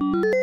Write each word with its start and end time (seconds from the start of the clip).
Bye. 0.00 0.37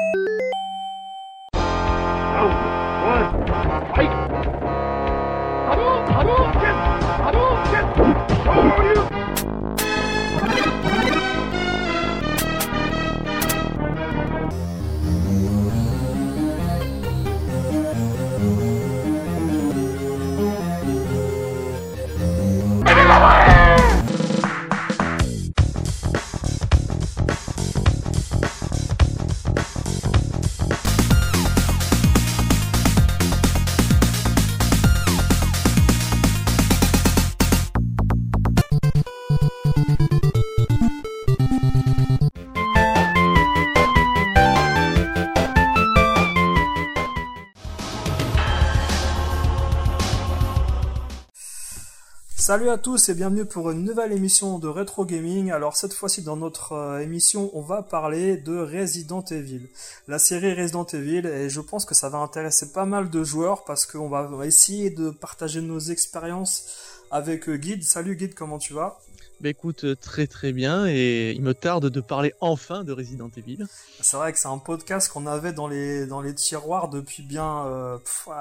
Salut 52.55 52.69
à 52.69 52.77
tous 52.77 53.09
et 53.09 53.15
bienvenue 53.15 53.43
pour 53.43 53.69
une 53.69 53.83
nouvelle 53.83 54.13
émission 54.13 54.59
de 54.59 54.69
Retro 54.69 55.03
Gaming. 55.03 55.51
Alors 55.51 55.75
cette 55.75 55.93
fois-ci 55.93 56.21
dans 56.21 56.37
notre 56.37 56.71
euh, 56.71 56.99
émission, 56.99 57.51
on 57.51 57.59
va 57.59 57.83
parler 57.83 58.37
de 58.37 58.57
Resident 58.57 59.25
Evil. 59.29 59.67
La 60.07 60.19
série 60.19 60.53
Resident 60.53 60.85
Evil 60.85 61.27
et 61.27 61.49
je 61.49 61.59
pense 61.59 61.83
que 61.83 61.93
ça 61.93 62.07
va 62.07 62.19
intéresser 62.19 62.71
pas 62.71 62.85
mal 62.85 63.09
de 63.09 63.25
joueurs 63.25 63.65
parce 63.65 63.85
qu'on 63.85 64.07
va 64.07 64.29
essayer 64.45 64.89
de 64.89 65.09
partager 65.09 65.59
nos 65.59 65.79
expériences 65.79 67.03
avec 67.11 67.49
euh, 67.49 67.57
Guide. 67.57 67.83
Salut 67.83 68.15
Guide, 68.15 68.35
comment 68.35 68.57
tu 68.57 68.73
vas? 68.73 69.01
Bah 69.41 69.49
écoute, 69.49 69.83
euh, 69.83 69.95
très 69.97 70.25
très 70.25 70.53
bien, 70.53 70.87
et 70.87 71.31
il 71.31 71.41
me 71.41 71.53
tarde 71.53 71.89
de 71.89 71.99
parler 71.99 72.33
enfin 72.39 72.85
de 72.85 72.93
Resident 72.93 73.29
Evil. 73.35 73.65
C'est 73.99 74.15
vrai 74.15 74.31
que 74.31 74.39
c'est 74.39 74.47
un 74.47 74.59
podcast 74.59 75.09
qu'on 75.09 75.27
avait 75.27 75.51
dans 75.51 75.67
les, 75.67 76.05
dans 76.05 76.21
les 76.21 76.33
tiroirs 76.33 76.87
depuis 76.87 77.21
bien 77.21 77.99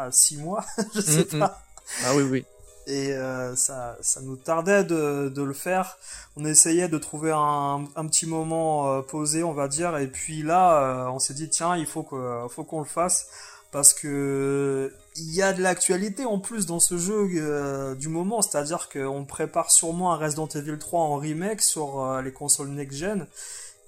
6 0.08 0.36
mois, 0.36 0.64
je 0.94 1.00
sais 1.00 1.26
mm, 1.32 1.36
mm. 1.36 1.38
pas. 1.40 1.62
Ah 2.04 2.14
oui, 2.14 2.22
oui 2.22 2.44
et 2.86 3.12
euh, 3.12 3.56
ça, 3.56 3.96
ça 4.00 4.20
nous 4.20 4.36
tardait 4.36 4.84
de, 4.84 5.30
de, 5.34 5.42
le 5.42 5.54
faire. 5.54 5.96
On 6.36 6.44
essayait 6.44 6.88
de 6.88 6.98
trouver 6.98 7.32
un, 7.32 7.84
un 7.96 8.06
petit 8.06 8.26
moment 8.26 8.92
euh, 8.92 9.02
posé, 9.02 9.42
on 9.42 9.52
va 9.52 9.68
dire, 9.68 9.96
et 9.96 10.06
puis 10.06 10.42
là, 10.42 11.06
euh, 11.06 11.10
on 11.10 11.18
s'est 11.18 11.34
dit 11.34 11.48
tiens, 11.48 11.76
il 11.76 11.86
faut 11.86 12.02
que, 12.02 12.46
faut 12.50 12.64
qu'on 12.64 12.80
le 12.80 12.86
fasse 12.86 13.28
parce 13.72 13.92
que 13.94 14.92
il 15.16 15.34
y 15.34 15.42
a 15.42 15.52
de 15.52 15.62
l'actualité 15.62 16.24
en 16.26 16.38
plus 16.38 16.66
dans 16.66 16.78
ce 16.78 16.96
jeu 16.96 17.94
du 17.96 18.08
moment, 18.08 18.40
c'est-à-dire 18.42 18.88
qu'on 18.88 19.24
prépare 19.24 19.70
sûrement 19.70 20.12
un 20.12 20.16
Resident 20.16 20.46
Evil 20.46 20.78
3 20.78 21.00
en 21.00 21.16
remake 21.16 21.60
sur 21.60 22.20
les 22.22 22.32
consoles 22.32 22.68
next-gen. 22.68 23.26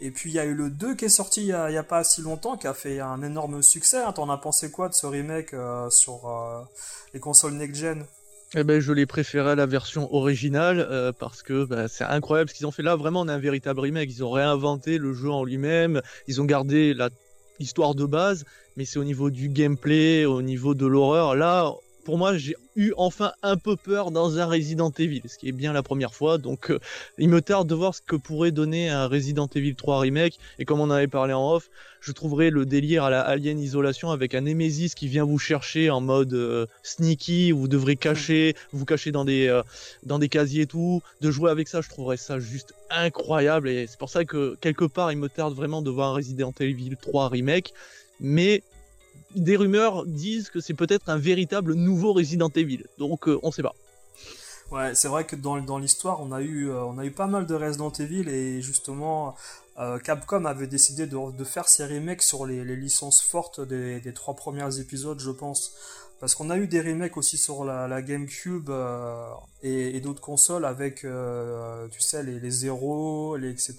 Et 0.00 0.10
puis 0.10 0.30
il 0.30 0.34
y 0.34 0.40
a 0.40 0.44
eu 0.44 0.54
le 0.54 0.70
2 0.70 0.96
qui 0.96 1.04
est 1.04 1.08
sorti 1.08 1.42
il 1.42 1.46
y 1.46 1.52
a, 1.52 1.82
pas 1.84 2.02
si 2.02 2.20
longtemps, 2.20 2.56
qui 2.56 2.66
a 2.66 2.74
fait 2.74 2.98
un 2.98 3.22
énorme 3.22 3.62
succès. 3.62 3.98
Hein. 3.98 4.12
T'en 4.12 4.28
as 4.28 4.38
pensé 4.38 4.70
quoi 4.72 4.88
de 4.88 4.94
ce 4.94 5.06
remake 5.06 5.54
sur 5.90 6.66
les 7.14 7.20
consoles 7.20 7.52
next-gen? 7.54 8.04
Eh 8.58 8.64
ben, 8.64 8.80
je 8.80 8.90
l'ai 8.92 9.04
préféré 9.04 9.50
à 9.50 9.54
la 9.54 9.66
version 9.66 10.14
originale 10.14 10.80
euh, 10.90 11.12
parce 11.12 11.42
que 11.42 11.66
bah, 11.66 11.88
c'est 11.88 12.04
incroyable 12.04 12.48
ce 12.48 12.54
qu'ils 12.54 12.66
ont 12.66 12.70
fait 12.70 12.82
là. 12.82 12.96
Vraiment, 12.96 13.20
on 13.20 13.28
a 13.28 13.34
un 13.34 13.38
véritable 13.38 13.80
remake. 13.80 14.10
Ils 14.10 14.24
ont 14.24 14.30
réinventé 14.30 14.96
le 14.96 15.12
jeu 15.12 15.30
en 15.30 15.44
lui-même. 15.44 16.00
Ils 16.26 16.40
ont 16.40 16.46
gardé 16.46 16.94
la 16.94 17.10
histoire 17.58 17.94
de 17.94 18.06
base, 18.06 18.46
mais 18.78 18.86
c'est 18.86 18.98
au 18.98 19.04
niveau 19.04 19.30
du 19.30 19.50
gameplay, 19.50 20.24
au 20.24 20.40
niveau 20.40 20.74
de 20.74 20.86
l'horreur. 20.86 21.34
Là, 21.34 21.74
pour 22.06 22.18
moi, 22.18 22.38
j'ai 22.38 22.54
eu 22.76 22.92
enfin 22.96 23.32
un 23.42 23.56
peu 23.56 23.74
peur 23.74 24.12
dans 24.12 24.38
un 24.38 24.46
Resident 24.46 24.92
Evil, 24.96 25.22
ce 25.26 25.36
qui 25.38 25.48
est 25.48 25.52
bien 25.52 25.72
la 25.72 25.82
première 25.82 26.14
fois. 26.14 26.38
Donc, 26.38 26.70
euh, 26.70 26.78
il 27.18 27.28
me 27.28 27.42
tarde 27.42 27.68
de 27.68 27.74
voir 27.74 27.96
ce 27.96 28.00
que 28.00 28.14
pourrait 28.14 28.52
donner 28.52 28.88
un 28.88 29.08
Resident 29.08 29.48
Evil 29.52 29.74
3 29.74 29.98
remake. 29.98 30.38
Et 30.60 30.64
comme 30.64 30.78
on 30.78 30.88
avait 30.90 31.08
parlé 31.08 31.32
en 31.32 31.54
off, 31.54 31.68
je 32.00 32.12
trouverais 32.12 32.50
le 32.50 32.64
délire 32.64 33.02
à 33.02 33.10
la 33.10 33.22
Alien 33.22 33.58
Isolation 33.58 34.12
avec 34.12 34.36
un 34.36 34.42
Nemesis 34.42 34.90
qui 34.94 35.08
vient 35.08 35.24
vous 35.24 35.40
chercher 35.40 35.90
en 35.90 36.00
mode 36.00 36.32
euh, 36.32 36.66
sneaky, 36.84 37.52
où 37.52 37.58
vous 37.58 37.68
devrez 37.68 37.96
cacher, 37.96 38.54
vous 38.72 38.84
cacher 38.84 39.10
dans 39.10 39.24
des 39.24 39.48
euh, 39.48 39.64
dans 40.04 40.20
des 40.20 40.28
casiers 40.28 40.62
et 40.62 40.66
tout. 40.66 41.02
De 41.22 41.32
jouer 41.32 41.50
avec 41.50 41.66
ça, 41.66 41.80
je 41.80 41.88
trouverais 41.88 42.18
ça 42.18 42.38
juste 42.38 42.72
incroyable. 42.88 43.68
Et 43.68 43.88
c'est 43.88 43.98
pour 43.98 44.10
ça 44.10 44.24
que 44.24 44.56
quelque 44.60 44.84
part, 44.84 45.10
il 45.10 45.18
me 45.18 45.28
tarde 45.28 45.54
vraiment 45.54 45.82
de 45.82 45.90
voir 45.90 46.10
un 46.10 46.14
Resident 46.14 46.54
Evil 46.60 46.96
3 47.02 47.30
remake. 47.30 47.74
Mais 48.20 48.62
des 49.36 49.56
rumeurs 49.56 50.06
disent 50.06 50.50
que 50.50 50.60
c'est 50.60 50.74
peut-être 50.74 51.08
un 51.08 51.18
véritable 51.18 51.74
nouveau 51.74 52.12
Resident 52.12 52.50
Evil. 52.54 52.84
Donc 52.98 53.28
euh, 53.28 53.38
on 53.42 53.52
sait 53.52 53.62
pas. 53.62 53.74
Ouais, 54.72 54.94
c'est 54.94 55.08
vrai 55.08 55.24
que 55.24 55.36
dans, 55.36 55.58
dans 55.58 55.78
l'histoire, 55.78 56.20
on 56.20 56.32
a 56.32 56.40
eu 56.40 56.70
euh, 56.70 56.84
on 56.84 56.98
a 56.98 57.04
eu 57.04 57.12
pas 57.12 57.28
mal 57.28 57.46
de 57.46 57.54
Resident 57.54 57.92
Evil 57.92 58.28
et 58.28 58.60
justement 58.60 59.36
euh, 59.78 59.98
Capcom 59.98 60.44
avait 60.44 60.66
décidé 60.66 61.06
de, 61.06 61.36
de, 61.36 61.44
faire 61.44 61.68
ses 61.68 61.84
remakes 61.84 62.22
sur 62.22 62.46
les, 62.46 62.64
les 62.64 62.76
licences 62.76 63.22
fortes 63.22 63.60
des, 63.60 64.00
des, 64.00 64.12
trois 64.12 64.34
premiers 64.34 64.80
épisodes, 64.80 65.20
je 65.20 65.30
pense. 65.30 65.72
Parce 66.18 66.34
qu'on 66.34 66.48
a 66.48 66.56
eu 66.56 66.66
des 66.66 66.80
remakes 66.80 67.18
aussi 67.18 67.36
sur 67.36 67.62
la, 67.62 68.00
GameCube 68.00 68.70
et, 69.62 69.94
et 69.94 70.00
d'autres 70.00 70.22
consoles 70.22 70.64
avec, 70.64 71.02
tu 71.02 72.00
sais, 72.00 72.22
les, 72.22 72.40
les 72.40 72.50
zéros, 72.50 73.36
les, 73.36 73.50
etc 73.50 73.76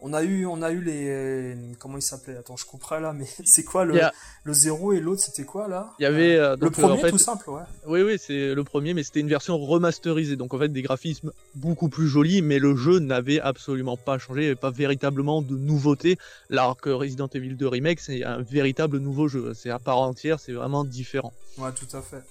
on 0.00 0.12
a 0.12 0.22
eu 0.22 0.46
on 0.46 0.62
a 0.62 0.70
eu 0.70 0.80
les 0.80 1.56
comment 1.78 1.96
il 1.96 2.02
s'appelait 2.02 2.36
attends 2.36 2.56
je 2.56 2.66
couperai 2.66 3.00
là 3.00 3.12
mais 3.12 3.26
c'est 3.44 3.64
quoi 3.64 3.84
le 3.84 4.00
le 4.44 4.52
zéro 4.52 4.92
et 4.92 5.00
l'autre 5.00 5.22
c'était 5.22 5.44
quoi 5.44 5.68
là? 5.68 5.94
Il 5.98 6.02
y 6.02 6.06
avait 6.06 6.36
euh, 6.36 6.56
le 6.60 6.66
euh, 6.66 6.70
premier 6.70 7.10
tout 7.10 7.18
simple 7.18 7.50
ouais. 7.50 7.62
Oui 7.86 8.02
oui 8.02 8.16
c'est 8.18 8.54
le 8.54 8.64
premier 8.64 8.94
mais 8.94 9.02
c'était 9.02 9.20
une 9.20 9.28
version 9.28 9.58
remasterisée. 9.58 10.36
Donc 10.36 10.54
en 10.54 10.58
fait 10.58 10.68
des 10.68 10.82
graphismes 10.82 11.32
beaucoup 11.54 11.88
plus 11.88 12.06
jolis 12.06 12.42
mais 12.42 12.58
le 12.58 12.76
jeu 12.76 12.98
n'avait 12.98 13.40
absolument 13.40 13.96
pas 13.96 14.18
changé. 14.18 14.42
Il 14.42 14.44
n'y 14.44 14.50
avait 14.50 14.56
pas 14.56 14.70
véritablement 14.70 15.42
de 15.42 15.56
nouveauté. 15.56 16.18
Alors 16.50 16.76
que 16.76 16.90
Resident 16.90 17.28
Evil 17.32 17.54
2 17.54 17.66
remake 17.66 18.00
c'est 18.00 18.22
un 18.24 18.42
véritable 18.42 18.98
nouveau 18.98 19.28
jeu. 19.28 19.52
C'est 19.54 19.70
à 19.70 19.78
part 19.78 19.98
entière 19.98 20.38
c'est 20.40 20.52
vraiment 20.52 20.84
différent. 20.84 21.32
Ouais 21.58 21.72
tout 21.72 21.96
à 21.96 22.02
fait. 22.02 22.22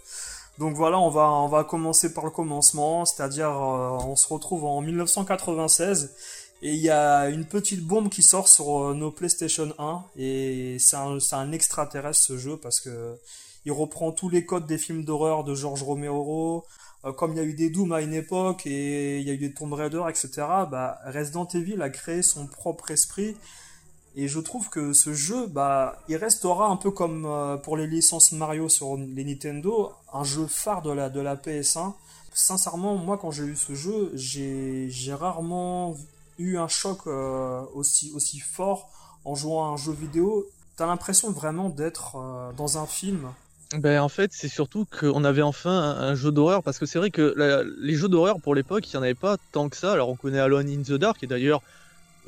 Donc 0.57 0.73
voilà, 0.75 0.97
on 0.99 1.09
va 1.09 1.29
on 1.29 1.47
va 1.47 1.63
commencer 1.65 2.13
par 2.13 2.23
le 2.23 2.31
commencement, 2.31 3.03
c'est-à-dire 3.03 3.49
euh, 3.49 3.97
on 4.05 4.15
se 4.15 4.27
retrouve 4.33 4.63
en 4.63 4.81
1996 4.81 6.11
et 6.61 6.73
il 6.73 6.79
y 6.79 6.89
a 6.89 7.29
une 7.29 7.45
petite 7.45 7.81
bombe 7.81 8.09
qui 8.09 8.23
sort 8.23 8.47
sur 8.47 8.89
euh, 8.89 8.93
nos 8.93 9.11
PlayStation 9.11 9.73
1 9.77 10.03
et 10.17 10.77
c'est 10.79 10.95
un, 10.95 11.17
un 11.31 11.51
extraterrestre 11.51 12.23
ce 12.23 12.38
jeu 12.38 12.57
parce 12.57 12.79
que 12.79 13.17
il 13.66 13.71
reprend 13.71 14.11
tous 14.11 14.29
les 14.29 14.45
codes 14.45 14.67
des 14.67 14.77
films 14.77 15.03
d'horreur 15.03 15.44
de 15.44 15.55
George 15.55 15.81
Romero. 15.83 16.65
Euh, 17.05 17.13
comme 17.13 17.33
il 17.33 17.38
y 17.38 17.39
a 17.39 17.44
eu 17.44 17.53
des 17.53 17.69
Doom 17.69 17.91
à 17.91 18.01
une 18.01 18.13
époque 18.13 18.65
et 18.65 19.19
il 19.19 19.27
y 19.27 19.29
a 19.29 19.33
eu 19.33 19.38
des 19.38 19.53
Tomb 19.53 19.73
Raider, 19.73 20.03
etc. 20.09 20.29
Bah, 20.69 20.99
Resident 21.05 21.47
Evil 21.53 21.81
a 21.81 21.89
créé 21.89 22.21
son 22.21 22.47
propre 22.47 22.91
esprit 22.91 23.35
et 24.15 24.27
je 24.27 24.39
trouve 24.39 24.69
que 24.69 24.94
ce 24.94 25.13
jeu, 25.13 25.47
bah, 25.47 26.01
il 26.07 26.15
restera 26.15 26.67
un 26.67 26.77
peu 26.77 26.89
comme 26.89 27.25
euh, 27.25 27.57
pour 27.57 27.77
les 27.77 27.85
licences 27.85 28.31
Mario 28.31 28.69
sur 28.69 28.97
les 28.97 29.23
Nintendo, 29.23 29.91
un 30.13 30.23
jeu 30.23 30.47
phare 30.47 30.81
de 30.81 30.91
la, 30.91 31.09
de 31.09 31.19
la 31.19 31.35
PS1. 31.35 31.94
Sincèrement, 32.33 32.95
moi, 32.95 33.17
quand 33.17 33.31
j'ai 33.31 33.44
eu 33.44 33.55
ce 33.55 33.75
jeu, 33.75 34.11
j'ai 34.15 35.13
rarement 35.13 35.95
eu 36.38 36.57
un 36.57 36.68
choc 36.68 37.00
euh, 37.07 37.62
aussi, 37.73 38.12
aussi 38.16 38.40
fort 38.40 38.90
en 39.23 39.35
jouant 39.35 39.69
à 39.69 39.73
un 39.73 39.78
jeu 39.78 39.91
vidéo. 39.91 40.47
T'as 40.75 40.85
l'impression 40.85 41.31
vraiment 41.31 41.69
d'être 41.69 42.18
euh, 42.18 42.51
dans 42.53 42.78
un 42.78 42.85
film? 42.85 43.29
Ben 43.78 44.00
en 44.00 44.09
fait, 44.09 44.31
c'est 44.34 44.47
surtout 44.47 44.85
qu'on 44.85 45.24
avait 45.24 45.41
enfin 45.41 45.72
un, 45.72 46.16
jeu 46.16 46.31
d'horreur 46.31 46.62
parce 46.63 46.78
que 46.78 46.85
c'est 46.85 47.00
vrai 47.00 47.09
que 47.09 47.34
les 47.79 47.95
jeux 47.95 48.07
d'horreur 48.07 48.40
pour 48.40 48.53
l'époque, 48.53 48.88
il 48.88 48.95
n'y 48.95 49.00
en 49.00 49.03
avait 49.03 49.16
pas 49.16 49.38
tant 49.51 49.69
que 49.69 49.75
ça. 49.75 49.91
Alors 49.91 50.09
on 50.09 50.16
connaît 50.16 50.40
Alone 50.40 50.69
in 50.69 50.84
the 50.84 50.94
Dark 50.94 51.24
et 51.24 51.28
d'ailleurs 51.28 51.62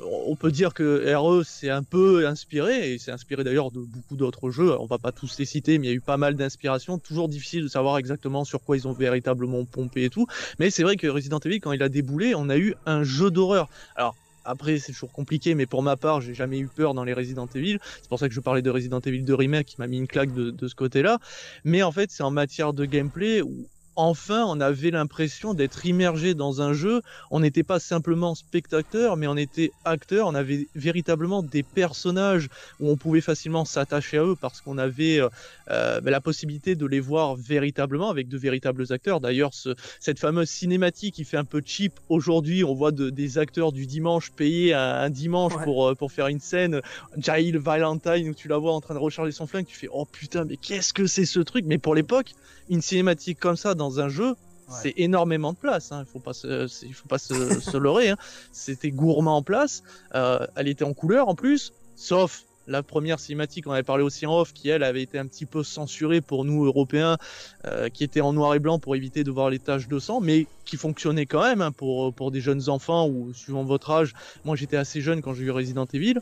on 0.00 0.36
peut 0.36 0.50
dire 0.50 0.74
que 0.74 1.14
RE 1.14 1.42
s'est 1.44 1.70
un 1.70 1.82
peu 1.82 2.26
inspiré, 2.26 2.92
et 2.92 2.98
c'est 2.98 3.10
inspiré 3.10 3.44
d'ailleurs 3.44 3.70
de 3.70 3.80
beaucoup 3.80 4.16
d'autres 4.16 4.50
jeux, 4.50 4.78
on 4.78 4.86
va 4.86 4.98
pas 4.98 5.12
tous 5.12 5.38
les 5.38 5.44
citer, 5.44 5.78
mais 5.78 5.86
il 5.86 5.90
y 5.90 5.92
a 5.92 5.96
eu 5.96 6.00
pas 6.00 6.16
mal 6.16 6.34
d'inspirations, 6.34 6.98
toujours 6.98 7.28
difficile 7.28 7.62
de 7.62 7.68
savoir 7.68 7.98
exactement 7.98 8.44
sur 8.44 8.62
quoi 8.62 8.76
ils 8.76 8.86
ont 8.86 8.92
véritablement 8.92 9.64
pompé 9.64 10.04
et 10.04 10.10
tout, 10.10 10.26
mais 10.58 10.70
c'est 10.70 10.82
vrai 10.82 10.96
que 10.96 11.06
Resident 11.06 11.38
Evil, 11.40 11.60
quand 11.60 11.72
il 11.72 11.82
a 11.82 11.88
déboulé, 11.88 12.34
on 12.34 12.48
a 12.48 12.56
eu 12.56 12.74
un 12.86 13.02
jeu 13.02 13.30
d'horreur. 13.30 13.68
Alors, 13.96 14.14
après, 14.44 14.78
c'est 14.78 14.92
toujours 14.92 15.12
compliqué, 15.12 15.54
mais 15.54 15.66
pour 15.66 15.82
ma 15.82 15.96
part, 15.96 16.22
j'ai 16.22 16.32
jamais 16.32 16.58
eu 16.58 16.68
peur 16.68 16.94
dans 16.94 17.04
les 17.04 17.12
Resident 17.12 17.48
Evil. 17.54 17.78
C'est 18.00 18.08
pour 18.08 18.18
ça 18.18 18.28
que 18.28 18.34
je 18.34 18.40
parlais 18.40 18.62
de 18.62 18.70
Resident 18.70 19.00
Evil 19.00 19.22
2 19.22 19.34
Remake 19.34 19.66
qui 19.66 19.76
m'a 19.78 19.86
mis 19.86 19.98
une 19.98 20.06
claque 20.06 20.32
de, 20.32 20.50
de 20.50 20.68
ce 20.68 20.74
côté-là. 20.74 21.18
Mais 21.64 21.82
en 21.82 21.92
fait, 21.92 22.10
c'est 22.10 22.22
en 22.22 22.30
matière 22.30 22.72
de 22.72 22.86
gameplay 22.86 23.42
où 23.42 23.66
enfin 23.98 24.44
on 24.46 24.60
avait 24.60 24.92
l'impression 24.92 25.54
d'être 25.54 25.84
immergé 25.84 26.34
dans 26.34 26.62
un 26.62 26.72
jeu. 26.72 27.02
On 27.32 27.40
n'était 27.40 27.64
pas 27.64 27.80
simplement 27.80 28.36
spectateur, 28.36 29.16
mais 29.16 29.26
on 29.26 29.36
était 29.36 29.72
acteur. 29.84 30.28
On 30.28 30.36
avait 30.36 30.68
véritablement 30.76 31.42
des 31.42 31.64
personnages 31.64 32.48
où 32.78 32.88
on 32.88 32.96
pouvait 32.96 33.20
facilement 33.20 33.64
s'attacher 33.64 34.18
à 34.18 34.24
eux 34.24 34.36
parce 34.40 34.60
qu'on 34.60 34.78
avait 34.78 35.20
euh, 35.20 35.28
euh, 35.70 36.00
ben, 36.00 36.12
la 36.12 36.20
possibilité 36.20 36.76
de 36.76 36.86
les 36.86 37.00
voir 37.00 37.34
véritablement 37.34 38.08
avec 38.08 38.28
de 38.28 38.38
véritables 38.38 38.84
acteurs. 38.90 39.20
D'ailleurs, 39.20 39.52
ce, 39.52 39.74
cette 39.98 40.20
fameuse 40.20 40.48
cinématique 40.48 41.16
qui 41.16 41.24
fait 41.24 41.36
un 41.36 41.44
peu 41.44 41.60
cheap 41.64 41.92
aujourd'hui, 42.08 42.62
on 42.62 42.74
voit 42.74 42.92
de, 42.92 43.10
des 43.10 43.36
acteurs 43.36 43.72
du 43.72 43.86
dimanche 43.86 44.30
payés 44.30 44.74
un, 44.74 45.10
dimanche 45.10 45.54
pour, 45.64 45.88
euh, 45.88 45.94
pour 45.96 46.12
faire 46.12 46.28
une 46.28 46.40
scène. 46.40 46.80
Jail 47.16 47.50
Valentine 47.56 48.28
où 48.28 48.34
tu 48.34 48.46
la 48.46 48.58
vois 48.58 48.74
en 48.74 48.80
train 48.80 48.94
de 48.94 49.00
recharger 49.00 49.32
son 49.32 49.48
flingue, 49.48 49.66
tu 49.66 49.76
fais 49.76 49.88
oh 49.90 50.04
putain, 50.04 50.44
mais 50.44 50.56
qu'est-ce 50.56 50.92
que 50.92 51.08
c'est 51.08 51.26
ce 51.26 51.40
truc? 51.40 51.64
Mais 51.66 51.78
pour 51.78 51.96
l'époque, 51.96 52.34
une 52.70 52.82
cinématique 52.82 53.40
comme 53.40 53.56
ça 53.56 53.74
dans 53.74 53.87
un 53.96 54.08
jeu, 54.08 54.34
c'est 54.70 54.94
énormément 54.96 55.52
de 55.52 55.58
place. 55.58 55.92
Hein. 55.92 56.04
Il 56.06 56.10
faut 56.10 56.18
pas 56.18 56.34
se, 56.34 56.68
il 56.84 56.94
faut 56.94 57.08
pas 57.08 57.18
se, 57.18 57.60
se 57.60 57.76
leurrer. 57.76 58.10
Hein. 58.10 58.16
C'était 58.52 58.90
gourmand 58.90 59.36
en 59.36 59.42
place. 59.42 59.82
Euh, 60.14 60.46
elle 60.56 60.68
était 60.68 60.84
en 60.84 60.92
couleur 60.94 61.28
en 61.28 61.34
plus, 61.34 61.72
sauf 61.96 62.44
la 62.68 62.82
première 62.82 63.18
cinématique, 63.18 63.66
on 63.66 63.72
avait 63.72 63.82
parlé 63.82 64.04
aussi 64.04 64.26
en 64.26 64.38
off, 64.38 64.52
qui 64.52 64.68
elle 64.68 64.82
avait 64.82 65.02
été 65.02 65.18
un 65.18 65.26
petit 65.26 65.46
peu 65.46 65.64
censurée 65.64 66.20
pour 66.20 66.44
nous 66.44 66.66
Européens, 66.66 67.16
euh, 67.64 67.88
qui 67.88 68.04
était 68.04 68.20
en 68.20 68.34
noir 68.34 68.54
et 68.54 68.58
blanc 68.58 68.78
pour 68.78 68.94
éviter 68.94 69.24
de 69.24 69.30
voir 69.30 69.48
les 69.48 69.58
taches 69.58 69.88
de 69.88 69.98
sang, 69.98 70.20
mais 70.20 70.46
qui 70.66 70.76
fonctionnait 70.76 71.24
quand 71.24 71.42
même 71.42 71.62
hein, 71.62 71.72
pour, 71.72 72.12
pour 72.12 72.30
des 72.30 72.42
jeunes 72.42 72.68
enfants 72.68 73.08
ou 73.08 73.32
suivant 73.32 73.64
votre 73.64 73.90
âge. 73.90 74.12
Moi 74.44 74.54
j'étais 74.54 74.76
assez 74.76 75.00
jeune 75.00 75.22
quand 75.22 75.32
j'ai 75.32 75.44
eu 75.44 75.50
Resident 75.50 75.86
Evil. 75.92 76.20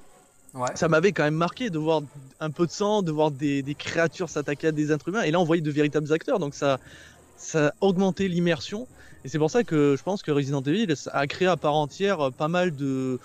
Ça 0.75 0.89
m'avait 0.89 1.13
quand 1.13 1.25
même 1.25 1.35
marqué 1.35 1.69
de 1.69 1.79
voir 1.79 2.01
un 2.41 2.51
peu 2.51 2.65
de 2.65 2.71
sang, 2.71 3.03
de 3.03 3.13
voir 3.13 3.31
des, 3.31 3.61
des 3.63 3.75
créatures 3.75 4.31
s'attaquer 4.31 4.69
à 4.69 4.73
des 4.73 4.91
êtres 4.91 5.09
humains, 5.09 5.23
et 5.23 5.31
là 5.31 5.39
on 5.39 5.45
voyait 5.45 5.61
de 5.61 5.71
véritables 5.71 6.11
acteurs, 6.13 6.39
donc 6.39 6.55
ça, 6.55 6.79
ça 7.37 7.69
a 7.69 7.73
augmenté 7.81 8.29
l'immersion. 8.29 8.87
Et 9.25 9.29
c'est 9.29 9.39
pour 9.39 9.51
ça 9.51 9.65
que 9.65 9.97
je 9.97 10.03
pense 10.03 10.23
que 10.23 10.31
Resident 10.31 10.63
Evil 10.63 10.93
a 11.13 11.27
créé 11.27 11.49
à 11.49 11.57
part 11.57 11.75
entière 11.75 12.31
pas 12.33 12.49
mal 12.49 12.75
de, 12.75 13.19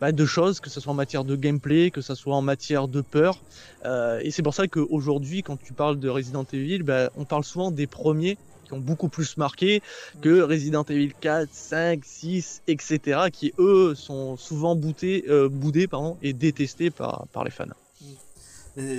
bah, 0.00 0.12
de 0.12 0.24
choses, 0.24 0.60
que 0.60 0.70
ce 0.70 0.80
soit 0.80 0.92
en 0.92 0.96
matière 0.96 1.24
de 1.24 1.36
gameplay, 1.36 1.90
que 1.90 2.00
ce 2.00 2.14
soit 2.14 2.34
en 2.34 2.40
matière 2.40 2.88
de 2.88 3.02
peur. 3.02 3.42
Euh, 3.84 4.18
et 4.22 4.30
c'est 4.30 4.42
pour 4.42 4.54
ça 4.54 4.66
qu'aujourd'hui, 4.66 5.42
quand 5.42 5.58
tu 5.58 5.74
parles 5.74 6.00
de 6.00 6.08
Resident 6.08 6.46
Evil, 6.52 6.82
bah, 6.82 7.10
on 7.16 7.26
parle 7.26 7.44
souvent 7.44 7.70
des 7.70 7.86
premiers 7.86 8.38
qui 8.64 8.72
ont 8.72 8.80
beaucoup 8.80 9.08
plus 9.08 9.36
marqué 9.36 9.82
que 10.22 10.40
Resident 10.40 10.84
Evil 10.84 11.12
4, 11.20 11.50
5, 11.52 12.00
6, 12.02 12.62
etc. 12.66 13.28
qui 13.30 13.52
eux 13.58 13.94
sont 13.94 14.38
souvent 14.38 14.74
boutés, 14.74 15.24
euh, 15.28 15.50
boudés 15.50 15.86
pardon, 15.86 16.16
et 16.22 16.32
détestés 16.32 16.90
par, 16.90 17.26
par 17.32 17.44
les 17.44 17.50
fans. 17.50 17.66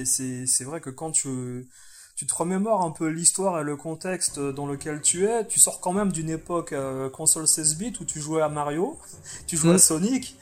C'est 0.06 0.64
vrai 0.66 0.82
que 0.82 0.92
quand 0.92 1.12
tu 1.12 1.68
tu 2.22 2.28
te 2.28 2.36
remémores 2.36 2.84
un 2.84 2.92
peu 2.92 3.08
l'histoire 3.08 3.60
et 3.60 3.64
le 3.64 3.76
contexte 3.76 4.40
dans 4.40 4.68
lequel 4.68 5.02
tu 5.02 5.26
es, 5.26 5.44
tu 5.48 5.58
sors 5.58 5.80
quand 5.80 5.92
même 5.92 6.12
d'une 6.12 6.30
époque 6.30 6.72
euh, 6.72 7.10
console 7.10 7.48
16 7.48 7.78
bits 7.78 7.94
où 8.00 8.06
tu 8.06 8.22
jouais 8.22 8.44
à 8.44 8.48
Mario, 8.48 9.00
tu 9.48 9.58
jouais 9.58 9.72
à 9.72 9.78
mm. 9.78 9.80
Sonic, 9.80 10.38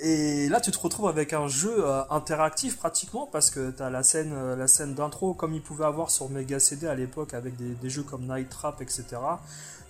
et 0.00 0.48
là, 0.48 0.58
tu 0.62 0.70
te 0.70 0.78
retrouves 0.78 1.06
avec 1.06 1.34
un 1.34 1.46
jeu 1.46 1.84
euh, 1.84 2.00
interactif 2.08 2.78
pratiquement 2.78 3.28
parce 3.30 3.50
que 3.50 3.70
tu 3.72 3.82
as 3.82 3.90
la 3.90 4.02
scène, 4.02 4.32
euh, 4.32 4.56
la 4.56 4.68
scène 4.68 4.94
d'intro 4.94 5.34
comme 5.34 5.52
il 5.52 5.60
pouvait 5.60 5.84
avoir 5.84 6.10
sur 6.10 6.30
Mega 6.30 6.58
CD 6.60 6.86
à 6.86 6.94
l'époque 6.94 7.34
avec 7.34 7.56
des, 7.56 7.90
jeux 7.90 8.04
comme 8.04 8.22
Night 8.22 8.48
Trap, 8.48 8.80
etc. 8.80 9.04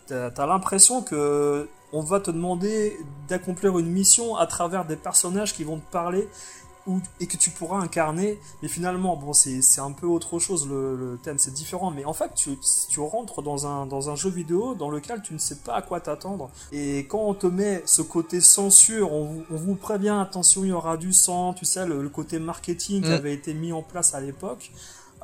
Tu 0.09 0.15
as, 0.15 0.47
l'impression 0.47 1.03
que 1.03 1.69
on 1.93 2.03
va 2.03 2.19
te 2.19 2.33
demander 2.33 2.99
d'accomplir 3.29 3.79
une 3.79 3.93
mission 3.93 4.35
à 4.35 4.49
travers 4.49 4.87
des 4.87 4.97
personnages 4.97 5.55
qui 5.55 5.63
vont 5.63 5.79
te 5.79 5.93
parler 5.93 6.29
et 7.21 7.27
que 7.27 7.37
tu 7.37 7.51
pourras 7.51 7.79
incarner. 7.79 8.39
Mais 8.63 8.69
finalement, 8.69 9.17
bon, 9.17 9.33
c'est 9.33 9.81
un 9.81 9.93
peu 9.93 10.07
autre 10.07 10.39
chose, 10.39 10.69
le, 10.69 11.19
thème, 11.23 11.39
c'est 11.39 11.55
différent. 11.55 11.91
Mais 11.91 12.05
en 12.05 12.13
fait, 12.13 12.35
tu, 12.35 12.59
tu 12.89 13.01
rentres 13.01 13.43
dans 13.43 13.67
un, 13.67 13.87
dans 13.87 14.11
un 14.11 14.17
jeu 14.17 14.31
vidéo 14.31 14.75
dans 14.75 14.91
lequel 14.91 15.23
tu 15.23 15.35
ne 15.35 15.39
sais 15.39 15.57
pas 15.57 15.75
à 15.75 15.83
quoi 15.83 16.01
t'attendre. 16.01 16.51
Et 16.73 17.01
quand 17.07 17.21
on 17.21 17.35
te 17.35 17.47
met 17.47 17.83
ce 17.87 18.03
côté 18.03 18.41
censure, 18.41 19.13
on, 19.13 19.45
vous 19.51 19.75
prévient, 19.75 20.17
attention, 20.21 20.65
il 20.65 20.69
y 20.69 20.73
aura 20.73 20.97
du 20.97 21.13
sang, 21.13 21.55
tu 21.55 21.65
sais, 21.65 21.87
le, 21.87 22.09
côté 22.09 22.39
marketing 22.39 23.03
qui 23.03 23.11
mm. 23.11 23.13
avait 23.13 23.35
été 23.35 23.55
mis 23.55 23.73
en 23.73 23.83
place 23.83 24.15
à 24.15 24.21
l'époque. 24.21 24.73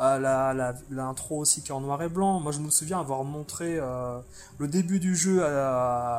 Euh, 0.00 0.72
l'intro 0.90 1.38
aussi 1.38 1.62
qui 1.62 1.68
est 1.68 1.74
en 1.74 1.80
noir 1.80 2.02
et 2.02 2.08
blanc. 2.08 2.40
Moi, 2.40 2.52
je 2.52 2.58
me 2.58 2.70
souviens 2.70 2.98
avoir 2.98 3.22
montré 3.24 3.78
euh, 3.78 4.18
le 4.58 4.66
début 4.68 4.98
du 4.98 5.14
jeu 5.14 5.42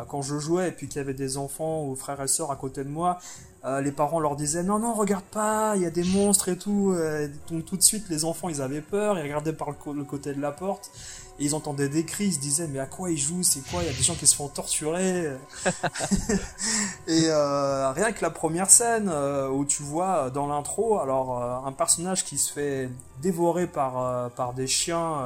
quand 0.10 0.22
je 0.22 0.40
jouais 0.40 0.70
et 0.70 0.72
puis 0.72 0.88
qu'il 0.88 0.98
y 0.98 1.02
avait 1.02 1.14
des 1.14 1.38
enfants 1.38 1.86
ou 1.86 1.96
frères 1.96 2.22
et 2.22 2.28
sœurs 2.28 2.52
à 2.52 2.56
côté 2.56 2.84
de 2.84 2.90
moi. 2.90 3.20
Euh, 3.66 3.82
les 3.82 3.92
parents 3.92 4.20
leur 4.20 4.36
disaient 4.36 4.62
non 4.62 4.78
non 4.78 4.94
regarde 4.94 5.24
pas, 5.24 5.76
il 5.76 5.82
y 5.82 5.88
a 5.88 5.90
des 5.90 6.04
monstres 6.04 6.50
et 6.50 6.58
tout. 6.58 6.94
Euh, 6.96 7.28
donc 7.50 7.66
tout 7.66 7.78
de 7.78 7.82
suite 7.82 8.08
les 8.10 8.24
enfants 8.24 8.48
ils 8.48 8.62
avaient 8.62 8.82
peur, 8.82 9.18
ils 9.18 9.24
regardaient 9.24 9.54
par 9.54 9.70
le, 9.72 10.04
côté 10.04 10.36
de 10.36 10.42
la 10.42 10.52
porte 10.52 10.92
et 11.40 11.46
ils 11.46 11.56
entendaient 11.56 11.90
des 11.90 12.06
cris, 12.06 12.26
ils 12.26 12.34
se 12.34 12.40
disaient 12.40 12.68
mais 12.68 12.80
à 12.80 12.86
quoi 12.86 13.12
ils 13.12 13.18
jouent, 13.18 13.44
c'est 13.44 13.62
quoi, 13.70 13.84
il 13.84 13.88
y 13.88 13.90
a 13.90 13.94
des 13.94 14.04
gens 14.04 14.16
qui 14.16 14.28
se 14.28 14.36
font 14.36 14.48
torturer. 14.48 15.32
et 17.08 17.26
euh, 17.26 17.92
rien 17.92 18.12
que 18.12 18.22
la 18.22 18.30
première 18.30 18.70
scène 18.70 19.10
où 19.52 19.66
tu 19.66 19.84
vois 19.84 20.30
dans 20.30 20.48
l'intro 20.48 21.00
alors 21.00 21.66
un 21.66 21.72
personnage 21.72 22.24
qui 22.26 22.38
se 22.38 22.52
fait 22.52 22.90
dévorer 23.22 23.68
par 23.68 24.30
par 24.32 24.54
des 24.54 24.68
chiens 24.68 25.20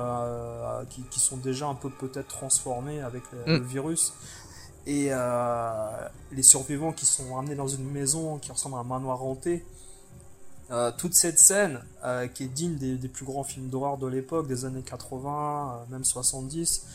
qui, 0.90 1.20
sont 1.20 1.38
déjà 1.38 1.68
un 1.68 1.76
peu 1.76 1.90
peut-être 1.90 2.28
transformés 2.28 3.02
avec 3.02 3.24
le 3.46 3.60
mm. 3.60 3.64
virus 3.64 4.14
et 4.90 5.10
euh, 5.12 6.08
les 6.32 6.44
survivants 6.44 6.92
qui 6.92 7.06
sont 7.06 7.38
amenés 7.38 7.56
dans 7.56 7.68
une 7.68 7.90
maison 7.90 8.40
qui 8.40 8.52
ressemble 8.52 8.76
à 8.76 8.80
un 8.80 8.84
manoir 8.84 9.24
hanté. 9.24 9.64
Euh, 10.72 10.92
toute 10.96 11.16
cette 11.16 11.40
scène 11.40 11.82
euh, 12.04 12.28
qui 12.28 12.44
est 12.44 12.48
digne 12.48 12.76
des, 12.76 13.08
plus 13.08 13.26
grands 13.26 13.44
films 13.44 13.70
d'horreur 13.70 13.98
de 13.98 14.08
l'époque, 14.08 14.48
des 14.48 14.66
années 14.66 14.84
80, 14.84 15.86
même 15.90 16.04
70. 16.04 16.86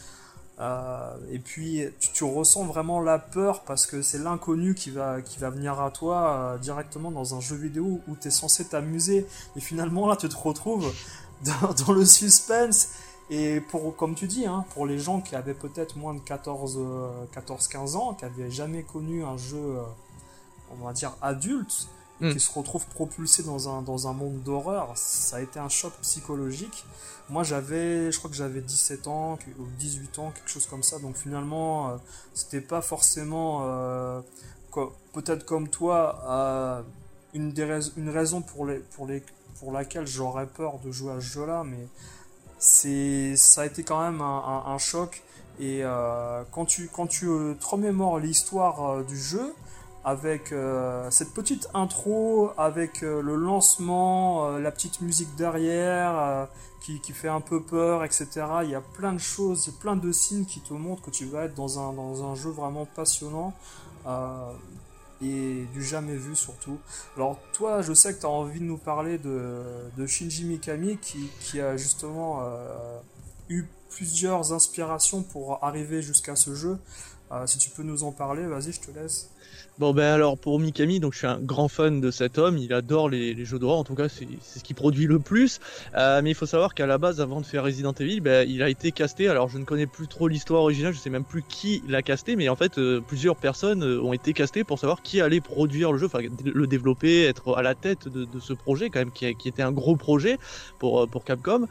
et 1.30 1.38
puis 1.40 1.82
tu, 1.98 2.22
ressens 2.22 2.64
vraiment 2.64 3.00
la 3.00 3.18
peur 3.18 3.62
parce 3.62 3.86
que 3.86 4.02
c'est 4.02 4.18
l'inconnu 4.18 4.74
qui 4.74 4.90
va, 4.90 5.18
venir 5.50 5.80
à 5.80 5.90
toi 5.90 6.56
directement 6.62 7.10
dans 7.10 7.34
un 7.34 7.40
jeu 7.40 7.56
vidéo 7.56 8.00
où 8.06 8.14
tu 8.14 8.28
es 8.28 8.30
censé 8.30 8.64
t'amuser. 8.64 9.26
Et 9.56 9.60
finalement 9.60 10.06
là 10.06 10.14
tu 10.14 10.28
te 10.28 10.36
retrouves 10.36 10.92
dans 11.86 11.92
le 11.92 12.04
suspense 12.04 12.90
et 13.30 13.60
pour, 13.60 13.96
comme 13.96 14.14
tu 14.14 14.26
dis, 14.26 14.46
hein, 14.46 14.64
pour 14.70 14.86
les 14.86 14.98
gens 14.98 15.20
qui 15.20 15.34
avaient 15.34 15.54
peut-être 15.54 15.96
moins 15.96 16.14
de 16.14 16.20
14-15 16.20 16.76
euh, 16.76 17.96
ans, 17.96 18.14
qui 18.14 18.24
n'avaient 18.24 18.50
jamais 18.50 18.82
connu 18.82 19.24
un 19.24 19.36
jeu, 19.36 19.56
euh, 19.56 19.82
on 20.70 20.84
va 20.84 20.92
dire, 20.92 21.16
adulte, 21.22 21.88
hmm. 22.20 22.32
qui 22.32 22.40
se 22.40 22.52
retrouvent 22.52 22.86
propulsés 22.86 23.42
dans 23.42 23.68
un, 23.68 23.82
dans 23.82 24.08
un 24.08 24.12
monde 24.12 24.42
d'horreur, 24.42 24.92
ça 24.96 25.36
a 25.36 25.40
été 25.40 25.58
un 25.58 25.68
choc 25.68 25.92
psychologique. 26.02 26.84
Moi, 27.30 27.42
j'avais, 27.42 28.12
je 28.12 28.18
crois 28.18 28.30
que 28.30 28.36
j'avais 28.36 28.60
17 28.60 29.06
ans, 29.08 29.38
ou 29.58 29.64
18 29.78 30.18
ans, 30.18 30.30
quelque 30.30 30.50
chose 30.50 30.66
comme 30.66 30.82
ça, 30.82 30.98
donc 30.98 31.16
finalement, 31.16 31.90
euh, 31.90 31.96
c'était 32.34 32.60
pas 32.60 32.82
forcément, 32.82 33.60
peut-être 35.12 35.44
comme 35.44 35.68
toi, 35.68 36.84
une, 37.32 37.52
des 37.52 37.80
une 37.96 38.10
raison 38.10 38.42
pour, 38.42 38.66
les, 38.66 38.78
pour, 38.78 39.06
les, 39.06 39.22
pour 39.58 39.72
laquelle 39.72 40.06
j'aurais 40.06 40.46
peur 40.46 40.78
de 40.84 40.90
jouer 40.90 41.12
à 41.12 41.20
ce 41.20 41.26
jeu-là, 41.26 41.64
mais 41.64 41.88
ça 42.58 43.62
a 43.62 43.66
été 43.66 43.82
quand 43.82 44.02
même 44.02 44.20
un, 44.20 44.78
choc 44.78 45.22
et 45.60 45.80
euh, 45.82 46.42
quand 46.50 46.64
tu 46.64 46.88
quand 46.88 47.06
tu 47.06 47.26
euh, 47.28 47.54
te 47.54 47.64
remémores 47.64 48.18
l'histoire 48.18 48.84
euh, 48.84 49.02
du 49.04 49.16
jeu 49.16 49.54
avec 50.04 50.54
cette 51.10 51.32
petite 51.32 51.68
intro 51.72 52.50
avec 52.58 53.00
le 53.00 53.34
lancement 53.34 54.58
la 54.58 54.70
petite 54.70 55.00
musique 55.00 55.34
derrière 55.36 56.48
qui, 56.82 57.00
qui, 57.00 57.12
fait 57.12 57.28
un 57.28 57.40
peu 57.40 57.62
peur 57.62 58.04
etc 58.04 58.28
il 58.64 58.70
y 58.70 58.74
a 58.74 58.82
plein 58.82 59.14
de 59.14 59.18
choses 59.18 59.72
plein 59.80 59.96
de 59.96 60.12
signes 60.12 60.44
qui 60.44 60.60
te 60.60 60.74
montrent 60.74 61.02
que 61.02 61.10
tu 61.10 61.24
vas 61.24 61.44
être 61.44 61.54
dans 61.54 61.78
un 61.78 61.94
dans 61.94 62.30
un 62.30 62.34
jeu 62.34 62.50
vraiment 62.50 62.84
passionnant 62.84 63.54
et 65.22 65.66
du 65.72 65.82
jamais 65.82 66.16
vu 66.16 66.34
surtout. 66.34 66.78
Alors 67.16 67.38
toi, 67.52 67.82
je 67.82 67.92
sais 67.92 68.14
que 68.14 68.20
tu 68.20 68.26
as 68.26 68.30
envie 68.30 68.60
de 68.60 68.64
nous 68.64 68.78
parler 68.78 69.18
de, 69.18 69.62
de 69.96 70.06
Shinji 70.06 70.44
Mikami 70.44 70.98
qui, 70.98 71.28
qui 71.40 71.60
a 71.60 71.76
justement 71.76 72.40
euh, 72.42 72.98
eu 73.48 73.64
plusieurs 73.90 74.52
inspirations 74.52 75.22
pour 75.22 75.62
arriver 75.64 76.02
jusqu'à 76.02 76.36
ce 76.36 76.54
jeu. 76.54 76.78
Euh, 77.32 77.46
si 77.46 77.58
tu 77.58 77.70
peux 77.70 77.82
nous 77.82 78.04
en 78.04 78.12
parler, 78.12 78.46
vas-y, 78.46 78.72
je 78.72 78.80
te 78.80 78.90
laisse. 78.90 79.30
Bon 79.80 79.92
ben 79.92 80.04
alors 80.04 80.38
pour 80.38 80.60
Mikami, 80.60 81.00
donc 81.00 81.14
je 81.14 81.18
suis 81.18 81.26
un 81.26 81.40
grand 81.40 81.66
fan 81.66 82.00
de 82.00 82.12
cet 82.12 82.38
homme, 82.38 82.58
il 82.58 82.72
adore 82.72 83.08
les, 83.08 83.44
jeux 83.44 83.58
d'horreur, 83.58 83.78
en 83.78 83.82
tout 83.82 83.96
cas 83.96 84.08
c'est 84.08 84.28
ce 84.40 84.62
qu'il 84.62 84.76
produit 84.76 85.06
le 85.06 85.18
plus. 85.18 85.58
Euh, 85.96 86.22
mais 86.22 86.30
il 86.30 86.34
faut 86.34 86.46
savoir 86.46 86.74
qu'à 86.74 86.86
la 86.86 86.96
base, 86.96 87.20
avant 87.20 87.40
de 87.40 87.46
faire 87.46 87.64
Resident 87.64 87.92
Evil, 87.92 88.20
ben, 88.20 88.48
il 88.48 88.62
a 88.62 88.68
été 88.68 88.92
casté. 88.92 89.26
Alors 89.26 89.48
je 89.48 89.58
ne 89.58 89.64
connais 89.64 89.88
plus 89.88 90.06
trop 90.06 90.28
l'histoire 90.28 90.62
originale, 90.62 90.94
je 90.94 91.00
sais 91.00 91.10
même 91.10 91.24
plus 91.24 91.42
qui 91.42 91.82
l'a 91.88 92.02
casté, 92.02 92.36
mais 92.36 92.48
en 92.48 92.54
fait 92.54 92.78
euh, 92.78 93.00
plusieurs 93.00 93.34
personnes 93.34 93.82
euh, 93.82 94.00
ont 94.00 94.12
été 94.12 94.32
castées 94.32 94.62
pour 94.62 94.78
savoir 94.78 95.02
qui 95.02 95.20
allait 95.20 95.40
produire 95.40 95.90
le 95.90 95.98
jeu, 95.98 96.06
enfin 96.06 96.20
le 96.20 96.66
développer, 96.68 97.24
être 97.24 97.56
à 97.56 97.62
la 97.62 97.74
tête 97.74 98.06
de, 98.06 98.28
ce 98.38 98.52
projet 98.52 98.90
quand 98.90 99.00
même, 99.00 99.10
qui, 99.10 99.26
était 99.26 99.62
un 99.62 99.72
gros 99.72 99.96
projet 99.96 100.38
pour 100.78 101.08
Capcom. 101.24 101.66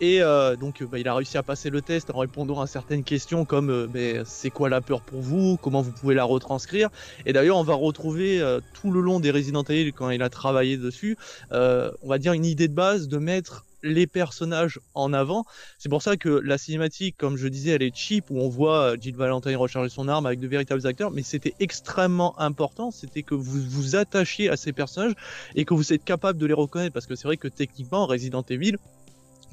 Et 0.00 0.20
euh, 0.20 0.56
donc 0.56 0.82
bah, 0.82 0.98
il 0.98 1.08
a 1.08 1.14
réussi 1.14 1.38
à 1.38 1.42
passer 1.42 1.70
le 1.70 1.80
test 1.80 2.10
en 2.10 2.18
répondant 2.18 2.60
à 2.60 2.66
certaines 2.66 3.02
questions 3.04 3.44
comme 3.44 3.70
euh, 3.70 4.22
c'est 4.26 4.50
quoi 4.50 4.68
la 4.68 4.80
peur 4.80 5.00
pour 5.00 5.20
vous, 5.20 5.56
comment 5.56 5.80
vous 5.80 5.92
pouvez 5.92 6.14
la 6.14 6.24
retranscrire? 6.24 6.90
Et 7.24 7.32
d'ailleurs 7.32 7.56
on 7.56 7.62
va 7.62 7.74
retrouver 7.74 8.40
euh, 8.40 8.60
tout 8.74 8.90
le 8.90 9.00
long 9.00 9.20
des 9.20 9.30
Resident 9.30 9.64
Evil 9.64 9.92
quand 9.92 10.10
il 10.10 10.22
a 10.22 10.28
travaillé 10.28 10.76
dessus, 10.76 11.16
on 11.50 12.08
va 12.08 12.18
dire 12.18 12.34
une 12.34 12.44
idée 12.44 12.68
de 12.68 12.74
base 12.74 13.08
de 13.08 13.18
mettre 13.18 13.64
les 13.86 14.06
personnages 14.06 14.80
en 14.94 15.12
avant. 15.12 15.44
C'est 15.78 15.88
pour 15.88 16.02
ça 16.02 16.16
que 16.16 16.28
la 16.28 16.58
cinématique, 16.58 17.16
comme 17.16 17.36
je 17.36 17.48
disais, 17.48 17.70
elle 17.70 17.82
est 17.82 17.94
cheap, 17.94 18.30
où 18.30 18.40
on 18.40 18.48
voit 18.48 18.92
euh, 18.92 18.96
Jill 19.00 19.16
Valentine 19.16 19.56
recharger 19.56 19.88
son 19.88 20.08
arme 20.08 20.26
avec 20.26 20.40
de 20.40 20.48
véritables 20.48 20.86
acteurs, 20.86 21.10
mais 21.10 21.22
c'était 21.22 21.54
extrêmement 21.60 22.38
important, 22.38 22.90
c'était 22.90 23.22
que 23.22 23.34
vous 23.34 23.60
vous 23.62 23.96
attachiez 23.96 24.48
à 24.48 24.56
ces 24.56 24.72
personnages 24.72 25.14
et 25.54 25.64
que 25.64 25.74
vous 25.74 25.92
êtes 25.92 26.04
capable 26.04 26.38
de 26.38 26.46
les 26.46 26.54
reconnaître, 26.54 26.92
parce 26.92 27.06
que 27.06 27.14
c'est 27.14 27.28
vrai 27.28 27.36
que 27.36 27.48
techniquement, 27.48 28.06
Resident 28.06 28.44
Evil, 28.48 28.76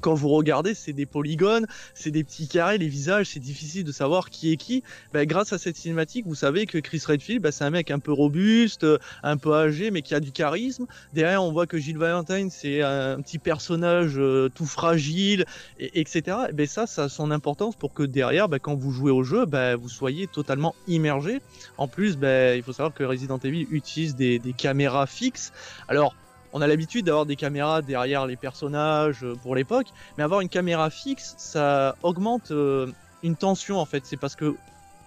quand 0.04 0.12
vous 0.12 0.28
regardez, 0.28 0.74
c'est 0.74 0.92
des 0.92 1.06
polygones, 1.06 1.66
c'est 1.94 2.10
des 2.10 2.24
petits 2.24 2.46
carrés, 2.46 2.76
les 2.76 2.88
visages, 2.88 3.28
c'est 3.28 3.40
difficile 3.40 3.84
de 3.84 3.92
savoir 3.92 4.28
qui 4.28 4.52
est 4.52 4.58
qui. 4.58 4.82
Ben, 5.14 5.24
grâce 5.24 5.54
à 5.54 5.58
cette 5.58 5.76
cinématique, 5.76 6.26
vous 6.26 6.34
savez 6.34 6.66
que 6.66 6.76
Chris 6.76 7.02
Redfield, 7.06 7.40
ben, 7.40 7.50
c'est 7.50 7.64
un 7.64 7.70
mec 7.70 7.90
un 7.90 7.98
peu 8.00 8.12
robuste, 8.12 8.86
un 9.22 9.38
peu 9.38 9.54
âgé, 9.54 9.90
mais 9.90 10.02
qui 10.02 10.14
a 10.14 10.20
du 10.20 10.30
charisme. 10.30 10.84
Derrière, 11.14 11.42
on 11.42 11.52
voit 11.52 11.66
que 11.66 11.78
Jill 11.78 11.96
Valentine, 11.96 12.50
c'est 12.50 12.82
un 12.82 13.18
petit 13.22 13.38
personnage 13.38 14.18
euh, 14.18 14.50
tout 14.54 14.66
fragile, 14.66 15.46
et, 15.80 15.98
etc. 15.98 16.36
ben, 16.52 16.66
ça, 16.66 16.86
ça 16.86 17.04
a 17.04 17.08
son 17.08 17.30
importance 17.30 17.74
pour 17.74 17.94
que 17.94 18.02
derrière, 18.02 18.50
ben, 18.50 18.58
quand 18.58 18.74
vous 18.74 18.90
jouez 18.90 19.10
au 19.10 19.22
jeu, 19.22 19.46
ben, 19.46 19.74
vous 19.74 19.88
soyez 19.88 20.26
totalement 20.26 20.74
immergé. 20.86 21.40
En 21.78 21.88
plus, 21.88 22.18
ben, 22.18 22.58
il 22.58 22.62
faut 22.62 22.74
savoir 22.74 22.92
que 22.92 23.04
Resident 23.04 23.38
Evil 23.38 23.66
utilise 23.70 24.16
des, 24.16 24.38
des 24.38 24.52
caméras 24.52 25.06
fixes. 25.06 25.54
Alors, 25.88 26.14
on 26.54 26.62
a 26.62 26.68
l'habitude 26.68 27.06
d'avoir 27.06 27.26
des 27.26 27.34
caméras 27.34 27.82
derrière 27.82 28.26
les 28.26 28.36
personnages 28.36 29.24
euh, 29.24 29.34
pour 29.42 29.56
l'époque, 29.56 29.88
mais 30.16 30.22
avoir 30.22 30.40
une 30.40 30.48
caméra 30.48 30.88
fixe, 30.88 31.34
ça 31.36 31.96
augmente 32.04 32.52
euh, 32.52 32.86
une 33.24 33.34
tension 33.34 33.78
en 33.78 33.84
fait. 33.84 34.06
C'est 34.06 34.16
parce 34.16 34.36
que 34.36 34.54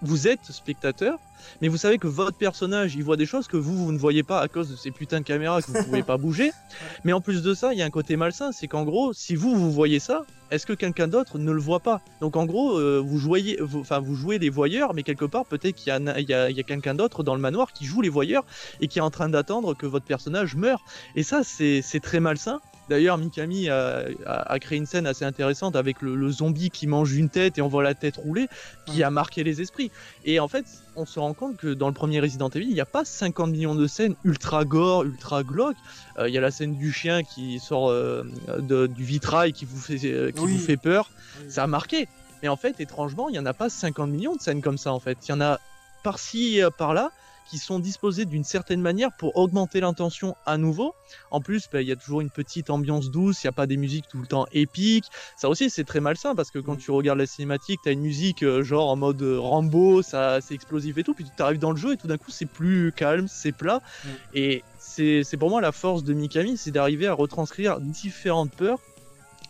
vous 0.02 0.28
êtes 0.28 0.44
spectateur, 0.44 1.18
mais 1.60 1.68
vous 1.68 1.76
savez 1.76 1.98
que 1.98 2.06
votre 2.06 2.36
personnage, 2.36 2.94
il 2.94 3.04
voit 3.04 3.16
des 3.16 3.26
choses 3.26 3.48
que 3.48 3.56
vous, 3.56 3.76
vous 3.76 3.92
ne 3.92 3.98
voyez 3.98 4.22
pas 4.22 4.40
à 4.40 4.48
cause 4.48 4.70
de 4.70 4.76
ces 4.76 4.90
putains 4.90 5.20
de 5.20 5.24
caméras 5.24 5.62
que 5.62 5.68
vous 5.68 5.78
ne 5.78 5.82
pouvez 5.82 6.02
pas 6.02 6.16
bouger. 6.16 6.52
Mais 7.04 7.12
en 7.12 7.20
plus 7.20 7.42
de 7.42 7.54
ça, 7.54 7.72
il 7.72 7.78
y 7.78 7.82
a 7.82 7.84
un 7.84 7.90
côté 7.90 8.16
malsain, 8.16 8.52
c'est 8.52 8.68
qu'en 8.68 8.84
gros, 8.84 9.12
si 9.12 9.34
vous, 9.34 9.54
vous 9.54 9.72
voyez 9.72 9.98
ça, 9.98 10.24
est-ce 10.50 10.66
que 10.66 10.72
quelqu'un 10.72 11.08
d'autre 11.08 11.38
ne 11.38 11.52
le 11.52 11.60
voit 11.60 11.80
pas? 11.80 12.00
Donc 12.20 12.36
en 12.36 12.46
gros, 12.46 12.78
euh, 12.78 13.02
vous, 13.04 13.18
jouez, 13.18 13.58
enfin, 13.74 13.98
vous 13.98 14.14
jouez 14.14 14.38
les 14.38 14.50
voyeurs, 14.50 14.94
mais 14.94 15.02
quelque 15.02 15.24
part, 15.24 15.44
peut-être 15.44 15.74
qu'il 15.74 15.88
y 15.88 16.32
a, 16.34 16.42
a 16.42 16.62
quelqu'un 16.62 16.94
d'autre 16.94 17.22
dans 17.22 17.34
le 17.34 17.40
manoir 17.40 17.72
qui 17.72 17.84
joue 17.84 18.00
les 18.00 18.08
voyeurs 18.08 18.44
et 18.80 18.88
qui 18.88 18.98
est 18.98 19.02
en 19.02 19.10
train 19.10 19.28
d'attendre 19.28 19.74
que 19.74 19.86
votre 19.86 20.06
personnage 20.06 20.56
meure. 20.56 20.84
Et 21.16 21.22
ça, 21.22 21.42
c'est 21.44 22.00
très 22.02 22.20
malsain. 22.20 22.60
D'ailleurs, 22.88 23.18
Mikami 23.18 23.68
a, 23.68 24.58
créé 24.60 24.78
une 24.78 24.86
scène 24.86 25.06
assez 25.06 25.24
intéressante 25.24 25.76
avec 25.76 26.02
le, 26.02 26.30
zombie 26.30 26.70
qui 26.70 26.86
mange 26.86 27.14
une 27.14 27.28
tête 27.28 27.58
et 27.58 27.62
on 27.62 27.68
voit 27.68 27.82
la 27.82 27.94
tête 27.94 28.16
rouler, 28.16 28.48
qui 28.86 29.02
a 29.02 29.10
marqué 29.10 29.44
les 29.44 29.60
esprits. 29.60 29.90
Et 30.24 30.40
en 30.40 30.48
fait, 30.48 30.64
on 30.96 31.06
se 31.06 31.18
rend 31.18 31.34
compte 31.34 31.56
que 31.56 31.74
dans 31.74 31.88
le 31.88 31.94
premier 31.94 32.20
Resident 32.20 32.48
Evil, 32.48 32.66
il 32.66 32.74
n'y 32.74 32.80
a 32.80 32.86
pas 32.86 33.04
50 33.04 33.50
millions 33.50 33.74
de 33.74 33.86
scènes 33.86 34.14
ultra 34.24 34.64
gore, 34.64 35.04
ultra 35.04 35.42
glauques. 35.42 35.76
Euh, 36.18 36.28
il 36.28 36.34
y 36.34 36.38
a 36.38 36.40
la 36.40 36.50
scène 36.50 36.76
du 36.76 36.92
chien 36.92 37.22
qui 37.22 37.58
sort 37.58 37.90
euh, 37.90 38.24
du 38.60 39.04
vitrail 39.04 39.52
qui 39.52 39.64
vous 39.64 39.78
fait, 39.78 40.00
euh, 40.04 40.30
qui 40.30 40.40
vous 40.40 40.58
fait 40.58 40.76
peur. 40.76 41.10
Ça 41.48 41.64
a 41.64 41.66
marqué. 41.66 42.08
Mais 42.42 42.48
en 42.48 42.56
fait, 42.56 42.80
étrangement, 42.80 43.28
il 43.28 43.32
n'y 43.32 43.38
en 43.38 43.46
a 43.46 43.54
pas 43.54 43.68
50 43.68 44.10
millions 44.10 44.36
de 44.36 44.40
scènes 44.40 44.62
comme 44.62 44.78
ça, 44.78 44.92
en 44.92 45.00
fait. 45.00 45.18
Il 45.26 45.30
y 45.30 45.34
en 45.34 45.40
a 45.40 45.58
par-ci, 46.02 46.60
par-là 46.78 47.10
qui 47.48 47.58
sont 47.58 47.78
disposés 47.78 48.24
d'une 48.24 48.44
certaine 48.44 48.80
manière 48.80 49.10
pour 49.18 49.36
augmenter 49.36 49.80
l'intention 49.80 50.36
à 50.46 50.58
nouveau. 50.58 50.94
En 51.30 51.40
plus, 51.40 51.68
bah, 51.72 51.82
il 51.82 51.88
y 51.88 51.92
a 51.92 51.96
toujours 51.96 52.20
une 52.20 52.30
petite 52.30 52.70
ambiance 52.70 53.10
douce, 53.10 53.42
il 53.42 53.46
n'y 53.46 53.50
a 53.50 53.52
pas 53.52 53.66
des 53.66 53.76
musiques 53.76 54.06
tout 54.08 54.18
le 54.18 54.26
temps 54.26 54.46
épiques. 54.52 55.06
Ça 55.36 55.48
aussi, 55.48 55.70
c'est 55.70 55.84
très 55.84 56.00
malsain 56.00 56.34
parce 56.34 56.50
que 56.50 56.58
quand 56.58 56.74
mm. 56.74 56.78
tu 56.78 56.90
regardes 56.90 57.18
la 57.18 57.26
cinématique, 57.26 57.80
tu 57.82 57.88
as 57.88 57.92
une 57.92 58.00
musique 58.00 58.42
euh, 58.42 58.62
genre 58.62 58.90
en 58.90 58.96
mode 58.96 59.22
euh, 59.22 59.38
Rambo, 59.38 60.02
ça 60.02 60.40
c'est 60.40 60.54
explosif 60.54 60.98
et 60.98 61.04
tout, 61.04 61.14
puis 61.14 61.24
tu 61.24 61.42
arrives 61.42 61.58
dans 61.58 61.70
le 61.70 61.76
jeu 61.76 61.92
et 61.94 61.96
tout 61.96 62.06
d'un 62.06 62.18
coup 62.18 62.30
c'est 62.30 62.46
plus 62.46 62.92
calme, 62.92 63.28
c'est 63.28 63.52
plat. 63.52 63.80
Mm. 64.04 64.08
Et 64.34 64.64
c'est 64.78 65.36
pour 65.38 65.50
moi 65.50 65.60
la 65.60 65.72
force 65.72 66.04
de 66.04 66.12
Mikami, 66.12 66.56
c'est 66.56 66.70
d'arriver 66.70 67.06
à 67.06 67.14
retranscrire 67.14 67.80
différentes 67.80 68.50
peurs 68.52 68.78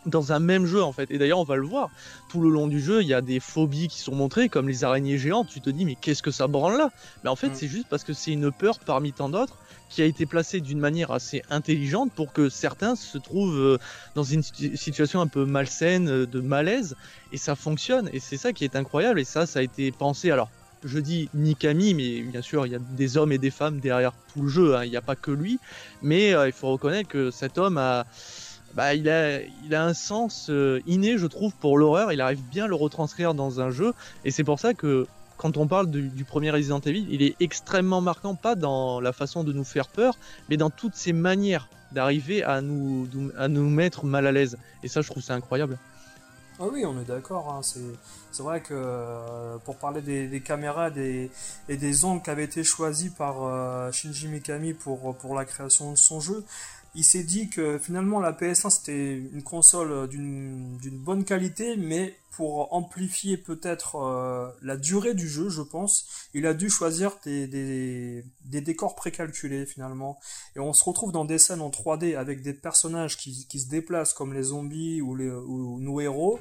dans 0.05 0.31
un 0.31 0.39
même 0.39 0.65
jeu 0.65 0.83
en 0.83 0.91
fait. 0.91 1.09
Et 1.11 1.17
d'ailleurs, 1.17 1.39
on 1.39 1.43
va 1.43 1.55
le 1.55 1.65
voir. 1.65 1.89
Tout 2.29 2.41
le 2.41 2.49
long 2.49 2.67
du 2.67 2.79
jeu, 2.79 3.01
il 3.01 3.07
y 3.07 3.13
a 3.13 3.21
des 3.21 3.39
phobies 3.39 3.87
qui 3.87 3.99
sont 3.99 4.15
montrées, 4.15 4.49
comme 4.49 4.67
les 4.67 4.83
araignées 4.83 5.17
géantes. 5.17 5.47
Tu 5.49 5.61
te 5.61 5.69
dis, 5.69 5.85
mais 5.85 5.95
qu'est-ce 5.95 6.23
que 6.23 6.31
ça 6.31 6.47
branle 6.47 6.77
là? 6.77 6.91
Mais 7.23 7.29
en 7.29 7.35
fait, 7.35 7.49
mm. 7.49 7.55
c'est 7.55 7.67
juste 7.67 7.87
parce 7.89 8.03
que 8.03 8.13
c'est 8.13 8.31
une 8.31 8.51
peur 8.51 8.79
parmi 8.79 9.11
tant 9.13 9.29
d'autres 9.29 9.57
qui 9.89 10.03
a 10.03 10.05
été 10.05 10.25
placée 10.25 10.61
d'une 10.61 10.79
manière 10.79 11.11
assez 11.11 11.41
intelligente 11.49 12.11
pour 12.13 12.31
que 12.31 12.47
certains 12.47 12.95
se 12.95 13.17
trouvent 13.17 13.57
euh, 13.57 13.77
dans 14.13 14.23
une 14.23 14.43
situation 14.43 15.19
un 15.19 15.27
peu 15.27 15.45
malsaine, 15.45 16.07
euh, 16.07 16.25
de 16.27 16.39
malaise. 16.39 16.95
Et 17.33 17.37
ça 17.37 17.55
fonctionne. 17.55 18.09
Et 18.13 18.19
c'est 18.19 18.37
ça 18.37 18.53
qui 18.53 18.63
est 18.63 18.75
incroyable. 18.75 19.19
Et 19.19 19.23
ça, 19.23 19.47
ça 19.47 19.59
a 19.59 19.61
été 19.63 19.91
pensé. 19.91 20.29
Alors, 20.29 20.49
je 20.83 20.99
dis 20.99 21.29
Mikami, 21.33 21.93
mais 21.93 22.21
bien 22.21 22.41
sûr, 22.41 22.65
il 22.65 22.71
y 22.71 22.75
a 22.75 22.79
des 22.79 23.17
hommes 23.17 23.31
et 23.31 23.37
des 23.37 23.49
femmes 23.49 23.79
derrière 23.79 24.13
tout 24.33 24.43
le 24.43 24.47
jeu. 24.49 24.75
Hein. 24.75 24.85
Il 24.85 24.91
n'y 24.91 24.97
a 24.97 25.01
pas 25.01 25.15
que 25.15 25.31
lui. 25.31 25.59
Mais 26.03 26.33
euh, 26.33 26.47
il 26.47 26.53
faut 26.53 26.71
reconnaître 26.71 27.09
que 27.09 27.31
cet 27.31 27.57
homme 27.57 27.77
a 27.77 28.05
bah, 28.73 28.93
il 28.93 29.09
a, 29.09 29.41
un 29.71 29.93
sens 29.93 30.47
euh, 30.49 30.81
inné, 30.87 31.17
je 31.17 31.25
trouve, 31.25 31.53
pour 31.53 31.77
l'horreur. 31.77 32.11
Il 32.11 32.21
arrive 32.21 32.41
bien 32.41 32.67
le 32.67 32.75
retranscrire 32.75 33.33
dans 33.33 33.61
un 33.61 33.71
jeu, 33.71 33.93
et 34.25 34.31
c'est 34.31 34.43
pour 34.43 34.59
ça 34.59 34.73
que 34.73 35.07
quand 35.37 35.55
on 35.55 35.67
parle 35.67 35.89
du, 35.89 36.23
premier 36.25 36.51
Resident 36.51 36.81
Evil, 36.81 37.07
il 37.09 37.21
est 37.21 37.35
extrêmement 37.39 38.01
marquant, 38.01 38.35
pas 38.35 38.55
dans 38.55 38.99
la 38.99 39.13
façon 39.13 39.45
de 39.45 39.53
nous 39.53 39.63
faire 39.63 39.87
peur, 39.87 40.17
mais 40.49 40.57
dans 40.57 40.69
toutes 40.69 40.95
ses 40.95 41.13
manières 41.13 41.69
d'arriver 41.93 42.43
à 42.43 42.61
nous, 42.61 43.07
à 43.37 43.47
nous 43.47 43.69
mettre 43.69 44.05
mal 44.05 44.27
à 44.27 44.33
l'aise. 44.33 44.57
Et 44.83 44.89
ça, 44.89 45.01
je 45.01 45.09
trouve 45.09 45.23
c'est 45.23 45.33
incroyable. 45.33 45.77
Ah 46.61 46.65
oui, 46.69 46.85
on 46.85 46.99
est 46.99 47.05
d'accord. 47.05 47.53
Hein. 47.53 47.61
C'est 47.63 48.43
vrai 48.43 48.59
que 48.59 48.73
euh, 48.73 49.57
pour 49.63 49.77
parler 49.77 50.01
des, 50.01 50.41
caméras 50.41 50.89
et 50.97 51.29
des 51.69 52.05
angles 52.05 52.21
qui 52.21 52.29
avaient 52.29 52.43
été 52.43 52.65
choisis 52.65 53.09
par 53.09 53.43
euh, 53.43 53.93
Shinji 53.93 54.27
Mikami 54.27 54.73
pour, 54.73 55.15
pour 55.15 55.35
la 55.35 55.45
création 55.45 55.91
de 55.91 55.97
son 55.97 56.19
jeu, 56.19 56.43
il 56.95 57.03
s'est 57.03 57.23
dit 57.23 57.49
que 57.49 57.77
finalement 57.77 58.19
la 58.19 58.31
PS1 58.31 58.69
c'était 58.69 59.17
une 59.17 59.43
console 59.43 60.07
d'une 60.09 60.77
bonne 61.03 61.23
qualité, 61.23 61.75
mais 61.77 62.15
pour 62.39 62.73
amplifier 62.73 63.35
peut-être 63.35 63.97
euh, 63.97 64.49
la 64.61 64.77
durée 64.77 65.13
du 65.13 65.27
jeu, 65.27 65.49
je 65.49 65.61
pense, 65.61 66.07
il 66.33 66.47
a 66.47 66.53
dû 66.53 66.69
choisir 66.69 67.17
des, 67.25 67.47
des, 67.47 68.61
décors 68.61 68.95
précalculés 68.95 69.65
finalement. 69.65 70.17
Et 70.55 70.61
on 70.61 70.71
se 70.71 70.81
retrouve 70.85 71.11
dans 71.11 71.25
des 71.25 71.37
scènes 71.37 71.59
en 71.59 71.69
3D 71.69 72.15
avec 72.15 72.41
des 72.41 72.53
personnages 72.53 73.17
qui, 73.17 73.45
qui 73.49 73.59
se 73.59 73.67
déplacent 73.67 74.13
comme 74.13 74.33
les 74.33 74.43
zombies 74.43 75.01
ou, 75.01 75.17
nos 75.17 75.99
héros, 75.99 76.39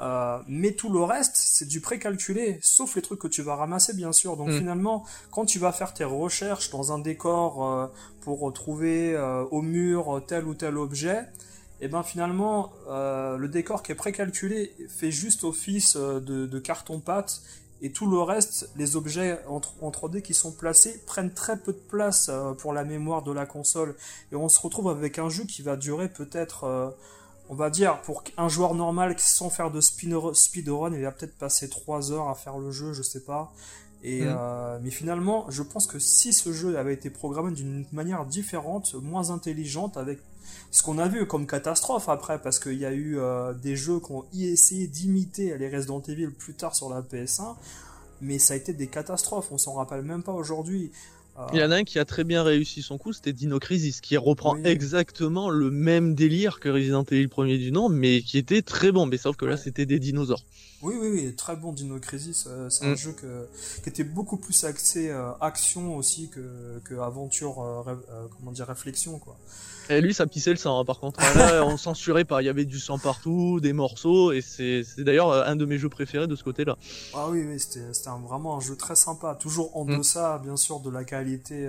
euh, 0.00 0.38
mais 0.46 0.72
tout 0.72 0.90
le 0.90 1.02
reste, 1.02 1.32
c'est 1.34 1.66
du 1.66 1.80
précalculé, 1.80 2.58
sauf 2.62 2.94
les 2.94 3.02
trucs 3.02 3.18
que 3.18 3.28
tu 3.28 3.42
vas 3.42 3.56
ramasser, 3.56 3.94
bien 3.94 4.12
sûr. 4.12 4.36
Donc 4.36 4.48
mm. 4.48 4.58
finalement, 4.58 5.04
quand 5.30 5.44
tu 5.44 5.58
vas 5.58 5.72
faire 5.72 5.92
tes 5.92 6.04
recherches 6.04 6.70
dans 6.70 6.92
un 6.92 6.98
décor 6.98 7.66
euh, 7.66 7.86
pour 8.20 8.52
trouver 8.52 9.14
euh, 9.14 9.44
au 9.50 9.62
mur 9.62 10.22
tel 10.26 10.46
ou 10.46 10.54
tel 10.54 10.78
objet, 10.78 11.26
et 11.80 11.84
eh 11.84 11.88
ben 11.88 12.02
finalement, 12.02 12.72
le 12.88 13.46
décor 13.46 13.84
qui 13.84 13.92
est 13.92 13.94
précalculé 13.94 14.74
fait 14.88 15.12
juste 15.12 15.44
office 15.44 15.96
de, 15.96 16.58
carton-pâte, 16.58 17.40
et 17.82 17.92
tout 17.92 18.10
le 18.10 18.18
reste, 18.18 18.68
les 18.74 18.96
objets 18.96 19.38
en, 19.46 19.60
en, 19.80 19.90
3D 19.92 20.20
qui 20.20 20.34
sont 20.34 20.50
placés, 20.50 21.00
prennent 21.06 21.32
très 21.32 21.56
peu 21.56 21.72
de 21.72 21.78
place 21.78 22.32
pour 22.58 22.72
la 22.72 22.82
mémoire 22.82 23.22
de 23.22 23.30
la 23.30 23.46
console. 23.46 23.94
Et 24.32 24.34
on 24.34 24.48
se 24.48 24.60
retrouve 24.60 24.88
avec 24.88 25.20
un 25.20 25.28
jeu 25.28 25.44
qui 25.44 25.62
va 25.62 25.76
durer 25.76 26.08
peut-être 26.08 26.96
on 27.48 27.54
va 27.54 27.70
dire, 27.70 28.00
pour 28.02 28.22
un 28.36 28.48
joueur 28.48 28.74
normal 28.74 29.14
sans 29.18 29.50
faire 29.50 29.70
de 29.70 29.80
speedrun, 29.80 30.94
il 30.94 31.02
va 31.02 31.12
peut-être 31.12 31.36
passer 31.36 31.68
3 31.68 32.12
heures 32.12 32.28
à 32.28 32.34
faire 32.34 32.58
le 32.58 32.70
jeu, 32.70 32.92
je 32.92 33.02
sais 33.02 33.24
pas. 33.24 33.52
Et, 34.02 34.22
mm. 34.22 34.36
euh, 34.38 34.78
mais 34.82 34.90
finalement, 34.90 35.46
je 35.50 35.62
pense 35.62 35.86
que 35.86 35.98
si 35.98 36.32
ce 36.32 36.52
jeu 36.52 36.78
avait 36.78 36.94
été 36.94 37.10
programmé 37.10 37.52
d'une 37.52 37.84
manière 37.92 38.24
différente, 38.26 38.94
moins 38.94 39.30
intelligente, 39.30 39.96
avec 39.96 40.20
ce 40.70 40.82
qu'on 40.82 40.98
a 40.98 41.08
vu 41.08 41.26
comme 41.26 41.46
catastrophe 41.46 42.08
après, 42.08 42.40
parce 42.40 42.58
qu'il 42.58 42.78
y 42.78 42.84
a 42.84 42.92
eu 42.92 43.18
euh, 43.18 43.54
des 43.54 43.76
jeux 43.76 44.00
qui 44.00 44.12
ont 44.12 44.24
essayé 44.34 44.86
d'imiter 44.86 45.56
les 45.58 45.74
Resident 45.74 46.02
Evil 46.02 46.30
plus 46.30 46.54
tard 46.54 46.74
sur 46.74 46.90
la 46.90 47.00
PS1, 47.00 47.56
mais 48.20 48.38
ça 48.38 48.54
a 48.54 48.56
été 48.56 48.72
des 48.72 48.88
catastrophes, 48.88 49.48
on 49.52 49.58
s'en 49.58 49.74
rappelle 49.74 50.02
même 50.02 50.22
pas 50.22 50.32
aujourd'hui. 50.32 50.92
Il 51.52 51.58
y 51.58 51.62
en 51.62 51.70
a 51.70 51.76
un 51.76 51.84
qui 51.84 51.98
a 51.98 52.04
très 52.04 52.24
bien 52.24 52.42
réussi 52.42 52.82
son 52.82 52.98
coup, 52.98 53.12
c'était 53.12 53.32
Dino 53.32 53.58
Crisis, 53.58 54.00
qui 54.00 54.16
reprend 54.16 54.56
exactement 54.64 55.50
le 55.50 55.70
même 55.70 56.14
délire 56.14 56.58
que 56.60 56.68
Resident 56.68 57.04
Evil 57.04 57.28
premier 57.28 57.58
du 57.58 57.70
nom, 57.70 57.88
mais 57.88 58.22
qui 58.22 58.38
était 58.38 58.62
très 58.62 58.90
bon. 58.90 59.06
Mais 59.06 59.18
sauf 59.18 59.36
que 59.36 59.44
là, 59.44 59.56
c'était 59.56 59.86
des 59.86 59.98
dinosaures. 59.98 60.44
Oui, 60.80 60.94
oui, 61.00 61.08
oui, 61.12 61.34
très 61.34 61.56
bon 61.56 61.72
Dino 61.72 61.98
Crisis. 61.98 62.46
Euh, 62.46 62.70
c'est 62.70 62.84
un 62.86 62.92
mm. 62.92 62.96
jeu 62.96 63.16
qui 63.82 63.88
était 63.88 64.04
beaucoup 64.04 64.36
plus 64.36 64.64
axé 64.64 65.10
euh, 65.10 65.32
action 65.40 65.96
aussi 65.96 66.28
que, 66.28 66.80
que 66.84 66.94
aventure, 66.94 67.62
euh, 67.62 67.96
comment 68.36 68.52
dire, 68.52 68.66
réflexion, 68.66 69.18
quoi. 69.18 69.36
Et 69.90 70.02
lui, 70.02 70.12
ça 70.12 70.26
pissait 70.26 70.50
le 70.50 70.56
sang, 70.56 70.78
hein, 70.78 70.84
par 70.84 71.00
contre. 71.00 71.18
Là, 71.36 71.64
on 71.64 71.78
censurait 71.78 72.26
pas. 72.26 72.42
Il 72.42 72.44
y 72.44 72.50
avait 72.50 72.66
du 72.66 72.78
sang 72.78 72.98
partout, 72.98 73.58
des 73.58 73.72
morceaux, 73.72 74.32
et 74.32 74.42
c'est 74.42 74.84
d'ailleurs 74.98 75.32
un 75.32 75.56
de 75.56 75.64
mes 75.64 75.78
jeux 75.78 75.88
préférés 75.88 76.26
de 76.26 76.36
ce 76.36 76.44
côté-là. 76.44 76.76
Ah 77.14 77.28
oui, 77.30 77.42
oui, 77.48 77.58
c'était 77.58 78.10
vraiment 78.22 78.58
un 78.58 78.60
jeu 78.60 78.76
très 78.76 78.94
sympa. 78.94 79.34
Toujours 79.34 79.76
en 79.76 79.84
mm. 79.84 79.98
deçà, 79.98 80.38
bien 80.44 80.56
sûr, 80.56 80.80
de 80.80 80.90
la 80.90 81.04
qualité. 81.04 81.66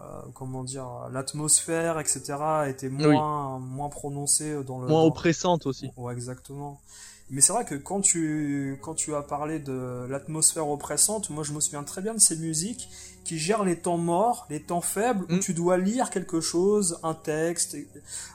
Euh, 0.00 0.20
comment 0.34 0.64
dire, 0.64 0.86
l'atmosphère, 1.12 2.00
etc., 2.00 2.22
était 2.66 2.88
moins, 2.88 3.60
moins 3.60 3.88
prononcée 3.88 4.64
dans 4.64 4.80
le. 4.80 4.88
Moins 4.88 5.02
oppressante 5.02 5.66
aussi. 5.66 5.90
Ouais, 5.96 6.12
exactement. 6.12 6.80
Mais 7.30 7.40
c'est 7.40 7.52
vrai 7.52 7.64
que 7.64 7.74
quand 7.74 8.00
tu, 8.00 8.78
quand 8.82 8.94
tu 8.94 9.14
as 9.14 9.22
parlé 9.22 9.58
de 9.58 10.06
l'atmosphère 10.08 10.68
oppressante, 10.68 11.30
moi 11.30 11.42
je 11.42 11.52
me 11.52 11.60
souviens 11.60 11.82
très 11.82 12.02
bien 12.02 12.14
de 12.14 12.20
ces 12.20 12.36
musiques 12.36 12.88
qui 13.24 13.38
gèrent 13.38 13.64
les 13.64 13.76
temps 13.76 13.96
morts, 13.96 14.46
les 14.50 14.60
temps 14.60 14.82
faibles, 14.82 15.24
où 15.30 15.36
mm. 15.36 15.40
tu 15.40 15.54
dois 15.54 15.78
lire 15.78 16.10
quelque 16.10 16.40
chose, 16.40 16.98
un 17.02 17.14
texte, 17.14 17.76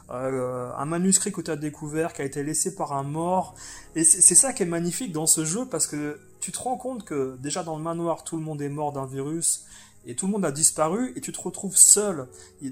euh, 0.09 0.71
un 0.75 0.85
manuscrit 0.85 1.31
que 1.31 1.41
tu 1.41 1.51
as 1.51 1.55
découvert, 1.55 2.13
qui 2.13 2.23
a 2.23 2.25
été 2.25 2.43
laissé 2.43 2.75
par 2.75 2.93
un 2.93 3.03
mort. 3.03 3.55
Et 3.95 4.03
c'est 4.03 4.35
ça 4.35 4.51
qui 4.51 4.63
est 4.63 4.67
magnifique 4.67 5.11
dans 5.11 5.27
ce 5.27 5.45
jeu, 5.45 5.65
parce 5.65 5.85
que 5.85 6.19
tu 6.39 6.51
te 6.51 6.57
rends 6.57 6.77
compte 6.77 7.05
que 7.05 7.37
déjà 7.39 7.63
dans 7.63 7.77
le 7.77 7.83
manoir, 7.83 8.23
tout 8.23 8.37
le 8.37 8.43
monde 8.43 8.61
est 8.61 8.69
mort 8.69 8.91
d'un 8.91 9.05
virus, 9.05 9.65
et 10.07 10.15
tout 10.15 10.25
le 10.25 10.31
monde 10.31 10.45
a 10.45 10.51
disparu, 10.51 11.13
et 11.15 11.21
tu 11.21 11.31
te 11.31 11.39
retrouves 11.39 11.77
seul. 11.77 12.27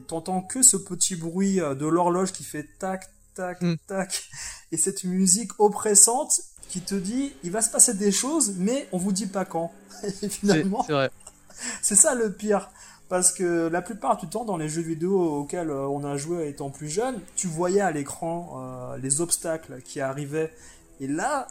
T'entends 0.07 0.41
que 0.41 0.63
ce 0.63 0.77
petit 0.77 1.15
bruit 1.15 1.62
euh, 1.62 1.75
de 1.75 1.86
l'horloge 1.86 2.33
qui 2.33 2.43
fait 2.43 2.67
tac, 2.79 3.07
tac, 3.38 3.62
mm. 3.62 3.75
tac, 3.88 4.24
et 4.72 4.77
cette 4.77 5.03
musique 5.03 5.60
oppressante 5.60 6.41
qui 6.67 6.82
te 6.82 6.96
dit, 6.96 7.34
il 7.44 7.51
va 7.51 7.62
se 7.62 7.70
passer 7.70 7.94
des 7.94 8.12
choses, 8.12 8.56
mais 8.58 8.88
on 8.91 8.98
vous 8.98 9.12
dit 9.12 9.27
pas 9.27 9.46
quand. 9.46 9.72
et 10.22 10.29
finalement, 10.29 10.84
c'est 10.86 10.94
vrai. 10.94 11.12
C'est 11.82 11.96
ça 11.96 12.13
le 12.13 12.32
pire. 12.32 12.70
Parce 13.10 13.32
que 13.32 13.67
la 13.67 13.82
plupart 13.82 14.17
du 14.17 14.27
temps, 14.27 14.44
dans 14.44 14.58
les 14.58 14.67
jeux 14.67 14.82
vidéo 14.82 15.39
auxquels 15.39 15.70
euh, 15.70 15.88
on 15.88 16.03
a 16.03 16.17
joué 16.17 16.50
étant 16.50 16.70
plus 16.70 16.89
jeune, 16.89 17.20
tu 17.36 17.48
voyais 17.48 17.82
à 17.82 17.89
l'écran 17.91 18.58
euh, 18.58 18.98
les 18.98 19.22
obstacles 19.22 19.82
qui 19.82 20.01
arrivaient. 20.01 20.53
Et 21.00 21.08
là, 21.08 21.48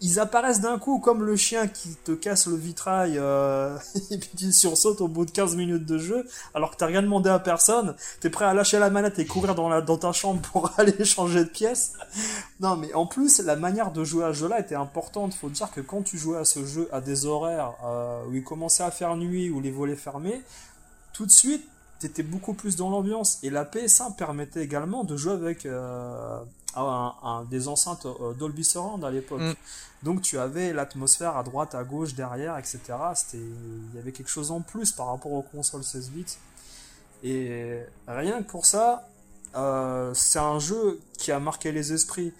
ils 0.00 0.20
apparaissent 0.20 0.60
d'un 0.60 0.78
coup 0.78 0.98
comme 0.98 1.22
le 1.22 1.36
chien 1.36 1.68
qui 1.68 1.94
te 2.04 2.12
casse 2.12 2.46
le 2.46 2.56
vitrail 2.56 3.16
euh, 3.16 3.76
et 4.10 4.18
puis 4.18 4.30
tu 4.36 4.52
sursautes 4.52 5.00
au 5.00 5.08
bout 5.08 5.24
de 5.24 5.30
15 5.30 5.56
minutes 5.56 5.86
de 5.86 5.98
jeu 5.98 6.26
alors 6.54 6.72
que 6.72 6.76
t'as 6.76 6.86
rien 6.86 7.02
demandé 7.02 7.30
à 7.30 7.38
personne 7.38 7.94
t'es 8.20 8.28
prêt 8.28 8.44
à 8.44 8.52
lâcher 8.52 8.78
la 8.78 8.90
manette 8.90 9.18
et 9.18 9.26
courir 9.26 9.54
dans, 9.54 9.68
la, 9.68 9.80
dans 9.80 9.96
ta 9.96 10.12
chambre 10.12 10.40
pour 10.40 10.72
aller 10.78 11.04
changer 11.04 11.44
de 11.44 11.48
pièce. 11.48 11.94
Non 12.60 12.76
mais 12.76 12.92
en 12.94 13.06
plus 13.06 13.40
la 13.40 13.56
manière 13.56 13.92
de 13.92 14.04
jouer 14.04 14.24
à 14.24 14.34
ce 14.34 14.40
jeu 14.40 14.48
là 14.48 14.60
était 14.60 14.74
importante. 14.74 15.34
Faut 15.34 15.48
dire 15.48 15.70
que 15.70 15.80
quand 15.80 16.02
tu 16.02 16.18
jouais 16.18 16.38
à 16.38 16.44
ce 16.44 16.64
jeu 16.64 16.88
à 16.92 17.00
des 17.00 17.26
horaires 17.26 17.74
euh, 17.84 18.24
où 18.28 18.34
il 18.34 18.44
commençait 18.44 18.84
à 18.84 18.90
faire 18.90 19.16
nuit 19.16 19.50
ou 19.50 19.60
les 19.60 19.70
volets 19.70 19.96
fermés 19.96 20.42
tout 21.12 21.24
de 21.24 21.30
suite 21.30 21.66
t'étais 21.98 22.22
beaucoup 22.22 22.54
plus 22.54 22.76
dans 22.76 22.90
l'ambiance 22.90 23.38
et 23.42 23.50
la 23.50 23.64
PS1 23.64 24.16
permettait 24.16 24.62
également 24.62 25.04
de 25.04 25.16
jouer 25.16 25.32
avec 25.32 25.66
euh, 25.66 26.38
un, 26.74 27.44
des 27.50 27.68
enceintes 27.68 28.06
euh, 28.06 28.34
Dolby 28.34 28.64
Surround 28.64 29.04
à 29.04 29.10
l'époque. 29.10 29.40
Mm. 29.40 29.54
Donc 30.02 30.22
tu 30.22 30.38
avais 30.38 30.72
l'atmosphère 30.72 31.36
à 31.36 31.42
droite, 31.42 31.74
à 31.74 31.84
gauche, 31.84 32.14
derrière, 32.14 32.58
etc. 32.58 32.80
Il 33.34 33.94
y 33.94 33.98
avait 33.98 34.12
quelque 34.12 34.30
chose 34.30 34.50
en 34.50 34.60
plus 34.60 34.92
par 34.92 35.08
rapport 35.08 35.32
aux 35.32 35.42
consoles 35.42 35.84
16 35.84 36.10
bits. 36.10 36.36
Et 37.22 37.80
rien 38.06 38.42
que 38.42 38.48
pour 38.48 38.66
ça, 38.66 39.08
euh, 39.56 40.12
c'est 40.14 40.38
un 40.38 40.58
jeu 40.58 41.00
qui 41.18 41.32
a 41.32 41.40
marqué 41.40 41.72
les 41.72 41.92
esprits. 41.92 42.32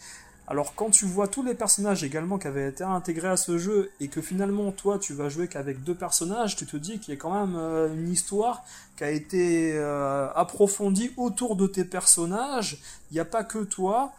Alors 0.48 0.74
quand 0.76 0.90
tu 0.90 1.06
vois 1.06 1.26
tous 1.26 1.42
les 1.42 1.54
personnages 1.54 2.04
également 2.04 2.38
qui 2.38 2.46
avaient 2.46 2.68
été 2.68 2.84
intégrés 2.84 3.28
à 3.28 3.36
ce 3.36 3.58
jeu 3.58 3.90
et 3.98 4.06
que 4.06 4.22
finalement 4.22 4.70
toi 4.70 4.98
tu 4.98 5.12
vas 5.12 5.28
jouer 5.28 5.48
qu'avec 5.48 5.82
deux 5.82 5.94
personnages, 5.94 6.54
tu 6.54 6.66
te 6.66 6.76
dis 6.76 7.00
qu'il 7.00 7.14
y 7.14 7.16
a 7.16 7.20
quand 7.20 7.34
même 7.34 7.56
euh, 7.56 7.92
une 7.92 8.08
histoire 8.08 8.64
qui 8.96 9.02
a 9.02 9.10
été 9.10 9.72
euh, 9.74 10.28
approfondie 10.34 11.10
autour 11.16 11.56
de 11.56 11.66
tes 11.66 11.84
personnages. 11.84 12.78
Il 13.10 13.14
n'y 13.14 13.20
a 13.20 13.24
pas 13.24 13.42
que 13.42 13.58
toi. 13.58 14.12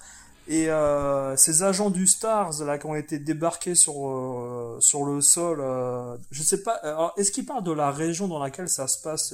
Et 0.49 0.69
euh, 0.69 1.35
ces 1.35 1.63
agents 1.63 1.89
du 1.89 2.07
Stars 2.07 2.63
là 2.63 2.77
qui 2.77 2.85
ont 2.85 2.95
été 2.95 3.19
débarqués 3.19 3.75
sur 3.75 4.07
euh, 4.07 4.77
sur 4.79 5.03
le 5.03 5.19
sol, 5.21 5.59
euh, 5.59 6.15
je 6.31 6.41
sais 6.41 6.63
pas. 6.63 6.79
Est-ce 7.17 7.31
qu'ils 7.31 7.45
parlent 7.45 7.65
de 7.65 7.71
la 7.73 7.91
région 7.91 8.29
dans 8.29 8.39
laquelle 8.39 8.69
ça 8.69 8.87
se 8.87 9.01
passe 9.01 9.33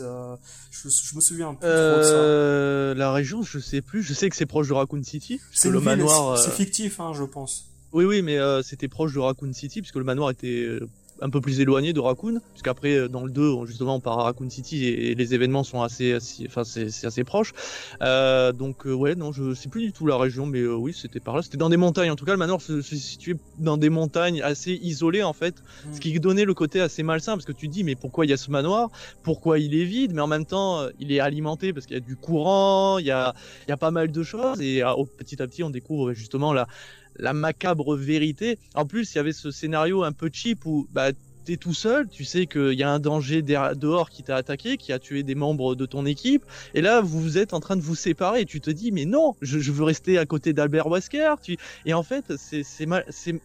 je, 0.71 0.89
je, 0.89 1.15
me 1.15 1.21
souviens 1.21 1.53
plus 1.53 1.67
trop 1.67 1.97
de 1.97 2.03
ça. 2.03 2.97
La 2.97 3.11
région, 3.11 3.43
je 3.43 3.59
sais 3.59 3.81
plus. 3.81 4.01
Je 4.01 4.13
sais 4.13 4.29
que 4.29 4.35
c'est 4.35 4.47
proche 4.47 4.67
de 4.67 4.73
Raccoon 4.73 5.03
City. 5.03 5.39
C'est 5.53 5.69
le 5.69 5.79
manoir. 5.79 6.37
C'est 6.39 6.51
fictif, 6.51 6.99
hein, 6.99 7.11
je 7.13 7.23
pense. 7.23 7.65
Oui, 7.91 8.05
oui, 8.05 8.23
mais 8.23 8.39
c'était 8.63 8.87
proche 8.87 9.13
de 9.13 9.19
Raccoon 9.19 9.53
City 9.53 9.81
puisque 9.81 9.97
le 9.97 10.03
manoir 10.03 10.31
était 10.31 10.79
un 11.23 11.29
peu 11.29 11.39
plus 11.39 11.61
éloigné 11.61 11.93
de 11.93 11.99
Raccoon, 11.99 12.39
puisqu'après 12.51 12.95
euh, 12.95 13.07
dans 13.07 13.23
le 13.23 13.31
2 13.31 13.65
justement 13.65 13.95
on 13.95 13.99
part 14.01 14.19
à 14.19 14.23
Raccoon 14.23 14.49
City 14.49 14.85
et, 14.85 15.15
les 15.15 15.33
événements 15.33 15.63
sont 15.63 15.81
assez, 15.81 16.17
enfin 16.45 16.63
c'est 16.65 17.05
assez 17.05 17.23
proche. 17.23 17.53
Euh, 18.01 18.51
donc 18.51 18.85
euh, 18.85 18.93
ouais 18.93 19.15
non 19.15 19.31
je 19.31 19.53
sais 19.53 19.69
plus 19.69 19.81
du 19.81 19.93
tout 19.93 20.05
la 20.05 20.17
région, 20.17 20.45
mais 20.45 20.65
oui 20.65 20.93
c'était 20.93 21.21
par 21.21 21.35
là, 21.37 21.41
c'était 21.41 21.57
dans 21.57 21.69
des 21.69 21.77
montagnes. 21.77 22.11
En 22.11 22.15
tout 22.15 22.25
cas 22.25 22.33
le 22.33 22.37
manoir 22.37 22.61
se, 22.61 22.81
situait 22.81 23.37
dans 23.57 23.77
des 23.77 23.89
montagnes 23.89 24.41
assez 24.41 24.73
isolées 24.73 25.23
en 25.23 25.33
fait, 25.33 25.55
ce 25.93 25.99
qui 25.99 26.19
donnait 26.19 26.45
le 26.45 26.53
côté 26.53 26.81
assez 26.81 27.03
malsain 27.03 27.33
parce 27.33 27.45
que 27.45 27.53
tu 27.53 27.69
dis 27.69 27.83
mais 27.83 27.95
pourquoi 27.95 28.25
il 28.25 28.29
y 28.29 28.33
a 28.33 28.37
ce 28.37 28.51
manoir, 28.51 28.89
pourquoi 29.23 29.59
il 29.59 29.73
est 29.75 29.85
vide, 29.85 30.13
mais 30.13 30.21
en 30.21 30.27
même 30.27 30.45
temps 30.45 30.85
il 30.99 31.11
est 31.11 31.19
alimenté 31.21 31.71
parce 31.71 31.85
qu'il 31.85 31.95
y 31.95 31.97
a 31.97 32.01
du 32.01 32.17
courant, 32.17 32.97
il 32.97 33.05
y 33.05 33.11
a 33.11 33.33
il 33.67 33.69
y 33.69 33.73
a 33.73 33.77
pas 33.77 33.91
mal 33.91 34.11
de 34.11 34.23
choses 34.23 34.61
et 34.61 34.83
petit 35.17 35.41
à 35.41 35.47
petit 35.47 35.63
on 35.63 35.69
découvre 35.69 36.13
justement 36.13 36.51
la 36.51 36.67
la 37.17 37.33
macabre 37.33 37.95
vérité. 37.95 38.59
En 38.75 38.85
plus, 38.85 39.13
il 39.13 39.17
y 39.17 39.19
avait 39.19 39.33
ce 39.33 39.51
scénario 39.51 40.03
un 40.03 40.11
peu 40.11 40.29
cheap 40.31 40.65
où 40.65 40.87
bah, 40.91 41.11
t'es 41.43 41.57
tout 41.57 41.73
seul, 41.73 42.07
tu 42.07 42.23
sais 42.23 42.47
qu'il 42.47 42.73
y 42.73 42.83
a 42.83 42.89
un 42.89 42.99
danger 42.99 43.41
dehors 43.41 44.09
qui 44.09 44.23
t'a 44.23 44.35
attaqué, 44.35 44.77
qui 44.77 44.93
a 44.93 44.99
tué 44.99 45.23
des 45.23 45.35
membres 45.35 45.75
de 45.75 45.85
ton 45.85 46.05
équipe, 46.05 46.45
et 46.73 46.81
là 46.81 47.01
vous 47.01 47.37
êtes 47.37 47.53
en 47.53 47.59
train 47.59 47.75
de 47.75 47.81
vous 47.81 47.95
séparer, 47.95 48.45
tu 48.45 48.61
te 48.61 48.71
dis 48.71 48.91
mais 48.91 49.05
non, 49.05 49.35
je, 49.41 49.71
veux 49.71 49.83
rester 49.83 50.17
à 50.17 50.25
côté 50.25 50.53
d'Albert 50.53 50.87
Wesker, 50.87 51.35
tu... 51.41 51.57
et 51.85 51.93
en 51.93 52.03
fait 52.03 52.33
c'est 52.37 52.85
mal, 52.85 53.03
c'est 53.09 53.41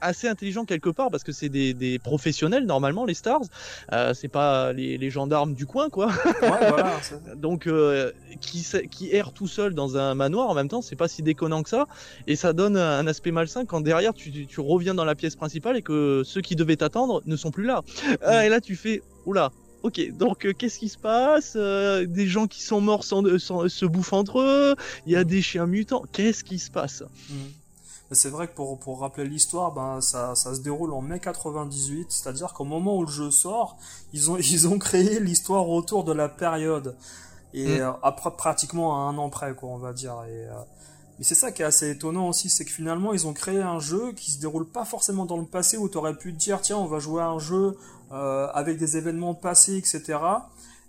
assez 0.00 0.28
intelligent 0.28 0.64
quelque 0.64 0.90
part 0.90 1.10
parce 1.10 1.24
que 1.24 1.32
c'est 1.32 1.48
des, 1.48 1.74
des, 1.74 1.98
professionnels 1.98 2.66
normalement 2.66 3.04
les 3.04 3.14
stars. 3.14 3.42
Euh, 3.92 4.14
c'est 4.14 4.28
pas 4.28 4.72
les, 4.72 4.98
les, 4.98 5.10
gendarmes 5.10 5.54
du 5.54 5.66
coin 5.66 5.88
quoi. 5.88 6.06
Ouais, 6.06 6.68
voilà, 6.68 7.00
donc 7.36 7.66
euh, 7.66 8.12
qui 8.40 8.66
qui 8.90 9.14
errent 9.14 9.32
tout 9.32 9.48
seul 9.48 9.74
dans 9.74 9.96
un 9.96 10.14
manoir 10.14 10.48
en 10.48 10.54
même 10.54 10.68
temps 10.68 10.82
c'est 10.82 10.96
pas 10.96 11.08
si 11.08 11.22
déconnant 11.22 11.62
que 11.62 11.70
ça. 11.70 11.86
Et 12.26 12.36
ça 12.36 12.52
donne 12.52 12.76
un 12.76 13.06
aspect 13.06 13.32
malsain 13.32 13.64
quand 13.64 13.80
derrière 13.80 14.14
tu, 14.14 14.46
tu 14.46 14.60
reviens 14.60 14.94
dans 14.94 15.04
la 15.04 15.14
pièce 15.14 15.36
principale 15.36 15.76
et 15.76 15.82
que 15.82 16.22
ceux 16.24 16.40
qui 16.40 16.56
devaient 16.56 16.76
t'attendre 16.76 17.22
ne 17.26 17.36
sont 17.36 17.50
plus 17.50 17.64
là. 17.64 17.82
Euh, 18.22 18.42
et 18.42 18.48
là 18.48 18.60
tu 18.60 18.76
fais 18.76 19.02
oula 19.26 19.50
Ok, 19.84 20.00
donc 20.10 20.44
euh, 20.44 20.52
qu'est-ce 20.52 20.78
qui 20.78 20.88
se 20.88 20.98
passe? 20.98 21.54
Euh, 21.56 22.04
Des 22.04 22.26
gens 22.26 22.48
qui 22.48 22.62
sont 22.62 22.80
morts 22.80 23.04
sans, 23.04 23.38
sans, 23.38 23.68
se 23.68 23.86
bouffent 23.86 24.12
entre 24.12 24.40
eux. 24.40 24.74
Il 25.06 25.12
y 25.12 25.16
a 25.16 25.22
des 25.22 25.40
chiens 25.40 25.66
mutants. 25.66 26.02
Qu'est-ce 26.12 26.42
qui 26.42 26.58
se 26.58 26.70
passe? 26.70 27.04
Mm 27.30 27.34
c'est 28.10 28.30
vrai 28.30 28.48
que 28.48 28.54
pour, 28.54 28.78
pour 28.78 29.00
rappeler 29.00 29.26
l'histoire, 29.26 29.72
ben, 29.72 30.00
ça, 30.00 30.34
ça 30.34 30.54
se 30.54 30.60
déroule 30.60 30.92
en 30.94 31.02
mai 31.02 31.20
98, 31.20 32.06
c'est-à-dire 32.10 32.54
qu'au 32.54 32.64
moment 32.64 32.96
où 32.96 33.02
le 33.02 33.10
jeu 33.10 33.30
sort, 33.30 33.76
ils 34.12 34.30
ont, 34.30 34.36
ils 34.38 34.68
ont 34.68 34.78
créé 34.78 35.20
l'histoire 35.20 35.68
autour 35.68 36.04
de 36.04 36.12
la 36.12 36.28
période. 36.28 36.96
Et 37.52 37.78
mm. 37.78 37.80
euh, 37.80 37.92
après, 38.02 38.30
pratiquement 38.30 38.94
à 38.96 39.10
un 39.10 39.18
an 39.18 39.28
près, 39.28 39.54
quoi, 39.54 39.68
on 39.70 39.78
va 39.78 39.92
dire. 39.92 40.14
Et, 40.26 40.46
euh, 40.48 40.54
mais 41.18 41.24
c'est 41.24 41.34
ça 41.34 41.52
qui 41.52 41.62
est 41.62 41.66
assez 41.66 41.90
étonnant 41.90 42.28
aussi, 42.28 42.48
c'est 42.48 42.64
que 42.64 42.70
finalement, 42.70 43.12
ils 43.12 43.26
ont 43.26 43.32
créé 43.32 43.60
un 43.60 43.80
jeu 43.80 44.12
qui 44.12 44.30
se 44.30 44.40
déroule 44.40 44.66
pas 44.66 44.84
forcément 44.84 45.26
dans 45.26 45.36
le 45.36 45.46
passé, 45.46 45.76
où 45.76 45.88
tu 45.88 45.98
aurais 45.98 46.16
pu 46.16 46.32
te 46.32 46.38
dire, 46.38 46.60
tiens, 46.62 46.78
on 46.78 46.86
va 46.86 47.00
jouer 47.00 47.20
à 47.22 47.28
un 47.28 47.38
jeu 47.38 47.76
euh, 48.12 48.48
avec 48.54 48.78
des 48.78 48.96
événements 48.96 49.34
passés, 49.34 49.76
etc. 49.76 50.18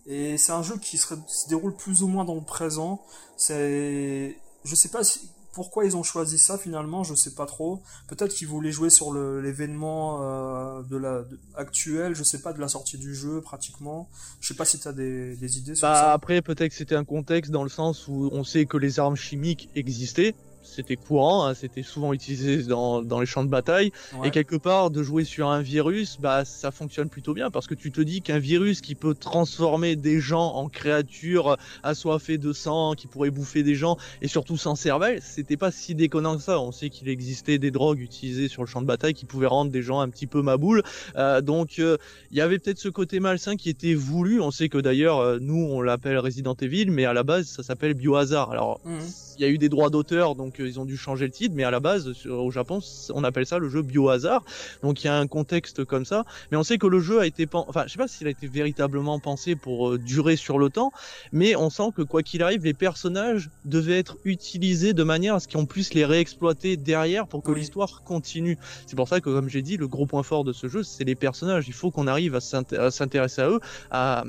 Et 0.05 0.37
c'est 0.37 0.51
un 0.51 0.63
jeu 0.63 0.77
qui 0.77 0.97
se, 0.97 1.15
se 1.27 1.49
déroule 1.49 1.75
plus 1.75 2.01
ou 2.03 2.07
moins 2.07 2.23
dans 2.23 2.35
le 2.35 2.41
présent. 2.41 3.01
C'est, 3.37 4.37
je 4.63 4.75
sais 4.75 4.89
pas 4.89 5.03
si, 5.03 5.29
pourquoi 5.59 5.83
ils 5.83 5.97
ont 5.97 6.03
choisi 6.03 6.37
ça 6.37 6.57
finalement, 6.57 7.03
je 7.03 7.13
sais 7.13 7.35
pas 7.35 7.45
trop. 7.45 7.81
Peut-être 8.07 8.33
qu'ils 8.33 8.47
voulaient 8.47 8.71
jouer 8.71 8.89
sur 8.89 9.13
l'événement 9.13 10.19
euh, 10.21 10.81
de 10.83 10.95
la 10.95 11.25
actuel, 11.53 12.15
je 12.15 12.23
sais 12.23 12.41
pas 12.41 12.53
de 12.53 12.61
la 12.61 12.69
sortie 12.69 12.97
du 12.97 13.13
jeu 13.13 13.41
pratiquement. 13.41 14.07
Je 14.39 14.47
sais 14.47 14.53
pas 14.53 14.63
si 14.63 14.79
tu 14.79 14.87
as 14.87 14.93
des, 14.93 15.35
des 15.35 15.57
idées 15.57 15.75
sur 15.75 15.85
bah, 15.85 15.95
ça. 15.95 16.13
Après 16.13 16.41
peut-être 16.41 16.69
que 16.69 16.75
c'était 16.75 16.95
un 16.95 17.03
contexte 17.03 17.51
dans 17.51 17.63
le 17.63 17.69
sens 17.69 18.07
où 18.07 18.29
on 18.31 18.45
sait 18.45 18.67
que 18.67 18.77
les 18.77 19.01
armes 19.01 19.17
chimiques 19.17 19.67
existaient, 19.75 20.33
c'était 20.69 20.95
courant, 20.95 21.45
hein, 21.45 21.53
c'était 21.53 21.83
souvent 21.83 22.13
utilisé 22.13 22.63
dans, 22.63 23.01
dans, 23.01 23.19
les 23.19 23.25
champs 23.25 23.43
de 23.43 23.49
bataille. 23.49 23.91
Et 24.23 24.31
quelque 24.31 24.55
part, 24.55 24.91
de 24.91 25.03
jouer 25.03 25.23
sur 25.23 25.49
un 25.49 25.61
virus, 25.61 26.17
bah 26.19 26.45
ça 26.45 26.71
fonctionne 26.71 27.09
plutôt 27.09 27.33
bien 27.33 27.51
parce 27.51 27.67
que 27.67 27.75
tu 27.75 27.91
te 27.91 28.01
dis 28.01 28.21
qu'un 28.21 28.39
virus 28.39 28.81
qui 28.81 28.95
peut 28.95 29.13
transformer 29.13 29.95
des 29.95 30.19
gens 30.19 30.53
en 30.53 30.69
créatures 30.69 31.57
assoiffées 31.83 32.37
de 32.37 32.53
sang, 32.53 32.93
qui 32.95 33.07
pourrait 33.07 33.29
bouffer 33.29 33.63
des 33.63 33.75
gens 33.75 33.97
et 34.21 34.27
surtout 34.27 34.57
sans 34.57 34.75
cervelle, 34.75 35.21
c'était 35.21 35.57
pas 35.57 35.71
si 35.71 35.95
déconnant 35.95 36.35
que 36.37 36.43
ça. 36.43 36.59
On 36.59 36.71
sait 36.71 36.89
qu'il 36.89 37.09
existait 37.09 37.57
des 37.57 37.71
drogues 37.71 37.99
utilisées 37.99 38.47
sur 38.47 38.63
le 38.63 38.67
champ 38.67 38.81
de 38.81 38.87
bataille 38.87 39.13
qui 39.13 39.25
pouvaient 39.25 39.47
rendre 39.47 39.71
des 39.71 39.81
gens 39.81 39.99
un 39.99 40.09
petit 40.09 40.27
peu 40.27 40.41
maboules. 40.41 40.83
Euh, 41.15 41.41
donc 41.41 41.79
euh, 41.79 41.97
il 42.31 42.37
y 42.37 42.41
avait 42.41 42.59
peut-être 42.59 42.79
ce 42.79 42.89
côté 42.89 43.19
malsain 43.19 43.55
qui 43.55 43.69
était 43.69 43.93
voulu. 43.93 44.41
On 44.41 44.51
sait 44.51 44.69
que 44.69 44.77
d'ailleurs 44.77 45.19
euh, 45.19 45.39
nous 45.41 45.67
on 45.71 45.81
l'appelle 45.81 46.17
Resident 46.19 46.55
Evil, 46.61 46.91
mais 46.91 47.05
à 47.05 47.13
la 47.13 47.23
base 47.23 47.47
ça 47.47 47.63
s'appelle 47.63 47.93
Biohazard. 47.93 48.51
Alors 48.51 48.79
mhm. 48.85 48.99
Il 49.39 49.43
y 49.43 49.45
a 49.45 49.49
eu 49.49 49.57
des 49.57 49.69
droits 49.69 49.89
d'auteur 49.89 50.35
donc 50.35 50.55
ils 50.59 50.79
ont 50.79 50.85
dû 50.85 50.97
changer 50.97 51.25
le 51.25 51.31
titre, 51.31 51.55
mais 51.55 51.63
à 51.63 51.71
la 51.71 51.79
base, 51.79 52.25
au 52.27 52.51
Japon, 52.51 52.79
on 53.13 53.23
appelle 53.23 53.45
ça 53.45 53.57
le 53.57 53.69
jeu 53.69 53.81
biohazard. 53.81 54.43
Donc 54.83 55.03
il 55.03 55.07
y 55.07 55.09
a 55.09 55.17
un 55.17 55.27
contexte 55.27 55.85
comme 55.85 56.05
ça. 56.05 56.25
Mais 56.51 56.57
on 56.57 56.63
sait 56.63 56.77
que 56.77 56.87
le 56.87 56.99
jeu 56.99 57.19
a 57.19 57.25
été, 57.25 57.47
enfin, 57.53 57.83
je 57.87 57.93
sais 57.93 57.97
pas 57.97 58.07
s'il 58.07 58.27
a 58.27 58.29
été 58.29 58.47
véritablement 58.47 59.19
pensé 59.19 59.55
pour 59.55 59.89
euh, 59.89 59.97
durer 59.97 60.35
sur 60.35 60.59
le 60.59 60.69
temps, 60.69 60.91
mais 61.31 61.55
on 61.55 61.69
sent 61.69 61.91
que 61.95 62.01
quoi 62.01 62.23
qu'il 62.23 62.43
arrive, 62.43 62.63
les 62.63 62.73
personnages 62.73 63.49
devaient 63.65 63.99
être 63.99 64.17
utilisés 64.25 64.93
de 64.93 65.03
manière 65.03 65.35
à 65.35 65.39
ce 65.39 65.47
qu'on 65.47 65.65
puisse 65.65 65.93
les 65.93 66.05
réexploiter 66.05 66.77
derrière 66.77 67.27
pour 67.27 67.43
que 67.43 67.51
l'histoire 67.51 68.03
continue. 68.03 68.57
C'est 68.87 68.95
pour 68.95 69.07
ça 69.07 69.21
que, 69.21 69.29
comme 69.29 69.49
j'ai 69.49 69.61
dit, 69.61 69.77
le 69.77 69.87
gros 69.87 70.05
point 70.05 70.23
fort 70.23 70.43
de 70.43 70.53
ce 70.53 70.67
jeu, 70.67 70.83
c'est 70.83 71.03
les 71.03 71.15
personnages. 71.15 71.67
Il 71.67 71.73
faut 71.73 71.91
qu'on 71.91 72.07
arrive 72.07 72.35
à 72.35 72.41
s'intéresser 72.41 73.41
à 73.41 73.49
eux, 73.49 73.59
à, 73.91 74.23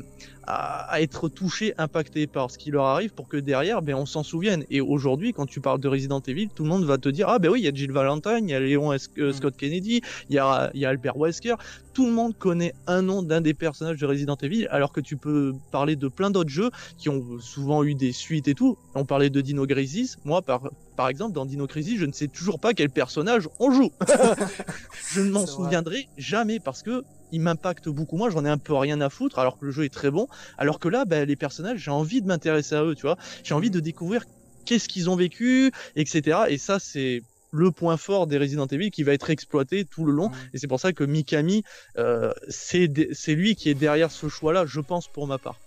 à, 0.46 1.00
être 1.00 1.28
touchés, 1.28 1.74
impactés 1.78 2.26
par 2.26 2.50
ce 2.50 2.58
qui 2.58 2.70
leur 2.70 2.84
arrive 2.84 3.12
pour 3.12 3.28
que 3.28 3.36
derrière, 3.36 3.82
ben, 3.82 3.94
on 3.94 4.06
s'en 4.06 4.22
souvienne. 4.22 4.64
Et 4.70 4.80
aujourd'hui, 4.80 5.32
quand 5.32 5.46
tu 5.46 5.60
parles 5.60 5.80
de 5.80 5.88
Resident 5.88 6.20
Evil, 6.26 6.48
tout 6.54 6.64
le 6.64 6.68
monde 6.68 6.84
va 6.84 6.98
te 6.98 7.08
dire, 7.08 7.28
ah 7.28 7.38
ben 7.38 7.50
oui, 7.50 7.60
il 7.60 7.64
y 7.64 7.68
a 7.68 7.74
Jill 7.74 7.92
Valentine, 7.92 8.40
il 8.42 8.50
y 8.50 8.54
a 8.54 8.60
Léon 8.60 8.92
mm. 8.92 9.32
Scott 9.32 9.56
Kennedy, 9.56 10.00
il 10.28 10.36
y 10.36 10.38
a, 10.38 10.70
y 10.74 10.84
a 10.84 10.88
Albert 10.88 11.16
Wesker. 11.16 11.54
Tout 11.92 12.06
le 12.06 12.12
monde 12.12 12.36
connaît 12.38 12.72
un 12.86 13.02
nom 13.02 13.22
d'un 13.22 13.40
des 13.40 13.54
personnages 13.54 13.98
de 13.98 14.06
Resident 14.06 14.36
Evil, 14.36 14.66
alors 14.70 14.92
que 14.92 15.00
tu 15.00 15.16
peux 15.16 15.54
parler 15.70 15.96
de 15.96 16.08
plein 16.08 16.30
d'autres 16.30 16.50
jeux 16.50 16.70
qui 16.98 17.08
ont 17.08 17.38
souvent 17.40 17.84
eu 17.84 17.94
des 17.94 18.12
suites 18.12 18.48
et 18.48 18.54
tout. 18.54 18.76
On 18.94 19.04
parlait 19.04 19.30
de 19.30 19.40
Dino 19.40 19.66
Crisis. 19.66 20.18
Moi, 20.24 20.42
par, 20.42 20.62
par 20.96 21.08
exemple, 21.08 21.34
dans 21.34 21.46
Dino 21.46 21.66
Crisis, 21.66 21.98
je 21.98 22.06
ne 22.06 22.12
sais 22.12 22.28
toujours 22.28 22.60
pas 22.60 22.74
quel 22.74 22.90
personnage 22.90 23.48
on 23.58 23.70
joue. 23.72 23.90
je 25.12 25.20
ne 25.20 25.30
m'en 25.30 25.46
souviendrai 25.46 26.08
jamais 26.16 26.60
parce 26.60 26.82
que 26.82 27.04
il 27.32 27.40
m'impacte 27.40 27.88
beaucoup 27.88 28.16
moins, 28.16 28.30
j'en 28.30 28.44
ai 28.44 28.48
un 28.48 28.58
peu 28.58 28.74
rien 28.74 29.00
à 29.00 29.10
foutre 29.10 29.38
alors 29.38 29.58
que 29.58 29.66
le 29.66 29.70
jeu 29.70 29.84
est 29.84 29.92
très 29.92 30.10
bon. 30.10 30.28
Alors 30.58 30.78
que 30.78 30.88
là, 30.88 31.04
ben, 31.04 31.26
les 31.26 31.36
personnages, 31.36 31.78
j'ai 31.78 31.90
envie 31.90 32.22
de 32.22 32.26
m'intéresser 32.26 32.74
à 32.74 32.84
eux, 32.84 32.94
tu 32.94 33.02
vois. 33.02 33.16
J'ai 33.44 33.54
envie 33.54 33.70
de 33.70 33.80
découvrir 33.80 34.24
qu'est-ce 34.64 34.88
qu'ils 34.88 35.10
ont 35.10 35.16
vécu, 35.16 35.72
etc. 35.96 36.40
Et 36.48 36.58
ça, 36.58 36.78
c'est 36.78 37.22
le 37.52 37.70
point 37.70 37.96
fort 37.96 38.26
des 38.26 38.38
Resident 38.38 38.66
Evil 38.66 38.90
qui 38.90 39.02
va 39.02 39.12
être 39.12 39.30
exploité 39.30 39.84
tout 39.84 40.04
le 40.04 40.12
long. 40.12 40.28
Mm. 40.28 40.34
Et 40.54 40.58
c'est 40.58 40.68
pour 40.68 40.80
ça 40.80 40.92
que 40.92 41.04
Mikami, 41.04 41.64
euh, 41.98 42.32
c'est 42.48 42.86
lui 43.28 43.56
qui 43.56 43.70
est 43.70 43.74
derrière 43.74 44.10
ce 44.10 44.28
choix-là, 44.28 44.66
je 44.66 44.80
pense, 44.80 45.08
pour 45.08 45.26
ma 45.26 45.38
part. 45.38 45.58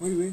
Oui, 0.00 0.14
oui. 0.16 0.32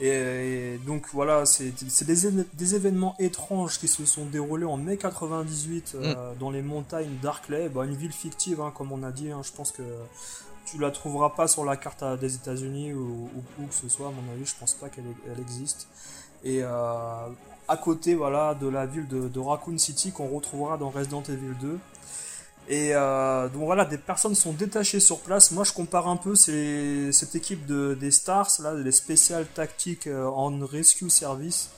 Et, 0.00 0.78
donc 0.86 1.06
voilà, 1.12 1.44
c'est 1.44 1.72
des, 2.04 2.44
des, 2.54 2.74
événements 2.74 3.14
étranges 3.18 3.78
qui 3.78 3.88
se 3.88 4.04
sont 4.06 4.24
déroulés 4.24 4.64
en 4.64 4.76
mai 4.76 4.96
98 4.96 5.92
euh, 5.94 6.14
mm. 6.34 6.38
dans 6.38 6.50
les 6.50 6.62
montagnes 6.62 7.16
d'Arkley, 7.22 7.68
bah, 7.68 7.84
une 7.84 7.94
ville 7.94 8.12
fictive, 8.12 8.60
hein, 8.60 8.72
comme 8.74 8.92
on 8.92 9.02
a 9.02 9.12
dit. 9.12 9.30
Hein, 9.30 9.42
je 9.44 9.52
pense 9.52 9.72
que 9.72 9.82
tu 10.64 10.78
la 10.78 10.90
trouveras 10.90 11.30
pas 11.30 11.48
sur 11.48 11.64
la 11.64 11.76
carte 11.76 12.04
des 12.20 12.34
États-Unis 12.34 12.94
ou, 12.94 13.28
où 13.58 13.66
que 13.66 13.74
ce 13.74 13.88
soit, 13.88 14.08
à 14.08 14.10
mon 14.10 14.32
avis, 14.32 14.46
je 14.46 14.54
pense 14.58 14.74
pas 14.74 14.88
qu'elle 14.88 15.04
existe. 15.38 15.88
Et 16.44 16.60
euh, 16.62 17.26
à 17.68 17.76
côté, 17.76 18.14
voilà, 18.14 18.54
de 18.54 18.68
la 18.68 18.86
ville 18.86 19.06
de, 19.06 19.28
de 19.28 19.38
Raccoon 19.40 19.78
City 19.78 20.12
qu'on 20.12 20.28
retrouvera 20.28 20.78
dans 20.78 20.90
Resident 20.90 21.22
Evil 21.22 21.54
2. 21.60 21.78
Et 22.70 22.92
euh, 22.94 23.48
donc 23.48 23.64
voilà, 23.64 23.84
des 23.84 23.98
personnes 23.98 24.36
sont 24.36 24.52
détachées 24.52 25.00
sur 25.00 25.18
place. 25.18 25.50
Moi, 25.50 25.64
je 25.64 25.72
compare 25.72 26.06
un 26.06 26.16
peu 26.16 26.36
cette 26.36 27.34
équipe 27.34 27.66
de, 27.66 27.98
des 28.00 28.12
Stars, 28.12 28.48
là, 28.60 28.74
les 28.74 28.92
spéciales 28.92 29.46
tactiques 29.46 30.06
en 30.06 30.52
euh, 30.52 30.64
rescue 30.64 31.10
service, 31.10 31.70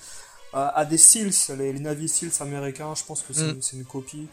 euh, 0.54 0.68
à 0.74 0.84
des 0.84 0.98
SEALs, 0.98 1.56
les, 1.56 1.72
Navy 1.80 2.10
SEALs 2.10 2.42
américains. 2.42 2.94
Je 2.94 3.04
pense 3.04 3.22
que 3.22 3.32
c'est 3.32 3.54
mm. 3.54 3.78
une 3.78 3.84
copie. 3.86 4.28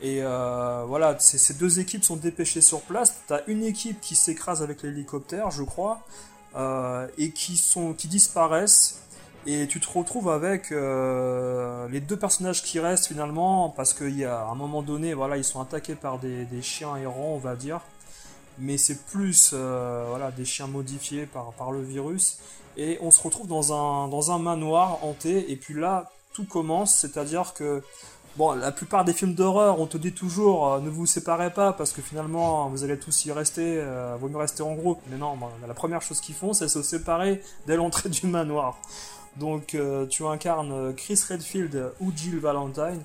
Et 0.00 0.22
voilà, 0.22 1.18
ces 1.18 1.52
deux 1.52 1.78
équipes 1.78 2.02
sont 2.02 2.16
dépêchées 2.16 2.62
sur 2.62 2.80
place. 2.80 3.16
T'as 3.26 3.42
une 3.46 3.62
équipe 3.62 4.00
qui 4.00 4.14
s'écrase 4.14 4.62
avec 4.62 4.82
l'hélicoptère, 4.82 5.50
je 5.50 5.62
crois, 5.62 6.00
et 7.18 7.32
qui 7.32 7.58
sont 7.58 7.92
qui 7.92 8.08
disparaissent 8.08 9.02
et 9.46 9.66
tu 9.66 9.80
te 9.80 9.88
retrouves 9.88 10.28
avec 10.28 10.70
euh, 10.70 11.88
les 11.88 12.00
deux 12.00 12.16
personnages 12.16 12.62
qui 12.62 12.78
restent 12.78 13.06
finalement, 13.06 13.70
parce 13.70 13.94
qu'il 13.94 14.16
y 14.18 14.24
a 14.24 14.42
un 14.44 14.54
moment 14.54 14.82
donné, 14.82 15.14
voilà, 15.14 15.38
ils 15.38 15.44
sont 15.44 15.60
attaqués 15.60 15.94
par 15.94 16.18
des, 16.18 16.46
chiens 16.60 16.96
errants, 16.96 17.34
on 17.34 17.38
va 17.38 17.56
dire. 17.56 17.80
Mais 18.58 18.76
c'est 18.76 19.06
plus 19.06 19.52
euh, 19.54 20.04
voilà, 20.10 20.30
des 20.30 20.44
chiens 20.44 20.66
modifiés 20.66 21.26
par, 21.26 21.72
le 21.72 21.82
virus. 21.82 22.38
Et 22.76 22.98
on 23.00 23.10
se 23.10 23.22
retrouve 23.22 23.48
dans 23.48 23.72
un, 23.72 24.08
dans 24.08 24.30
un 24.30 24.38
manoir 24.38 25.02
hanté, 25.04 25.50
et 25.50 25.56
puis 25.56 25.74
là, 25.74 26.10
tout 26.34 26.44
commence, 26.44 26.94
c'est-à-dire 26.94 27.54
que 27.54 27.82
la 28.56 28.72
plupart 28.72 29.04
des 29.04 29.12
films 29.12 29.34
d'horreur, 29.34 29.80
on 29.80 29.86
te 29.86 29.96
dit 29.96 30.12
toujours 30.12 30.74
euh, 30.74 30.80
ne 30.80 30.88
vous 30.88 31.04
séparez 31.04 31.50
pas 31.52 31.72
parce 31.72 31.92
que 31.92 32.00
finalement 32.00 32.68
vous 32.68 32.84
allez 32.84 32.98
tous 32.98 33.26
y 33.26 33.32
rester, 33.32 33.84
vaut 34.20 34.28
mieux 34.28 34.36
rester 34.36 34.62
en 34.62 34.74
groupe. 34.74 35.00
Mais 35.08 35.16
non, 35.16 35.36
la 35.66 35.74
première 35.74 36.00
chose 36.00 36.20
qu'ils 36.20 36.34
font, 36.34 36.52
c'est 36.52 36.68
se 36.68 36.82
séparer 36.82 37.42
dès 37.66 37.76
l'entrée 37.76 38.08
du 38.08 38.26
manoir. 38.26 38.78
Donc 39.36 39.74
euh, 39.74 40.06
tu 40.06 40.26
incarnes 40.26 40.72
euh, 40.72 40.92
Chris 40.92 41.20
Redfield 41.28 41.92
ou 42.00 42.12
Jill 42.14 42.38
Valentine. 42.38 43.02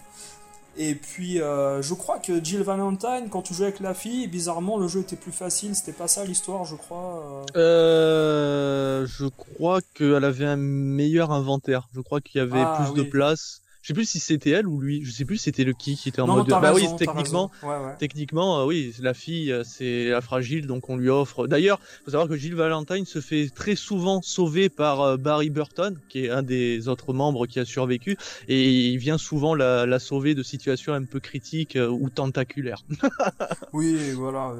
Et 0.78 0.96
puis 0.96 1.40
euh, 1.40 1.82
je 1.82 1.94
crois 1.94 2.20
que 2.20 2.44
Jill 2.44 2.62
Valentine, 2.62 3.30
quand 3.30 3.42
tu 3.42 3.54
jouais 3.54 3.68
avec 3.68 3.80
la 3.80 3.94
fille, 3.94 4.28
bizarrement 4.28 4.78
le 4.78 4.88
jeu 4.88 5.02
était 5.02 5.16
plus 5.16 5.32
facile. 5.32 5.76
C'était 5.76 5.94
pas 5.94 6.08
ça 6.08 6.26
l'histoire, 6.26 6.66
je 6.66 6.76
crois. 6.76 7.46
je 7.56 9.28
crois 9.28 9.80
qu'elle 9.94 10.26
avait 10.26 10.46
un 10.46 10.58
meilleur 10.58 11.32
inventaire. 11.32 11.88
Je 11.94 12.02
crois 12.02 12.20
qu'il 12.20 12.40
y 12.40 12.42
avait 12.42 12.64
ah 12.64 12.84
plus 12.84 12.94
de 13.02 13.08
place. 13.08 13.62
Je 13.86 13.90
sais 13.90 13.94
plus 13.94 14.10
si 14.10 14.20
c'était 14.20 14.50
elle 14.50 14.68
ou 14.68 14.82
lui. 14.82 15.06
Je 15.06 15.12
sais 15.12 15.26
plus 15.26 15.38
si 15.38 15.44
c'était 15.44 15.64
le 15.64 15.74
qui 15.74 15.96
qui 15.96 16.10
était 16.10 16.20
en 16.20 16.26
mode. 16.26 16.48
bah 16.48 16.74
oui, 16.74 16.88
techniquement, 16.98 17.52
techniquement, 18.00 18.62
euh, 18.62 18.66
oui, 18.66 18.92
la 19.00 19.14
fille, 19.14 19.52
euh, 19.52 19.62
c'est 19.64 20.06
la 20.10 20.22
fragile, 20.22 20.66
donc 20.66 20.90
on 20.90 20.98
lui 20.98 21.10
offre. 21.10 21.46
D'ailleurs, 21.46 21.80
faut 22.04 22.10
savoir 22.10 22.28
que 22.28 22.36
Jill 22.36 22.56
Valentine 22.56 23.06
se 23.06 23.22
fait 23.22 23.48
très 23.54 23.76
souvent 23.76 24.24
sauver 24.24 24.70
par 24.70 25.02
euh, 25.02 25.18
Barry 25.18 25.52
Burton, 25.52 26.00
qui 26.10 26.26
est 26.26 26.32
un 26.32 26.42
des 26.42 26.88
autres 26.88 27.14
membres 27.14 27.46
qui 27.46 27.60
a 27.60 27.66
survécu, 27.66 28.18
et 28.48 28.88
il 28.90 28.98
vient 28.98 29.20
souvent 29.20 29.54
la, 29.54 29.86
la 29.86 30.00
sauver 30.00 30.34
de 30.34 30.42
situations 30.42 30.94
un 30.94 31.04
peu 31.04 31.20
critiques 31.20 31.78
ou 31.78 32.10
tentaculaires. 32.10 32.84
oui, 33.74 34.14
voilà, 34.14 34.52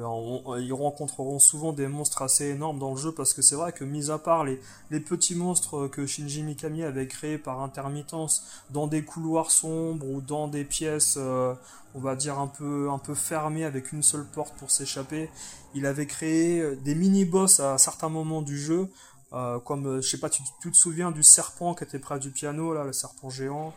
ils 0.60 0.72
rencontreront 0.72 1.40
souvent 1.40 1.72
des 1.72 1.88
monstres 1.88 2.22
assez 2.22 2.44
énormes 2.44 2.78
dans 2.78 2.92
le 2.92 2.96
jeu 2.96 3.10
parce 3.10 3.34
que 3.34 3.42
c'est 3.42 3.56
vrai 3.56 3.72
que 3.72 3.82
mis 3.82 4.08
à 4.12 4.18
part 4.18 4.44
les, 4.44 4.60
les 4.92 5.00
petits 5.00 5.34
monstres 5.34 5.88
que 5.88 6.06
Shinji 6.06 6.44
Mikami 6.44 6.84
avait 6.84 7.08
créés 7.08 7.38
par 7.38 7.60
intermittence 7.60 8.44
dans 8.70 8.86
des 8.86 9.02
couloirs 9.16 9.50
sombres 9.50 10.06
ou 10.06 10.20
dans 10.20 10.46
des 10.46 10.64
pièces, 10.64 11.16
euh, 11.16 11.54
on 11.94 12.00
va 12.00 12.16
dire 12.16 12.38
un 12.38 12.48
peu, 12.48 12.90
un 12.90 12.98
peu 12.98 13.14
fermées 13.14 13.64
avec 13.64 13.92
une 13.92 14.02
seule 14.02 14.26
porte 14.26 14.54
pour 14.58 14.70
s'échapper. 14.70 15.30
Il 15.74 15.86
avait 15.86 16.04
créé 16.04 16.60
euh, 16.60 16.76
des 16.84 16.94
mini-boss 16.94 17.60
à 17.60 17.78
certains 17.78 18.10
moments 18.10 18.42
du 18.42 18.58
jeu, 18.58 18.90
euh, 19.32 19.58
comme, 19.58 20.02
je 20.02 20.06
sais 20.06 20.20
pas, 20.20 20.28
tu, 20.28 20.42
tu, 20.60 20.70
te 20.70 20.76
souviens 20.76 21.12
du 21.12 21.22
serpent 21.22 21.74
qui 21.74 21.84
était 21.84 21.98
près 21.98 22.18
du 22.18 22.30
piano, 22.30 22.74
là, 22.74 22.84
le 22.84 22.92
serpent 22.92 23.30
géant. 23.30 23.72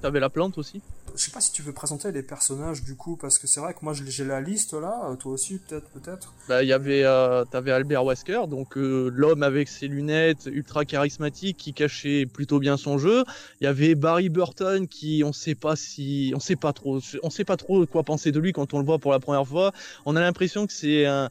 T'avais 0.00 0.20
la 0.20 0.30
plante 0.30 0.58
aussi? 0.58 0.80
Je 1.16 1.22
sais 1.22 1.30
pas 1.30 1.40
si 1.40 1.52
tu 1.52 1.62
veux 1.62 1.72
présenter 1.72 2.10
les 2.12 2.22
personnages 2.22 2.82
du 2.82 2.96
coup, 2.96 3.16
parce 3.16 3.38
que 3.38 3.46
c'est 3.46 3.60
vrai 3.60 3.72
que 3.72 3.78
moi 3.82 3.92
j'ai 3.94 4.24
la 4.24 4.40
liste 4.40 4.74
là, 4.74 5.08
euh, 5.08 5.16
toi 5.16 5.32
aussi 5.32 5.58
peut-être, 5.58 5.88
peut-être. 5.90 6.34
Bah 6.48 6.62
il 6.62 6.68
y 6.68 6.72
avait, 6.72 7.04
euh, 7.04 7.44
t'avais 7.44 7.70
Albert 7.70 8.04
Wesker, 8.04 8.48
donc 8.48 8.76
euh, 8.76 9.10
l'homme 9.14 9.42
avec 9.42 9.68
ses 9.68 9.86
lunettes 9.86 10.46
ultra 10.46 10.84
charismatique 10.84 11.56
qui 11.56 11.72
cachait 11.72 12.26
plutôt 12.26 12.58
bien 12.58 12.76
son 12.76 12.98
jeu. 12.98 13.24
Il 13.60 13.64
y 13.64 13.66
avait 13.66 13.94
Barry 13.94 14.28
Burton 14.28 14.88
qui, 14.88 15.22
on 15.24 15.32
sait 15.32 15.54
pas 15.54 15.76
si, 15.76 16.32
on 16.34 16.40
sait 16.40 16.56
pas 16.56 16.72
trop, 16.72 17.00
on 17.22 17.30
sait 17.30 17.44
pas 17.44 17.56
trop 17.56 17.86
quoi 17.86 18.02
penser 18.02 18.32
de 18.32 18.40
lui 18.40 18.52
quand 18.52 18.74
on 18.74 18.78
le 18.78 18.84
voit 18.84 18.98
pour 18.98 19.12
la 19.12 19.20
première 19.20 19.46
fois. 19.46 19.72
On 20.06 20.16
a 20.16 20.20
l'impression 20.20 20.66
que 20.66 20.72
c'est 20.72 21.06
un, 21.06 21.30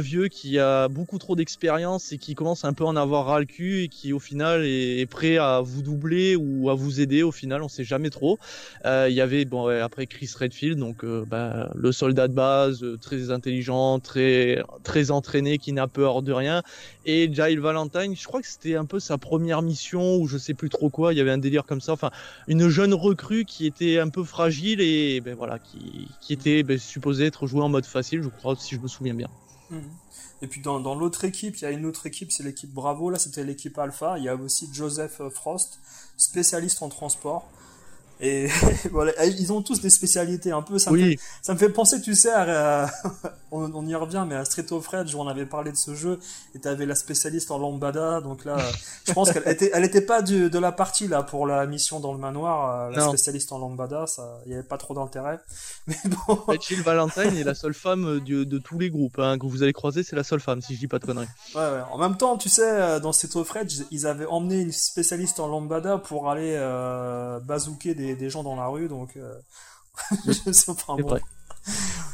vieux 0.00 0.28
qui 0.28 0.58
a 0.58 0.88
beaucoup 0.88 1.18
trop 1.18 1.34
d'expérience 1.34 2.12
et 2.12 2.18
qui 2.18 2.34
commence 2.34 2.64
un 2.64 2.72
peu 2.72 2.84
à 2.84 2.88
en 2.88 2.96
avoir 2.96 3.26
ras 3.26 3.40
le 3.40 3.46
cul 3.46 3.84
et 3.84 3.88
qui 3.88 4.12
au 4.12 4.18
final 4.18 4.64
est, 4.64 5.08
prêt 5.10 5.38
à 5.38 5.60
vous 5.60 5.82
doubler 5.82 6.36
ou 6.36 6.70
à 6.70 6.74
vous 6.74 7.00
aider. 7.00 7.22
Au 7.22 7.32
final, 7.32 7.62
on 7.62 7.68
sait 7.68 7.84
jamais 7.84 8.10
trop. 8.10 8.38
Y 9.14 9.20
a 9.20 9.24
avait 9.24 9.44
bon 9.44 9.66
après 9.66 10.06
Chris 10.06 10.30
Redfield, 10.38 10.78
donc 10.78 11.02
euh, 11.02 11.24
bah, 11.26 11.70
le 11.74 11.90
soldat 11.90 12.28
de 12.28 12.34
base, 12.34 12.84
euh, 12.84 12.96
très 12.96 13.30
intelligent, 13.30 13.98
très 13.98 14.62
très 14.84 15.10
entraîné, 15.10 15.58
qui 15.58 15.72
n'a 15.72 15.88
peur 15.88 16.22
de 16.22 16.32
rien. 16.32 16.62
Et 17.04 17.28
Giles 17.32 17.60
Valentine, 17.60 18.14
je 18.14 18.24
crois 18.26 18.40
que 18.40 18.46
c'était 18.46 18.76
un 18.76 18.84
peu 18.84 19.00
sa 19.00 19.18
première 19.18 19.62
mission 19.62 20.16
ou 20.16 20.28
je 20.28 20.38
sais 20.38 20.54
plus 20.54 20.68
trop 20.68 20.90
quoi. 20.90 21.12
Il 21.12 21.16
y 21.16 21.20
avait 21.20 21.32
un 21.32 21.38
délire 21.38 21.64
comme 21.64 21.80
ça. 21.80 21.92
Enfin, 21.92 22.10
une 22.46 22.68
jeune 22.68 22.94
recrue 22.94 23.44
qui 23.44 23.66
était 23.66 23.98
un 23.98 24.10
peu 24.10 24.22
fragile 24.22 24.80
et 24.80 25.20
ben 25.20 25.34
voilà, 25.34 25.58
qui, 25.58 26.08
qui 26.20 26.32
était 26.32 26.62
ben, 26.62 26.78
supposée 26.78 27.26
être 27.26 27.46
jouée 27.46 27.62
en 27.62 27.68
mode 27.68 27.86
facile, 27.86 28.22
je 28.22 28.28
crois, 28.28 28.54
si 28.56 28.74
je 28.74 28.80
me 28.80 28.88
souviens 28.88 29.14
bien. 29.14 29.28
Mhm. 29.70 29.82
Et 30.42 30.46
puis 30.46 30.60
dans, 30.60 30.78
dans 30.78 30.94
l'autre 30.94 31.24
équipe, 31.24 31.56
il 31.56 31.62
y 31.62 31.66
a 31.66 31.70
une 31.70 31.86
autre 31.86 32.06
équipe, 32.06 32.30
c'est 32.30 32.42
l'équipe 32.42 32.70
Bravo. 32.70 33.08
Là, 33.08 33.18
c'était 33.18 33.44
l'équipe 33.44 33.78
Alpha. 33.78 34.18
Il 34.18 34.24
y 34.24 34.28
a 34.28 34.36
aussi 34.36 34.68
Joseph 34.72 35.22
Frost, 35.30 35.78
spécialiste 36.18 36.82
en 36.82 36.90
transport. 36.90 37.48
Et 38.20 38.48
voilà, 38.92 39.12
ils 39.24 39.52
ont 39.52 39.62
tous 39.62 39.80
des 39.80 39.90
spécialités 39.90 40.52
un 40.52 40.62
peu. 40.62 40.78
Ça, 40.78 40.90
me, 40.90 40.98
fait, 40.98 41.18
ça 41.42 41.52
me 41.52 41.58
fait 41.58 41.68
penser, 41.68 42.00
tu 42.00 42.14
sais, 42.14 42.30
à, 42.30 42.90
on, 43.50 43.86
y 43.86 43.94
revient, 43.94 44.24
mais 44.26 44.36
à 44.36 44.44
Street 44.44 44.66
of 44.72 44.86
Rage, 44.86 45.14
on 45.14 45.26
avait 45.26 45.46
parlé 45.46 45.72
de 45.72 45.76
ce 45.76 45.94
jeu, 45.94 46.18
et 46.54 46.60
t'avais 46.60 46.86
la 46.86 46.94
spécialiste 46.94 47.50
en 47.50 47.58
lambada, 47.58 48.20
donc 48.20 48.44
là, 48.44 48.56
je 49.06 49.12
pense 49.12 49.32
qu'elle 49.32 49.48
était, 49.48 49.70
elle 49.74 49.84
était 49.84 50.00
pas 50.00 50.22
du, 50.22 50.48
de 50.50 50.58
la 50.58 50.72
partie 50.72 51.08
là 51.08 51.22
pour 51.22 51.46
la 51.46 51.66
mission 51.66 52.00
dans 52.00 52.12
le 52.12 52.18
manoir, 52.18 52.88
euh, 52.88 52.90
la 52.90 53.08
spécialiste 53.08 53.52
en 53.52 53.58
lambada, 53.58 54.06
ça, 54.06 54.40
il 54.46 54.52
y 54.52 54.54
avait 54.54 54.62
pas 54.62 54.78
trop 54.78 54.94
d'intérêt. 54.94 55.38
Mais 55.86 55.96
bon. 56.04 56.38
Jill 56.60 56.82
Valentine 56.82 57.36
est 57.36 57.44
la 57.44 57.54
seule 57.54 57.74
femme 57.74 58.20
de, 58.20 58.44
de 58.44 58.58
tous 58.58 58.78
les 58.78 58.90
groupes 58.90 59.18
hein, 59.18 59.38
que 59.38 59.46
vous 59.46 59.62
allez 59.62 59.72
croiser, 59.72 60.02
c'est 60.02 60.16
la 60.16 60.24
seule 60.24 60.40
femme, 60.40 60.62
si 60.62 60.74
je 60.74 60.80
dis 60.80 60.88
pas 60.88 60.98
de 60.98 61.06
conneries. 61.06 61.26
Ouais, 61.54 61.60
ouais. 61.60 61.82
En 61.90 61.98
même 61.98 62.16
temps, 62.16 62.36
tu 62.36 62.48
sais, 62.48 62.62
euh, 62.62 63.00
dans 63.00 63.12
Street 63.12 63.36
of 63.36 63.50
Rage, 63.50 63.82
ils 63.90 64.06
avaient 64.06 64.26
emmené 64.26 64.60
une 64.60 64.72
spécialiste 64.72 65.40
en 65.40 65.48
lambada 65.48 65.98
pour 65.98 66.30
aller 66.30 66.54
euh, 66.56 67.40
bazooker 67.40 67.94
des, 67.94 68.03
des 68.14 68.30
gens 68.30 68.42
dans 68.42 68.56
la 68.56 68.66
rue, 68.66 68.88
donc. 68.88 69.16
Euh... 69.16 69.34
je 70.26 70.52
sais 70.52 70.72
pas, 70.86 70.96
bon. 70.96 71.18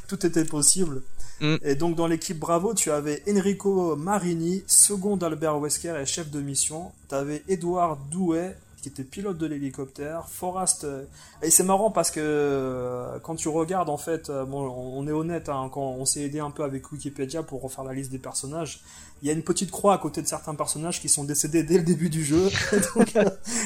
Tout 0.09 0.27
était 0.27 0.45
possible. 0.45 1.03
Mm. 1.41 1.57
Et 1.63 1.75
donc 1.75 1.97
dans 1.97 2.07
l'équipe 2.07 2.39
Bravo, 2.39 2.75
tu 2.75 2.91
avais 2.91 3.23
Enrico 3.29 3.97
Marini, 3.97 4.63
second 4.67 5.17
d'Albert 5.17 5.59
Wesker 5.59 5.97
et 5.97 6.07
chef 6.07 6.31
de 6.31 6.41
mission. 6.41 6.93
Tu 7.09 7.15
avais 7.15 7.43
Edouard 7.49 7.97
Douet, 8.11 8.57
qui 8.83 8.89
était 8.89 9.05
pilote 9.05 9.39
de 9.39 9.47
l'hélicoptère. 9.47 10.29
Forrest, 10.29 10.85
euh, 10.85 11.05
et 11.43 11.51
c'est 11.51 11.63
marrant 11.63 11.91
parce 11.91 12.11
que 12.11 12.21
euh, 12.23 13.19
quand 13.21 13.37
tu 13.37 13.49
regardes 13.49 13.89
en 13.89 13.97
fait, 13.97 14.31
bon, 14.31 14.69
on 14.69 15.07
est 15.07 15.13
honnête, 15.13 15.49
hein, 15.49 15.71
quand 15.73 15.81
on 15.81 16.05
s'est 16.05 16.23
aidé 16.23 16.41
un 16.41 16.51
peu 16.51 16.65
avec 16.65 16.93
Wikipédia 16.93 17.43
pour 17.43 17.63
refaire 17.63 17.85
la 17.85 17.95
liste 17.95 18.11
des 18.11 18.19
personnages, 18.19 18.83
il 19.23 19.29
y 19.29 19.31
a 19.31 19.35
une 19.35 19.43
petite 19.43 19.71
croix 19.71 19.95
à 19.95 19.99
côté 19.99 20.23
de 20.23 20.27
certains 20.27 20.55
personnages 20.55 21.01
qui 21.01 21.09
sont 21.09 21.25
décédés 21.25 21.63
dès 21.63 21.79
le 21.79 21.85
début 21.85 22.11
du 22.11 22.25
jeu, 22.25 22.51
donc 22.95 23.15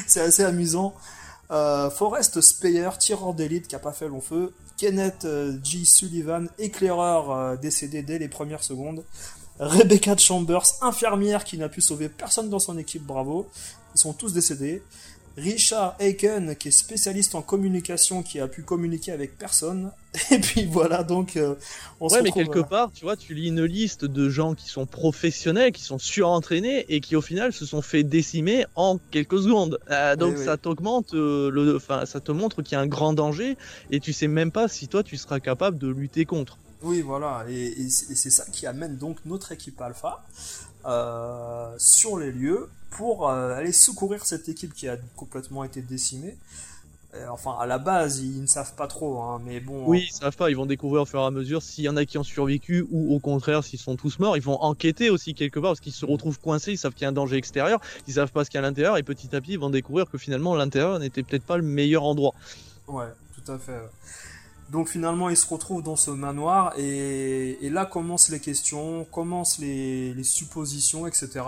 c'est 0.07 0.21
assez 0.21 0.43
amusant. 0.43 0.93
Forrest 1.49 2.41
Speyer, 2.41 2.89
tireur 2.99 3.33
d'élite 3.33 3.67
qui 3.67 3.75
a 3.75 3.79
pas 3.79 3.93
fait 3.93 4.07
long 4.07 4.21
feu. 4.21 4.53
Kenneth 4.77 5.27
G. 5.63 5.85
Sullivan, 5.85 6.49
éclaireur 6.57 7.57
décédé 7.57 8.01
dès 8.01 8.19
les 8.19 8.27
premières 8.27 8.63
secondes. 8.63 9.03
Rebecca 9.59 10.17
Chambers, 10.17 10.65
infirmière 10.81 11.45
qui 11.45 11.57
n'a 11.57 11.69
pu 11.69 11.79
sauver 11.79 12.09
personne 12.09 12.49
dans 12.49 12.59
son 12.59 12.77
équipe, 12.77 13.03
bravo. 13.03 13.49
Ils 13.95 13.99
sont 13.99 14.11
tous 14.11 14.33
décédés. 14.33 14.83
Richard 15.37 15.95
Aiken, 15.99 16.55
qui 16.55 16.69
est 16.69 16.71
spécialiste 16.71 17.35
en 17.35 17.41
communication, 17.41 18.23
qui 18.23 18.39
a 18.39 18.47
pu 18.47 18.63
communiquer 18.63 19.11
avec 19.11 19.37
personne. 19.37 19.91
Et 20.31 20.39
puis 20.39 20.65
voilà, 20.65 21.03
donc 21.03 21.35
euh, 21.35 21.55
on 21.99 22.07
ouais, 22.07 22.21
mais 22.21 22.31
quelque 22.31 22.59
part, 22.59 22.91
tu 22.93 23.03
vois, 23.03 23.17
tu 23.17 23.33
lis 23.33 23.49
une 23.49 23.63
liste 23.63 24.05
de 24.05 24.29
gens 24.29 24.53
qui 24.55 24.69
sont 24.69 24.85
professionnels, 24.85 25.73
qui 25.73 25.83
sont 25.83 25.99
surentraînés 25.99 26.85
et 26.87 27.01
qui 27.01 27.17
au 27.17 27.21
final 27.21 27.51
se 27.51 27.65
sont 27.65 27.81
fait 27.81 28.03
décimer 28.03 28.65
en 28.75 28.97
quelques 29.11 29.39
secondes. 29.39 29.77
Euh, 29.91 30.15
donc 30.15 30.37
ça 30.37 30.55
t'augmente 30.55 31.13
euh, 31.13 31.49
le, 31.51 31.75
enfin, 31.75 32.05
ça 32.05 32.21
te 32.21 32.31
montre 32.31 32.61
qu'il 32.61 32.73
y 32.73 32.75
a 32.75 32.81
un 32.81 32.87
grand 32.87 33.13
danger 33.13 33.57
et 33.91 33.99
tu 33.99 34.13
sais 34.13 34.27
même 34.27 34.51
pas 34.51 34.69
si 34.69 34.87
toi 34.87 35.03
tu 35.03 35.17
seras 35.17 35.41
capable 35.41 35.77
de 35.77 35.89
lutter 35.89 36.23
contre. 36.25 36.57
Oui, 36.81 37.01
voilà, 37.01 37.45
et, 37.49 37.89
c'est 37.89 38.29
ça 38.29 38.45
qui 38.51 38.67
amène 38.67 38.97
donc 38.97 39.17
notre 39.25 39.51
équipe 39.51 39.81
Alpha 39.81 40.23
euh, 40.85 41.73
sur 41.77 42.17
les 42.17 42.31
lieux 42.31 42.69
pour 42.91 43.29
euh, 43.29 43.55
aller 43.55 43.71
secourir 43.71 44.25
cette 44.25 44.47
équipe 44.49 44.73
qui 44.73 44.87
a 44.87 44.97
complètement 45.15 45.63
été 45.63 45.81
décimée. 45.81 46.37
Euh, 47.15 47.27
enfin, 47.29 47.55
à 47.59 47.65
la 47.65 47.77
base, 47.77 48.19
ils 48.19 48.41
ne 48.41 48.47
savent 48.47 48.75
pas 48.75 48.87
trop, 48.87 49.21
hein, 49.21 49.41
mais 49.45 49.59
bon. 49.59 49.83
Oui, 49.85 50.07
ils 50.09 50.13
savent 50.13 50.35
pas. 50.35 50.49
Ils 50.49 50.57
vont 50.57 50.65
découvrir 50.65 51.03
au 51.03 51.05
fur 51.05 51.19
et 51.19 51.23
à 51.23 51.31
mesure 51.31 51.61
s'il 51.61 51.85
y 51.85 51.89
en 51.89 51.95
a 51.95 52.05
qui 52.05 52.17
ont 52.17 52.23
survécu 52.23 52.85
ou 52.91 53.15
au 53.15 53.19
contraire 53.19 53.63
s'ils 53.63 53.79
sont 53.79 53.95
tous 53.95 54.19
morts. 54.19 54.35
Ils 54.35 54.43
vont 54.43 54.61
enquêter 54.61 55.09
aussi 55.09 55.33
quelque 55.33 55.59
part 55.59 55.71
parce 55.71 55.79
qu'ils 55.79 55.93
se 55.93 56.05
retrouvent 56.05 56.39
coincés. 56.39 56.73
Ils 56.73 56.77
savent 56.77 56.93
qu'il 56.93 57.03
y 57.03 57.05
a 57.05 57.09
un 57.09 57.13
danger 57.13 57.37
extérieur. 57.37 57.79
Ils 58.07 58.15
savent 58.15 58.31
pas 58.31 58.43
ce 58.43 58.49
qu'il 58.49 58.59
y 58.59 58.63
a 58.63 58.65
à 58.65 58.69
l'intérieur 58.69 58.97
et 58.97 59.03
petit 59.03 59.33
à 59.35 59.41
petit 59.41 59.53
ils 59.53 59.59
vont 59.59 59.69
découvrir 59.69 60.09
que 60.09 60.17
finalement 60.17 60.55
l'intérieur 60.55 60.99
n'était 60.99 61.23
peut-être 61.23 61.45
pas 61.45 61.57
le 61.57 61.63
meilleur 61.63 62.03
endroit. 62.03 62.33
Ouais, 62.87 63.07
tout 63.33 63.51
à 63.51 63.57
fait. 63.57 63.79
Donc 64.69 64.89
finalement, 64.89 65.29
il 65.29 65.37
se 65.37 65.47
retrouve 65.47 65.83
dans 65.83 65.95
ce 65.95 66.09
manoir 66.11 66.73
et, 66.77 67.57
là 67.69 67.85
commencent 67.85 68.29
les 68.29 68.39
questions, 68.39 69.05
commencent 69.11 69.59
les, 69.59 70.15
suppositions, 70.23 71.05
etc. 71.05 71.41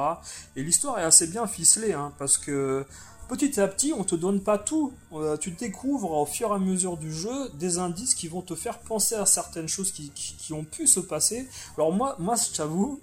Et 0.56 0.64
l'histoire 0.64 1.00
est 1.00 1.04
assez 1.04 1.28
bien 1.28 1.48
ficelée, 1.48 1.94
hein, 1.94 2.14
parce 2.20 2.38
que 2.38 2.86
petit 3.28 3.60
à 3.60 3.68
petit, 3.68 3.92
on 3.98 4.04
te 4.04 4.16
donne 4.16 4.42
pas 4.42 4.60
tout. 4.60 4.94
Euh, 5.14 5.36
tu 5.36 5.52
découvres 5.52 6.12
au 6.12 6.26
fur 6.26 6.52
et 6.52 6.56
à 6.56 6.60
mesure 6.60 6.96
du 6.98 7.12
jeu 7.12 7.50
des 7.56 7.80
indices 7.80 8.14
qui 8.14 8.28
vont 8.28 8.42
te 8.42 8.54
faire 8.54 8.80
penser 8.80 9.16
à 9.16 9.26
certaines 9.26 9.68
choses 9.68 9.92
qui, 9.92 10.54
ont 10.54 10.64
pu 10.64 10.86
se 10.86 11.00
passer. 11.00 11.48
Alors 11.76 11.92
moi, 11.92 12.16
moi, 12.20 12.36
je 12.36 12.56
t'avoue, 12.56 13.00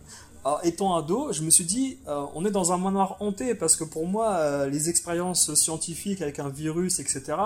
étant 0.63 0.97
ado, 0.97 1.33
je 1.33 1.43
me 1.43 1.51
suis 1.51 1.65
dit, 1.65 1.99
euh, 2.07 2.27
on 2.35 2.45
est 2.45 2.51
dans 2.51 2.73
un 2.73 2.77
manoir 2.77 3.17
hanté 3.21 3.55
parce 3.55 3.77
que 3.77 3.85
pour 3.85 4.07
moi, 4.07 4.33
euh, 4.35 4.69
les 4.69 4.91
expériences 4.91 5.55
scientifiques 5.55 6.21
avec 6.21 6.39
un 6.39 6.49
virus, 6.49 6.99
etc. 6.99 7.37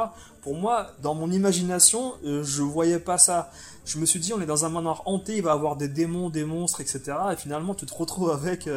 Pour 0.42 0.54
moi, 0.54 0.88
dans 1.02 1.14
mon 1.14 1.30
imagination, 1.30 2.14
euh, 2.24 2.42
je 2.42 2.62
voyais 2.62 2.98
pas 2.98 3.16
ça. 3.16 3.50
Je 3.84 3.98
me 3.98 4.06
suis 4.06 4.18
dit, 4.18 4.32
on 4.32 4.40
est 4.40 4.46
dans 4.46 4.64
un 4.64 4.68
manoir 4.68 5.02
hanté, 5.06 5.37
il 5.37 5.42
va 5.42 5.50
y 5.50 5.52
avoir 5.52 5.76
des 5.76 5.88
démons, 5.88 6.28
des 6.28 6.44
monstres, 6.44 6.80
etc. 6.80 7.00
Et 7.32 7.37
finalement, 7.37 7.74
tu 7.74 7.87
te 7.87 7.94
retrouves 7.94 8.30
avec 8.30 8.68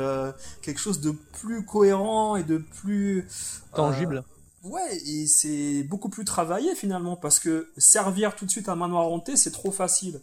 quelque 0.62 0.80
chose 0.80 1.02
de 1.02 1.12
plus 1.12 1.66
cohérent 1.66 2.38
et 2.38 2.44
de 2.44 2.58
plus 2.58 3.28
tangible. 3.74 4.24
Ouais, 4.64 4.96
et 5.06 5.26
c'est 5.26 5.84
beaucoup 5.84 6.10
plus 6.10 6.24
travaillé 6.24 6.76
finalement 6.76 7.16
parce 7.16 7.40
que 7.40 7.72
servir 7.78 8.36
tout 8.36 8.46
de 8.46 8.52
suite 8.52 8.70
un 8.70 8.76
manoir 8.76 9.08
hanté, 9.08 9.36
c'est 9.36 9.52
trop 9.52 9.72
facile. 9.72 10.22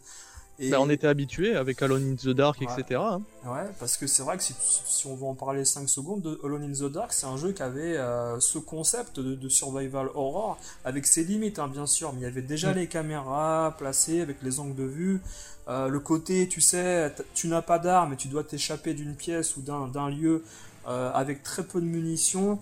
Bah, 0.60 0.78
on 0.80 0.90
était 0.90 1.06
habitué 1.06 1.54
avec 1.54 1.80
Alone 1.82 2.12
in 2.12 2.14
the 2.16 2.34
Dark, 2.34 2.60
etc. 2.60 3.00
Hein. 3.00 3.22
Ouais, 3.44 3.70
parce 3.78 3.96
que 3.96 4.08
c'est 4.08 4.24
vrai 4.24 4.36
que 4.38 4.42
si, 4.42 5.06
on 5.06 5.14
veut 5.14 5.26
en 5.26 5.34
parler 5.34 5.64
5 5.64 5.88
secondes, 5.88 6.20
de 6.20 6.40
Alone 6.42 6.64
in 6.64 6.72
the 6.72 6.90
Dark, 6.90 7.12
c'est 7.12 7.26
un 7.26 7.36
jeu 7.36 7.52
qui 7.52 7.62
avait 7.62 7.96
euh, 7.96 8.40
ce 8.40 8.58
concept 8.58 9.20
de, 9.20 9.48
survival 9.48 10.08
horror, 10.14 10.58
avec 10.84 11.06
ses 11.06 11.22
limites, 11.22 11.60
hein, 11.60 11.68
bien 11.68 11.86
sûr, 11.86 12.12
mais 12.12 12.20
il 12.20 12.24
y 12.24 12.26
avait 12.26 12.42
déjà 12.42 12.72
mm. 12.72 12.76
les 12.76 12.86
caméras 12.88 13.76
placées 13.78 14.20
avec 14.20 14.42
les 14.42 14.58
angles 14.58 14.74
de 14.74 14.84
vue. 14.84 15.20
Euh, 15.68 15.86
le 15.86 16.00
côté, 16.00 16.48
tu 16.48 16.60
sais, 16.60 17.14
tu 17.34 17.46
n'as 17.46 17.62
pas 17.62 17.78
d'armes 17.78 18.14
et 18.14 18.16
tu 18.16 18.26
dois 18.26 18.42
t'échapper 18.42 18.94
d'une 18.94 19.14
pièce 19.14 19.56
ou 19.56 19.60
d'un 19.62 20.10
lieu 20.10 20.42
euh, 20.88 21.12
avec 21.12 21.42
très 21.44 21.62
peu 21.62 21.80
de 21.80 21.86
munitions 21.86 22.58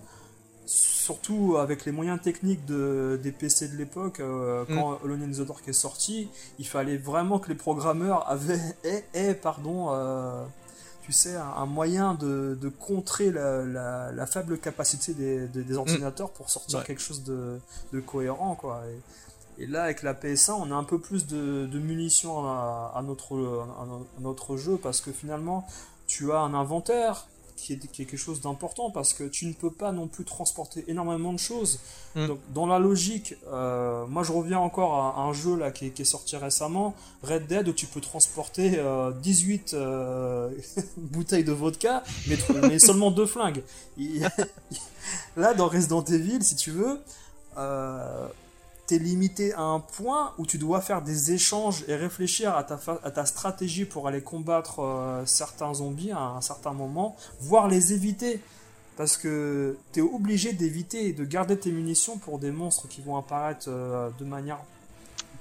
surtout 0.67 1.55
avec 1.57 1.85
les 1.85 1.91
moyens 1.91 2.21
techniques 2.21 2.65
de, 2.65 3.19
des 3.23 3.31
PC 3.31 3.69
de 3.69 3.77
l'époque, 3.77 4.19
euh, 4.19 4.65
mm. 4.67 4.75
quand 4.75 4.99
Alone 5.03 5.23
in 5.23 5.31
the 5.31 5.47
Dark 5.47 5.67
est 5.67 5.73
sorti, 5.73 6.29
il 6.59 6.67
fallait 6.67 6.97
vraiment 6.97 7.39
que 7.39 7.49
les 7.49 7.55
programmeurs 7.55 8.29
avaient, 8.29 8.59
aient, 9.13 9.33
pardon, 9.33 9.87
euh, 9.91 10.43
tu 11.03 11.13
sais, 11.13 11.35
un, 11.35 11.65
moyen 11.65 12.13
de, 12.15 12.71
contrer 12.79 13.31
la, 13.31 14.25
faible 14.27 14.57
capacité 14.59 15.13
des, 15.13 15.47
mm. 15.47 15.77
ordinateurs 15.77 16.31
pour 16.31 16.49
sortir 16.49 16.83
quelque 16.83 17.01
chose 17.01 17.23
de, 17.23 17.59
cohérent, 18.05 18.55
quoi. 18.55 18.83
Et, 19.57 19.65
là, 19.65 19.83
avec 19.83 20.03
la 20.03 20.13
PS1, 20.13 20.51
on 20.51 20.71
a 20.71 20.75
un 20.75 20.83
peu 20.83 20.99
plus 20.99 21.25
de, 21.27 21.79
munitions 21.79 22.45
à, 22.45 23.01
notre, 23.03 23.65
à 23.79 23.87
notre 24.21 24.57
jeu 24.57 24.77
parce 24.77 24.99
que 25.01 25.11
finalement, 25.11 25.65
tu 26.07 26.31
as 26.31 26.39
un 26.39 26.53
inventaire 26.53 27.25
qui 27.57 27.73
est 27.73 27.87
quelque 27.91 28.15
chose 28.15 28.39
d'important 28.39 28.91
parce 28.91 29.13
que 29.13 29.23
tu 29.23 29.47
ne 29.47 29.53
peux 29.53 29.71
pas 29.71 29.91
non 29.91 30.07
plus 30.07 30.23
transporter 30.23 30.85
énormément 30.87 31.33
de 31.33 31.39
choses. 31.39 31.79
Mm. 32.15 32.27
Donc, 32.27 32.39
dans 32.53 32.65
la 32.67 32.79
logique, 32.79 33.35
euh, 33.51 34.05
moi 34.05 34.23
je 34.23 34.31
reviens 34.31 34.59
encore 34.59 34.93
à, 34.95 35.21
un 35.21 35.33
jeu 35.33 35.57
là 35.57 35.71
qui 35.71 35.87
est, 35.87 36.03
sorti 36.05 36.37
récemment, 36.37 36.95
Red 37.23 37.47
Dead, 37.47 37.67
où 37.67 37.73
tu 37.73 37.87
peux 37.87 37.99
transporter 37.99 38.81
18 39.21 39.73
euh, 39.73 39.77
euh, 39.77 40.81
bouteilles 40.97 41.43
de 41.43 41.51
vodka, 41.51 42.03
mais, 42.27 42.37
mais 42.61 42.79
seulement 42.79 43.11
deux 43.11 43.25
flingues. 43.25 43.63
là, 45.35 45.53
dans 45.53 45.67
Resident 45.67 46.03
Evil, 46.03 46.43
si 46.43 46.55
tu 46.55 46.71
veux, 46.71 46.99
t'es 48.87 48.97
limité 48.97 49.53
à 49.53 49.61
un 49.61 49.81
point 49.81 50.33
où 50.37 50.45
tu 50.45 50.57
dois 50.57 50.81
faire 50.81 51.01
des 51.01 51.33
échanges 51.33 51.83
et 51.87 51.95
réfléchir 51.95 52.55
à 52.55 52.63
ta, 52.63 52.79
à 53.03 53.11
ta 53.11 53.25
stratégie 53.25 53.85
pour 53.85 54.07
aller 54.07 54.21
combattre 54.21 54.79
euh, 54.79 55.25
certains 55.25 55.73
zombies 55.73 56.11
à 56.11 56.21
un 56.21 56.41
certain 56.41 56.71
moment, 56.71 57.15
voire 57.41 57.67
les 57.67 57.93
éviter. 57.93 58.39
Parce 58.95 59.15
que 59.15 59.77
t'es 59.91 60.01
obligé 60.01 60.53
d'éviter 60.53 61.09
et 61.09 61.13
de 61.13 61.23
garder 61.23 61.59
tes 61.59 61.71
munitions 61.71 62.17
pour 62.17 62.39
des 62.39 62.49
monstres 62.49 62.87
qui 62.87 63.01
vont 63.01 63.15
apparaître 63.15 63.67
euh, 63.67 64.09
de 64.17 64.25
manière 64.25 64.59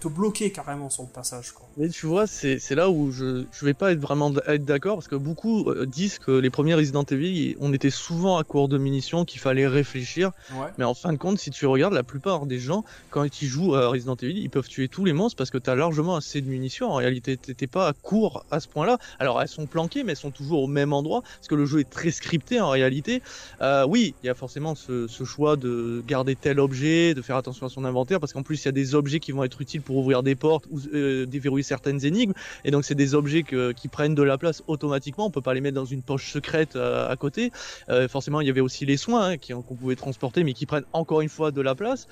te 0.01 0.09
bloquer 0.09 0.51
carrément 0.51 0.89
le 0.99 1.13
passage. 1.13 1.53
Quoi. 1.53 1.67
Mais 1.77 1.89
tu 1.89 2.07
vois, 2.07 2.27
c'est 2.27 2.75
là 2.75 2.91
où 2.91 3.11
je, 3.11 3.45
je 3.53 3.65
vais 3.65 3.75
pas 3.75 3.93
être 3.93 4.01
vraiment 4.01 4.33
être 4.47 4.65
d'accord 4.65 4.97
parce 4.97 5.09
que 5.09 5.17
beaucoup 5.17 5.71
euh, 5.71 5.87
disent 5.87 6.19
que 6.19 6.33
les 6.33 6.51
premiers 6.51 6.75
Resident 6.75 7.05
Evil, 7.05 7.57
on 7.61 7.73
était 7.73 7.91
souvent 7.91 8.37
à 8.39 8.45
court 8.45 8.69
de 8.69 8.79
munitions, 8.79 9.25
qu'il 9.25 9.41
fallait 9.41 9.67
réfléchir. 9.67 10.31
Mais 10.79 10.85
en 10.85 10.95
fin 10.95 11.13
de 11.13 11.19
compte, 11.19 11.39
si 11.39 11.51
tu 11.51 11.67
regardes, 11.67 11.95
la 11.95 12.03
plupart 12.03 12.47
des 12.47 12.59
gens, 12.59 12.85
quand 13.11 13.43
ils 13.43 13.49
jouent 13.49 13.75
à 13.75 13.89
Resident 13.89 14.17
Evil, 14.17 14.39
ils 14.39 14.51
peuvent 14.51 14.69
tuer 14.69 14.89
tous 14.89 15.05
les 15.05 15.13
monstres 15.13 15.37
parce 15.37 15.51
que 15.51 15.59
tu 15.59 15.71
as 15.71 15.75
largement 15.75 16.17
assez 16.17 16.41
de 16.41 16.49
munitions. 16.49 16.91
En 16.91 16.97
réalité, 16.97 17.37
t'étais 17.37 17.67
pas 17.67 17.89
à 17.89 17.93
court 17.93 18.45
à 18.51 18.61
ce 18.61 18.69
point-là. 18.69 18.99
Alors 19.19 19.41
elles 19.41 19.49
sont 19.49 19.67
planquées, 19.67 20.05
mais 20.05 20.13
elles 20.13 20.19
sont 20.19 20.31
toujours 20.31 20.63
au 20.63 20.67
même 20.67 20.93
endroit 20.93 21.23
parce 21.23 21.49
que 21.49 21.55
le 21.55 21.67
jeu 21.67 21.81
est 21.81 21.91
très 21.91 22.11
scripté 22.11 22.61
en 22.61 22.71
réalité. 22.71 23.23
Euh, 23.61 23.87
oui, 23.87 24.15
il 24.23 24.27
y 24.27 24.31
a 24.31 24.35
forcément 24.35 24.75
ce, 24.75 25.07
ce 25.07 25.25
choix 25.25 25.57
de 25.57 26.03
garder 26.07 26.37
tel 26.37 26.61
objet, 26.61 27.15
de 27.15 27.23
faire 27.23 27.37
attention 27.37 27.67
à 27.67 27.69
son 27.69 27.85
inventaire 27.85 28.21
parce 28.21 28.33
qu'en 28.33 28.43
plus 28.43 28.63
il 28.63 28.67
y 28.67 28.69
a 28.69 28.73
des 28.73 28.95
objets 28.95 29.21
qui 29.21 29.33
vont 29.33 29.45
être 29.45 29.61
utiles 29.61 29.83
pour 29.87 29.97
ouvrir 29.97 30.23
des 30.23 30.35
portes 30.35 30.67
ou 30.71 30.81
euh, 30.93 31.25
déverrouiller 31.25 31.63
certaines 31.63 32.05
énigmes. 32.05 32.35
Et 32.65 32.71
donc 32.71 32.85
c'est 32.85 32.95
des 32.95 33.15
objets 33.15 33.45
qui 33.45 33.89
prennent 33.89 34.15
de 34.15 34.23
la 34.23 34.37
place 34.37 34.63
automatiquement. 34.67 35.27
On 35.27 35.31
peut 35.31 35.41
pas 35.41 35.55
les 35.55 35.63
mettre 35.63 35.77
dans 35.77 35.87
une 35.87 36.03
poche 36.03 36.33
secrète 36.33 36.77
euh, 36.77 37.09
à 37.09 37.17
côté. 37.17 37.53
Euh, 37.89 38.09
forcément, 38.09 38.41
il 38.41 38.49
y 38.49 38.51
avait 38.51 38.61
aussi 38.61 38.85
les 38.85 38.97
soins 38.97 39.31
hein, 39.31 39.37
qu'on 39.39 39.75
pouvait 39.75 39.97
transporter, 39.97 40.45
mais 40.45 40.53
qui 40.53 40.67
prennent 40.67 40.85
encore 40.93 41.21
une 41.21 41.29
fois 41.29 41.53
de 41.53 41.61
la 41.61 41.75
place. 41.75 42.09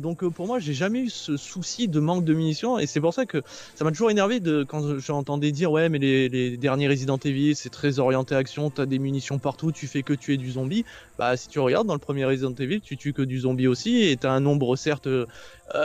donc 0.00 0.28
pour 0.28 0.46
moi, 0.46 0.58
j'ai 0.58 0.74
jamais 0.74 1.00
eu 1.00 1.10
ce 1.10 1.36
souci 1.36 1.88
de 1.88 1.98
manque 1.98 2.24
de 2.24 2.34
munitions. 2.34 2.78
Et 2.78 2.86
c'est 2.86 3.00
pour 3.00 3.14
ça 3.14 3.24
que 3.24 3.42
ça 3.74 3.84
m'a 3.84 3.90
toujours 3.90 4.10
énervé 4.10 4.38
de 4.38 4.62
quand 4.62 4.98
j'entendais 4.98 5.52
dire 5.52 5.72
ouais, 5.72 5.88
mais 5.88 5.98
les, 5.98 6.56
derniers 6.58 6.88
Resident 6.88 7.18
Evil, 7.24 7.56
c'est 7.56 7.70
très 7.70 7.98
orienté 7.98 8.34
action. 8.34 8.68
T'as 8.68 8.84
des 8.84 8.98
munitions 8.98 9.38
partout, 9.38 9.72
tu 9.72 9.86
fais 9.86 10.02
que 10.02 10.12
tuer 10.12 10.36
du 10.36 10.50
zombie. 10.50 10.84
Bah 11.18 11.36
si 11.36 11.48
tu 11.48 11.60
regardes 11.60 11.86
dans 11.86 11.94
le 11.94 12.00
premier 12.00 12.26
Resident 12.26 12.54
Evil, 12.58 12.82
tu 12.82 12.98
tues 12.98 13.14
que 13.14 13.22
du 13.22 13.40
zombie 13.40 13.66
aussi, 13.66 14.02
et 14.02 14.16
t'as 14.18 14.32
un 14.32 14.40
nombre 14.40 14.76
certes 14.76 15.08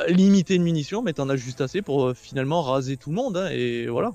limité 0.08 0.58
de 0.58 0.64
munitions, 0.64 1.04
mais 1.06 1.14
t'en 1.14 1.30
as 1.30 1.38
juste 1.38 1.62
assez 1.62 1.82
pour 1.82 2.08
euh, 2.08 2.14
finalement 2.14 2.62
raser 2.62 2.98
tout 2.98 3.10
le 3.10 3.16
monde, 3.16 3.38
hein, 3.38 3.50
et 3.52 3.88
voilà. 3.88 4.12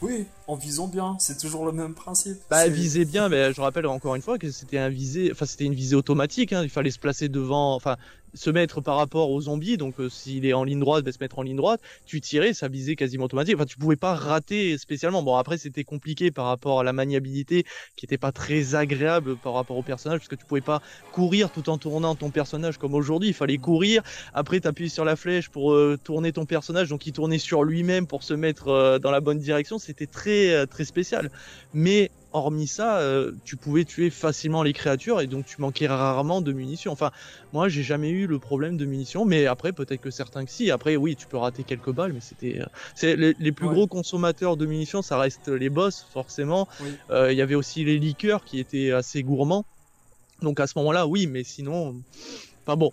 Oui, 0.00 0.26
en 0.46 0.54
visant 0.54 0.86
bien, 0.86 1.16
c'est 1.18 1.38
toujours 1.38 1.66
le 1.66 1.72
même 1.72 1.94
principe. 1.94 2.36
Bah 2.50 2.68
viser 2.68 3.04
bien, 3.04 3.28
mais 3.28 3.52
je 3.52 3.60
rappelle 3.60 3.86
encore 3.86 4.14
une 4.14 4.22
fois 4.22 4.38
que 4.38 4.50
c'était 4.50 4.78
un 4.78 4.88
visé, 4.88 5.30
enfin 5.32 5.44
c'était 5.44 5.64
une 5.64 5.74
visée 5.74 5.96
automatique. 5.96 6.52
Hein, 6.52 6.62
il 6.62 6.70
fallait 6.70 6.92
se 6.92 7.00
placer 7.00 7.28
devant, 7.28 7.74
enfin 7.74 7.96
se 8.38 8.50
mettre 8.50 8.80
par 8.80 8.96
rapport 8.96 9.30
aux 9.30 9.40
zombies. 9.42 9.76
Donc 9.76 10.00
euh, 10.00 10.08
s'il 10.08 10.46
est 10.46 10.52
en 10.52 10.64
ligne 10.64 10.80
droite, 10.80 11.04
va 11.04 11.12
se 11.12 11.18
mettre 11.20 11.38
en 11.38 11.42
ligne 11.42 11.56
droite. 11.56 11.80
Tu 12.06 12.20
tirais, 12.20 12.54
ça 12.54 12.68
visait 12.68 12.96
quasiment 12.96 13.24
automatique. 13.24 13.54
Enfin, 13.56 13.66
tu 13.66 13.76
pouvais 13.76 13.96
pas 13.96 14.14
rater 14.14 14.78
spécialement. 14.78 15.22
Bon, 15.22 15.36
après 15.36 15.58
c'était 15.58 15.84
compliqué 15.84 16.30
par 16.30 16.46
rapport 16.46 16.80
à 16.80 16.84
la 16.84 16.92
maniabilité 16.92 17.64
qui 17.96 18.06
était 18.06 18.18
pas 18.18 18.32
très 18.32 18.74
agréable 18.74 19.36
par 19.36 19.54
rapport 19.54 19.76
au 19.76 19.82
personnage 19.82 20.20
parce 20.20 20.28
que 20.28 20.36
tu 20.36 20.44
pouvais 20.44 20.60
pas 20.60 20.80
courir 21.12 21.50
tout 21.50 21.68
en 21.68 21.78
tournant 21.78 22.14
ton 22.14 22.30
personnage 22.30 22.78
comme 22.78 22.94
aujourd'hui. 22.94 23.30
Il 23.30 23.34
fallait 23.34 23.58
courir. 23.58 24.02
Après, 24.34 24.60
t'appuies 24.60 24.90
sur 24.90 25.04
la 25.04 25.16
flèche 25.16 25.48
pour 25.48 25.72
euh, 25.72 25.98
tourner 26.02 26.32
ton 26.32 26.46
personnage, 26.46 26.88
donc 26.88 27.06
il 27.06 27.12
tournait 27.12 27.38
sur 27.38 27.64
lui-même 27.64 28.06
pour 28.06 28.22
se 28.22 28.34
mettre 28.34 28.68
euh, 28.68 28.98
dans 28.98 29.10
la 29.10 29.20
bonne 29.20 29.38
direction. 29.38 29.78
C'était 29.78 30.06
très 30.06 30.66
très 30.66 30.84
spécial. 30.84 31.30
Mais 31.74 32.10
hormis 32.38 32.66
ça, 32.66 32.98
euh, 32.98 33.32
tu 33.44 33.56
pouvais 33.56 33.84
tuer 33.84 34.10
facilement 34.10 34.62
les 34.62 34.72
créatures 34.72 35.20
et 35.20 35.26
donc 35.26 35.46
tu 35.46 35.60
manquais 35.60 35.86
rarement 35.86 36.40
de 36.40 36.52
munitions. 36.52 36.92
Enfin, 36.92 37.10
moi, 37.52 37.68
j'ai 37.68 37.82
jamais 37.82 38.10
eu 38.10 38.26
le 38.26 38.38
problème 38.38 38.76
de 38.76 38.84
munitions, 38.84 39.24
mais 39.24 39.46
après, 39.46 39.72
peut-être 39.72 40.00
que 40.00 40.10
certains 40.10 40.44
que 40.44 40.50
si. 40.50 40.70
Après, 40.70 40.96
oui, 40.96 41.16
tu 41.16 41.26
peux 41.26 41.36
rater 41.36 41.64
quelques 41.64 41.92
balles, 41.92 42.12
mais 42.12 42.20
c'était. 42.20 42.60
Euh, 42.60 42.66
c'est 42.94 43.16
les, 43.16 43.52
plus 43.52 43.68
gros 43.68 43.86
consommateurs 43.86 44.56
de 44.56 44.66
munitions, 44.66 45.02
ça 45.02 45.18
reste 45.18 45.48
les 45.48 45.70
boss, 45.70 46.06
forcément. 46.12 46.68
Euh, 47.10 47.32
il 47.32 47.38
y 47.38 47.42
avait 47.42 47.54
aussi 47.54 47.84
les 47.84 47.98
liqueurs 47.98 48.44
qui 48.44 48.58
étaient 48.58 48.92
assez 48.92 49.22
gourmands. 49.22 49.64
Donc 50.42 50.60
à 50.60 50.66
ce 50.66 50.78
moment-là, 50.78 51.06
oui, 51.06 51.26
mais 51.26 51.44
sinon, 51.44 51.96
pas 52.64 52.76
bon. 52.76 52.92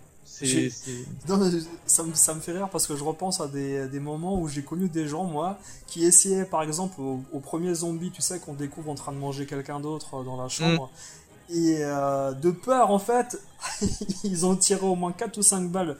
Non, 1.28 1.50
ça, 1.86 2.02
me, 2.02 2.14
ça 2.14 2.34
me 2.34 2.40
fait 2.40 2.52
rire 2.52 2.68
parce 2.70 2.86
que 2.86 2.96
je 2.96 3.04
repense 3.04 3.40
à 3.40 3.48
des, 3.48 3.88
des 3.88 4.00
moments 4.00 4.38
où 4.38 4.48
j'ai 4.48 4.62
connu 4.62 4.88
des 4.88 5.06
gens, 5.06 5.24
moi, 5.24 5.58
qui 5.86 6.04
essayaient, 6.04 6.44
par 6.44 6.62
exemple, 6.62 7.00
au, 7.00 7.40
premier 7.40 7.74
zombie, 7.74 8.10
tu 8.10 8.22
sais, 8.22 8.38
qu'on 8.40 8.54
découvre 8.54 8.90
en 8.90 8.94
train 8.94 9.12
de 9.12 9.18
manger 9.18 9.46
quelqu'un 9.46 9.80
d'autre 9.80 10.24
dans 10.24 10.40
la 10.40 10.48
chambre. 10.48 10.86
Mm. 10.86 11.25
Et 11.48 11.78
euh, 11.80 12.32
de 12.32 12.50
peur, 12.50 12.90
en 12.90 12.98
fait, 12.98 13.40
ils 14.24 14.46
ont 14.46 14.56
tiré 14.56 14.84
au 14.84 14.94
moins 14.94 15.12
4 15.12 15.38
ou 15.38 15.42
5 15.42 15.70
balles 15.70 15.96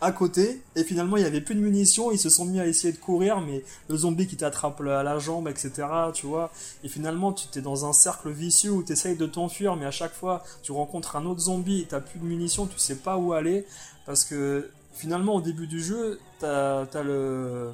à 0.00 0.12
côté, 0.12 0.62
et 0.74 0.84
finalement 0.84 1.16
il 1.16 1.20
n'y 1.20 1.26
avait 1.26 1.40
plus 1.40 1.54
de 1.54 1.60
munitions, 1.60 2.12
ils 2.12 2.18
se 2.18 2.28
sont 2.28 2.44
mis 2.44 2.60
à 2.60 2.66
essayer 2.66 2.92
de 2.92 2.98
courir, 2.98 3.40
mais 3.40 3.64
le 3.88 3.96
zombie 3.96 4.26
qui 4.26 4.36
t'attrape 4.36 4.80
à 4.82 5.02
la 5.02 5.18
jambe, 5.18 5.48
etc., 5.48 5.72
tu 6.12 6.26
vois, 6.26 6.50
et 6.84 6.88
finalement 6.88 7.32
tu 7.32 7.46
t'es 7.48 7.62
dans 7.62 7.86
un 7.86 7.94
cercle 7.94 8.30
vicieux 8.30 8.72
où 8.72 8.82
tu 8.82 8.92
essayes 8.92 9.16
de 9.16 9.26
t'enfuir, 9.26 9.74
mais 9.76 9.86
à 9.86 9.90
chaque 9.90 10.12
fois 10.12 10.44
tu 10.62 10.72
rencontres 10.72 11.16
un 11.16 11.24
autre 11.24 11.40
zombie, 11.40 11.80
et 11.80 11.86
t'as 11.86 12.00
plus 12.00 12.18
de 12.18 12.24
munitions, 12.24 12.66
tu 12.66 12.78
sais 12.78 12.96
pas 12.96 13.16
où 13.16 13.32
aller, 13.32 13.64
parce 14.04 14.24
que 14.24 14.68
finalement 14.92 15.36
au 15.36 15.40
début 15.40 15.66
du 15.66 15.82
jeu, 15.82 16.20
t'as 16.40 16.82
as 16.82 17.02
le... 17.02 17.72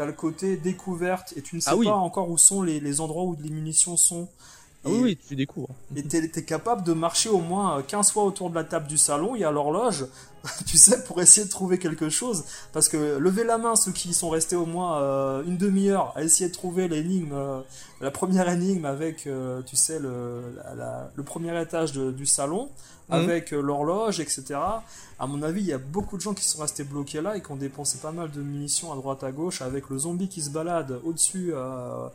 As 0.00 0.06
le 0.06 0.12
côté 0.12 0.56
découverte 0.56 1.34
et 1.36 1.42
tu 1.42 1.56
ne 1.56 1.60
sais 1.60 1.70
ah 1.72 1.76
pas 1.76 1.96
encore 1.96 2.30
où 2.30 2.38
sont 2.38 2.62
les, 2.62 2.78
les 2.78 3.00
endroits 3.00 3.24
où 3.24 3.36
les 3.42 3.50
munitions 3.50 3.96
sont. 3.96 4.28
Ah 4.84 4.90
oui, 4.90 5.00
oui, 5.02 5.18
tu 5.28 5.34
découvres. 5.34 5.74
Et 5.96 6.02
tu 6.02 6.16
es, 6.16 6.42
capable 6.44 6.84
de 6.84 6.92
marcher 6.92 7.28
au 7.28 7.40
moins 7.40 7.82
15 7.82 8.12
fois 8.12 8.24
autour 8.24 8.50
de 8.50 8.54
la 8.54 8.64
table 8.64 8.86
du 8.86 8.96
salon 8.96 9.34
et 9.34 9.42
à 9.44 9.50
l'horloge, 9.50 10.06
tu 10.66 10.76
sais, 10.76 11.02
pour 11.04 11.20
essayer 11.20 11.44
de 11.44 11.50
trouver 11.50 11.78
quelque 11.78 12.08
chose. 12.08 12.44
Parce 12.72 12.88
que 12.88 13.18
lever 13.18 13.42
la 13.42 13.58
main, 13.58 13.74
ceux 13.74 13.90
qui 13.90 14.14
sont 14.14 14.30
restés 14.30 14.54
au 14.54 14.66
moins 14.66 15.00
euh, 15.00 15.42
une 15.44 15.56
demi-heure 15.56 16.12
à 16.16 16.22
essayer 16.22 16.48
de 16.48 16.54
trouver 16.54 16.86
l'énigme, 16.86 17.32
euh, 17.32 17.60
la 18.00 18.12
première 18.12 18.48
énigme 18.48 18.84
avec, 18.84 19.26
euh, 19.26 19.62
tu 19.62 19.74
sais, 19.74 19.98
le, 19.98 20.42
le 21.14 21.22
premier 21.24 21.60
étage 21.60 21.92
du 21.92 22.26
salon, 22.26 22.70
mhm. 23.08 23.14
avec 23.16 23.50
l'horloge, 23.50 24.20
etc. 24.20 24.60
À 25.20 25.26
mon 25.26 25.42
avis, 25.42 25.62
il 25.62 25.66
y 25.66 25.72
a 25.72 25.78
beaucoup 25.78 26.16
de 26.16 26.22
gens 26.22 26.34
qui 26.34 26.44
sont 26.44 26.60
restés 26.60 26.84
bloqués 26.84 27.20
là 27.20 27.36
et 27.36 27.42
qui 27.42 27.50
ont 27.50 27.56
dépensé 27.56 27.98
pas 27.98 28.12
mal 28.12 28.30
de 28.30 28.40
munitions 28.40 28.92
à 28.92 28.96
droite 28.96 29.24
à 29.24 29.32
gauche 29.32 29.62
avec 29.62 29.90
le 29.90 29.98
zombie 29.98 30.28
qui 30.28 30.42
se 30.42 30.50
balade 30.50 31.00
au-dessus 31.04 31.50
euh, 31.52 32.06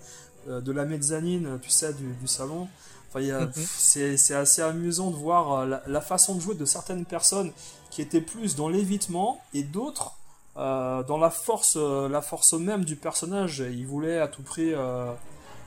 de 0.47 0.71
la 0.71 0.85
mezzanine, 0.85 1.59
tu 1.61 1.69
sais, 1.69 1.93
du, 1.93 2.27
salon. 2.27 2.67
Enfin, 3.09 3.21
mhm. 3.21 3.51
c'est 3.55 4.33
assez 4.33 4.61
amusant 4.61 5.11
de 5.11 5.15
voir 5.15 5.59
euh, 5.59 5.77
la, 5.85 6.01
façon 6.01 6.35
de 6.35 6.41
jouer 6.41 6.55
de 6.55 6.65
certaines 6.65 7.05
personnes 7.05 7.51
qui 7.91 8.01
étaient 8.01 8.21
plus 8.21 8.55
dans 8.55 8.69
l'évitement 8.69 9.41
et 9.53 9.63
d'autres 9.63 10.15
euh, 10.57 11.03
dans 11.03 11.17
la 11.17 11.29
force, 11.29 11.75
la 11.77 12.21
force 12.21 12.53
même 12.53 12.85
du 12.85 12.95
personnage. 12.95 13.59
Ils 13.59 13.85
voulaient 13.87 14.19
à 14.19 14.27
tout 14.27 14.43
prix 14.43 14.73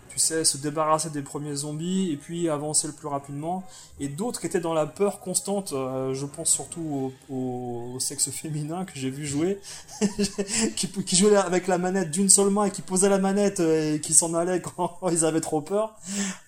tu 0.09 0.19
sais, 0.19 0.45
se 0.45 0.57
débarrasser 0.57 1.11
des 1.11 1.23
premiers 1.23 1.55
zombies 1.55 2.11
et 2.13 2.17
puis 2.17 2.49
avancer 2.49 2.87
le 2.87 2.93
plus 2.93 3.09
rapidement. 3.09 3.65
Et 3.99 4.09
d'autres 4.09 4.41
qui 4.41 4.47
étaient 4.47 4.61
dans 4.61 4.75
la 4.75 4.85
peur 4.85 5.21
constante, 5.21 5.73
euh, 5.73 6.13
je 6.13 6.27
pense 6.27 6.51
surtout 6.51 7.13
au, 7.31 7.97
sexe 7.99 8.31
féminin 8.31 8.85
que 8.85 8.93
j'ai 8.95 9.09
vu 9.09 9.27
jouer, 9.27 9.59
qui, 10.77 11.17
jouait 11.17 11.35
avec 11.37 11.67
la 11.67 11.79
manette 11.79 12.11
d'une 12.11 12.29
seule 12.29 12.51
main 12.51 12.67
et 12.67 12.71
qui 12.71 12.83
posait 12.83 13.09
la 13.09 13.19
manette 13.19 13.61
euh, 13.61 13.95
et 13.95 14.01
qui 14.01 14.13
s'en 14.13 14.35
allait 14.35 14.61
quand 14.77 14.99
ils 15.11 15.25
avaient 15.25 15.41
trop 15.41 15.63
peur. 15.63 15.97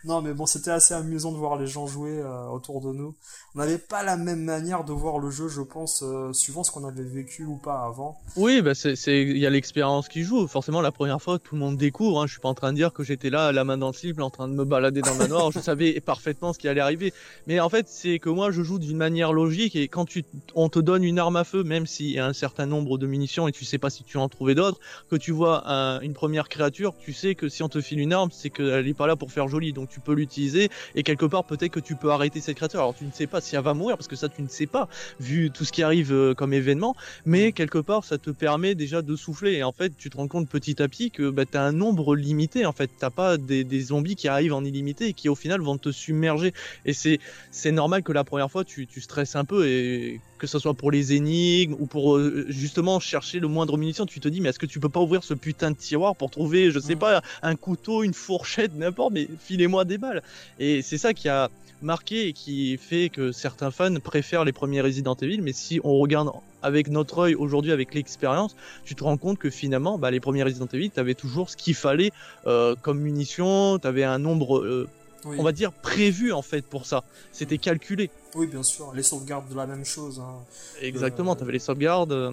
Non, 0.04 0.20
mais 0.20 0.34
bon, 0.34 0.44
c'était 0.44 0.70
assez 0.70 0.92
amusant 0.92 1.32
de 1.32 1.38
voir 1.38 1.56
les 1.56 1.66
gens 1.66 1.86
jouer 1.86 2.18
euh, 2.18 2.48
autour 2.48 2.82
de 2.82 2.92
nous. 2.92 3.14
On 3.54 3.60
n'avait 3.60 3.78
pas 3.78 4.02
la 4.02 4.18
même 4.18 4.44
manière 4.44 4.84
de 4.84 4.92
voir 4.92 5.18
le 5.18 5.30
jeu, 5.30 5.48
je 5.48 5.62
pense, 5.62 6.04
suivant 6.32 6.62
ce 6.64 6.70
qu'on 6.70 6.86
avait 6.86 7.02
vécu 7.02 7.44
ou 7.44 7.56
pas 7.56 7.84
avant. 7.84 8.18
Oui, 8.36 8.60
bah 8.60 8.72
il 9.06 9.38
y 9.38 9.46
a 9.46 9.50
l'expérience 9.50 10.08
qui 10.08 10.22
joue. 10.22 10.46
Forcément, 10.46 10.80
la 10.80 10.92
première 10.92 11.20
fois, 11.20 11.38
tout 11.38 11.54
le 11.54 11.60
monde 11.60 11.76
découvre. 11.76 12.20
Hein. 12.20 12.26
Je 12.26 12.32
suis 12.32 12.40
pas 12.40 12.48
en 12.48 12.54
train 12.54 12.72
de 12.72 12.76
dire 12.76 12.92
que 12.92 13.02
j'étais 13.02 13.30
là 13.30 13.47
la 13.52 13.64
main 13.64 13.78
dans 13.78 13.88
le 13.88 13.92
slip, 13.92 14.20
en 14.20 14.30
train 14.30 14.48
de 14.48 14.54
me 14.54 14.64
balader 14.64 15.00
dans 15.00 15.12
le 15.12 15.18
manoir, 15.18 15.50
je 15.52 15.60
savais 15.60 16.00
parfaitement 16.00 16.52
ce 16.52 16.58
qui 16.58 16.68
allait 16.68 16.80
arriver. 16.80 17.12
Mais 17.46 17.60
en 17.60 17.68
fait, 17.68 17.86
c'est 17.88 18.18
que 18.18 18.28
moi, 18.28 18.50
je 18.50 18.62
joue 18.62 18.78
d'une 18.78 18.96
manière 18.96 19.32
logique 19.32 19.76
et 19.76 19.88
quand 19.88 20.04
tu, 20.04 20.24
on 20.54 20.68
te 20.68 20.78
donne 20.78 21.04
une 21.04 21.18
arme 21.18 21.36
à 21.36 21.44
feu, 21.44 21.62
même 21.62 21.86
s'il 21.86 22.10
y 22.10 22.18
a 22.18 22.26
un 22.26 22.32
certain 22.32 22.66
nombre 22.66 22.98
de 22.98 23.06
munitions 23.06 23.48
et 23.48 23.52
tu 23.52 23.64
sais 23.64 23.78
pas 23.78 23.90
si 23.90 24.04
tu 24.04 24.18
en 24.18 24.28
trouver 24.28 24.54
d'autres, 24.54 24.78
que 25.10 25.16
tu 25.16 25.32
vois 25.32 25.64
une 26.02 26.14
première 26.14 26.48
créature, 26.48 26.94
tu 26.98 27.12
sais 27.12 27.34
que 27.34 27.48
si 27.48 27.62
on 27.62 27.68
te 27.68 27.80
file 27.80 28.00
une 28.00 28.12
arme, 28.12 28.30
c'est 28.32 28.50
qu'elle 28.50 28.86
est 28.86 28.94
pas 28.94 29.06
là 29.06 29.16
pour 29.16 29.32
faire 29.32 29.48
joli, 29.48 29.72
donc 29.72 29.88
tu 29.88 30.00
peux 30.00 30.14
l'utiliser 30.14 30.70
et 30.94 31.02
quelque 31.02 31.26
part 31.26 31.44
peut-être 31.44 31.72
que 31.72 31.80
tu 31.80 31.96
peux 31.96 32.10
arrêter 32.10 32.40
cette 32.40 32.56
créature. 32.56 32.80
Alors 32.80 32.94
tu 32.94 33.04
ne 33.04 33.12
sais 33.12 33.26
pas 33.26 33.40
si 33.40 33.56
elle 33.56 33.62
va 33.62 33.74
mourir 33.74 33.96
parce 33.96 34.08
que 34.08 34.16
ça 34.16 34.28
tu 34.28 34.42
ne 34.42 34.48
sais 34.48 34.66
pas 34.66 34.88
vu 35.20 35.50
tout 35.50 35.64
ce 35.64 35.72
qui 35.72 35.82
arrive 35.82 36.12
euh, 36.12 36.34
comme 36.34 36.52
événement, 36.52 36.94
mais 37.24 37.52
quelque 37.52 37.78
part 37.78 38.04
ça 38.04 38.18
te 38.18 38.30
permet 38.30 38.74
déjà 38.74 39.02
de 39.02 39.16
souffler 39.16 39.54
et 39.54 39.62
en 39.62 39.72
fait 39.72 39.96
tu 39.96 40.10
te 40.10 40.16
rends 40.16 40.28
compte 40.28 40.48
petit 40.48 40.82
à 40.82 40.88
petit 40.88 41.10
que 41.10 41.30
bah, 41.30 41.46
tu 41.46 41.56
as 41.56 41.62
un 41.62 41.72
nombre 41.72 42.14
limité 42.14 42.66
en 42.66 42.72
fait, 42.72 42.90
t'as 42.98 43.10
pas 43.10 43.37
des, 43.46 43.80
zombies 43.80 44.16
qui 44.16 44.28
arrivent 44.28 44.54
en 44.54 44.64
illimité 44.64 45.08
et 45.08 45.12
qui 45.12 45.28
au 45.28 45.34
final 45.34 45.60
vont 45.60 45.78
te 45.78 45.90
submerger. 45.90 46.52
Et 46.84 46.92
c'est 46.92 47.20
c'est 47.50 47.72
normal 47.72 48.02
que 48.02 48.12
la 48.12 48.24
première 48.24 48.50
fois 48.50 48.64
tu, 48.64 48.86
tu 48.86 49.00
stresses 49.00 49.36
un 49.36 49.44
peu 49.44 49.66
et 49.68 50.20
que 50.38 50.46
ce 50.46 50.58
soit 50.58 50.74
pour 50.74 50.90
les 50.90 51.14
énigmes 51.14 51.74
ou 51.78 51.86
pour 51.86 52.16
euh, 52.16 52.46
justement 52.48 53.00
chercher 53.00 53.40
le 53.40 53.48
moindre 53.48 53.76
munition, 53.76 54.06
tu 54.06 54.20
te 54.20 54.28
dis 54.28 54.40
mais 54.40 54.50
est-ce 54.50 54.58
que 54.58 54.66
tu 54.66 54.80
peux 54.80 54.88
pas 54.88 55.00
ouvrir 55.00 55.24
ce 55.24 55.34
putain 55.34 55.70
de 55.70 55.76
tiroir 55.76 56.16
pour 56.16 56.30
trouver 56.30 56.70
je 56.70 56.78
sais 56.78 56.94
mm. 56.94 57.00
pas 57.00 57.22
un 57.42 57.56
couteau, 57.56 58.02
une 58.02 58.14
fourchette, 58.14 58.74
n'importe, 58.74 59.12
mais 59.12 59.28
filez-moi 59.40 59.84
des 59.84 59.98
balles. 59.98 60.22
Et 60.58 60.82
c'est 60.82 60.98
ça 60.98 61.14
qui 61.14 61.28
a 61.28 61.50
marqué 61.82 62.28
et 62.28 62.32
qui 62.32 62.76
fait 62.76 63.08
que 63.08 63.32
certains 63.32 63.70
fans 63.70 63.94
préfèrent 64.00 64.44
les 64.44 64.52
premiers 64.52 64.80
Resident 64.80 65.14
Evil, 65.14 65.42
mais 65.42 65.52
si 65.52 65.80
on 65.84 65.98
regarde 65.98 66.30
avec 66.62 66.88
notre 66.88 67.18
œil 67.18 67.34
aujourd'hui, 67.34 67.72
avec 67.72 67.94
l'expérience, 67.94 68.56
tu 68.84 68.94
te 68.94 69.04
rends 69.04 69.16
compte 69.16 69.38
que 69.38 69.50
finalement, 69.50 69.98
bah, 69.98 70.10
les 70.10 70.20
premiers 70.20 70.42
Resident 70.42 70.68
Evil, 70.72 70.90
tu 70.90 71.00
avais 71.00 71.14
toujours 71.14 71.50
ce 71.50 71.56
qu'il 71.56 71.74
fallait 71.74 72.10
euh, 72.46 72.74
comme 72.82 72.98
munition, 73.00 73.78
tu 73.78 73.86
avais 73.86 74.04
un 74.04 74.18
nombre, 74.18 74.58
euh, 74.58 74.88
on 75.24 75.42
va 75.42 75.52
dire, 75.52 75.72
prévu 75.72 76.32
en 76.32 76.42
fait 76.42 76.64
pour 76.64 76.86
ça. 76.86 77.04
C'était 77.32 77.58
calculé. 77.58 78.10
Oui, 78.34 78.46
bien 78.46 78.62
sûr, 78.62 78.92
les 78.94 79.02
sauvegardes 79.02 79.48
de 79.48 79.56
la 79.56 79.66
même 79.66 79.84
chose. 79.84 80.20
Hein. 80.20 80.34
Exactement, 80.82 81.36
tu 81.36 81.42
avais 81.42 81.52
les 81.52 81.58
sauvegardes. 81.58 82.32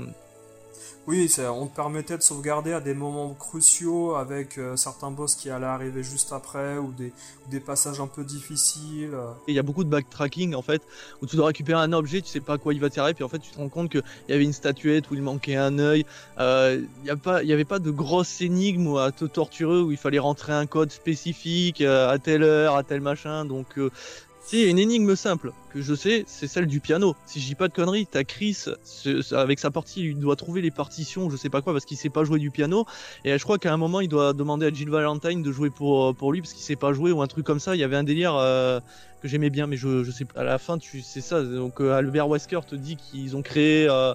Oui, 1.07 1.31
on 1.39 1.67
te 1.67 1.75
permettait 1.75 2.17
de 2.17 2.23
sauvegarder 2.23 2.73
à 2.73 2.81
des 2.81 2.93
moments 2.93 3.33
cruciaux 3.33 4.15
avec 4.15 4.57
euh, 4.57 4.75
certains 4.75 5.11
boss 5.11 5.35
qui 5.35 5.49
allaient 5.49 5.65
arriver 5.65 6.01
juste 6.01 6.33
après 6.33 6.77
ou 6.77 6.91
des, 6.91 7.13
des 7.51 7.59
passages 7.59 7.99
un 8.01 8.07
peu 8.07 8.23
difficiles. 8.23 9.15
Il 9.47 9.53
y 9.53 9.59
a 9.59 9.63
beaucoup 9.63 9.83
de 9.83 9.89
backtracking 9.89 10.55
en 10.55 10.61
fait 10.61 10.81
où 11.21 11.27
tu 11.27 11.35
dois 11.35 11.47
récupérer 11.47 11.79
un 11.79 11.93
objet, 11.93 12.21
tu 12.21 12.29
sais 12.29 12.39
pas 12.39 12.53
à 12.53 12.57
quoi 12.57 12.73
il 12.73 12.79
va 12.79 12.89
t'arriver, 12.89 13.13
puis 13.13 13.23
en 13.23 13.29
fait 13.29 13.39
tu 13.39 13.51
te 13.51 13.57
rends 13.57 13.69
compte 13.69 13.91
qu'il 13.91 14.03
y 14.29 14.33
avait 14.33 14.43
une 14.43 14.53
statuette 14.53 15.11
où 15.11 15.13
il 15.13 15.21
manquait 15.21 15.55
un 15.55 15.77
œil. 15.77 16.05
Euh, 16.39 16.81
il 17.03 17.45
n'y 17.45 17.53
avait 17.53 17.65
pas 17.65 17.79
de 17.79 17.91
grosses 17.91 18.41
énigmes 18.41 18.97
à 18.97 19.11
te 19.11 19.25
torturer 19.25 19.81
où 19.81 19.91
il 19.91 19.97
fallait 19.97 20.19
rentrer 20.19 20.53
un 20.53 20.65
code 20.65 20.91
spécifique 20.91 21.81
euh, 21.81 22.09
à 22.09 22.17
telle 22.19 22.43
heure, 22.43 22.75
à 22.75 22.83
tel 22.83 23.01
machin. 23.01 23.45
Donc 23.45 23.79
si, 24.45 24.69
une 24.69 24.77
énigme 24.77 25.15
simple 25.15 25.53
que 25.73 25.81
je 25.81 25.95
sais, 25.95 26.23
c'est 26.27 26.45
celle 26.47 26.67
du 26.67 26.79
piano. 26.79 27.15
Si 27.25 27.41
je 27.41 27.47
dis 27.47 27.55
pas 27.55 27.67
de 27.67 27.73
conneries, 27.73 28.05
t'as 28.05 28.23
Chris 28.23 28.65
avec 29.31 29.57
sa 29.57 29.71
partie, 29.71 30.01
il 30.01 30.19
doit 30.19 30.35
trouver 30.35 30.61
les 30.61 30.69
partitions, 30.69 31.31
je 31.31 31.35
sais 31.35 31.49
pas 31.49 31.63
quoi, 31.63 31.73
parce 31.73 31.83
qu'il 31.83 31.97
sait 31.97 32.09
pas 32.09 32.23
jouer 32.23 32.37
du 32.37 32.51
piano. 32.51 32.85
Et 33.23 33.35
je 33.35 33.43
crois 33.43 33.57
qu'à 33.57 33.73
un 33.73 33.77
moment, 33.77 34.01
il 34.01 34.07
doit 34.07 34.33
demander 34.33 34.67
à 34.67 34.71
Jill 34.71 34.91
Valentine 34.91 35.41
de 35.41 35.51
jouer 35.51 35.71
pour 35.71 36.15
pour 36.15 36.31
lui 36.31 36.41
parce 36.41 36.53
qu'il 36.53 36.61
sait 36.61 36.75
pas 36.75 36.93
jouer 36.93 37.11
ou 37.11 37.23
un 37.23 37.27
truc 37.27 37.43
comme 37.43 37.59
ça. 37.59 37.75
Il 37.75 37.79
y 37.79 37.83
avait 37.83 37.95
un 37.95 38.03
délire 38.03 38.35
euh, 38.35 38.79
que 39.23 39.27
j'aimais 39.27 39.49
bien, 39.49 39.65
mais 39.65 39.77
je 39.77 40.03
je 40.03 40.11
sais 40.11 40.27
à 40.35 40.43
la 40.43 40.59
fin, 40.59 40.77
tu 40.77 41.01
c'est 41.01 41.21
ça. 41.21 41.41
Donc 41.41 41.81
euh, 41.81 41.93
Albert 41.93 42.29
Wesker 42.29 42.59
te 42.67 42.75
dit 42.75 42.97
qu'ils 42.97 43.35
ont 43.35 43.41
créé. 43.41 43.87
Euh, 43.89 44.13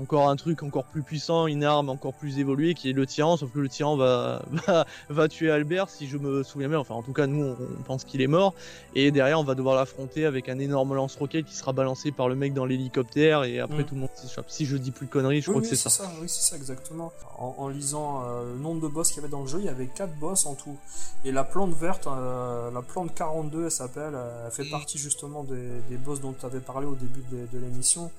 encore 0.00 0.28
un 0.28 0.36
truc 0.36 0.62
encore 0.62 0.84
plus 0.84 1.02
puissant, 1.02 1.46
une 1.46 1.64
arme 1.64 1.88
encore 1.88 2.14
plus 2.14 2.38
évoluée 2.38 2.74
qui 2.74 2.90
est 2.90 2.92
le 2.92 3.06
tyran, 3.06 3.36
sauf 3.36 3.52
que 3.52 3.58
le 3.58 3.68
tyran 3.68 3.96
va, 3.96 4.42
va, 5.08 5.28
tuer 5.28 5.50
Albert 5.50 5.90
si 5.90 6.06
je 6.06 6.16
me 6.18 6.42
souviens 6.42 6.68
bien, 6.68 6.78
enfin 6.78 6.94
en 6.94 7.02
tout 7.02 7.12
cas 7.12 7.26
nous 7.26 7.44
on, 7.44 7.82
pense 7.82 8.04
qu'il 8.04 8.20
est 8.20 8.26
mort, 8.26 8.54
et 8.94 9.10
derrière 9.10 9.40
on 9.40 9.44
va 9.44 9.54
devoir 9.54 9.76
l'affronter 9.76 10.24
avec 10.24 10.48
un 10.48 10.58
énorme 10.58 10.94
lance-roquette 10.94 11.46
qui 11.46 11.54
sera 11.54 11.72
balancé 11.72 12.12
par 12.12 12.28
le 12.28 12.34
mec 12.34 12.54
dans 12.54 12.64
l'hélicoptère 12.64 13.44
et 13.44 13.60
après 13.60 13.82
mm. 13.82 13.86
tout 13.86 13.94
le 13.94 14.00
monde 14.02 14.10
s'échappe. 14.14 14.46
Si 14.48 14.66
je 14.66 14.76
dis 14.76 14.90
plus 14.90 15.06
de 15.06 15.10
conneries, 15.10 15.40
je 15.40 15.50
crois 15.50 15.60
que 15.60 15.66
c'est 15.66 15.76
ça. 15.76 16.10
Oui 16.20 16.28
c'est 16.28 16.50
ça 16.50 16.56
exactement. 16.56 17.12
En, 17.38 17.68
lisant 17.68 18.24
euh, 18.24 18.52
le 18.52 18.58
nombre 18.58 18.80
de 18.80 18.88
boss 18.88 19.08
qu'il 19.08 19.18
y 19.18 19.20
avait 19.20 19.30
dans 19.30 19.42
le 19.42 19.46
jeu, 19.46 19.58
il 19.60 19.66
y 19.66 19.68
avait 19.68 19.86
4 19.86 20.12
boss 20.18 20.46
en 20.46 20.54
tout. 20.54 20.76
Et 21.24 21.32
la 21.32 21.44
plante 21.44 21.72
verte, 21.74 22.06
euh, 22.06 22.70
la 22.70 22.82
plante 22.82 23.14
42 23.14 23.64
elle 23.64 23.70
s'appelle, 23.70 24.16
elle 24.44 24.50
fait 24.50 24.64
mm. 24.64 24.70
partie 24.70 24.98
justement 24.98 25.44
des, 25.44 25.96
boss 25.98 26.20
dont 26.20 26.32
tu 26.32 26.46
avais 26.46 26.60
parlé 26.60 26.86
au 26.86 26.94
début 26.94 27.24
de 27.30 27.58
l'émission. 27.58 28.10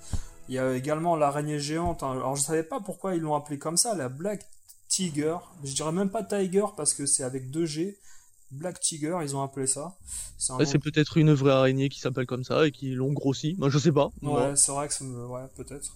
Il 0.50 0.56
y 0.56 0.60
a 0.60 0.76
également 0.76 1.16
l'araignée 1.16 1.60
géante. 1.60 2.04
hein. 2.04 2.12
Alors 2.12 2.36
je 2.36 2.42
savais 2.42 2.64
pas 2.64 2.80
pourquoi 2.82 3.16
ils 3.16 3.22
l'ont 3.22 3.36
appelé 3.36 3.58
comme 3.58 3.78
ça, 3.78 3.96
la 3.96 4.10
Black 4.10 4.46
Tiger. 4.90 5.38
Je 5.64 5.74
dirais 5.74 5.92
même 5.94 6.10
pas 6.10 6.24
Tiger 6.24 6.66
parce 6.76 6.94
que 6.94 7.06
c'est 7.06 7.24
avec 7.24 7.50
deux 7.52 7.66
G. 7.66 7.98
Black 8.52 8.80
Tiger, 8.80 9.20
ils 9.22 9.36
ont 9.36 9.44
appelé 9.44 9.68
ça. 9.68 9.96
C'est 10.40 10.52
Ouais, 10.54 10.66
nom- 10.66 10.80
peut-être 10.80 11.18
une 11.18 11.34
vraie 11.34 11.52
araignée 11.54 11.88
qui 11.88 12.00
s'appelle 12.00 12.26
comme 12.26 12.44
ça 12.44 12.66
et 12.66 12.72
qui 12.72 12.90
l'ont 12.96 13.14
grossi. 13.14 13.56
Moi, 13.60 13.70
je 13.70 13.78
sais 13.78 13.92
pas. 13.92 14.10
Ouais, 14.24 14.56
c'est 14.56 14.72
vrai 14.72 14.88
que 14.88 14.94
ça 14.96 15.04
me... 15.06 15.28
Ouais, 15.28 15.44
peut-être. 15.56 15.96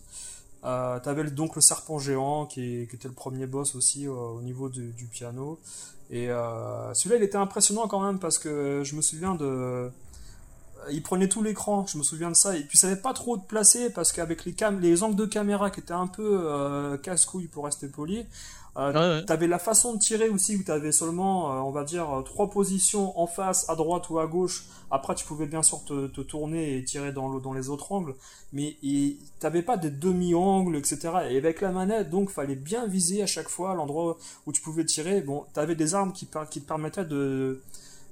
Euh, 0.64 1.00
T'avais 1.00 1.24
donc 1.32 1.56
le 1.56 1.62
serpent 1.62 1.98
géant 1.98 2.46
qui, 2.46 2.62
est- 2.62 2.88
qui 2.90 2.96
était 2.96 3.08
le 3.08 3.14
premier 3.16 3.48
boss 3.48 3.74
aussi 3.74 4.08
euh, 4.08 4.12
au 4.12 4.42
niveau 4.44 4.70
du, 4.70 4.92
du 4.92 5.06
piano. 5.08 5.60
Et 6.12 6.30
euh, 6.30 6.94
celui-là, 6.94 7.16
il 7.16 7.24
était 7.24 7.38
impressionnant 7.38 7.88
quand 7.88 8.06
même 8.06 8.20
parce 8.20 8.38
que 8.38 8.82
je 8.84 8.96
me 8.96 9.02
souviens 9.02 9.34
de... 9.34 9.90
Il 10.92 11.02
prenait 11.04 11.28
tout 11.30 11.42
l'écran, 11.44 11.86
je 11.88 11.98
me 11.98 12.04
souviens 12.04 12.30
de 12.30 12.36
ça. 12.36 12.56
Et 12.58 12.62
puis, 12.62 12.78
il 12.78 12.80
savait 12.80 12.96
pas 12.96 13.14
trop 13.14 13.38
te 13.38 13.46
placer 13.48 13.90
parce 13.90 14.12
qu'avec 14.12 14.46
les, 14.46 14.54
cam... 14.54 14.80
les 14.80 15.04
angles 15.04 15.16
de 15.16 15.26
caméra 15.26 15.70
qui 15.72 15.80
étaient 15.80 15.94
un 15.94 16.08
peu 16.08 16.42
euh, 16.44 16.98
casse-couille 16.98 17.48
pour 17.48 17.66
rester 17.66 17.88
poli, 17.88 18.26
euh, 18.78 18.92
Ouais, 18.92 19.00
ouais. 19.20 19.26
T'avais 19.26 19.48
la 19.48 19.60
façon 19.60 19.94
de 19.94 20.00
tirer 20.00 20.30
aussi 20.30 20.56
où 20.56 20.64
t'avais 20.64 20.92
seulement, 20.92 21.54
euh, 21.54 21.60
on 21.62 21.72
va 21.72 21.84
dire, 21.84 22.10
euh, 22.12 22.22
trois 22.24 22.50
positions 22.50 23.18
en 23.20 23.28
face, 23.28 23.70
à 23.70 23.76
droite 23.76 24.10
ou 24.10 24.20
à 24.20 24.26
gauche. 24.28 24.66
Après, 24.90 25.14
tu 25.16 25.26
pouvais 25.26 25.46
bien 25.46 25.62
sûr 25.64 25.84
te, 25.86 26.08
te 26.08 26.22
tourner 26.22 26.78
et 26.78 26.84
tirer 26.84 27.12
dans, 27.12 27.30
le, 27.30 27.40
dans 27.40 27.54
les 27.54 27.70
autres 27.70 27.92
angles, 27.92 28.16
mais 28.52 28.76
il- 28.82 29.18
t'avais 29.40 29.62
pas 29.62 29.78
des 29.78 29.92
demi-angles, 29.92 30.76
etc. 30.76 31.12
Et 31.30 31.38
avec 31.38 31.62
la 31.62 31.72
manette, 31.72 32.10
donc, 32.10 32.30
fallait 32.32 32.56
bien 32.56 32.88
viser 32.88 33.22
à 33.24 33.28
chaque 33.28 33.50
fois 33.50 33.76
l'endroit 33.76 34.18
où 34.48 34.52
tu 34.52 34.62
pouvais 34.62 34.86
tirer. 34.86 35.22
Bon, 35.22 35.46
t'avais 35.54 35.76
des 35.76 35.94
armes 35.96 36.12
qui, 36.14 36.28
qui 36.50 36.62
te 36.62 36.68
permettaient 36.68 37.06
de 37.06 37.62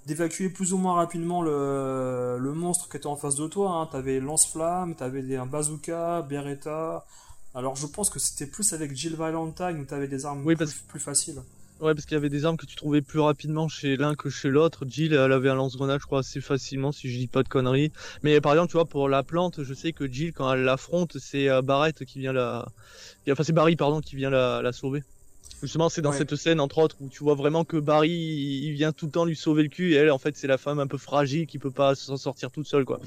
d'évacuer 0.07 0.49
plus 0.49 0.73
ou 0.73 0.77
moins 0.77 0.95
rapidement 0.95 1.41
le, 1.41 2.37
le 2.39 2.53
monstre 2.53 2.89
qui 2.89 2.97
était 2.97 3.07
en 3.07 3.15
face 3.15 3.35
de 3.35 3.47
toi. 3.47 3.71
Hein. 3.71 3.89
T'avais 3.91 4.19
lance-flamme, 4.19 4.95
t'avais 4.95 5.21
des, 5.21 5.35
un 5.35 5.45
bazooka, 5.45 6.21
Beretta. 6.23 7.05
Alors 7.53 7.75
je 7.75 7.85
pense 7.85 8.09
que 8.09 8.19
c'était 8.19 8.47
plus 8.49 8.73
avec 8.73 8.95
Jill 8.95 9.15
Valentine 9.15 9.79
où 9.79 9.85
t'avais 9.85 10.07
des 10.07 10.25
armes 10.25 10.39
Oui, 10.45 10.55
plus, 10.55 10.65
parce- 10.65 10.79
plus 10.87 10.99
faciles. 10.99 11.41
Ouais, 11.81 11.95
parce 11.95 12.05
qu'il 12.05 12.13
y 12.13 12.17
avait 12.17 12.29
des 12.29 12.45
armes 12.45 12.57
que 12.57 12.67
tu 12.67 12.75
trouvais 12.75 13.01
plus 13.01 13.19
rapidement 13.19 13.67
chez 13.67 13.97
l'un 13.97 14.13
que 14.13 14.29
chez 14.29 14.49
l'autre. 14.49 14.85
Jill, 14.87 15.13
elle 15.13 15.31
avait 15.31 15.49
un 15.49 15.55
lance-grenade, 15.55 15.99
je 15.99 16.05
crois, 16.05 16.19
assez 16.19 16.39
facilement, 16.39 16.91
si 16.91 17.09
je 17.11 17.17
dis 17.17 17.25
pas 17.27 17.41
de 17.41 17.49
conneries. 17.49 17.91
Mais 18.21 18.39
par 18.39 18.51
exemple, 18.51 18.69
tu 18.69 18.77
vois, 18.77 18.85
pour 18.85 19.09
la 19.09 19.23
plante, 19.23 19.63
je 19.63 19.73
sais 19.73 19.91
que 19.91 20.05
Jill, 20.07 20.31
quand 20.31 20.53
elle 20.53 20.61
l'affronte, 20.61 21.17
c'est 21.17 21.49
euh, 21.49 21.63
Barrett 21.63 22.05
qui 22.05 22.19
vient 22.19 22.33
la... 22.33 22.67
Enfin, 23.27 23.43
c'est 23.43 23.51
Barry, 23.51 23.75
pardon, 23.75 23.99
qui 23.99 24.15
vient 24.15 24.29
la, 24.29 24.61
la 24.61 24.71
sauver. 24.73 25.03
Justement, 25.61 25.89
c'est 25.89 26.01
dans 26.01 26.11
Ouais. 26.11 26.17
cette 26.17 26.35
scène, 26.35 26.59
entre 26.59 26.79
autres, 26.79 26.95
où 27.01 27.07
tu 27.09 27.23
vois 27.23 27.35
vraiment 27.35 27.63
que 27.65 27.77
Barry, 27.77 28.09
il 28.11 28.71
vient 28.73 28.91
tout 28.91 29.05
le 29.05 29.11
temps 29.11 29.25
lui 29.25 29.35
sauver 29.35 29.63
le 29.63 29.69
cul, 29.69 29.93
et 29.93 29.95
elle, 29.95 30.11
en 30.11 30.17
fait, 30.17 30.35
c'est 30.35 30.47
la 30.47 30.57
femme 30.57 30.79
un 30.79 30.87
peu 30.87 30.97
fragile 30.97 31.45
qui 31.47 31.59
peut 31.59 31.71
pas 31.71 31.93
s'en 31.95 32.17
sortir 32.17 32.49
toute 32.51 32.67
seule, 32.67 32.83
quoi. 32.85 32.99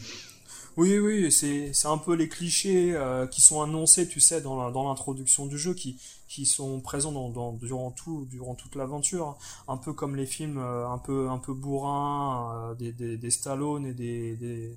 Oui, 0.76 0.98
oui, 0.98 1.30
c'est 1.30 1.72
c'est 1.72 1.86
un 1.86 1.98
peu 1.98 2.14
les 2.14 2.28
clichés 2.28 2.94
euh, 2.96 3.28
qui 3.28 3.40
sont 3.40 3.62
annoncés, 3.62 4.08
tu 4.08 4.18
sais, 4.18 4.40
dans 4.40 4.68
l'introduction 4.88 5.46
du 5.46 5.56
jeu, 5.56 5.72
qui 5.74 5.96
qui 6.26 6.46
sont 6.46 6.80
présents 6.80 7.12
dans, 7.12 7.28
dans- 7.30 7.52
durant 7.52 7.92
tout 7.92 8.26
durant 8.28 8.56
toute 8.56 8.74
l'aventure, 8.74 9.28
hein. 9.28 9.36
un 9.68 9.76
peu 9.76 9.92
comme 9.92 10.16
les 10.16 10.26
films 10.26 10.58
euh, 10.58 10.88
un 10.88 10.98
peu 10.98 11.28
un 11.28 11.38
peu 11.38 11.54
bourrins 11.54 12.70
euh, 12.72 12.74
des, 12.74 12.90
des 12.90 13.16
des 13.16 13.30
Stallone 13.30 13.86
et 13.86 13.92
des 13.94 14.34
des 14.34 14.76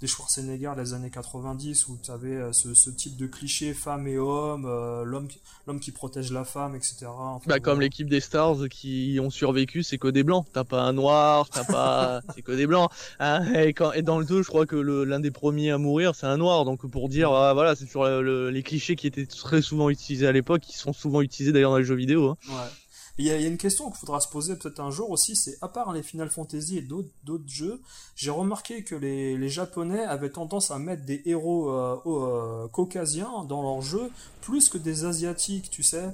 des 0.00 0.06
Schwarzenegger 0.06 0.72
des 0.76 0.92
années 0.92 1.10
90 1.10 1.88
où 1.88 1.98
tu 2.02 2.10
avais 2.10 2.52
ce, 2.52 2.74
ce 2.74 2.90
type 2.90 3.16
de 3.16 3.26
cliché 3.26 3.72
femme 3.72 4.06
et 4.06 4.18
homme, 4.18 4.66
euh, 4.66 5.04
l'homme 5.04 5.26
qui- 5.28 5.40
l'homme 5.66 5.80
qui 5.80 5.90
protège 5.90 6.32
la 6.32 6.44
femme, 6.44 6.74
etc. 6.76 7.06
Enfin, 7.08 7.44
Bah, 7.46 7.60
comme 7.60 7.74
voilà. 7.74 7.86
l'équipe 7.86 8.08
des 8.08 8.20
Stars 8.20 8.68
qui 8.70 9.18
ont 9.22 9.30
survécu, 9.30 9.82
c'est 9.82 9.98
que 9.98 10.08
des 10.08 10.22
blancs. 10.22 10.46
T'as 10.52 10.64
pas 10.64 10.82
un 10.82 10.92
noir, 10.92 11.48
t'as 11.48 11.64
pas, 11.64 12.20
c'est 12.36 12.42
que 12.42 12.52
des 12.52 12.66
blancs. 12.66 12.90
Hein 13.20 13.52
et, 13.54 13.72
quand, 13.72 13.92
et 13.92 14.02
dans 14.02 14.18
le 14.18 14.24
2, 14.26 14.42
je 14.42 14.48
crois 14.48 14.66
que 14.66 14.76
l'un 14.76 15.20
des 15.20 15.30
premiers 15.30 15.70
à 15.70 15.78
mourir, 15.78 16.14
c'est 16.14 16.26
un 16.26 16.36
noir. 16.36 16.64
Donc 16.64 16.86
pour 16.86 17.08
dire, 17.08 17.30
ah, 17.32 17.54
voilà, 17.54 17.74
c'est 17.74 17.86
sur 17.88 18.04
le- 18.04 18.22
le- 18.22 18.50
les 18.50 18.62
clichés 18.62 18.96
qui 18.96 19.06
étaient 19.06 19.26
très 19.26 19.62
souvent 19.62 19.88
utilisés 19.90 20.26
à 20.26 20.32
l'époque, 20.32 20.60
qui 20.60 20.76
sont 20.76 20.92
souvent 20.92 21.20
utilisés 21.22 21.52
d'ailleurs 21.52 21.70
dans 21.72 21.78
les 21.78 21.84
jeux 21.84 21.94
vidéo. 21.96 22.28
Hein. 22.30 22.36
Ouais. 22.48 22.54
Il 23.18 23.24
y, 23.24 23.30
a, 23.30 23.36
il 23.36 23.42
y 23.42 23.44
a 23.46 23.48
une 23.48 23.56
question 23.56 23.88
qu'il 23.90 23.96
faudra 23.98 24.20
se 24.20 24.28
poser 24.28 24.56
peut-être 24.56 24.78
un 24.80 24.90
jour 24.90 25.10
aussi, 25.10 25.36
c'est 25.36 25.56
à 25.62 25.68
part 25.68 25.92
les 25.94 26.02
Final 26.02 26.28
Fantasy 26.28 26.76
et 26.76 26.82
d'autres 26.82 27.48
jeux, 27.48 27.80
j'ai 28.14 28.30
remarqué 28.30 28.84
que 28.84 28.94
les, 28.94 29.38
les 29.38 29.48
Japonais 29.48 30.04
avaient 30.04 30.28
tendance 30.30 30.70
à 30.70 30.78
mettre 30.78 31.04
des 31.06 31.22
héros 31.24 31.70
euh, 31.70 31.96
euh, 32.06 32.68
caucasiens 32.68 33.44
dans 33.48 33.62
leurs 33.62 33.80
jeux 33.80 34.10
plus 34.42 34.68
que 34.68 34.76
des 34.78 35.04
asiatiques, 35.06 35.70
tu 35.70 35.82
sais. 35.82 36.10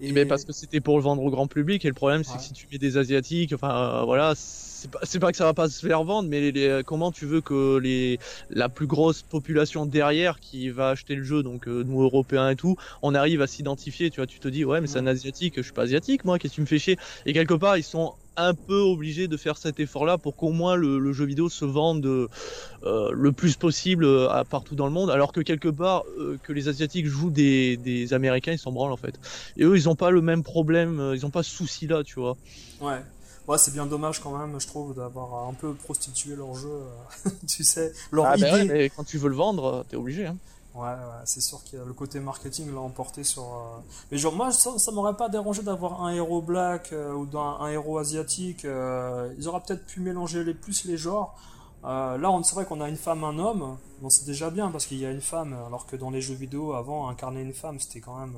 Et 0.00 0.12
Mais 0.12 0.24
parce 0.24 0.44
que 0.44 0.52
c'était 0.52 0.80
pour 0.80 0.96
le 0.96 1.02
vendre 1.02 1.22
au 1.22 1.30
grand 1.30 1.48
public 1.48 1.84
et 1.84 1.88
le 1.88 1.94
problème 1.94 2.24
c'est 2.24 2.32
Ouais. 2.32 2.38
que 2.38 2.42
si 2.44 2.52
tu 2.54 2.66
mets 2.72 2.78
des 2.78 2.96
asiatiques, 2.96 3.52
enfin 3.52 4.00
euh, 4.00 4.04
voilà, 4.04 4.34
c'est 4.78 4.90
pas, 4.90 4.98
c'est 5.02 5.18
pas 5.18 5.30
que 5.30 5.36
ça 5.36 5.44
va 5.44 5.54
pas 5.54 5.68
se 5.68 5.84
faire 5.86 6.04
vendre, 6.04 6.28
mais 6.28 6.40
les- 6.40 6.52
les- 6.52 6.82
comment 6.86 7.10
tu 7.12 7.26
veux 7.26 7.40
que 7.40 7.78
les 7.78 8.18
la 8.50 8.68
plus 8.68 8.86
grosse 8.86 9.22
population 9.22 9.86
derrière 9.86 10.40
qui 10.40 10.70
va 10.70 10.90
acheter 10.90 11.14
le 11.14 11.24
jeu, 11.24 11.42
donc 11.42 11.66
euh, 11.68 11.82
nous 11.84 12.00
Européens 12.02 12.50
et 12.50 12.56
tout, 12.56 12.76
on 13.02 13.14
arrive 13.14 13.42
à 13.42 13.46
s'identifier, 13.46 14.10
tu 14.10 14.20
vois, 14.20 14.26
tu 14.26 14.40
te 14.40 14.48
dis 14.48 14.64
ouais 14.64 14.80
mais 14.80 14.86
c'est 14.86 14.98
un 15.00 15.06
asiatique, 15.06 15.54
je 15.56 15.62
suis 15.62 15.72
pas 15.72 15.82
asiatique 15.82 16.24
moi, 16.24 16.38
qu'est-ce 16.38 16.52
que 16.52 16.56
tu 16.56 16.60
me 16.62 16.66
fais 16.66 16.78
chier? 16.78 16.96
Et 17.26 17.32
quelque 17.32 17.54
part 17.54 17.76
ils 17.76 17.82
sont 17.84 18.14
un 18.40 18.54
peu 18.54 18.78
obligés 18.78 19.26
de 19.26 19.36
faire 19.36 19.56
cet 19.58 19.80
effort-là 19.80 20.16
pour 20.16 20.36
qu'au 20.36 20.50
moins 20.52 20.76
le, 20.76 21.00
le 21.00 21.12
jeu 21.12 21.24
vidéo 21.26 21.48
se 21.48 21.64
vende 21.64 22.06
euh, 22.06 22.28
euh, 22.84 23.10
le 23.12 23.32
plus 23.32 23.56
possible 23.56 24.04
euh, 24.04 24.28
à 24.30 24.44
partout 24.44 24.74
dans 24.76 24.86
le 24.86 24.92
monde, 24.92 25.10
alors 25.10 25.32
que 25.32 25.40
quelque 25.40 25.68
part 25.68 26.04
euh, 26.18 26.38
que 26.42 26.52
les 26.52 26.68
asiatiques 26.68 27.06
jouent 27.06 27.30
des, 27.30 27.76
des 27.76 28.12
américains, 28.14 28.52
ils 28.52 28.58
s'en 28.58 28.72
branlent 28.72 28.92
en 28.92 28.96
fait. 28.96 29.18
Et 29.56 29.64
eux, 29.64 29.76
ils 29.76 29.88
ont 29.88 29.96
pas 29.96 30.10
le 30.10 30.20
même 30.22 30.42
problème, 30.42 31.00
euh, 31.00 31.16
ils 31.16 31.26
ont 31.26 31.30
pas 31.30 31.42
ce 31.42 31.50
souci-là, 31.50 32.02
tu 32.04 32.20
vois. 32.20 32.36
Ouais. 32.80 33.02
Ouais, 33.48 33.58
c'est 33.58 33.72
bien 33.72 33.86
dommage 33.86 34.20
quand 34.22 34.36
même, 34.38 34.60
je 34.60 34.66
trouve, 34.68 34.94
d'avoir 34.94 35.48
un 35.48 35.54
peu 35.54 35.74
prostitué 35.74 36.36
leur 36.36 36.54
jeu, 36.54 36.68
euh, 36.70 37.30
tu 37.48 37.64
sais, 37.64 37.92
leur 38.12 38.30
Ah 38.30 38.36
idée. 38.36 38.42
ben 38.42 38.52
ouais, 38.52 38.64
mais 38.64 38.90
quand 38.90 39.02
tu 39.04 39.18
veux 39.18 39.28
le 39.28 39.34
vendre, 39.36 39.84
t'es 39.88 39.96
obligé. 39.96 40.26
Hein. 40.26 40.38
Ouais, 40.74 40.82
ouais, 40.90 41.22
c'est 41.24 41.40
sûr 41.40 41.60
a 41.64 41.76
le 41.76 41.92
côté 41.92 42.20
marketing 42.20 42.72
l'a 42.72 42.80
emporté 42.80 43.24
sur. 43.24 43.42
euh, 43.42 43.80
Mais 44.12 44.18
genre, 44.18 44.34
moi, 44.34 44.52
ça, 44.52 44.78
ça 44.78 44.92
m'aurait 44.92 45.16
pas 45.16 45.28
dérangé 45.28 45.62
d'avoir 45.62 46.02
un 46.04 46.12
héros 46.12 46.42
black 46.42 46.92
euh, 46.92 47.12
ou 47.14 47.26
d'un 47.26 47.40
un 47.60 47.68
héros 47.68 47.98
asiatique. 47.98 48.64
euh, 48.64 49.32
Ils 49.38 49.48
auraient 49.48 49.62
peut-être 49.66 49.86
pu 49.86 50.00
mélanger 50.00 50.44
les 50.44 50.54
plus 50.54 50.84
les 50.84 50.96
genres. 50.96 51.34
Là, 51.84 52.30
on 52.30 52.42
c'est 52.42 52.54
vrai 52.54 52.66
qu'on 52.66 52.80
a 52.80 52.88
une 52.88 52.96
femme, 52.96 53.24
un 53.24 53.38
homme. 53.38 53.78
Bon, 54.02 54.10
c'est 54.10 54.26
déjà 54.26 54.50
bien 54.50 54.70
parce 54.70 54.84
qu'il 54.86 54.98
y 54.98 55.06
a 55.06 55.10
une 55.10 55.20
femme, 55.22 55.54
alors 55.66 55.86
que 55.86 55.96
dans 55.96 56.10
les 56.10 56.20
jeux 56.20 56.34
vidéo 56.34 56.74
avant, 56.74 57.08
incarner 57.08 57.40
une 57.42 57.54
femme, 57.54 57.80
c'était 57.80 58.00
quand 58.00 58.18
même 58.18 58.36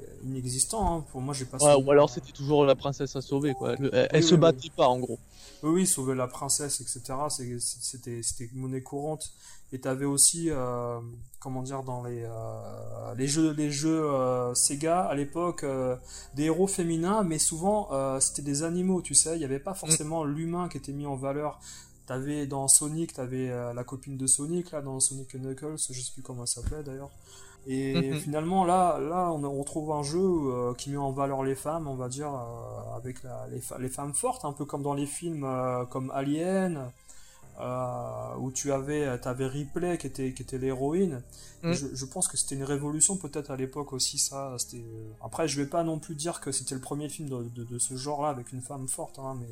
euh, 0.00 0.26
inexistant. 0.26 0.98
hein. 0.98 1.04
Pour 1.12 1.20
moi, 1.20 1.34
j'ai 1.34 1.44
pas. 1.44 1.58
Ouais, 1.58 1.82
ou 1.82 1.90
alors 1.90 2.10
c'était 2.10 2.32
toujours 2.32 2.64
la 2.64 2.74
princesse 2.74 3.14
à 3.16 3.20
sauver, 3.20 3.54
quoi. 3.54 3.74
Elle, 3.78 3.90
elle- 3.92 4.08
elle 4.10 4.22
Oui, 4.22 4.28
se 4.28 4.34
oui, 4.34 4.40
battait 4.40 4.70
pas, 4.76 4.88
en 4.88 4.98
gros. 4.98 5.18
Oui, 5.62 5.70
oui, 5.70 5.86
sauver 5.86 6.14
la 6.14 6.26
princesse, 6.28 6.80
etc. 6.80 7.00
C'était, 7.30 8.22
c'était 8.22 8.50
monnaie 8.54 8.82
courante. 8.82 9.32
Et 9.72 9.80
t'avais 9.80 10.04
aussi, 10.04 10.48
euh, 10.50 11.00
comment 11.40 11.62
dire, 11.62 11.82
dans 11.82 12.04
les, 12.04 12.22
euh, 12.22 13.14
les 13.16 13.26
jeux, 13.26 13.52
les 13.52 13.70
jeux 13.70 14.04
euh, 14.08 14.54
Sega 14.54 15.02
à 15.04 15.14
l'époque, 15.14 15.64
des 16.34 16.44
héros 16.44 16.66
féminins, 16.68 17.22
mais 17.24 17.38
souvent 17.38 17.88
c'était 18.20 18.42
des 18.42 18.62
animaux, 18.62 19.02
tu 19.02 19.14
sais. 19.14 19.34
Il 19.34 19.38
n'y 19.38 19.44
avait 19.44 19.58
pas 19.58 19.74
forcément 19.74 20.24
l'humain 20.24 20.68
qui 20.68 20.76
était 20.78 20.92
mis 20.92 21.06
en 21.06 21.16
valeur. 21.16 21.58
T'avais 22.06 22.46
dans 22.46 22.68
Sonic, 22.68 23.14
t'avais 23.14 23.48
la 23.74 23.82
copine 23.82 24.16
de 24.16 24.26
Sonic 24.28 24.70
là, 24.70 24.80
dans 24.82 25.00
Sonic 25.00 25.34
Knuckles, 25.34 25.74
je 25.90 26.00
sais 26.00 26.12
plus 26.12 26.22
comment 26.22 26.42
elle 26.42 26.48
s'appelait 26.48 26.84
d'ailleurs. 26.84 27.10
Et 27.68 28.12
Mhm. 28.12 28.20
finalement 28.20 28.64
là, 28.64 28.98
là, 29.00 29.32
on, 29.32 29.42
on 29.42 29.64
trouve 29.64 29.90
un 29.90 30.02
jeu 30.04 30.20
euh, 30.20 30.72
qui 30.74 30.90
met 30.90 30.96
en 30.98 31.10
valeur 31.10 31.42
les 31.42 31.56
femmes, 31.56 31.88
on 31.88 31.96
va 31.96 32.08
dire, 32.08 32.28
euh, 32.32 32.96
avec 32.96 33.22
la- 33.24 33.46
les, 33.80 33.88
femmes 33.88 34.14
fortes, 34.14 34.44
un 34.44 34.52
peu 34.52 34.64
comme 34.64 34.82
dans 34.82 34.94
les 34.94 35.06
films 35.06 35.42
euh, 35.44 35.84
comme 35.84 36.10
Alien, 36.12 36.90
où 38.38 38.52
tu 38.52 38.70
avais, 38.70 39.04
avais 39.06 39.46
Ripley 39.46 39.96
qui 39.98 40.06
était, 40.06 40.32
qui 40.34 40.42
était 40.42 40.58
l'héroïne. 40.58 41.22
Mhm. 41.62 41.72
Je, 41.72 41.86
je 41.94 42.04
pense 42.04 42.28
que 42.28 42.36
c'était 42.36 42.54
une 42.54 42.64
révolution 42.64 43.16
peut-être 43.16 43.50
à 43.50 43.56
l'époque 43.56 43.92
aussi 43.94 44.18
ça. 44.18 44.56
Après, 45.24 45.48
je 45.48 45.60
vais 45.60 45.66
pas 45.66 45.82
non 45.82 45.98
plus 45.98 46.14
dire 46.14 46.40
que 46.40 46.52
c'était 46.52 46.74
le 46.74 46.80
premier 46.82 47.08
film 47.08 47.28
de, 47.30 47.44
de, 47.56 47.64
de 47.64 47.78
ce 47.78 47.96
genre-là 47.96 48.28
avec 48.28 48.52
une 48.52 48.60
femme 48.60 48.86
forte, 48.88 49.18
hein, 49.18 49.36
mais. 49.40 49.48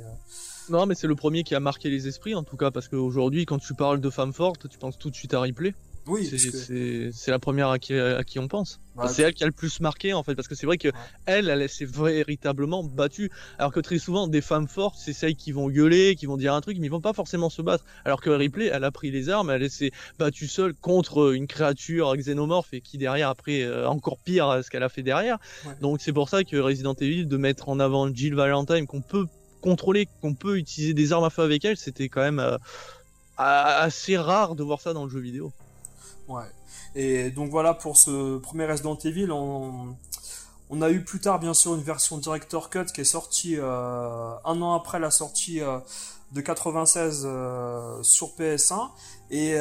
Non, 0.68 0.86
mais 0.86 0.94
c'est 0.94 1.06
le 1.06 1.16
premier 1.16 1.44
qui 1.44 1.54
a 1.54 1.60
marqué 1.60 1.88
les 1.90 2.06
esprits, 2.06 2.34
en 2.34 2.42
tout 2.44 2.56
cas, 2.58 2.70
parce 2.70 2.88
qu'aujourd'hui, 2.88 3.46
quand 3.46 3.58
tu 3.58 3.74
parles 3.74 4.00
de 4.00 4.10
femmes 4.10 4.32
fortes, 4.34 4.68
tu 4.68 4.78
penses 4.78 4.98
tout 4.98 5.10
de 5.10 5.14
suite 5.16 5.34
à 5.34 5.40
Ripley. 5.40 5.74
Oui, 6.06 6.26
C'est 6.26 6.36
que- 6.50 7.30
la 7.30 7.38
première 7.38 7.70
à 7.70 7.78
qui, 7.78 7.94
à 7.94 8.22
qui 8.24 8.38
on 8.38 8.46
pense. 8.46 8.78
Bah, 8.94 9.08
c'est 9.08 9.22
elle 9.22 9.32
qui 9.32 9.42
a 9.42 9.46
le 9.46 9.52
plus 9.52 9.80
marqué, 9.80 10.12
en 10.12 10.22
fait, 10.22 10.34
parce 10.34 10.48
que 10.48 10.54
c'est 10.54 10.66
vrai 10.66 10.76
que 10.76 10.88
Ouais. 10.88 10.94
elle, 11.24 11.48
elle 11.48 11.66
s'est 11.68 11.86
véritablement 11.86 12.84
battue. 12.84 13.30
Alors 13.58 13.72
que 13.72 13.80
très 13.80 13.98
souvent, 13.98 14.28
des 14.28 14.42
femmes 14.42 14.68
fortes, 14.68 14.96
c'est 14.98 15.14
celles 15.14 15.34
qui 15.34 15.50
vont 15.50 15.68
gueuler, 15.70 16.14
qui 16.14 16.26
vont 16.26 16.36
dire 16.36 16.52
un 16.52 16.60
truc, 16.60 16.76
mais 16.78 16.86
ils 16.86 16.90
vont 16.90 17.00
pas 17.00 17.14
forcément 17.14 17.48
se 17.48 17.62
battre. 17.62 17.84
Alors 18.04 18.20
que 18.20 18.28
Ripley, 18.28 18.66
elle 18.66 18.84
a 18.84 18.90
pris 18.90 19.10
les 19.10 19.30
armes, 19.30 19.50
elle 19.50 19.70
s'est 19.70 19.92
battue 20.18 20.46
seule 20.46 20.74
contre 20.74 21.32
une 21.34 21.46
créature 21.46 22.14
xénomorphe 22.16 22.74
et 22.74 22.82
qui 22.82 22.98
derrière, 22.98 23.30
après, 23.30 23.62
euh, 23.62 23.88
encore 23.88 24.18
pire 24.18 24.48
euh, 24.50 24.62
ce 24.62 24.68
qu'elle 24.70 24.82
a 24.82 24.90
fait 24.90 25.02
derrière. 25.02 25.38
Ouais. 25.64 25.72
Donc 25.80 26.00
c'est 26.02 26.12
pour 26.12 26.28
ça 26.28 26.44
que 26.44 26.56
Resident 26.58 26.94
Evil, 27.00 27.26
de 27.26 27.36
mettre 27.38 27.70
en 27.70 27.80
avant 27.80 28.12
Jill 28.14 28.34
Valentine, 28.34 28.86
qu'on 28.86 29.00
peut 29.00 29.26
contrôler, 29.62 30.06
qu'on 30.20 30.34
peut 30.34 30.58
utiliser 30.58 30.92
des 30.92 31.12
armes 31.14 31.24
à 31.24 31.30
feu 31.30 31.42
avec 31.42 31.64
elle, 31.64 31.78
c'était 31.78 32.10
quand 32.10 32.20
même 32.20 32.38
euh, 32.40 32.58
assez 33.38 34.16
rare 34.16 34.54
de 34.54 34.62
voir 34.62 34.80
ça 34.80 34.92
dans 34.92 35.04
le 35.04 35.10
jeu 35.10 35.20
vidéo. 35.20 35.52
Ouais. 36.28 36.44
Et 36.94 37.30
donc 37.30 37.50
voilà 37.50 37.74
pour 37.74 37.96
ce 37.96 38.38
premier 38.38 38.66
Resident 38.66 38.96
Evil, 38.96 39.30
on, 39.30 39.96
a 40.80 40.90
eu 40.90 41.04
plus 41.04 41.20
tard, 41.20 41.38
bien 41.38 41.54
sûr, 41.54 41.74
une 41.74 41.82
version 41.82 42.18
Director 42.18 42.70
Cut 42.70 42.86
qui 42.86 43.00
est 43.00 43.04
sortie 43.04 43.56
un 43.56 44.62
an 44.62 44.74
après 44.74 44.98
la 44.98 45.10
sortie 45.10 45.60
de 46.32 46.40
96 46.40 47.28
sur 48.02 48.28
PS1. 48.36 48.90
Et 49.30 49.56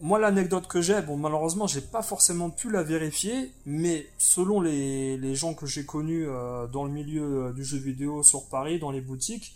moi, 0.00 0.18
l'anecdote 0.18 0.66
que 0.66 0.80
j'ai, 0.80 1.02
bon, 1.02 1.16
malheureusement, 1.16 1.68
j'ai 1.68 1.80
pas 1.80 2.02
forcément 2.02 2.50
pu 2.50 2.70
la 2.70 2.82
vérifier, 2.82 3.52
mais 3.64 4.08
selon 4.18 4.60
les 4.60 5.34
gens 5.36 5.54
que 5.54 5.66
j'ai 5.66 5.84
connus 5.84 6.26
dans 6.72 6.84
le 6.84 6.90
milieu 6.90 7.52
du 7.54 7.64
jeu 7.64 7.78
vidéo 7.78 8.24
sur 8.24 8.48
Paris, 8.48 8.80
dans 8.80 8.90
les 8.90 9.00
boutiques, 9.00 9.54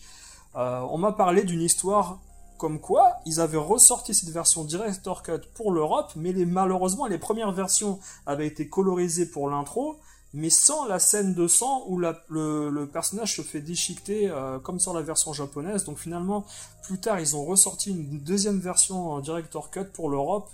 on 0.55 0.99
m'a 0.99 1.13
parlé 1.13 1.43
d'une 1.43 1.63
histoire 1.63 2.21
comme 2.59 2.81
quoi, 2.81 3.13
ils 3.27 3.41
avaient 3.41 3.59
ressorti 3.59 4.15
cette 4.15 4.31
version 4.31 4.65
Director 4.65 5.23
Cut 5.23 5.41
pour 5.55 5.73
l'Europe, 5.73 6.13
mais 6.17 6.33
malheureusement, 6.33 7.07
les 7.07 7.19
premières 7.19 7.53
versions 7.53 7.99
avaient 8.27 8.47
été 8.47 8.69
colorisées 8.69 9.27
pour 9.27 9.49
l'intro, 9.49 9.99
mais 10.33 10.51
sans 10.51 10.85
la 10.87 10.99
scène 10.99 11.35
de 11.35 11.47
sang 11.47 11.85
où 11.89 11.99
le, 11.99 12.85
personnage 12.93 13.37
se 13.37 13.43
fait 13.43 13.61
déchiqueter 13.61 14.29
euh, 14.29 14.59
comme 14.59 14.81
sur 14.81 14.93
la 14.93 15.03
version 15.03 15.33
japonaise. 15.33 15.85
Donc 15.85 15.99
finalement, 15.99 16.45
plus 16.83 16.99
tard, 16.99 17.21
ils 17.21 17.37
ont 17.37 17.45
ressorti 17.45 17.91
une 17.91 18.19
deuxième 18.19 18.59
version 18.59 19.21
Director 19.21 19.71
Cut 19.71 19.85
pour 19.93 20.11
l'Europe, 20.11 20.51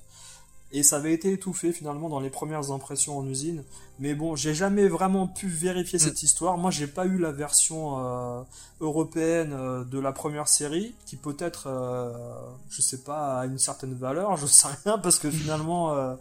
et 0.72 0.82
ça 0.84 0.96
avait 0.96 1.12
été 1.12 1.32
étouffé 1.32 1.72
finalement 1.72 2.08
dans 2.08 2.20
les 2.20 2.30
premières 2.30 2.70
impressions 2.70 3.18
en 3.18 3.26
usine. 3.26 3.64
Mais 3.98 4.14
bon, 4.14 4.36
j'ai 4.36 4.54
jamais 4.54 4.86
vraiment 4.88 5.26
pu 5.26 5.48
vérifier 5.48 5.98
mm. 5.98 6.02
cette 6.02 6.22
histoire. 6.22 6.58
Moi, 6.58 6.70
j'ai 6.70 6.86
pas 6.86 7.06
eu 7.06 7.18
la 7.18 7.32
version 7.32 7.98
euh, 7.98 8.42
européenne 8.80 9.52
euh, 9.52 9.84
de 9.84 9.98
la 9.98 10.12
première 10.12 10.46
série, 10.46 10.94
qui 11.06 11.16
peut-être, 11.16 11.64
euh, 11.66 12.12
je 12.70 12.82
sais 12.82 12.98
pas, 12.98 13.40
a 13.40 13.46
une 13.46 13.58
certaine 13.58 13.94
valeur, 13.94 14.36
je 14.38 14.46
sais 14.46 14.68
rien, 14.84 14.98
parce 14.98 15.18
que 15.18 15.30
finalement, 15.30 16.16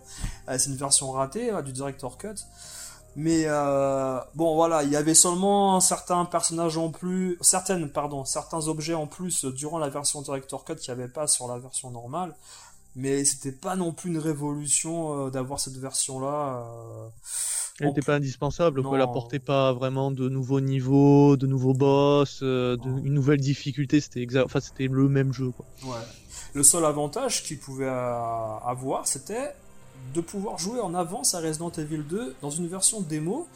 c'est 0.47 0.69
une 0.69 0.75
version 0.75 1.11
ratée 1.11 1.51
du 1.63 1.71
director 1.71 2.17
cut. 2.17 2.35
Mais 3.15 3.45
bon, 4.35 4.55
voilà, 4.55 4.83
il 4.83 4.89
y 4.89 4.95
avait 4.95 5.13
seulement 5.13 5.79
certains 5.79 6.25
personnages 6.25 6.77
en 6.77 6.89
plus, 6.89 7.37
certaines, 7.41 7.89
pardon, 7.89 8.23
certains 8.25 8.67
objets 8.67 8.93
en 8.93 9.07
plus 9.07 9.45
durant 9.45 9.77
la 9.77 9.89
version 9.89 10.21
director 10.21 10.63
cut 10.63 10.75
qu'il 10.75 10.93
n'y 10.93 11.01
avait 11.01 11.11
pas 11.11 11.27
sur 11.27 11.47
la 11.47 11.57
version 11.57 11.91
normale 11.91 12.33
mais 12.99 13.23
c'était 13.23 13.53
pas 13.53 13.75
non 13.75 13.93
plus 13.93 14.09
une 14.09 14.17
révolution 14.17 15.27
euh, 15.27 15.29
d'avoir 15.29 15.59
cette 15.59 15.77
version 15.77 16.19
là 16.19 16.65
euh, 16.67 17.07
elle 17.79 17.87
n'était 17.87 18.01
pas 18.01 18.15
indispensable 18.15 18.83
elle 18.93 19.01
apportait 19.01 19.39
pas 19.39 19.71
vraiment 19.71 20.11
de 20.11 20.27
nouveaux 20.27 20.59
niveaux 20.59 21.37
de 21.37 21.47
nouveaux 21.47 21.73
boss 21.73 22.41
euh, 22.43 22.75
de, 22.75 22.89
une 23.05 23.13
nouvelle 23.13 23.39
difficulté. 23.39 24.01
C'était 24.01 24.27
enfin 24.43 24.59
c'était 24.59 24.87
le 24.87 25.07
même 25.07 25.31
jeu 25.31 25.51
quoi. 25.51 25.65
Ouais. 25.83 26.03
Le 26.53 26.63
seul 26.63 26.83
avantage 26.83 27.43
qu'il 27.43 27.57
pouvait 27.57 27.87
avoir 27.87 29.07
c'était 29.07 29.53
de 30.13 30.19
pouvoir 30.19 30.57
jouer 30.57 30.81
en 30.81 30.93
avance 30.93 31.35
à 31.35 31.39
Resident 31.39 31.71
Evil 31.71 32.03
2 32.03 32.35
dans 32.41 32.49
une 32.49 32.67
version 32.67 32.99
démo. 32.99 33.47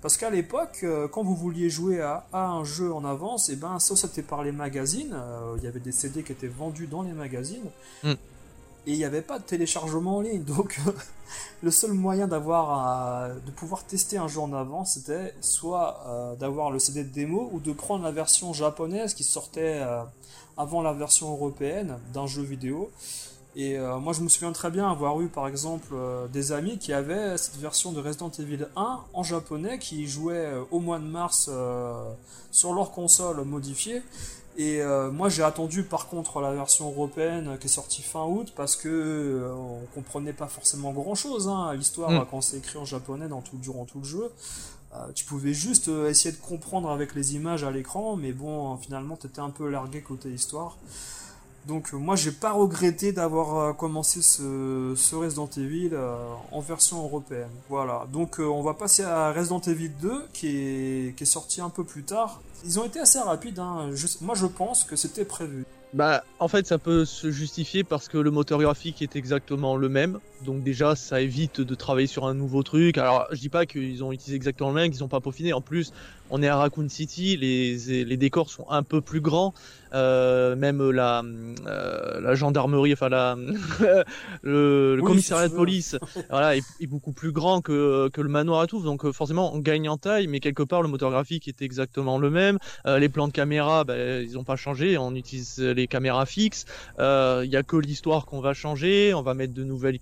Parce 0.00 0.16
qu'à 0.16 0.30
l'époque, 0.30 0.84
quand 1.10 1.24
vous 1.24 1.34
vouliez 1.34 1.70
jouer 1.70 2.00
à, 2.00 2.24
un 2.32 2.62
jeu 2.62 2.92
en 2.92 3.04
avance, 3.04 3.48
et 3.48 3.54
eh 3.54 3.56
ben 3.56 3.80
ça 3.80 3.96
c'était 3.96 4.22
par 4.22 4.44
les 4.44 4.52
magazines. 4.52 5.16
Il 5.56 5.64
y 5.64 5.66
avait 5.66 5.80
des 5.80 5.90
CD 5.90 6.22
qui 6.22 6.30
étaient 6.32 6.46
vendus 6.46 6.86
dans 6.86 7.02
les 7.02 7.12
magazines. 7.12 7.66
Hmm 8.04 8.14
et 8.88 8.92
il 8.92 8.96
n'y 8.96 9.04
avait 9.04 9.22
pas 9.22 9.38
de 9.38 9.44
téléchargement 9.44 10.16
en 10.16 10.20
ligne. 10.22 10.42
Donc 10.56 10.80
le 11.62 11.70
seul 11.70 11.92
moyen 11.92 12.26
d'avoir 12.26 13.26
euh, 13.28 13.34
de 13.34 13.50
pouvoir 13.50 13.84
tester 13.84 14.16
un 14.16 14.28
jeu 14.28 14.40
en 14.40 14.52
avance, 14.54 14.94
c'était 14.94 15.34
soit 15.42 16.00
euh, 16.06 16.34
d'avoir 16.36 16.70
le 16.70 16.78
CD 16.78 17.04
de 17.04 17.10
démo 17.10 17.50
ou 17.52 17.60
de 17.60 17.72
prendre 17.72 18.02
la 18.02 18.12
version 18.12 18.54
japonaise 18.54 19.12
qui 19.12 19.24
sortait 19.24 19.80
euh, 19.82 20.02
avant 20.56 20.80
la 20.80 20.94
version 20.94 21.30
européenne 21.30 21.98
d'un 22.14 22.26
jeu 22.26 22.42
vidéo. 22.42 22.90
Et 23.56 23.76
moi 23.76 24.12
je 24.12 24.20
me 24.20 24.28
souviens 24.28 24.52
très 24.52 24.70
bien 24.70 24.88
avoir 24.88 25.20
eu 25.20 25.26
par 25.26 25.48
exemple 25.48 25.92
des 26.32 26.52
amis 26.52 26.78
qui 26.78 26.92
avaient 26.92 27.36
cette 27.38 27.56
version 27.56 27.90
de 27.90 28.00
Resident 28.00 28.30
Evil 28.38 28.68
1 28.76 29.00
en 29.12 29.22
japonais 29.24 29.80
qui 29.80 30.06
jouaient 30.06 30.52
au 30.70 30.78
mois 30.78 31.00
de 31.00 31.06
mars 31.06 31.50
sur 32.52 32.72
leur 32.72 32.92
console 32.92 33.42
modifiée 33.44 34.02
et 34.58 34.82
euh, 34.82 35.12
moi 35.12 35.28
j'ai 35.28 35.44
attendu 35.44 35.84
par 35.84 36.08
contre 36.08 36.40
la 36.40 36.52
version 36.52 36.90
européenne 36.90 37.56
qui 37.60 37.66
est 37.66 37.70
sortie 37.70 38.02
fin 38.02 38.24
août 38.24 38.52
parce 38.56 38.74
que 38.74 38.88
euh, 38.88 39.54
on 39.54 39.86
comprenait 39.94 40.32
pas 40.32 40.48
forcément 40.48 40.90
grand 40.90 41.14
chose 41.14 41.46
hein, 41.48 41.72
l'histoire 41.74 42.10
mm. 42.10 42.26
quand 42.28 42.40
c'est 42.40 42.58
écrit 42.58 42.76
en 42.76 42.84
japonais 42.84 43.28
dans 43.28 43.40
tout, 43.40 43.56
durant 43.56 43.84
tout 43.84 44.00
le 44.00 44.04
jeu. 44.04 44.32
Euh, 44.94 45.06
tu 45.14 45.24
pouvais 45.26 45.54
juste 45.54 45.86
essayer 46.08 46.34
de 46.34 46.40
comprendre 46.40 46.90
avec 46.90 47.14
les 47.14 47.36
images 47.36 47.62
à 47.62 47.70
l'écran, 47.70 48.16
mais 48.16 48.32
bon 48.32 48.76
finalement 48.78 49.14
t'étais 49.14 49.40
un 49.40 49.50
peu 49.50 49.70
largué 49.70 50.00
côté 50.00 50.28
histoire. 50.28 50.76
Donc 51.68 51.92
moi 51.92 52.16
j'ai 52.16 52.32
pas 52.32 52.52
regretté 52.52 53.12
d'avoir 53.12 53.76
commencé 53.76 54.22
ce, 54.22 54.94
ce, 54.96 55.14
Resident 55.14 55.50
Evil 55.56 55.90
en 56.50 56.60
version 56.60 57.04
européenne. 57.04 57.50
Voilà, 57.68 58.06
donc 58.12 58.38
on 58.40 58.62
va 58.62 58.74
passer 58.74 59.04
à 59.04 59.32
Resident 59.32 59.60
Evil 59.60 59.90
2 60.00 60.28
qui 60.32 60.48
est, 60.48 61.16
qui 61.16 61.22
est 61.22 61.26
sorti 61.26 61.60
un 61.60 61.68
peu 61.68 61.84
plus 61.84 62.02
tard 62.02 62.40
ils 62.64 62.78
ont 62.78 62.84
été 62.84 63.00
assez 63.00 63.18
rapides. 63.18 63.58
Hein. 63.58 63.90
moi, 64.20 64.34
je 64.34 64.46
pense 64.46 64.84
que 64.84 64.96
c'était 64.96 65.24
prévu. 65.24 65.64
Bah, 65.94 66.24
en 66.38 66.48
fait, 66.48 66.66
ça 66.66 66.78
peut 66.78 67.04
se 67.04 67.30
justifier 67.30 67.84
parce 67.84 68.08
que 68.08 68.18
le 68.18 68.30
moteur 68.30 68.60
graphique 68.60 69.00
est 69.02 69.16
exactement 69.16 69.76
le 69.76 69.88
même. 69.88 70.18
Donc 70.44 70.62
déjà, 70.62 70.94
ça 70.94 71.20
évite 71.20 71.60
de 71.60 71.74
travailler 71.74 72.06
sur 72.06 72.26
un 72.26 72.34
nouveau 72.34 72.62
truc. 72.62 72.98
Alors, 72.98 73.26
je 73.32 73.40
dis 73.40 73.48
pas 73.48 73.66
qu'ils 73.66 74.04
ont 74.04 74.12
utilisé 74.12 74.36
exactement 74.36 74.70
le 74.70 74.74
même, 74.76 74.90
qu'ils 74.90 75.04
ont 75.04 75.08
pas 75.08 75.20
peaufiné. 75.20 75.52
En 75.52 75.60
plus, 75.60 75.92
on 76.30 76.42
est 76.42 76.48
à 76.48 76.56
Raccoon 76.56 76.88
City, 76.88 77.36
les, 77.36 78.04
les 78.04 78.16
décors 78.16 78.50
sont 78.50 78.66
un 78.70 78.82
peu 78.82 79.00
plus 79.00 79.20
grands. 79.20 79.54
Euh, 79.94 80.54
même 80.56 80.90
la, 80.90 81.22
euh, 81.66 82.20
la 82.20 82.34
gendarmerie, 82.34 82.92
enfin 82.92 83.08
la, 83.08 83.36
le, 84.42 85.00
commissariat 85.02 85.48
de 85.48 85.54
police, 85.54 85.96
voilà, 86.30 86.56
est, 86.56 86.86
beaucoup 86.86 87.12
plus 87.12 87.32
grand 87.32 87.60
que, 87.60 88.08
que 88.12 88.20
le 88.20 88.28
manoir 88.28 88.60
à 88.60 88.66
tout. 88.66 88.82
Donc 88.82 89.04
euh, 89.04 89.12
forcément, 89.12 89.54
on 89.54 89.58
gagne 89.58 89.88
en 89.88 89.96
taille, 89.96 90.26
mais 90.26 90.40
quelque 90.40 90.62
part, 90.62 90.82
le 90.82 90.88
moteur 90.88 91.10
graphique 91.10 91.48
est 91.48 91.62
exactement 91.62 92.18
le 92.18 92.30
même. 92.30 92.58
les 92.84 93.08
plans 93.08 93.28
de 93.28 93.32
caméra, 93.32 93.84
bah, 93.84 94.20
ils 94.20 94.32
n'ont 94.32 94.44
pas 94.44 94.56
changé. 94.56 94.98
On 94.98 95.14
utilise 95.14 95.58
les 95.58 95.86
caméras 95.86 96.26
fixes. 96.26 96.66
Il 96.98 97.48
y 97.50 97.56
a 97.56 97.62
que 97.62 97.76
l'histoire 97.76 98.26
qu'on 98.26 98.40
va 98.40 98.54
changer. 98.54 99.14
On 99.14 99.22
va 99.22 99.34
mettre 99.34 99.54
de 99.54 99.64
nouvelles 99.64 99.98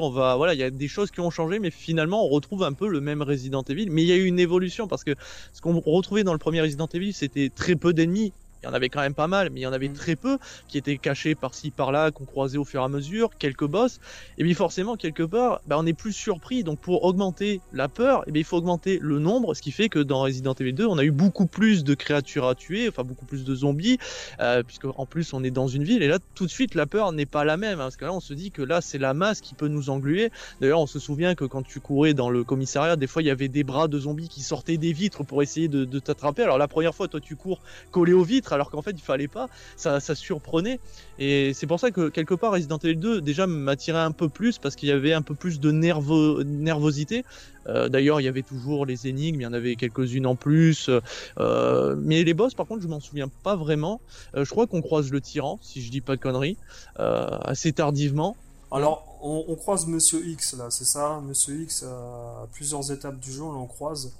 On 0.00 0.10
va, 0.10 0.36
voilà, 0.36 0.54
il 0.54 0.60
y 0.60 0.62
a 0.62 0.70
des 0.70 0.88
choses 0.88 1.10
qui 1.10 1.20
ont 1.20 1.30
changé, 1.30 1.58
mais 1.58 1.70
finalement, 1.70 2.24
on 2.24 2.28
retrouve 2.28 2.62
un 2.62 2.72
peu 2.72 2.88
le 2.88 3.00
même 3.00 3.22
Resident 3.22 3.62
Evil. 3.68 3.88
Mais 3.90 4.02
il 4.02 4.08
y 4.08 4.12
a 4.12 4.16
eu 4.16 4.24
une 4.24 4.38
évolution 4.38 4.88
parce 4.88 5.04
que 5.04 5.14
ce 5.52 5.60
qu'on 5.60 5.78
retrouvait 5.80 6.24
dans 6.24 6.32
le 6.32 6.38
premier 6.38 6.60
Resident 6.60 6.88
Evil, 6.92 7.12
c'était 7.12 7.50
très 7.54 7.76
peu 7.76 7.92
d'ennemis 7.92 8.32
il 8.62 8.66
y 8.66 8.68
en 8.68 8.74
avait 8.74 8.88
quand 8.88 9.00
même 9.00 9.14
pas 9.14 9.26
mal, 9.26 9.50
mais 9.50 9.60
il 9.60 9.62
y 9.62 9.66
en 9.66 9.72
avait 9.72 9.88
mm. 9.88 9.94
très 9.94 10.16
peu 10.16 10.38
qui 10.68 10.78
étaient 10.78 10.98
cachés 10.98 11.34
par-ci 11.34 11.70
par-là, 11.70 12.10
qu'on 12.10 12.24
croisait 12.24 12.58
au 12.58 12.64
fur 12.64 12.80
et 12.80 12.84
à 12.84 12.88
mesure, 12.88 13.30
quelques 13.38 13.66
boss. 13.66 14.00
Et 14.38 14.44
bien 14.44 14.54
forcément, 14.54 14.96
quelque 14.96 15.22
part, 15.22 15.60
bah, 15.66 15.76
on 15.78 15.86
est 15.86 15.92
plus 15.92 16.12
surpris. 16.12 16.62
Donc 16.62 16.78
pour 16.78 17.04
augmenter 17.04 17.60
la 17.72 17.88
peur, 17.88 18.22
et 18.26 18.32
bien 18.32 18.40
il 18.40 18.44
faut 18.44 18.56
augmenter 18.56 18.98
le 19.00 19.18
nombre, 19.18 19.54
ce 19.54 19.62
qui 19.62 19.72
fait 19.72 19.88
que 19.88 19.98
dans 19.98 20.20
Resident 20.22 20.54
Evil 20.54 20.72
2, 20.72 20.86
on 20.86 20.98
a 20.98 21.04
eu 21.04 21.10
beaucoup 21.10 21.46
plus 21.46 21.84
de 21.84 21.94
créatures 21.94 22.46
à 22.46 22.54
tuer, 22.54 22.88
enfin 22.88 23.02
beaucoup 23.04 23.24
plus 23.24 23.44
de 23.44 23.54
zombies, 23.54 23.98
euh, 24.40 24.62
puisque 24.62 24.84
en 24.84 25.06
plus 25.06 25.32
on 25.32 25.42
est 25.42 25.50
dans 25.50 25.68
une 25.68 25.84
ville. 25.84 26.02
Et 26.02 26.08
là, 26.08 26.18
tout 26.34 26.46
de 26.46 26.50
suite, 26.50 26.74
la 26.74 26.86
peur 26.86 27.12
n'est 27.12 27.26
pas 27.26 27.44
la 27.44 27.56
même, 27.56 27.80
hein, 27.80 27.84
parce 27.84 27.96
que 27.96 28.04
là, 28.04 28.12
on 28.12 28.20
se 28.20 28.34
dit 28.34 28.50
que 28.50 28.62
là, 28.62 28.80
c'est 28.80 28.98
la 28.98 29.14
masse 29.14 29.40
qui 29.40 29.54
peut 29.54 29.68
nous 29.68 29.90
engluer. 29.90 30.30
D'ailleurs, 30.60 30.80
on 30.80 30.86
se 30.86 30.98
souvient 30.98 31.34
que 31.34 31.44
quand 31.44 31.62
tu 31.62 31.80
courais 31.80 32.14
dans 32.14 32.30
le 32.30 32.44
commissariat, 32.44 32.96
des 32.96 33.06
fois, 33.06 33.22
il 33.22 33.26
y 33.26 33.30
avait 33.30 33.48
des 33.48 33.64
bras 33.64 33.88
de 33.88 33.98
zombies 33.98 34.28
qui 34.28 34.42
sortaient 34.42 34.76
des 34.76 34.92
vitres 34.92 35.24
pour 35.24 35.42
essayer 35.42 35.68
de, 35.68 35.84
de 35.84 35.98
t'attraper. 35.98 36.42
Alors 36.42 36.58
la 36.58 36.68
première 36.68 36.94
fois, 36.94 37.08
toi, 37.08 37.20
tu 37.20 37.36
cours 37.36 37.60
collé 37.90 38.12
aux 38.12 38.22
vitres 38.22 38.51
alors 38.52 38.70
qu'en 38.70 38.82
fait 38.82 38.92
il 38.92 39.00
fallait 39.00 39.28
pas, 39.28 39.48
ça, 39.76 40.00
surprenait. 40.14 40.80
Et 41.18 41.52
c'est 41.54 41.66
pour 41.66 41.80
ça 41.80 41.90
que 41.90 42.08
quelque 42.08 42.34
part 42.34 42.52
Resident 42.52 42.78
Evil 42.78 42.96
2 42.96 43.20
déjà 43.20 43.46
m'attirait 43.46 43.98
un 43.98 44.12
peu 44.12 44.28
plus 44.28 44.58
parce 44.58 44.76
qu'il 44.76 44.88
y 44.88 44.92
avait 44.92 45.12
un 45.12 45.22
peu 45.22 45.34
plus 45.34 45.60
de 45.60 45.70
nervosité. 45.70 47.24
Euh, 47.66 47.88
d'ailleurs, 47.88 48.20
il 48.20 48.24
y 48.24 48.28
avait 48.28 48.42
toujours 48.42 48.86
les 48.86 49.06
énigmes, 49.06 49.40
il 49.40 49.44
y 49.44 49.46
en 49.46 49.52
avait 49.52 49.76
quelques-unes 49.76 50.26
en 50.26 50.36
plus. 50.36 50.90
Euh, 51.38 51.96
mais 51.98 52.24
les 52.24 52.34
boss, 52.34 52.54
par 52.54 52.66
contre, 52.66 52.82
je 52.82 52.88
m'en 52.88 53.00
souviens 53.00 53.28
pas 53.42 53.56
vraiment. 53.56 54.00
Euh, 54.34 54.44
je 54.44 54.50
crois 54.50 54.66
qu'on 54.66 54.82
croise 54.82 55.10
le 55.10 55.20
tyran, 55.20 55.58
si 55.62 55.82
je 55.82 55.90
dis 55.90 56.00
pas 56.00 56.16
de 56.16 56.20
conneries, 56.20 56.56
assez 56.96 57.72
tardivement. 57.72 58.36
Alors, 58.70 59.18
on, 59.22 59.54
croise 59.54 59.86
Monsieur 59.86 60.26
X 60.26 60.54
là, 60.54 60.68
c'est 60.70 60.86
ça? 60.86 61.20
Monsieur 61.26 61.62
X, 61.62 61.82
à 61.82 62.46
plusieurs 62.52 62.90
étapes 62.90 63.18
du 63.20 63.30
jeu, 63.30 63.42
on 63.42 63.52
l'en 63.52 63.66
croise. 63.66 64.12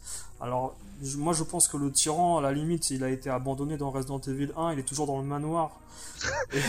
Alors, 0.43 0.75
moi 1.17 1.33
je 1.33 1.45
pense 1.45 1.69
que 1.69 1.77
le 1.77 1.91
tyran, 1.91 2.39
à 2.39 2.43
la 2.43 2.53
limite, 2.53 2.91
il 2.91 3.05
a 3.05 3.11
été 3.11 3.31
abandonné 3.31 3.77
dans 3.77 3.91
Resident 3.91 4.21
Evil 4.21 4.51
1, 4.57 4.73
il 4.73 4.81
est 4.81 4.83
toujours 4.83 5.07
dans 5.07 5.19
le 5.19 5.25
manoir. 5.25 5.71
si 6.53 6.61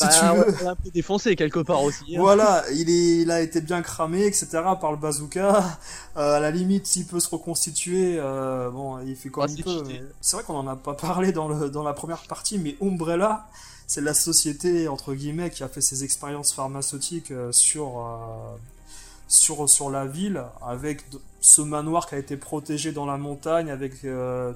bah, 0.00 0.08
tu 0.08 0.24
veux... 0.24 0.68
un 0.68 0.74
peu 0.76 0.90
défoncé 0.90 1.36
quelque 1.36 1.60
part 1.60 1.82
aussi. 1.82 2.16
Hein. 2.16 2.20
Voilà, 2.20 2.64
il, 2.72 2.88
est, 2.88 3.22
il 3.22 3.30
a 3.30 3.40
été 3.40 3.60
bien 3.60 3.82
cramé, 3.82 4.24
etc. 4.26 4.46
par 4.80 4.92
le 4.92 4.96
bazooka. 4.96 5.78
Euh, 6.16 6.36
à 6.36 6.40
la 6.40 6.50
limite, 6.50 6.86
s'il 6.86 7.06
peut 7.06 7.20
se 7.20 7.28
reconstituer, 7.28 8.16
euh, 8.18 8.70
bon, 8.70 9.00
il 9.00 9.16
fait 9.16 9.28
comme 9.28 9.48
il 9.48 9.62
peut. 9.62 9.82
C'est 10.20 10.36
vrai 10.36 10.44
qu'on 10.44 10.56
en 10.56 10.68
a 10.68 10.76
pas 10.76 10.94
parlé 10.94 11.32
dans, 11.32 11.48
le, 11.48 11.68
dans 11.68 11.82
la 11.82 11.92
première 11.92 12.22
partie, 12.22 12.58
mais 12.58 12.76
Umbrella, 12.80 13.48
c'est 13.86 14.00
la 14.00 14.14
société, 14.14 14.88
entre 14.88 15.14
guillemets, 15.14 15.50
qui 15.50 15.62
a 15.62 15.68
fait 15.68 15.80
ses 15.80 16.04
expériences 16.04 16.52
pharmaceutiques 16.52 17.30
euh, 17.30 17.52
sur 19.28 19.68
sur, 19.68 19.90
la 19.90 20.06
ville, 20.06 20.44
avec 20.62 21.04
ce 21.40 21.62
manoir 21.62 22.06
qui 22.06 22.14
a 22.14 22.18
été 22.18 22.36
protégé 22.36 22.92
dans 22.92 23.06
la 23.06 23.16
montagne, 23.16 23.70
avec 23.70 24.04
euh, 24.04 24.52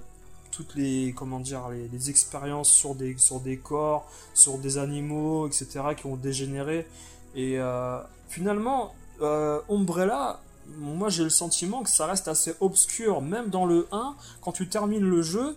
toutes 0.51 0.75
les, 0.75 1.15
comment 1.17 1.41
dire, 1.41 1.69
les, 1.71 2.11
expériences 2.11 2.71
sur 2.71 2.95
des, 2.95 3.17
sur 3.17 3.41
des 3.41 3.57
corps, 3.57 4.09
sur 4.35 4.59
des 4.59 4.79
animaux, 4.79 5.47
etc., 5.47 5.81
qui 5.97 6.07
ont 6.07 6.17
dégénéré. 6.17 6.87
Et 7.35 7.59
euh, 7.59 7.99
finalement, 8.29 8.95
euh, 9.23 9.61
Umbrella, 9.69 10.41
moi 10.79 11.09
j'ai 11.09 11.25
le 11.25 11.31
sentiment 11.31 11.83
que 11.83 11.91
ça 11.91 12.07
reste 12.07 12.29
assez 12.29 12.55
obscur, 12.61 13.23
même 13.23 13.49
dans 13.49 13.67
le 13.67 13.89
1, 13.93 14.15
quand 14.41 14.53
tu 14.53 14.69
termines 14.69 15.05
le 15.05 15.23
jeu, 15.23 15.57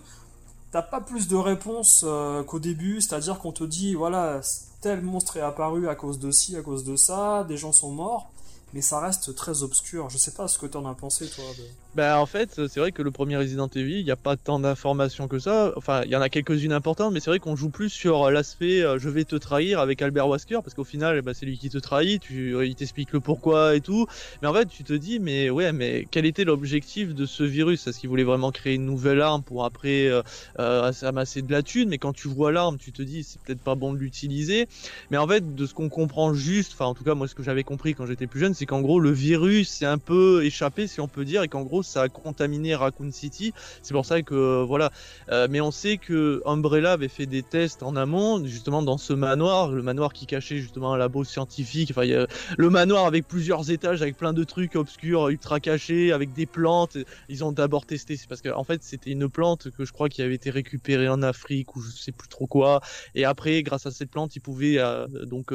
t'as 0.72 0.82
pas 0.82 1.02
plus 1.02 1.28
de 1.28 1.36
réponses 1.36 2.04
euh, 2.06 2.44
qu'au 2.44 2.60
début, 2.60 3.02
c'est-à-dire 3.02 3.40
qu'on 3.40 3.52
te 3.52 3.64
dit, 3.64 3.96
voilà, 3.96 4.42
tel 4.82 5.02
monstre 5.02 5.38
est 5.38 5.42
apparu 5.42 5.88
à 5.88 5.96
cause 5.96 6.20
de 6.20 6.32
ci, 6.32 6.56
à 6.56 6.62
cause 6.62 6.84
de 6.84 6.96
ça, 6.96 7.46
des 7.48 7.58
gens 7.58 7.72
sont 7.72 7.92
morts, 7.92 8.32
mais 8.74 8.82
ça 8.82 9.00
reste 9.00 9.36
très 9.36 9.64
obscur. 9.64 10.10
Je 10.10 10.18
sais 10.18 10.32
pas 10.32 10.48
ce 10.48 10.58
que 10.58 10.66
t'en 10.66 10.86
as 10.86 10.96
pensé, 10.96 11.30
toi. 11.30 11.46
Bah 11.96 12.20
en 12.20 12.26
fait, 12.26 12.60
c'est 12.68 12.80
vrai 12.80 12.92
que 12.92 13.04
le 13.04 13.12
premier 13.12 13.38
Resident 13.38 13.68
Evil, 13.68 14.00
il 14.00 14.04
n'y 14.04 14.10
a 14.10 14.16
pas 14.16 14.36
tant 14.36 14.60
d'informations 14.60 15.28
que 15.28 15.38
ça. 15.38 15.72
Enfin, 15.76 16.02
il 16.06 16.10
y 16.10 16.16
en 16.16 16.22
a 16.22 16.30
quelques-unes 16.30 16.72
importantes, 16.74 17.14
mais 17.14 17.20
c'est 17.20 17.30
vrai 17.30 17.38
qu'on 17.38 17.56
joue 17.56 17.70
plus 17.70 17.92
sur 17.92 18.32
l'aspect 18.32 18.82
euh, 18.82 18.98
je 18.98 19.10
vais 19.10 19.26
te 19.26 19.36
trahir 19.36 19.80
avec 19.80 20.02
Albert 20.02 20.28
Wesker, 20.28 20.58
parce 20.64 20.74
qu'au 20.74 20.86
final, 20.86 21.22
bah, 21.22 21.36
c'est 21.36 21.46
lui 21.46 21.56
qui 21.60 21.70
te 21.70 21.78
trahit, 21.78 22.20
tu, 22.20 22.56
il 22.66 22.74
t'explique 22.74 23.14
le 23.14 23.20
pourquoi 23.20 23.76
et 23.76 23.82
tout. 23.82 24.08
Mais 24.42 24.48
en 24.48 24.54
fait, 24.56 24.66
tu 24.66 24.84
te 24.84 24.94
dis, 24.94 25.20
mais 25.20 25.52
ouais, 25.52 25.72
mais 25.72 26.08
quel 26.10 26.26
était 26.26 26.46
l'objectif 26.46 27.14
de 27.14 27.28
ce 27.28 27.44
virus? 27.44 27.86
Est-ce 27.86 28.00
qu'il 28.00 28.10
voulait 28.10 28.24
vraiment 28.24 28.52
créer 28.52 28.74
une 28.74 28.86
nouvelle 28.86 29.22
arme 29.22 29.44
pour 29.44 29.64
après 29.64 30.08
euh, 30.08 30.24
euh, 30.58 30.92
amasser 31.04 31.44
de 31.44 31.52
la 31.52 31.62
thune? 31.62 31.90
Mais 31.90 32.00
quand 32.00 32.14
tu 32.14 32.28
vois 32.28 32.52
l'arme, 32.52 32.80
tu 32.80 32.92
te 32.92 33.04
dis, 33.04 33.24
c'est 33.24 33.40
peut-être 33.42 33.62
pas 33.62 33.76
bon 33.76 33.94
de 33.94 34.00
l'utiliser. 34.00 34.68
Mais 35.12 35.18
en 35.18 35.28
fait, 35.28 35.54
de 35.54 35.66
ce 35.68 35.76
qu'on 35.76 35.90
comprend 35.90 36.34
juste, 36.34 36.72
enfin 36.74 36.86
en 36.86 36.96
tout 36.96 37.04
cas 37.04 37.14
moi 37.14 37.28
ce 37.28 37.36
que 37.36 37.44
j'avais 37.44 37.64
compris 37.64 37.94
quand 37.94 38.08
j'étais 38.08 38.26
plus 38.26 38.40
jeune, 38.40 38.56
c'est 38.56 38.66
qu'en 38.66 38.82
gros 38.82 39.00
le 39.00 39.12
virus 39.12 39.70
s'est 39.70 39.86
un 39.86 40.00
peu 40.00 40.44
échappé, 40.44 40.88
si 40.88 41.00
on 41.00 41.08
peut 41.08 41.24
dire, 41.24 41.44
et 41.44 41.48
qu'en 41.48 41.62
gros 41.62 41.83
ça 41.84 42.04
a 42.04 42.10
contaminé 42.10 42.76
Raccoon 42.76 43.12
City. 43.12 43.54
C'est 43.82 43.94
pour 43.94 44.06
ça 44.06 44.22
que 44.22 44.34
euh, 44.36 44.64
voilà. 44.64 44.92
Euh, 45.30 45.48
mais 45.50 45.62
on 45.62 45.72
sait 45.72 45.98
que 45.98 46.42
Umbrella 46.46 46.94
avait 46.94 47.08
fait 47.08 47.26
des 47.26 47.44
tests 47.44 47.84
en 47.84 47.96
amont, 47.96 48.44
justement 48.46 48.82
dans 48.82 48.98
ce 48.98 49.14
manoir, 49.14 49.72
le 49.72 49.82
manoir 49.82 50.14
qui 50.14 50.26
cachait 50.26 50.58
justement 50.58 50.94
un 50.94 50.98
labo 50.98 51.24
scientifique. 51.24 51.92
Enfin, 51.92 52.06
y 52.06 52.14
a 52.14 52.28
le 52.58 52.70
manoir 52.70 53.06
avec 53.06 53.28
plusieurs 53.28 53.70
étages, 53.72 54.02
avec 54.02 54.18
plein 54.18 54.34
de 54.34 54.44
trucs 54.44 54.76
obscurs, 54.76 55.30
ultra 55.30 55.60
cachés, 55.60 56.12
avec 56.12 56.34
des 56.34 56.46
plantes. 56.46 56.98
Ils 57.30 57.44
ont 57.44 57.52
d'abord 57.52 57.86
testé, 57.86 58.18
c'est 58.18 58.28
parce 58.28 58.42
qu'en 58.42 58.60
en 58.60 58.64
fait 58.64 58.84
c'était 58.84 59.12
une 59.12 59.30
plante 59.30 59.70
que 59.72 59.86
je 59.86 59.92
crois 59.92 60.10
qui 60.10 60.22
avait 60.22 60.36
été 60.36 60.50
récupérée 60.50 61.10
en 61.10 61.22
Afrique 61.22 61.76
ou 61.76 61.82
je 61.82 61.90
sais 61.90 62.12
plus 62.12 62.28
trop 62.28 62.48
quoi. 62.48 62.82
Et 63.16 63.26
après, 63.26 63.64
grâce 63.64 63.86
à 63.86 63.92
cette 63.92 64.10
plante, 64.10 64.36
ils 64.36 64.42
pouvaient 64.42 64.78
euh, 64.78 65.08
donc 65.26 65.54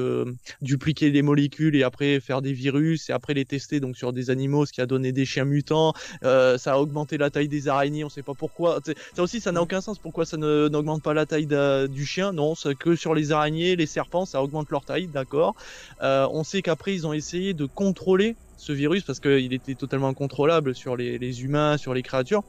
dupliquer 0.63 1.11
les 1.11 1.23
molécules 1.23 1.77
et 1.77 1.83
après 1.83 2.21
faire 2.21 2.43
des 2.43 2.53
virus 2.53 3.11
et 3.11 3.13
après 3.13 3.35
les 3.35 3.45
tester 3.45 3.81
donc 3.81 3.97
sur 3.97 4.13
des 4.13 4.31
animaux, 4.31 4.67
ce 4.67 4.73
qui 4.73 4.81
a 4.81 4.87
donné 4.87 5.13
des 5.13 5.25
chiens 5.25 5.45
mutants. 5.45 5.93
Euh, 6.25 6.59
ça 6.59 6.75
a 6.75 6.79
augmenté 6.79 7.19
la 7.19 7.31
taille 7.31 7.49
des 7.49 7.69
araignées, 7.69 8.05
on 8.05 8.09
sait 8.09 8.23
pas 8.23 8.35
pourquoi. 8.35 8.81
Ça 9.15 9.23
aussi, 9.23 9.41
ça 9.41 9.53
n'a 9.53 9.63
aucun 9.63 9.81
sens. 9.81 9.99
Pourquoi 9.99 10.25
ça 10.25 10.37
n'augmente 10.37 11.03
pas 11.03 11.15
la 11.15 11.27
taille 11.27 11.49
du 11.89 12.07
chien? 12.07 12.33
Non, 12.33 12.55
c'est 12.55 12.75
que 12.77 12.97
sur 12.97 13.15
les 13.15 13.33
araignées, 13.33 13.77
les 13.77 13.87
serpents, 13.87 14.27
ça 14.27 14.43
augmente 14.43 14.71
leur 14.71 14.85
taille, 14.85 15.07
d'accord. 15.07 15.55
Euh, 16.03 16.27
on 16.31 16.45
sait 16.45 16.63
qu'après, 16.63 16.95
ils 16.95 17.07
ont 17.07 17.13
essayé 17.13 17.55
de 17.55 17.67
contrôler 17.67 18.37
ce 18.57 18.73
virus 18.73 19.05
parce 19.05 19.21
qu'il 19.21 19.53
était 19.53 19.75
totalement 19.75 20.09
incontrôlable 20.09 20.75
sur 20.75 20.97
les, 20.97 21.43
humains, 21.43 21.77
sur 21.77 21.95
les 21.95 22.03
créatures. 22.03 22.43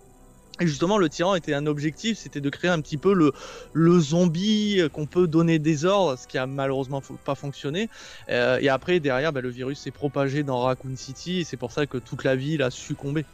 Et 0.62 0.68
justement, 0.68 0.98
le 0.98 1.08
tyran 1.08 1.36
était 1.36 1.54
un 1.54 1.68
objectif, 1.68 2.18
c'était 2.18 2.42
de 2.42 2.50
créer 2.50 2.70
un 2.70 2.82
petit 2.82 2.98
peu 2.98 3.14
le, 3.14 3.32
le 3.72 4.00
zombie 4.00 4.82
qu'on 4.92 5.06
peut 5.06 5.26
donner 5.26 5.58
des 5.58 5.86
ordres, 5.86 6.18
ce 6.20 6.28
qui 6.28 6.38
a 6.38 6.48
malheureusement 6.48 7.02
pas 7.24 7.36
fonctionné. 7.36 7.90
Euh, 8.30 8.60
et 8.60 8.68
après, 8.68 9.00
derrière, 9.00 9.32
bah, 9.32 9.40
le 9.40 9.50
virus 9.50 9.80
s'est 9.80 9.92
propagé 9.92 10.44
dans 10.44 10.60
Raccoon 10.60 10.98
City, 10.98 11.40
et 11.40 11.44
c'est 11.46 11.56
pour 11.56 11.72
ça 11.72 11.86
que 11.86 11.98
toute 11.98 12.26
la 12.26 12.36
ville 12.36 12.62
a 12.62 12.72
succombé. 12.72 13.26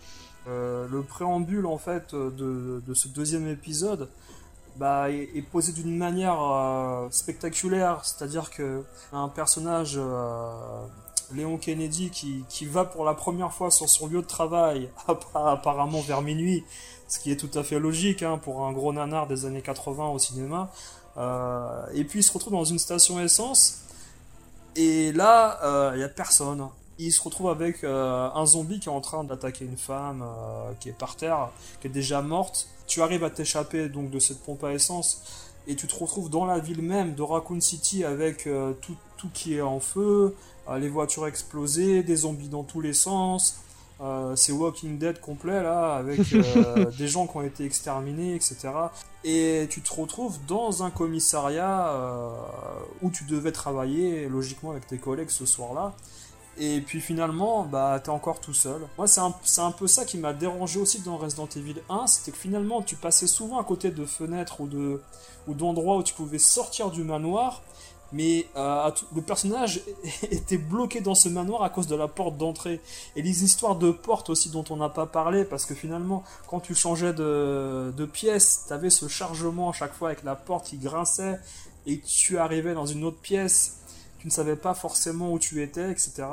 Euh, 0.48 0.88
le 0.92 1.02
préambule 1.02 1.66
en 1.66 1.80
fait 1.80 2.14
de, 2.14 2.84
de 2.86 2.94
ce 2.94 3.08
deuxième 3.08 3.48
épisode 3.48 4.10
bah, 4.76 5.10
est, 5.10 5.42
posé 5.42 5.72
d'une 5.72 5.98
manière 5.98 6.40
euh, 6.40 7.08
spectaculaire, 7.10 8.02
c'est-à-dire 8.04 8.52
que 8.52 8.84
un 9.12 9.28
personnage 9.28 9.96
euh, 9.98 10.52
Léon 11.34 11.58
Kennedy 11.58 12.12
qui, 12.12 12.44
qui, 12.48 12.66
va 12.68 12.86
pour 12.86 13.06
la 13.06 13.16
première 13.16 13.54
fois 13.54 13.72
sur 13.72 13.90
son 13.90 14.08
lieu 14.08 14.22
de 14.22 14.28
travail, 14.28 14.90
apparemment 15.34 16.02
vers 16.02 16.22
minuit, 16.22 16.64
ce 17.08 17.20
qui 17.20 17.32
est 17.32 17.38
tout 17.38 17.58
à 17.58 17.64
fait 17.64 17.80
logique 17.80 18.22
hein, 18.22 18.38
pour 18.38 18.66
un 18.66 18.72
gros 18.72 18.94
nanar 18.94 19.26
des 19.26 19.46
années 19.46 19.64
80 19.64 20.10
au 20.10 20.20
cinéma, 20.20 20.70
et 21.94 22.04
puis 22.04 22.20
il 22.20 22.24
se 22.24 22.34
retrouve 22.34 22.54
dans 22.54 22.66
une 22.66 22.78
station 22.78 23.20
essence, 23.20 23.82
et 24.76 25.12
là, 25.14 25.92
il 25.94 25.98
n'y 25.98 26.04
a 26.04 26.10
personne 26.10 26.68
il 26.98 27.12
se 27.12 27.22
retrouve 27.22 27.50
avec 27.50 27.84
euh, 27.84 28.30
un 28.34 28.46
zombie 28.46 28.80
qui 28.80 28.88
est 28.88 28.92
en 28.92 29.02
train 29.02 29.24
d'attaquer 29.24 29.66
une 29.66 29.78
femme 29.78 30.24
euh, 30.24 30.72
qui 30.80 30.90
est 30.90 30.98
par 30.98 31.16
terre, 31.16 31.50
qui 31.82 31.88
est 31.88 31.92
déjà 31.92 32.22
morte. 32.22 32.68
Tu 32.88 33.02
arrives 33.02 33.24
à 33.24 33.30
t'échapper 33.30 33.90
donc 33.90 34.10
de 34.10 34.20
cette 34.20 34.40
pompe 34.44 34.64
à 34.64 34.72
essence 34.72 35.52
et 35.68 35.76
tu 35.76 35.88
te 35.88 35.96
retrouves 35.96 36.30
dans 36.30 36.46
la 36.46 36.60
ville 36.60 36.82
même 36.82 37.16
de 37.16 37.22
Raccoon 37.22 37.60
City 37.60 38.04
avec 38.04 38.48
euh, 38.48 38.74
tout, 38.82 38.96
tout, 39.18 39.30
qui 39.34 39.56
est 39.56 39.62
en 39.62 39.80
feu, 39.80 40.36
les 40.80 40.90
voitures 40.90 41.28
explosées, 41.28 42.02
des 42.02 42.16
zombies 42.16 42.50
dans 42.50 42.64
tous 42.64 42.82
les 42.82 42.94
sens. 42.94 43.60
c'est 44.36 44.52
Walking 44.52 44.98
Dead 44.98 45.20
complet 45.20 45.62
là, 45.62 45.96
avec 45.96 46.22
des 46.98 47.08
gens 47.08 47.28
qui 47.28 47.38
ont 47.38 47.44
été 47.44 47.66
exterminés, 47.66 48.34
etc. 48.34 48.70
Et 49.24 49.68
tu 49.70 49.82
te 49.82 49.94
retrouves 49.94 50.40
dans 50.48 50.82
un 50.82 50.90
commissariat 50.90 51.94
où 53.04 53.12
tu 53.12 53.26
devais 53.26 53.52
travailler 53.52 54.28
logiquement 54.28 54.72
avec 54.72 54.88
tes 54.88 54.98
collègues 54.98 55.30
ce 55.30 55.46
soir-là. 55.46 55.94
Et 56.58 56.80
puis 56.82 57.02
finalement, 57.02 57.64
bah, 57.64 58.00
t'es 58.02 58.10
encore 58.10 58.40
tout 58.40 58.54
seul. 58.54 58.82
Moi, 58.98 59.08
c'est 59.08 59.20
un, 59.20 59.34
un, 59.58 59.72
peu 59.72 59.88
ça 59.88 60.06
qui 60.06 60.18
m'a 60.18 60.34
dérangé 60.34 60.80
aussi 60.80 61.02
dans 61.02 61.18
Resident 61.18 61.50
Evil 61.56 61.76
1, 61.90 62.08
c'était 62.08 62.32
que 62.32 62.38
finalement, 62.38 62.82
tu 62.82 62.96
passais 62.96 63.28
souvent 63.28 63.60
à 63.60 63.64
côté 63.64 63.92
de 63.92 64.06
fenêtres 64.06 64.62
ou 64.62 64.68
de 64.68 65.02
ou 65.48 65.54
d'endroits 65.54 65.98
où 65.98 66.04
tu 66.04 66.14
pouvais 66.14 66.40
sortir 66.40 66.90
du 66.90 67.04
manoir, 67.04 67.62
mais 68.12 68.48
euh, 68.56 68.90
le 69.14 69.22
personnage 69.22 69.82
était 70.32 70.58
bloqué 70.58 71.02
dans 71.02 71.14
ce 71.14 71.30
manoir 71.30 71.62
à 71.64 71.70
cause 71.70 71.88
de 71.88 71.96
la 71.96 72.08
porte 72.08 72.38
d'entrée. 72.38 72.80
Et 73.16 73.22
les 73.22 73.44
histoires 73.44 73.76
de 73.76 73.92
porte 73.92 74.30
aussi 74.30 74.50
dont 74.50 74.64
on 74.70 74.78
n'a 74.78 74.90
pas 74.90 75.06
parlé, 75.06 75.44
parce 75.44 75.66
que 75.66 75.76
finalement, 75.76 76.24
quand 76.48 76.62
tu 76.62 76.74
changeais 76.74 77.14
de, 77.14 77.94
de 77.96 78.06
pièce, 78.06 78.66
t'avais 78.68 78.90
ce 78.90 79.08
chargement 79.08 79.70
à 79.70 79.74
chaque 79.74 79.94
fois 79.94 80.10
avec 80.10 80.24
la 80.24 80.36
porte 80.36 80.68
qui 80.68 80.78
grinçait, 80.78 81.40
et 81.86 82.00
tu 82.00 82.38
arrivais 82.38 82.74
dans 82.74 82.86
une 82.86 83.04
autre 83.04 83.20
pièce 83.20 83.82
tu 84.26 84.30
ne 84.30 84.34
savais 84.34 84.56
pas 84.56 84.74
forcément 84.74 85.32
où 85.34 85.38
tu 85.38 85.62
étais, 85.62 85.92
etc. 85.92 86.24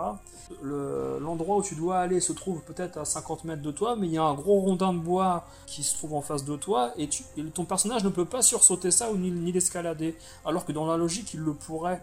L'endroit 0.63 1.59
où 1.59 1.63
tu 1.63 1.75
dois 1.75 1.99
aller 1.99 2.21
se 2.21 2.33
trouve 2.33 2.63
peut-être 2.63 2.97
à 2.97 3.05
50 3.05 3.45
mètres 3.45 3.61
de 3.61 3.71
toi, 3.71 3.97
mais 3.97 4.07
il 4.07 4.15
y 4.15 4.17
a 4.17 4.23
un 4.23 4.33
gros 4.33 4.61
rondin 4.61 4.95
de 4.95 4.99
bois 4.99 5.47
qui 5.67 5.83
se 5.83 5.95
trouve 5.99 6.15
en 6.15 6.23
face 6.23 6.47
de 6.47 6.57
toi, 6.57 6.95
et, 6.97 7.11
ton 7.53 7.67
personnage 7.67 8.03
ne 8.03 8.09
peut 8.09 8.25
pas 8.25 8.41
sursauter 8.41 8.91
ça 8.91 9.13
ou 9.13 9.19
ni, 9.19 9.53
l'escalader, 9.53 10.17
alors 10.47 10.65
que 10.65 10.73
dans 10.73 10.87
la 10.87 10.97
logique, 10.97 11.35
il 11.35 11.41
le 11.41 11.53
pourrait. 11.53 12.03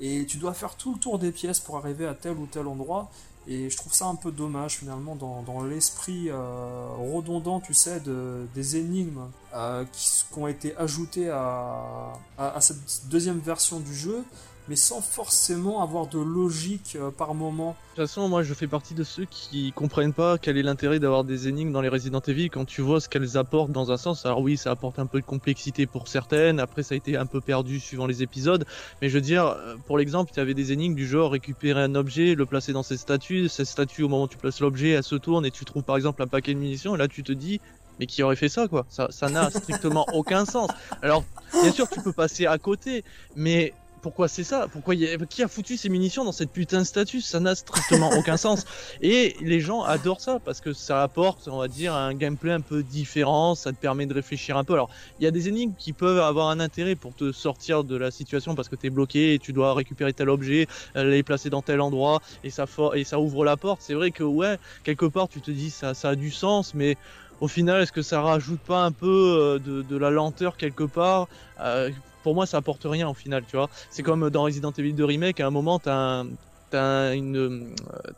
Et 0.00 0.24
tu 0.24 0.38
dois 0.38 0.54
faire 0.54 0.76
tout 0.76 0.94
le 0.94 0.98
tour 0.98 1.18
des 1.18 1.30
pièces 1.30 1.60
pour 1.60 1.76
arriver 1.76 2.06
à 2.06 2.14
tel 2.14 2.38
ou 2.38 2.46
tel 2.46 2.66
endroit. 2.66 3.10
Et 3.46 3.68
je 3.68 3.76
trouve 3.76 3.92
ça 3.92 4.06
un 4.06 4.14
peu 4.14 4.32
dommage 4.32 4.76
finalement 4.76 5.14
dans, 5.14 5.62
l'esprit 5.62 6.30
euh, 6.30 6.88
redondant, 7.14 7.60
tu 7.60 7.74
sais, 7.74 8.00
de, 8.00 8.46
des 8.54 8.76
énigmes 8.78 9.28
euh, 9.54 9.84
qui, 9.92 10.24
ont 10.38 10.46
été 10.46 10.74
ajoutées 10.76 11.28
à, 11.28 12.14
cette 12.60 13.08
deuxième 13.10 13.40
version 13.40 13.80
du 13.80 13.94
jeu 13.94 14.24
mais 14.68 14.76
sans 14.76 15.00
forcément 15.00 15.82
avoir 15.82 16.06
de 16.06 16.18
logique 16.18 16.96
euh, 16.96 17.10
par 17.10 17.34
moment. 17.34 17.76
De 17.96 18.02
toute 18.02 18.08
façon, 18.08 18.28
moi 18.28 18.42
je 18.42 18.54
fais 18.54 18.66
partie 18.66 18.94
de 18.94 19.02
ceux 19.04 19.24
qui 19.24 19.72
comprennent 19.72 20.12
pas 20.12 20.38
quel 20.38 20.56
est 20.56 20.62
l'intérêt 20.62 20.98
d'avoir 20.98 21.24
des 21.24 21.48
énigmes 21.48 21.72
dans 21.72 21.80
les 21.80 21.88
Resident 21.88 22.20
Evil 22.20 22.50
quand 22.50 22.64
tu 22.64 22.80
vois 22.80 23.00
ce 23.00 23.08
qu'elles 23.08 23.36
apportent 23.36 23.72
dans 23.72 23.90
un 23.90 23.96
sens. 23.96 24.24
Alors 24.26 24.40
oui, 24.40 24.56
ça 24.56 24.70
apporte 24.70 24.98
un 24.98 25.06
peu 25.06 25.20
de 25.20 25.26
complexité 25.26 25.86
pour 25.86 26.08
certaines, 26.08 26.60
après 26.60 26.82
ça 26.82 26.94
a 26.94 26.96
été 26.96 27.16
un 27.16 27.26
peu 27.26 27.40
perdu 27.40 27.80
suivant 27.80 28.06
les 28.06 28.22
épisodes, 28.22 28.64
mais 29.02 29.08
je 29.08 29.14
veux 29.14 29.20
dire, 29.20 29.46
euh, 29.46 29.76
pour 29.86 29.98
l'exemple, 29.98 30.30
tu 30.32 30.40
avais 30.40 30.54
des 30.54 30.72
énigmes 30.72 30.94
du 30.94 31.06
genre 31.06 31.32
récupérer 31.32 31.82
un 31.82 31.94
objet, 31.94 32.34
le 32.34 32.46
placer 32.46 32.72
dans 32.72 32.82
cette 32.82 33.00
statue, 33.00 33.48
cette 33.48 33.66
statue 33.66 34.02
au 34.02 34.08
moment 34.08 34.24
où 34.24 34.28
tu 34.28 34.38
places 34.38 34.60
l'objet, 34.60 34.90
elle 34.90 35.02
se 35.02 35.16
tourne 35.16 35.44
et 35.46 35.50
tu 35.50 35.64
trouves 35.64 35.82
par 35.82 35.96
exemple 35.96 36.22
un 36.22 36.26
paquet 36.26 36.54
de 36.54 36.58
munitions, 36.58 36.94
et 36.94 36.98
là 36.98 37.08
tu 37.08 37.22
te 37.22 37.32
dis, 37.32 37.60
mais 37.98 38.06
qui 38.06 38.22
aurait 38.22 38.36
fait 38.36 38.48
ça 38.48 38.68
quoi? 38.68 38.86
Ça 38.88 39.28
n'a 39.28 39.50
strictement 39.50 40.06
aucun 40.12 40.44
sens. 40.44 40.70
Alors, 41.02 41.24
bien 41.52 41.72
sûr, 41.72 41.88
tu 41.88 42.00
peux 42.00 42.12
passer 42.12 42.46
à 42.46 42.56
côté, 42.58 43.02
mais 43.34 43.74
pourquoi 44.00 44.28
c'est 44.28 44.44
ça? 44.44 44.66
Pourquoi 44.72 44.94
qui 45.28 45.42
a 45.42 45.48
foutu 45.48 45.76
ces 45.76 45.88
munitions 45.88 46.24
dans 46.24 46.32
cette 46.32 46.50
putain 46.50 46.78
de 46.78 46.84
statue? 46.84 47.20
Ça 47.20 47.40
n'a 47.40 47.54
strictement 47.54 48.10
aucun 48.16 48.36
sens. 48.38 48.64
Et 49.02 49.36
les 49.40 49.60
gens 49.60 49.82
adorent 49.82 50.20
ça 50.20 50.38
parce 50.44 50.60
que 50.60 50.72
ça 50.72 51.02
apporte, 51.02 51.48
on 51.48 51.58
va 51.58 51.68
dire, 51.68 51.94
un 51.94 52.14
gameplay 52.14 52.52
un 52.52 52.60
peu 52.60 52.82
différent. 52.82 53.54
Ça 53.54 53.72
te 53.72 53.76
permet 53.76 54.06
de 54.06 54.14
réfléchir 54.14 54.56
un 54.56 54.64
peu. 54.64 54.74
Alors, 54.74 54.90
il 55.18 55.24
y 55.24 55.26
a 55.26 55.30
des 55.30 55.48
énigmes 55.48 55.74
qui 55.76 55.92
peuvent 55.92 56.20
avoir 56.20 56.48
un 56.48 56.60
intérêt 56.60 56.94
pour 56.94 57.14
te 57.14 57.32
sortir 57.32 57.84
de 57.84 57.96
la 57.96 58.10
situation 58.10 58.54
parce 58.54 58.68
que 58.68 58.76
t'es 58.76 58.90
bloqué 58.90 59.34
et 59.34 59.38
tu 59.38 59.52
dois 59.52 59.74
récupérer 59.74 60.12
tel 60.12 60.30
objet, 60.30 60.66
euh, 60.96 61.04
les 61.04 61.22
placer 61.22 61.50
dans 61.50 61.62
tel 61.62 61.80
endroit 61.80 62.20
et 62.44 62.50
ça 62.50 62.66
et 62.94 63.04
ça 63.04 63.20
ouvre 63.20 63.44
la 63.44 63.56
porte. 63.56 63.80
C'est 63.82 63.94
vrai 63.94 64.10
que 64.10 64.24
ouais, 64.24 64.58
quelque 64.84 65.06
part 65.06 65.28
tu 65.28 65.40
te 65.40 65.50
dis 65.50 65.70
ça, 65.70 65.94
ça 65.94 66.10
a 66.10 66.14
du 66.14 66.30
sens, 66.30 66.74
mais 66.74 66.96
au 67.40 67.48
final, 67.48 67.82
est-ce 67.82 67.92
que 67.92 68.02
ça 68.02 68.20
rajoute 68.20 68.60
pas 68.60 68.84
un 68.84 68.92
peu 68.92 69.60
euh, 69.66 69.82
de, 69.82 69.96
la 69.96 70.10
lenteur 70.10 70.56
quelque 70.56 70.84
part? 70.84 71.28
Euh, 71.60 71.90
pour 72.22 72.34
moi, 72.34 72.46
ça 72.46 72.58
apporte 72.58 72.82
rien 72.84 73.08
au 73.08 73.14
final, 73.14 73.44
tu 73.48 73.56
vois. 73.56 73.68
C'est 73.90 74.02
comme 74.02 74.30
dans 74.30 74.42
Resident 74.44 74.72
Evil 74.76 74.92
2 74.92 75.04
Remake, 75.04 75.40
à 75.40 75.46
un 75.46 75.50
moment, 75.50 75.78
t'as 75.78 75.94
un, 75.94 76.26
t'as 76.70 77.14
une, 77.14 77.74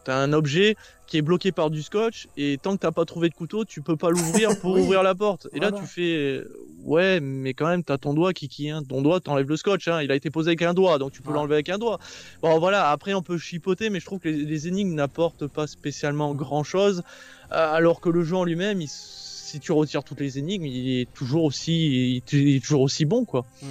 as 0.06 0.16
un 0.16 0.32
objet 0.32 0.76
qui 1.06 1.18
est 1.18 1.22
bloqué 1.22 1.50
par 1.50 1.70
du 1.70 1.82
scotch 1.82 2.28
et 2.36 2.56
tant 2.62 2.76
que 2.76 2.82
t'as 2.82 2.92
pas 2.92 3.04
trouvé 3.04 3.28
de 3.28 3.34
couteau, 3.34 3.64
tu 3.64 3.82
peux 3.82 3.96
pas 3.96 4.10
l'ouvrir 4.10 4.58
pour 4.60 4.72
ouvrir 4.78 5.02
la 5.02 5.14
porte. 5.14 5.48
Et 5.52 5.58
là, 5.58 5.72
tu 5.72 5.84
fais, 5.84 6.42
ouais, 6.84 7.18
mais 7.18 7.52
quand 7.52 7.66
même, 7.66 7.82
t'as 7.82 7.98
ton 7.98 8.14
doigt 8.14 8.32
qui, 8.32 8.48
qui, 8.48 8.70
hein, 8.70 8.82
ton 8.88 9.02
doigt, 9.02 9.20
t'enlèves 9.20 9.48
le 9.48 9.56
scotch, 9.56 9.88
hein. 9.88 10.02
Il 10.02 10.12
a 10.12 10.14
été 10.14 10.30
posé 10.30 10.50
avec 10.50 10.62
un 10.62 10.72
doigt, 10.72 10.98
donc 10.98 11.10
tu 11.10 11.20
peux 11.20 11.32
l'enlever 11.32 11.54
avec 11.54 11.68
un 11.68 11.78
doigt. 11.78 11.98
Bon, 12.42 12.58
voilà. 12.60 12.90
Après, 12.90 13.12
on 13.12 13.22
peut 13.22 13.38
chipoter, 13.38 13.90
mais 13.90 13.98
je 13.98 14.06
trouve 14.06 14.20
que 14.20 14.28
les, 14.28 14.68
énigmes 14.68 14.94
n'apportent 14.94 15.48
pas 15.48 15.66
spécialement 15.66 16.32
grand 16.34 16.62
chose, 16.62 17.02
euh, 17.50 17.74
alors 17.74 18.00
que 18.00 18.08
le 18.08 18.22
jeu 18.22 18.36
en 18.36 18.44
lui-même, 18.44 18.80
si 18.86 19.58
tu 19.58 19.72
retires 19.72 20.04
toutes 20.04 20.20
les 20.20 20.38
énigmes, 20.38 20.66
il 20.66 21.00
est 21.00 21.12
toujours 21.12 21.42
aussi, 21.42 22.22
il 22.32 22.56
est 22.56 22.60
toujours 22.60 22.82
aussi 22.82 23.04
bon, 23.04 23.24
quoi. 23.24 23.44
Hmm. 23.62 23.66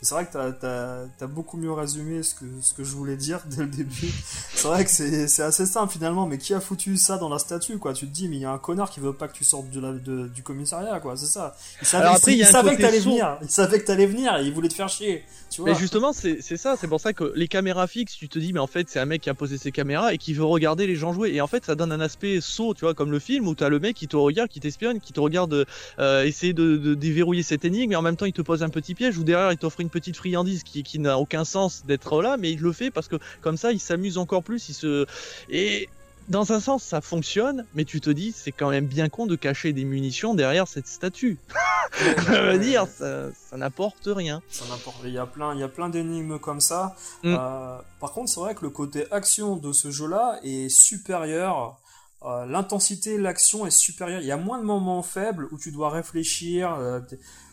C'est 0.00 0.14
vrai 0.14 0.26
que 0.26 0.32
t'as 0.32 1.06
as, 1.20 1.26
beaucoup 1.26 1.56
mieux 1.56 1.72
résumé 1.72 2.22
ce 2.22 2.34
que, 2.34 2.44
ce 2.60 2.72
que 2.74 2.84
je 2.84 2.94
voulais 2.94 3.16
dire 3.16 3.40
dès 3.46 3.62
le 3.62 3.68
début. 3.68 4.12
C'est 4.54 4.68
vrai 4.68 4.84
que 4.84 4.90
c'est 4.90 5.42
assez 5.42 5.66
simple 5.66 5.92
finalement, 5.92 6.26
mais 6.26 6.38
qui 6.38 6.54
a 6.54 6.60
foutu 6.60 6.96
ça 6.96 7.18
dans 7.18 7.28
la 7.28 7.38
statue 7.38 7.78
quoi? 7.78 7.92
Tu 7.92 8.06
te 8.06 8.12
dis, 8.12 8.28
mais 8.28 8.36
il 8.36 8.42
y 8.42 8.44
a 8.44 8.52
un 8.52 8.58
connard 8.58 8.90
qui 8.90 9.00
veut 9.00 9.12
pas 9.12 9.28
que 9.28 9.34
tu 9.34 9.44
sortes 9.44 9.70
de 9.70 9.80
la, 9.80 9.92
de, 9.92 10.28
du 10.28 10.42
commissariat 10.42 11.00
quoi, 11.00 11.16
c'est 11.16 11.26
ça. 11.26 11.56
Il 11.80 11.86
savait, 11.86 12.04
Alors 12.04 12.16
après, 12.16 12.36
il, 12.36 12.46
savait 12.46 12.76
que 12.76 12.82
t'allais 12.82 13.00
venir, 13.00 13.38
il 13.42 13.50
savait 13.50 13.80
que 13.80 13.86
t'allais 13.86 14.06
venir 14.06 14.36
et 14.36 14.44
il 14.44 14.52
voulait 14.52 14.68
te 14.68 14.74
faire 14.74 14.88
chier. 14.88 15.24
Tu 15.50 15.60
vois 15.60 15.70
mais 15.70 15.76
justement, 15.78 16.12
c'est 16.12 16.40
ça, 16.40 16.76
c'est 16.78 16.88
pour 16.88 17.00
ça 17.00 17.12
que 17.12 17.32
les 17.34 17.48
caméras 17.48 17.86
fixes, 17.86 18.14
tu 18.14 18.28
te 18.28 18.38
dis, 18.38 18.52
mais 18.52 18.60
en 18.60 18.66
fait, 18.66 18.88
c'est 18.88 19.00
un 19.00 19.06
mec 19.06 19.22
qui 19.22 19.30
a 19.30 19.34
posé 19.34 19.58
ses 19.58 19.72
caméras 19.72 20.12
et 20.12 20.18
qui 20.18 20.34
veut 20.34 20.44
regarder 20.44 20.86
les 20.86 20.96
gens 20.96 21.12
jouer. 21.12 21.30
Et 21.32 21.40
en 21.40 21.46
fait, 21.46 21.64
ça 21.64 21.74
donne 21.74 21.92
un 21.92 22.00
aspect 22.00 22.40
saut, 22.40 22.74
tu 22.74 22.84
vois, 22.84 22.94
comme 22.94 23.10
le 23.10 23.18
film 23.18 23.48
où 23.48 23.54
t'as 23.54 23.68
le 23.68 23.78
mec 23.78 23.96
qui 23.96 24.08
te 24.08 24.16
regarde, 24.16 24.48
qui 24.48 24.60
t'espionne, 24.60 25.00
qui 25.00 25.12
te 25.12 25.20
regarde 25.20 25.66
euh, 25.98 26.24
essayer 26.24 26.52
de, 26.52 26.76
de, 26.76 26.94
déverrouiller 26.94 27.42
cette 27.42 27.64
énigme, 27.64 27.90
mais 27.90 27.96
en 27.96 28.02
même 28.02 28.16
temps, 28.16 28.26
il 28.26 28.32
te 28.32 28.42
pose 28.42 28.62
un 28.62 28.68
petit 28.68 28.94
piège 28.94 29.16
ou 29.18 29.24
derrière, 29.24 29.52
il 29.52 29.58
t'offre 29.58 29.80
une 29.80 29.87
petite 29.88 30.16
friandise 30.16 30.62
qui, 30.62 30.82
qui 30.82 30.98
n'a 30.98 31.18
aucun 31.18 31.44
sens 31.44 31.84
d'être 31.86 32.22
là, 32.22 32.36
mais 32.36 32.52
il 32.52 32.60
le 32.60 32.72
fait 32.72 32.90
parce 32.90 33.08
que 33.08 33.16
comme 33.40 33.56
ça, 33.56 33.72
il 33.72 33.80
s'amuse 33.80 34.18
encore 34.18 34.42
plus. 34.42 34.68
Il 34.68 34.74
se 34.74 35.06
et 35.48 35.88
dans 36.28 36.52
un 36.52 36.60
sens, 36.60 36.82
ça 36.82 37.00
fonctionne, 37.00 37.64
mais 37.74 37.84
tu 37.84 38.00
te 38.00 38.10
dis, 38.10 38.32
c'est 38.32 38.52
quand 38.52 38.70
même 38.70 38.86
bien 38.86 39.08
con 39.08 39.26
de 39.26 39.34
cacher 39.34 39.72
des 39.72 39.84
munitions 39.84 40.34
derrière 40.34 40.68
cette 40.68 40.86
statue. 40.86 41.38
ça 42.26 42.42
veut 42.42 42.58
dire, 42.58 42.86
ça, 42.86 43.56
n'apporte 43.56 44.06
rien. 44.06 44.42
Ça 44.50 44.66
n'apporte. 44.68 44.98
Il 45.04 45.12
y 45.12 45.18
a 45.18 45.26
plein, 45.26 45.54
il 45.54 45.60
y 45.60 45.62
a 45.62 45.68
plein 45.68 45.88
d'énigmes 45.88 46.38
comme 46.38 46.60
ça. 46.60 46.94
Mm. 47.22 47.34
Euh, 47.34 47.78
par 48.00 48.12
contre, 48.12 48.30
c'est 48.30 48.40
vrai 48.40 48.54
que 48.54 48.62
le 48.62 48.70
côté 48.70 49.10
action 49.10 49.56
de 49.56 49.72
ce 49.72 49.90
jeu-là 49.90 50.38
est 50.42 50.68
supérieur. 50.68 51.80
Euh, 52.24 52.44
l'intensité, 52.46 53.16
l'action 53.16 53.66
est 53.66 53.70
supérieure. 53.70 54.20
Il 54.20 54.26
y 54.26 54.32
a 54.32 54.36
moins 54.36 54.58
de 54.58 54.64
moments 54.64 55.02
faibles 55.02 55.48
où 55.50 55.58
tu 55.58 55.72
dois 55.72 55.88
réfléchir. 55.88 56.74
Euh, 56.74 57.00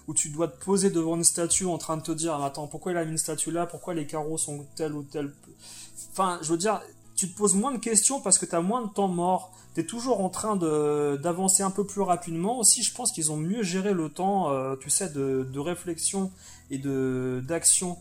où 0.08 0.14
tu 0.14 0.30
dois 0.30 0.48
te 0.48 0.64
poser 0.64 0.90
devant 0.90 1.16
une 1.16 1.24
statue 1.24 1.66
en 1.66 1.78
train 1.78 1.98
de 1.98 2.02
te 2.04 2.12
dire 2.12 2.36
attends 2.44 2.68
pourquoi 2.68 2.92
il 2.92 2.98
a 2.98 3.06
mis 3.06 3.12
une 3.12 3.18
statue 3.18 3.52
là? 3.52 3.66
Pourquoi 3.66 3.94
les 3.94 4.06
carreaux 4.06 4.38
sont 4.38 4.66
tels 4.76 4.94
ou 4.94 5.04
tels? 5.04 5.32
Enfin 6.12 6.40
je 6.42 6.52
veux 6.52 6.58
dire 6.58 6.82
tu 7.16 7.30
te 7.30 7.38
poses 7.38 7.56
moins 7.56 7.72
de 7.72 7.78
questions 7.78 8.20
parce 8.20 8.38
que 8.38 8.46
tu 8.46 8.56
as 8.56 8.62
moins 8.62 8.86
de 8.86 8.92
temps 8.92 9.08
mort. 9.08 9.52
Tu 9.74 9.82
es 9.82 9.86
toujours 9.86 10.22
en 10.22 10.30
train 10.30 10.56
d'avancer 10.56 11.64
un 11.64 11.72
peu 11.72 11.86
plus 11.86 12.02
rapidement. 12.02 12.60
Aussi 12.60 12.84
je 12.84 12.94
pense 12.94 13.12
qu'ils 13.12 13.32
ont 13.32 13.38
mieux 13.38 13.64
géré 13.64 13.94
le 13.94 14.10
temps 14.10 14.52
euh, 14.52 14.76
tu 14.76 14.90
sais 14.90 15.10
de, 15.10 15.48
de 15.52 15.60
réflexion 15.60 16.32
et 16.72 16.78
d'action. 16.78 17.98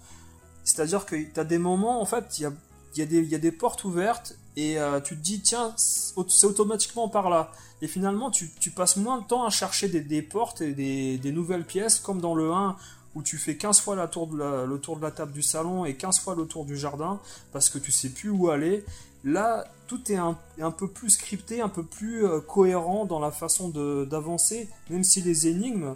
C'est 0.65 0.81
à 0.81 0.87
dire 0.87 1.07
que 1.07 1.17
tu 1.17 1.41
as 1.41 1.45
des 1.45 1.59
moments 1.59 2.01
en 2.01 2.07
fait 2.07 2.39
il 2.39 2.43
y 2.43 2.47
a 2.47 2.53
il 2.97 3.13
y, 3.13 3.27
y 3.27 3.35
a 3.35 3.39
des 3.39 3.53
portes 3.53 3.85
ouvertes 3.85 4.37
et 4.57 4.79
euh, 4.79 5.01
tu 5.01 5.17
te 5.17 5.23
dis 5.23 5.41
tiens 5.41 5.75
c'est 5.77 6.47
automatiquement 6.47 7.09
par 7.09 7.31
là. 7.31 7.51
Et 7.83 7.89
finalement 7.89 8.31
tu, 8.31 8.49
passes 8.75 8.97
moins 8.97 9.21
de 9.21 9.27
temps 9.27 9.45
à 9.45 9.51
chercher 9.51 9.89
des, 9.89 10.23
portes 10.23 10.61
et 10.61 10.73
des, 10.73 11.33
nouvelles 11.33 11.65
pièces 11.65 11.99
comme 11.99 12.21
dans 12.21 12.35
le 12.35 12.51
1 12.53 12.77
où 13.15 13.23
tu 13.23 13.37
fais 13.37 13.57
15 13.57 13.81
fois 13.81 13.95
la 13.95 14.09
tour 14.09 14.27
de 14.27 14.39
la, 14.39 14.65
le 14.65 14.79
tour 14.79 14.97
de 14.97 15.03
la 15.03 15.11
table 15.11 15.33
du 15.33 15.43
salon 15.43 15.85
et 15.85 15.95
15 15.95 16.21
fois 16.21 16.35
le 16.35 16.47
tour 16.47 16.65
du 16.65 16.77
jardin 16.77 17.21
parce 17.53 17.69
que 17.69 17.79
tu 17.79 17.93
sais 17.93 18.09
plus 18.09 18.31
où 18.31 18.51
aller. 18.51 18.85
Là 19.25 19.65
tout 19.87 20.11
est 20.11 20.17
un, 20.17 20.39
un 20.61 20.71
peu 20.71 20.89
plus 20.89 21.11
scripté 21.11 21.61
un 21.61 21.69
peu 21.69 21.83
plus 21.83 22.25
euh, 22.25 22.41
cohérent 22.41 23.05
dans 23.05 23.21
la 23.21 23.31
façon 23.31 23.69
d'avancer 23.69 24.69
même 24.89 25.05
si 25.05 25.21
les 25.21 25.47
énigmes 25.47 25.95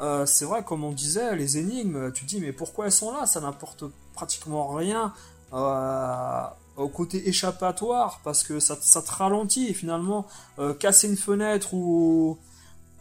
euh, 0.00 0.24
c'est 0.24 0.44
vrai 0.44 0.62
comme 0.64 0.84
on 0.84 0.92
disait 0.92 1.34
les 1.36 1.58
énigmes 1.58 2.12
tu 2.12 2.24
te 2.24 2.28
dis 2.28 2.40
mais 2.40 2.52
pourquoi 2.52 2.86
elles 2.86 2.92
sont 2.92 3.12
là? 3.12 3.26
Ça 3.26 3.40
n'apporte 3.40 3.84
pratiquement 4.14 4.68
rien 4.68 5.12
au 6.78 6.88
côté 6.88 7.28
échappatoire 7.28 8.20
parce 8.24 8.42
que 8.42 8.60
ça, 8.60 8.78
ça 8.80 9.02
te 9.02 9.10
ralentit 9.10 9.74
finalement 9.74 10.26
euh, 10.58 10.74
casser 10.74 11.08
une 11.08 11.16
fenêtre 11.16 11.74
ou 11.74 12.38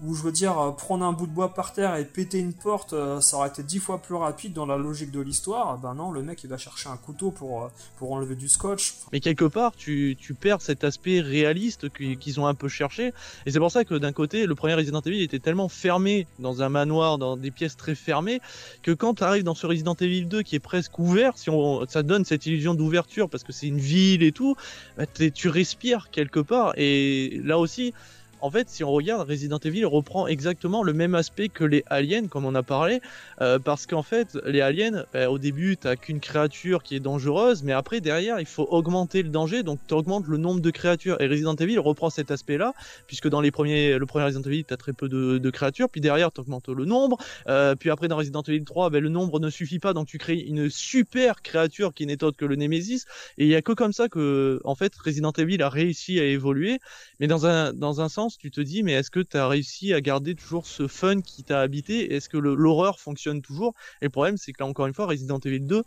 ou 0.04 0.14
je 0.14 0.22
veux 0.22 0.32
dire, 0.32 0.60
euh, 0.60 0.72
prendre 0.72 1.04
un 1.04 1.12
bout 1.12 1.26
de 1.26 1.32
bois 1.32 1.54
par 1.54 1.74
terre 1.74 1.96
et 1.96 2.06
péter 2.06 2.40
une 2.40 2.54
porte, 2.54 2.94
euh, 2.94 3.20
ça 3.20 3.38
aurait 3.38 3.50
été 3.50 3.64
dix 3.64 3.80
fois 3.80 4.00
plus 4.00 4.16
rapide 4.16 4.54
dans 4.54 4.66
la 4.66 4.78
logique 4.78 5.12
de 5.12 5.20
l'histoire. 5.20 5.78
Ben 5.80 5.96
non, 5.96 6.12
le 6.12 6.22
mec 6.22 6.44
il 6.44 6.50
va 6.50 6.58
chercher 6.58 6.90
un 6.90 6.98
couteau 6.98 7.32
pour, 7.32 7.64
euh, 7.64 7.68
pour 7.98 8.12
enlever 8.12 8.36
du 8.36 8.48
scotch. 8.48 8.94
Mais 9.12 9.20
quelque 9.20 9.46
part, 9.46 9.76
tu, 9.76 10.16
tu 10.20 10.34
perds 10.36 10.62
cet 10.62 10.84
aspect 10.84 11.20
réaliste 11.20 11.90
qu'ils 11.90 12.40
ont 12.40 12.46
un 12.46 12.54
peu 12.54 12.68
cherché. 12.68 13.14
Et 13.46 13.52
c'est 13.52 13.60
pour 13.60 13.72
ça 13.72 13.86
que 13.86 13.96
d'un 13.96 14.12
côté, 14.12 14.46
le 14.46 14.54
premier 14.54 14.76
Resident 14.76 15.02
Evil 15.02 15.24
était 15.24 15.40
tellement 15.40 15.70
fermé 15.70 16.28
dans 16.38 16.62
un 16.62 16.70
manoir, 16.70 17.18
dans 17.18 17.36
des 17.36 17.52
pièces 17.52 17.76
très 17.76 17.96
fermées, 17.96 18.40
que 18.84 18.92
quand 18.92 19.16
tu 19.16 19.24
arrives 19.24 19.44
dans 19.44 19.56
ce 19.56 19.66
Resident 19.66 19.96
Evil 19.96 20.26
2 20.26 20.44
qui 20.44 20.56
est 20.56 20.60
presque 20.60 21.00
ouvert, 21.00 21.38
si 21.38 21.50
on, 21.50 21.88
ça 21.88 22.04
donne 22.04 22.24
cette 22.24 22.46
illusion 22.46 22.76
d'ouverture 22.76 23.30
parce 23.30 23.44
que 23.44 23.52
c'est 23.52 23.68
une 23.68 23.80
ville 23.80 24.22
et 24.22 24.32
tout, 24.32 24.56
bah, 24.96 25.06
tu 25.08 25.50
respires 25.50 26.10
quelque 26.12 26.40
part. 26.40 26.74
Et 26.78 27.42
là 27.44 27.58
aussi, 27.58 27.94
en 28.42 28.52
fait, 28.52 28.70
si 28.70 28.84
on 28.84 28.92
regarde, 28.92 29.28
Resident 29.28 29.60
Evil 29.60 29.86
reprend 29.86 30.28
exactement 30.28 30.84
le 30.84 30.94
même 30.94 31.16
aspect 31.16 31.50
que 31.50 31.64
les 31.64 31.84
aliens, 31.88 32.28
comme 32.28 32.46
on 32.46 32.56
a 32.56 32.64
parlé, 32.64 33.02
euh, 33.42 33.60
parce 33.60 33.86
qu'en 33.86 34.04
fait, 34.04 34.38
les 34.46 34.62
aliens, 34.62 35.06
bah, 35.14 35.30
au 35.30 35.38
début, 35.38 35.78
t'as 35.78 35.96
qu'une 35.96 36.20
créature 36.20 36.84
qui 36.84 36.96
est 36.96 37.00
dangereuse, 37.00 37.64
mais 37.64 37.74
après, 37.74 38.02
derrière, 38.02 38.40
il 38.40 38.46
faut 38.46 38.68
augmenter 38.70 39.24
le 39.24 39.30
danger, 39.30 39.64
donc 39.64 39.80
tu 39.88 39.94
augmentes 39.94 40.28
le 40.28 40.38
nombre 40.38 40.62
de 40.62 40.70
créatures. 40.70 41.20
Et 41.22 41.28
Resident 41.28 41.56
Evil 41.56 41.80
reprend 41.80 42.10
cet 42.10 42.32
aspect-là, 42.32 42.74
puisque 43.08 43.28
dans 43.28 43.42
les 43.42 43.52
premiers, 43.52 43.98
le 43.98 44.06
premier 44.06 44.26
Resident 44.26 44.44
Evil, 44.44 44.64
t'as 44.66 44.78
très 44.78 44.94
peu 44.94 45.08
de, 45.10 45.50
créatures, 45.50 45.90
puis 45.90 46.02
derrière, 46.02 46.32
tu 46.32 46.42
augmentes 46.42 46.68
le 46.68 46.86
nombre, 46.86 47.18
euh, 47.48 47.74
puis 47.76 47.90
après, 47.90 48.08
dans 48.08 48.18
Resident 48.18 48.42
Evil 48.42 48.64
3, 48.64 48.90
bah, 48.90 49.00
le 49.00 49.10
nombre 49.10 49.40
ne 49.40 49.50
suffit 49.50 49.80
pas, 49.80 49.94
donc 49.94 50.08
tu 50.08 50.18
crées 50.18 50.36
une 50.36 50.70
super 50.70 51.42
créature 51.42 51.94
qui 51.94 52.06
n'est 52.06 52.24
autre 52.24 52.38
que 52.38 52.46
le 52.46 52.56
Nemesis, 52.56 53.06
et 53.38 53.46
il 53.46 53.50
y 53.50 53.56
a 53.56 53.62
que 53.62 53.72
comme 53.72 53.94
ça 53.94 54.10
que, 54.10 54.60
en 54.64 54.76
fait, 54.76 54.94
Resident 54.96 55.32
Evil 55.32 55.62
a 55.62 55.70
réussi 55.70 56.20
à 56.20 56.26
évoluer, 56.26 56.80
mais 57.20 57.28
dans 57.28 57.46
un, 57.46 57.74
dans 57.74 58.02
un 58.02 58.10
sens, 58.10 58.27
tu 58.36 58.52
te 58.52 58.60
dis, 58.60 58.84
mais 58.84 58.92
est-ce 58.92 59.10
que 59.10 59.22
tu 59.22 59.38
as 59.38 59.48
réussi 59.48 59.94
à 59.94 60.02
garder 60.02 60.36
toujours 60.36 60.68
ce 60.68 60.88
fun 60.88 61.22
qui 61.22 61.46
t'a 61.46 61.62
habité? 61.62 62.14
Est-ce 62.14 62.28
que 62.28 62.38
l'horreur 62.38 63.00
fonctionne 63.00 63.42
toujours? 63.42 63.74
Et 64.02 64.06
le 64.06 64.10
problème, 64.10 64.36
c'est 64.36 64.52
que 64.52 64.62
là, 64.62 64.68
encore 64.68 64.88
une 64.88 64.94
fois, 64.94 65.06
Resident 65.06 65.40
Evil 65.40 65.62
2, 65.62 65.84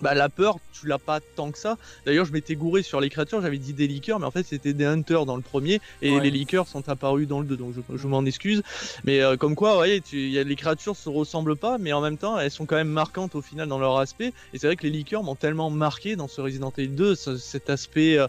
bah 0.00 0.14
la 0.14 0.28
peur, 0.28 0.58
tu 0.72 0.86
l'as 0.86 0.98
pas 0.98 1.20
tant 1.20 1.50
que 1.50 1.58
ça. 1.58 1.76
D'ailleurs, 2.06 2.24
je 2.24 2.32
m'étais 2.32 2.54
gouré 2.54 2.82
sur 2.82 3.00
les 3.00 3.10
créatures, 3.10 3.42
j'avais 3.42 3.58
dit 3.58 3.72
des 3.72 3.86
liqueurs, 3.86 4.18
mais 4.18 4.26
en 4.26 4.30
fait 4.30 4.44
c'était 4.44 4.72
des 4.72 4.84
hunters 4.84 5.26
dans 5.26 5.36
le 5.36 5.42
premier, 5.42 5.80
et 6.02 6.18
les 6.20 6.30
liqueurs 6.30 6.68
sont 6.68 6.88
apparus 6.88 7.28
dans 7.28 7.40
le 7.40 7.46
2, 7.46 7.56
donc 7.56 7.74
je, 7.94 8.06
m'en 8.06 8.24
excuse. 8.24 8.62
Mais 9.04 9.20
euh, 9.20 9.36
comme 9.36 9.54
quoi, 9.54 9.74
voyez, 9.74 10.00
tu, 10.00 10.30
y 10.30 10.38
a, 10.38 10.44
les 10.44 10.56
créatures 10.56 10.96
se 10.96 11.08
ressemblent 11.08 11.56
pas, 11.56 11.78
mais 11.78 11.92
en 11.92 12.00
même 12.00 12.16
temps, 12.16 12.38
elles 12.38 12.50
sont 12.50 12.66
quand 12.66 12.76
même 12.76 12.88
marquantes 12.88 13.34
au 13.34 13.42
final 13.42 13.68
dans 13.68 13.78
leur 13.78 13.98
aspect. 13.98 14.32
Et 14.52 14.58
c'est 14.58 14.66
vrai 14.66 14.76
que 14.76 14.84
les 14.84 14.90
liqueurs 14.90 15.22
m'ont 15.22 15.34
tellement 15.34 15.70
marqué 15.70 16.16
dans 16.16 16.28
ce 16.28 16.40
Resident 16.40 16.72
Evil 16.76 16.88
2, 16.88 17.14
cet 17.14 17.70
aspect 17.70 18.18
euh, 18.18 18.26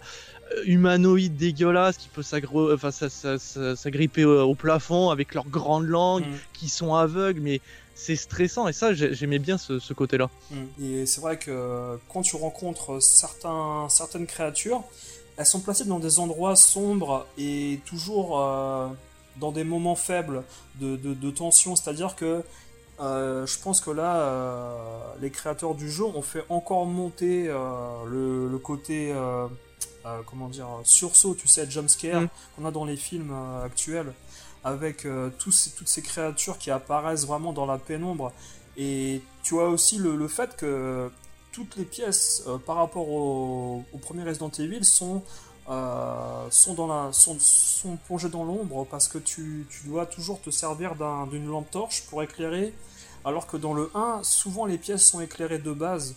humanoïde 0.66 1.36
dégueulasse 1.36 1.98
qui 1.98 2.10
peut 2.10 2.24
s'agripper 2.24 4.26
au 4.26 4.56
plafond 4.56 5.10
avec 5.10 5.34
leurs 5.34 5.48
grandes 5.48 5.88
langues, 5.88 6.26
mm. 6.26 6.40
qui 6.54 6.70
sont 6.70 6.96
aveugles, 6.96 7.42
mais 7.42 7.62
c'est 8.02 8.16
stressant 8.16 8.68
et 8.68 8.74
ça 8.74 8.94
j'aimais 8.94 9.40
bien 9.40 9.58
ce, 9.58 9.94
côté-là. 9.94 10.30
Mm. 10.50 10.84
Et 10.84 11.06
c'est 11.06 11.22
vrai 11.22 11.38
que 11.38 12.00
quand 12.10 12.22
tu 12.22 12.36
rencontres 12.36 13.02
certains, 13.02 13.88
certaines 13.90 14.26
créatures, 14.26 14.84
elles 15.38 15.46
sont 15.46 15.60
placées 15.60 15.86
dans 15.86 16.00
des 16.00 16.20
endroits 16.20 16.56
sombres 16.56 17.28
et 17.38 17.80
toujours 17.86 18.40
euh, 18.40 18.88
dans 19.38 19.52
des 19.52 19.64
moments 19.64 19.96
faibles 19.96 20.44
de, 20.80 21.32
tension, 21.32 21.76
c'est-à-dire 21.76 22.16
que 22.16 22.44
euh, 23.00 23.46
je 23.48 23.60
pense 23.60 23.82
que 23.82 23.90
là, 23.90 24.18
euh, 24.18 24.78
les 25.22 25.32
créateurs 25.32 25.74
du 25.76 25.90
jeu 25.90 26.04
ont 26.04 26.22
fait 26.22 26.44
encore 26.50 26.86
monter 26.86 27.46
le, 27.46 28.50
le, 28.50 28.58
côté 28.58 29.14
comment 30.26 30.50
dire, 30.50 30.68
sursaut, 30.84 31.36
tu 31.36 31.48
sais, 31.48 31.70
jumpscare 31.70 32.22
mm. 32.22 32.30
qu'on 32.56 32.66
a 32.66 32.72
dans 32.72 32.86
les 32.86 32.98
films 32.98 33.34
actuels, 33.64 34.14
avec 34.64 35.06
euh, 35.06 35.30
toutes 35.40 35.54
ces 35.54 36.02
créatures 36.02 36.58
qui 36.58 36.72
apparaissent 36.72 37.26
vraiment 37.26 37.54
dans 37.54 37.66
la 37.66 37.78
pénombre. 37.78 38.32
Et 38.78 39.22
tu 39.44 39.60
as 39.60 39.66
aussi 39.66 39.98
le, 39.98 40.28
fait 40.28 40.56
que 40.56 41.10
toutes 41.52 41.76
les 41.76 41.84
pièces 41.84 42.44
par 42.66 42.78
rapport 42.78 43.10
au, 43.10 43.84
premier 44.02 44.24
Resident 44.24 44.52
Evil 44.58 44.86
sont, 44.86 45.24
dans 45.68 46.88
la, 46.88 47.12
sont, 47.12 47.38
plongées 48.06 48.30
dans 48.30 48.46
l'ombre 48.46 48.88
parce 48.90 49.08
que 49.08 49.18
tu, 49.18 49.68
dois 49.86 50.06
toujours 50.06 50.40
te 50.42 50.50
servir 50.52 50.96
d'une 51.30 51.48
lampe 51.48 51.70
torche 51.70 52.04
pour 52.04 52.24
éclairer, 52.24 52.74
alors 53.26 53.46
que 53.46 53.58
dans 53.58 53.74
le 53.74 53.92
1, 53.94 54.22
souvent 54.24 54.66
les 54.66 54.78
pièces 54.78 55.06
sont 55.06 55.20
éclairées 55.20 55.60
de 55.60 55.74
base. 55.74 56.16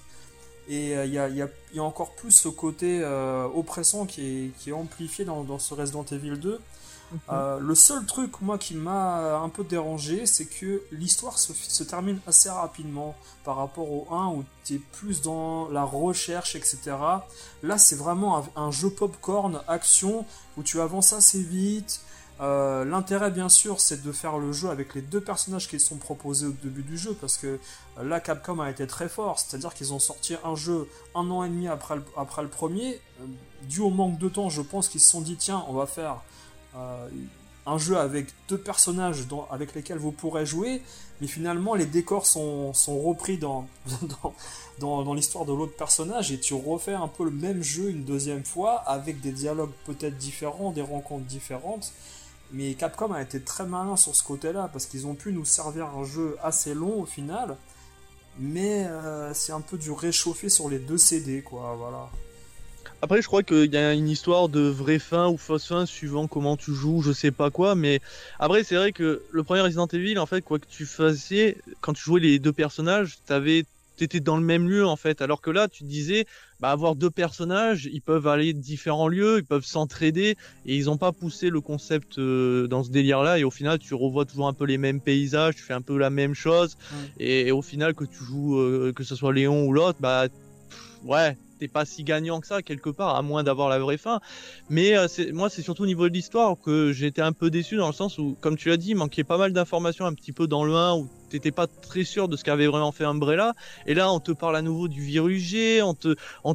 Et 0.69 0.93
il 0.93 1.13
y, 1.13 1.19
a, 1.19 1.83
encore 1.83 2.15
plus 2.15 2.31
ce 2.31 2.49
côté 2.49 3.05
oppressant 3.53 4.07
qui 4.07 4.53
est, 4.67 4.73
amplifié 4.73 5.25
dans, 5.25 5.43
dans, 5.43 5.59
ce 5.59 5.75
Resident 5.75 6.05
Evil 6.13 6.39
2. 6.39 6.61
Euh, 7.31 7.59
le 7.61 7.75
seul 7.75 8.05
truc, 8.07 8.41
moi, 8.41 8.59
qui 8.59 8.75
m'a 8.75 9.39
un 9.39 9.49
peu 9.49 9.65
dérangé, 9.65 10.27
c'est 10.27 10.47
que 10.47 10.83
l'histoire 10.91 11.39
se, 11.39 11.83
termine 11.85 12.19
assez 12.27 12.51
rapidement 12.51 13.15
par 13.45 13.57
rapport 13.57 13.91
au 13.91 14.07
1 14.11 14.29
où 14.29 14.45
tu 14.65 14.75
es 14.75 14.79
plus 14.79 15.23
dans 15.23 15.69
la 15.69 15.85
recherche, 15.85 16.57
etc. 16.57 16.79
Là, 17.63 17.79
c'est 17.79 17.97
vraiment 17.97 18.39
un, 18.39 18.45
un, 18.57 18.71
jeu 18.71 18.91
popcorn, 18.91 19.61
action, 19.69 20.27
où 20.57 20.63
tu 20.63 20.81
avances 20.81 21.13
assez 21.13 21.43
vite. 21.43 22.01
Euh, 22.41 22.85
L'intérêt, 22.85 23.31
bien 23.31 23.49
sûr, 23.49 23.81
c'est 23.81 24.03
de 24.03 24.11
faire 24.11 24.39
le 24.39 24.53
jeu 24.53 24.69
avec 24.69 24.95
les 24.95 25.03
deux 25.03 25.21
personnages 25.21 25.69
qui 25.69 25.79
sont 25.79 25.97
proposés 25.97 26.47
au 26.47 26.53
début 26.53 26.83
du 26.83 26.99
jeu, 26.99 27.17
parce 27.21 27.37
que 27.37 27.59
euh, 27.99 28.05
là, 28.05 28.21
Capcom 28.21 28.61
a 28.61 28.71
été 28.71 28.87
très 28.87 29.09
fort, 29.09 29.39
c'est-à-dire 29.39 29.73
qu'ils 29.73 29.93
ont 29.93 29.99
sorti 30.01 30.35
un 30.45 30.57
jeu 30.57 30.89
un 31.15 31.31
an 31.31 31.45
et 31.45 31.49
demi 31.49 31.69
après 31.69 31.97
le, 31.97 32.05
après 32.17 32.43
le 32.43 32.49
premier. 32.49 33.01
Dû 33.63 33.81
au 33.81 33.91
manque 33.91 34.19
de 34.19 34.29
temps, 34.29 34.51
je 34.51 34.63
pense 34.63 34.89
qu'ils 34.89 35.01
se 35.01 35.11
sont 35.11 35.21
dit, 35.21 35.37
tiens, 35.37 35.65
on 35.69 35.75
va 35.75 35.87
faire 35.87 36.23
un 37.67 37.79
jeu 37.79 37.97
avec 37.97 38.29
deux 38.49 38.59
personnages 38.59 39.27
avec 39.51 39.75
lesquels 39.75 39.99
vous 39.99 40.13
pourrez 40.13 40.45
jouer, 40.45 40.83
mais 41.21 41.27
finalement 41.27 41.75
les 41.75 41.87
décors 41.87 42.27
sont, 42.27 42.73
repris 42.89 43.39
dans, 43.39 43.67
dans 44.79 45.15
l'histoire 45.15 45.45
de 45.45 45.53
l'autre 45.53 45.77
personnage 45.77 46.33
et 46.33 46.39
tu 46.39 46.55
refais 46.55 46.95
un 46.95 47.09
peu 47.09 47.25
le 47.25 47.31
même 47.31 47.63
jeu 47.63 47.91
une 47.91 48.05
deuxième 48.05 48.45
fois 48.45 48.77
avec 48.87 49.21
des 49.21 49.33
dialogues 49.33 49.73
peut-être 49.87 50.17
différents, 50.19 50.73
des 50.73 50.83
rencontres 50.83 51.27
différentes. 51.27 51.93
Mais 52.53 52.75
Capcom 52.75 53.13
a 53.13 53.23
été 53.23 53.41
très 53.41 53.65
malin 53.65 53.97
sur 53.97 54.15
ce 54.15 54.23
côté-là 54.23 54.69
parce 54.73 54.87
qu'ils 54.87 55.07
ont 55.07 55.15
pu 55.15 55.33
nous 55.33 55.45
servir 55.45 55.87
un 55.87 56.05
jeu 56.05 56.37
assez 56.43 56.75
long 56.75 57.01
au 57.03 57.07
final, 57.07 57.57
mais 58.39 58.87
euh, 58.87 59.33
c'est 59.35 59.53
un 59.53 59.61
peu 59.61 59.79
du 59.79 59.91
réchauffé 59.91 60.49
sur 60.49 60.69
les 60.69 60.79
deux 60.79 60.99
CD 60.99 61.43
quoi, 61.43 61.75
voilà. 61.77 62.11
Après, 63.03 63.21
je 63.21 63.27
crois 63.27 63.43
qu'il 63.43 63.73
y 63.73 63.77
a 63.77 63.93
une 63.93 64.09
histoire 64.09 64.49
de 64.49 64.61
vraie 64.61 64.99
fin 64.99 65.29
ou 65.29 65.37
fausse 65.37 65.67
fin 65.69 65.85
suivant 65.85 66.27
comment 66.27 66.57
tu 66.57 66.73
joues, 66.75 67.03
je 67.03 67.13
sais 67.13 67.33
pas 67.33 67.51
quoi. 67.51 67.75
Mais 67.75 68.01
après, 68.39 68.65
c'est 68.65 68.77
vrai 68.77 68.93
que 68.93 69.23
le 69.31 69.43
premier 69.45 69.61
Resident 69.61 69.87
Evil, 69.89 70.19
en 70.19 70.25
fait, 70.27 70.41
quoi 70.43 70.59
que 70.59 70.67
tu 70.67 70.87
fassiez, 70.87 71.59
quand 71.83 71.93
tu 71.93 72.03
jouais 72.03 72.21
les 72.21 72.39
deux 72.39 72.53
personnages, 72.53 73.17
t'avais 73.27 73.65
t'étais 73.97 74.19
dans 74.19 74.37
le 74.37 74.43
même 74.43 74.69
lieu 74.69 74.85
en 74.85 74.97
fait 74.97 75.23
alors 75.23 75.41
que 75.41 75.51
là 75.53 75.69
tu 75.69 75.85
disais 75.85 76.25
bah 76.59 76.73
avoir 76.73 76.97
deux 76.97 77.11
personnages 77.11 77.89
ils 77.93 78.03
peuvent 78.03 78.27
aller 78.27 78.53
de 78.53 78.59
différents 78.59 79.07
lieux 79.07 79.39
ils 79.39 79.45
peuvent 79.47 79.65
s'entraider 79.65 80.35
et 80.67 80.75
ils 80.77 80.91
ont 80.91 80.97
pas 80.99 81.13
poussé 81.13 81.49
le 81.49 81.61
concept 81.61 82.19
euh, 82.19 82.67
dans 82.67 82.83
ce 82.83 82.91
délire 82.91 83.23
là 83.23 83.39
et 83.39 83.45
au 83.45 83.53
final 83.53 83.79
tu 83.79 83.95
revois 83.95 84.25
toujours 84.25 84.49
un 84.49 84.53
peu 84.53 84.65
les 84.65 84.79
mêmes 84.79 85.01
paysages 85.01 85.55
tu 85.55 85.63
fais 85.63 85.75
un 85.75 85.81
peu 85.81 85.97
la 85.97 86.11
même 86.11 86.35
chose 86.35 86.75
Ouais. 86.91 87.25
et, 87.25 87.47
et 87.47 87.53
au 87.53 87.63
final 87.63 87.95
que 87.95 88.03
tu 88.03 88.25
joues 88.25 88.59
euh, 88.59 88.93
que 88.93 89.05
ce 89.05 89.15
soit 89.15 89.33
Léon 89.33 89.65
ou 89.65 89.73
l'autre 89.73 89.99
bah 90.01 90.27
pff, 90.69 90.81
ouais 91.05 91.37
t'es 91.65 91.69
pas 91.69 91.87
si 91.87 92.05
gagnant 92.05 92.41
que 92.41 92.47
ça 92.47 92.61
quelque 92.61 92.91
part 92.91 93.17
à 93.17 93.23
moins 93.23 93.43
d'avoir 93.43 93.71
la 93.71 93.79
vraie 93.79 93.97
fin. 93.97 94.21
Mais 94.69 94.97
euh, 94.97 95.07
moi 95.33 95.49
c'est 95.49 95.63
surtout 95.63 95.85
au 95.85 95.87
niveau 95.87 96.09
de 96.11 96.15
l'histoire 96.15 96.57
que 96.63 96.93
j'étais 96.93 97.23
un 97.23 97.33
peu 97.33 97.49
déçu 97.51 97.77
dans 97.77 97.87
le 97.87 97.95
sens 97.95 98.19
où 98.19 98.37
comme 98.43 98.57
tu 98.57 98.69
l'as 98.69 98.77
dit 98.77 98.91
il 98.91 98.97
manquait 98.97 99.25
pas 99.25 99.39
mal 99.39 99.55
d'informations 99.55 100.05
un 100.05 100.13
petit 100.13 100.33
peu 100.33 100.47
dans 100.47 100.65
le 100.65 100.75
1 100.75 100.97
où 100.97 101.09
t'étais 101.31 101.53
pas 101.53 101.67
très 101.67 102.05
sûr 102.05 102.29
de 102.29 102.37
ce 102.37 102.45
qu'avait 102.45 102.67
vraiment 102.67 102.93
fait 102.93 103.05
Umbrella. 103.05 103.55
Et 103.87 103.95
là 103.95 104.13
on 104.13 104.21
te 104.21 104.33
parle 104.33 104.57
à 104.57 104.63
nouveau 104.63 104.89
du 104.89 105.01
virus 105.01 105.43
G 105.43 105.81
on 105.83 105.95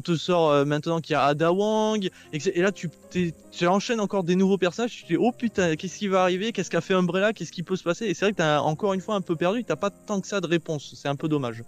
te 0.00 0.14
sort 0.14 0.50
euh, 0.50 0.64
maintenant 0.64 1.00
qu'il 1.00 1.14
y 1.14 1.16
a 1.16 1.24
Ada 1.24 1.52
Wong 1.52 2.08
et, 2.32 2.62
là 2.62 2.70
tu 2.70 3.66
enchaînes 3.66 4.00
encore 4.00 4.22
des 4.22 4.36
nouveaux 4.36 4.58
personnages 4.58 4.92
tu 4.92 5.02
te 5.02 5.08
dis 5.08 5.16
oh 5.16 5.32
putain 5.32 5.74
qu'est-ce 5.74 5.98
qui 5.98 6.06
va 6.06 6.22
arriver 6.22 6.52
qu'est-ce 6.52 6.70
qu'a 6.70 6.80
fait 6.80 6.94
Umbrella 6.94 7.32
qu'est-ce 7.32 7.50
qui 7.50 7.64
peut 7.64 7.76
se 7.76 7.82
passer? 7.82 8.06
Et 8.06 8.14
c'est 8.14 8.26
vrai 8.26 8.32
que 8.32 8.38
t'as 8.38 8.60
encore 8.60 8.94
une 8.94 9.00
fois 9.00 9.16
un 9.16 9.22
peu 9.22 9.34
perdu 9.34 9.64
t'as 9.64 9.74
pas 9.74 9.90
tant 9.90 10.20
que 10.20 10.28
ça 10.28 10.40
de 10.40 10.46
réponse. 10.46 10.94
C'est 10.94 11.08
un 11.08 11.16
peu 11.16 11.28
dommage 11.28 11.64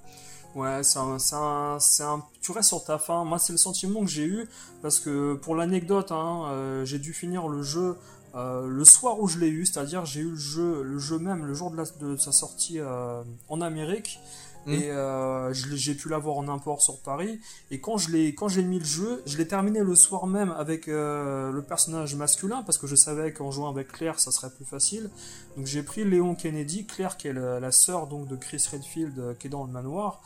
Ouais, 0.55 0.82
c'est 0.82 0.98
un, 0.98 1.16
un, 1.32 1.78
un, 2.00 2.22
tu 2.42 2.53
restes 2.53 2.68
sur 2.68 2.84
ta 2.84 2.98
fin. 2.98 3.24
Moi, 3.24 3.38
c'est 3.38 3.53
le 3.53 3.59
sentiment 3.59 4.00
que 4.00 4.11
j'ai 4.11 4.24
eu 4.24 4.48
parce 4.82 5.00
que 5.00 5.34
pour 5.34 5.55
l'anecdote, 5.55 6.12
hein, 6.12 6.44
euh, 6.50 6.84
j'ai 6.84 6.98
dû 6.98 7.14
finir 7.14 7.48
le 7.48 7.62
jeu 7.62 7.96
euh, 8.34 8.66
le 8.66 8.84
soir 8.84 9.20
où 9.20 9.28
je 9.28 9.38
l'ai 9.38 9.48
eu, 9.48 9.66
c'est-à-dire 9.66 10.07
j'ai 10.07 10.20
eu 10.20 10.30
le 10.30 10.36
jeu, 10.36 10.82
le 10.82 10.98
jeu 10.98 11.18
même 11.18 11.44
le 11.44 11.53
jour 11.53 11.70
de, 11.70 11.76
la, 11.76 11.84
de 12.00 12.16
sa 12.16 12.32
sortie 12.32 12.78
euh, 12.78 13.22
en 13.48 13.61
Amérique. 13.61 14.20
Et 14.68 14.90
euh, 14.92 15.52
je 15.52 15.68
l'ai- 15.68 15.76
j'ai 15.76 15.94
pu 15.94 16.08
l'avoir 16.08 16.36
en 16.36 16.46
import 16.48 16.82
sur 16.82 17.00
Paris. 17.00 17.40
Et 17.72 17.80
quand 17.80 17.98
je 17.98 18.10
l'ai, 18.10 18.32
quand 18.34 18.46
j'ai 18.46 18.62
mis 18.62 18.78
le 18.78 18.84
jeu, 18.84 19.20
je 19.26 19.36
l'ai 19.36 19.48
terminé 19.48 19.80
le 19.80 19.94
soir 19.96 20.26
même 20.28 20.52
avec 20.52 20.86
euh, 20.86 21.50
le 21.50 21.62
personnage 21.62 22.14
masculin 22.14 22.62
parce 22.62 22.78
que 22.78 22.86
je 22.86 22.94
savais 22.94 23.32
qu'en 23.32 23.50
jouant 23.50 23.68
avec 23.70 23.88
Claire, 23.90 24.20
ça 24.20 24.30
serait 24.30 24.50
plus 24.50 24.64
facile. 24.64 25.10
Donc 25.56 25.66
j'ai 25.66 25.82
pris 25.82 26.04
Léon 26.04 26.36
Kennedy, 26.36 26.86
Claire 26.86 27.16
qui 27.16 27.26
est 27.28 27.32
la 27.32 27.72
sœur 27.72 28.06
donc 28.06 28.28
de 28.28 28.36
Chris 28.36 28.64
Redfield 28.70 29.18
euh, 29.18 29.34
qui 29.34 29.48
est 29.48 29.50
dans 29.50 29.64
le 29.64 29.72
manoir. 29.72 30.20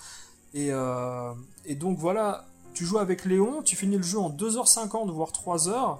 Et, 0.52 0.68
euh, 0.70 1.32
et 1.64 1.74
donc 1.74 1.98
voilà, 1.98 2.44
tu 2.74 2.84
joues 2.84 2.98
avec 2.98 3.24
Léon, 3.24 3.62
tu 3.62 3.74
finis 3.74 3.96
le 3.96 4.02
jeu 4.02 4.18
en 4.18 4.28
2h50 4.30 5.10
voire 5.10 5.30
3h. 5.30 5.96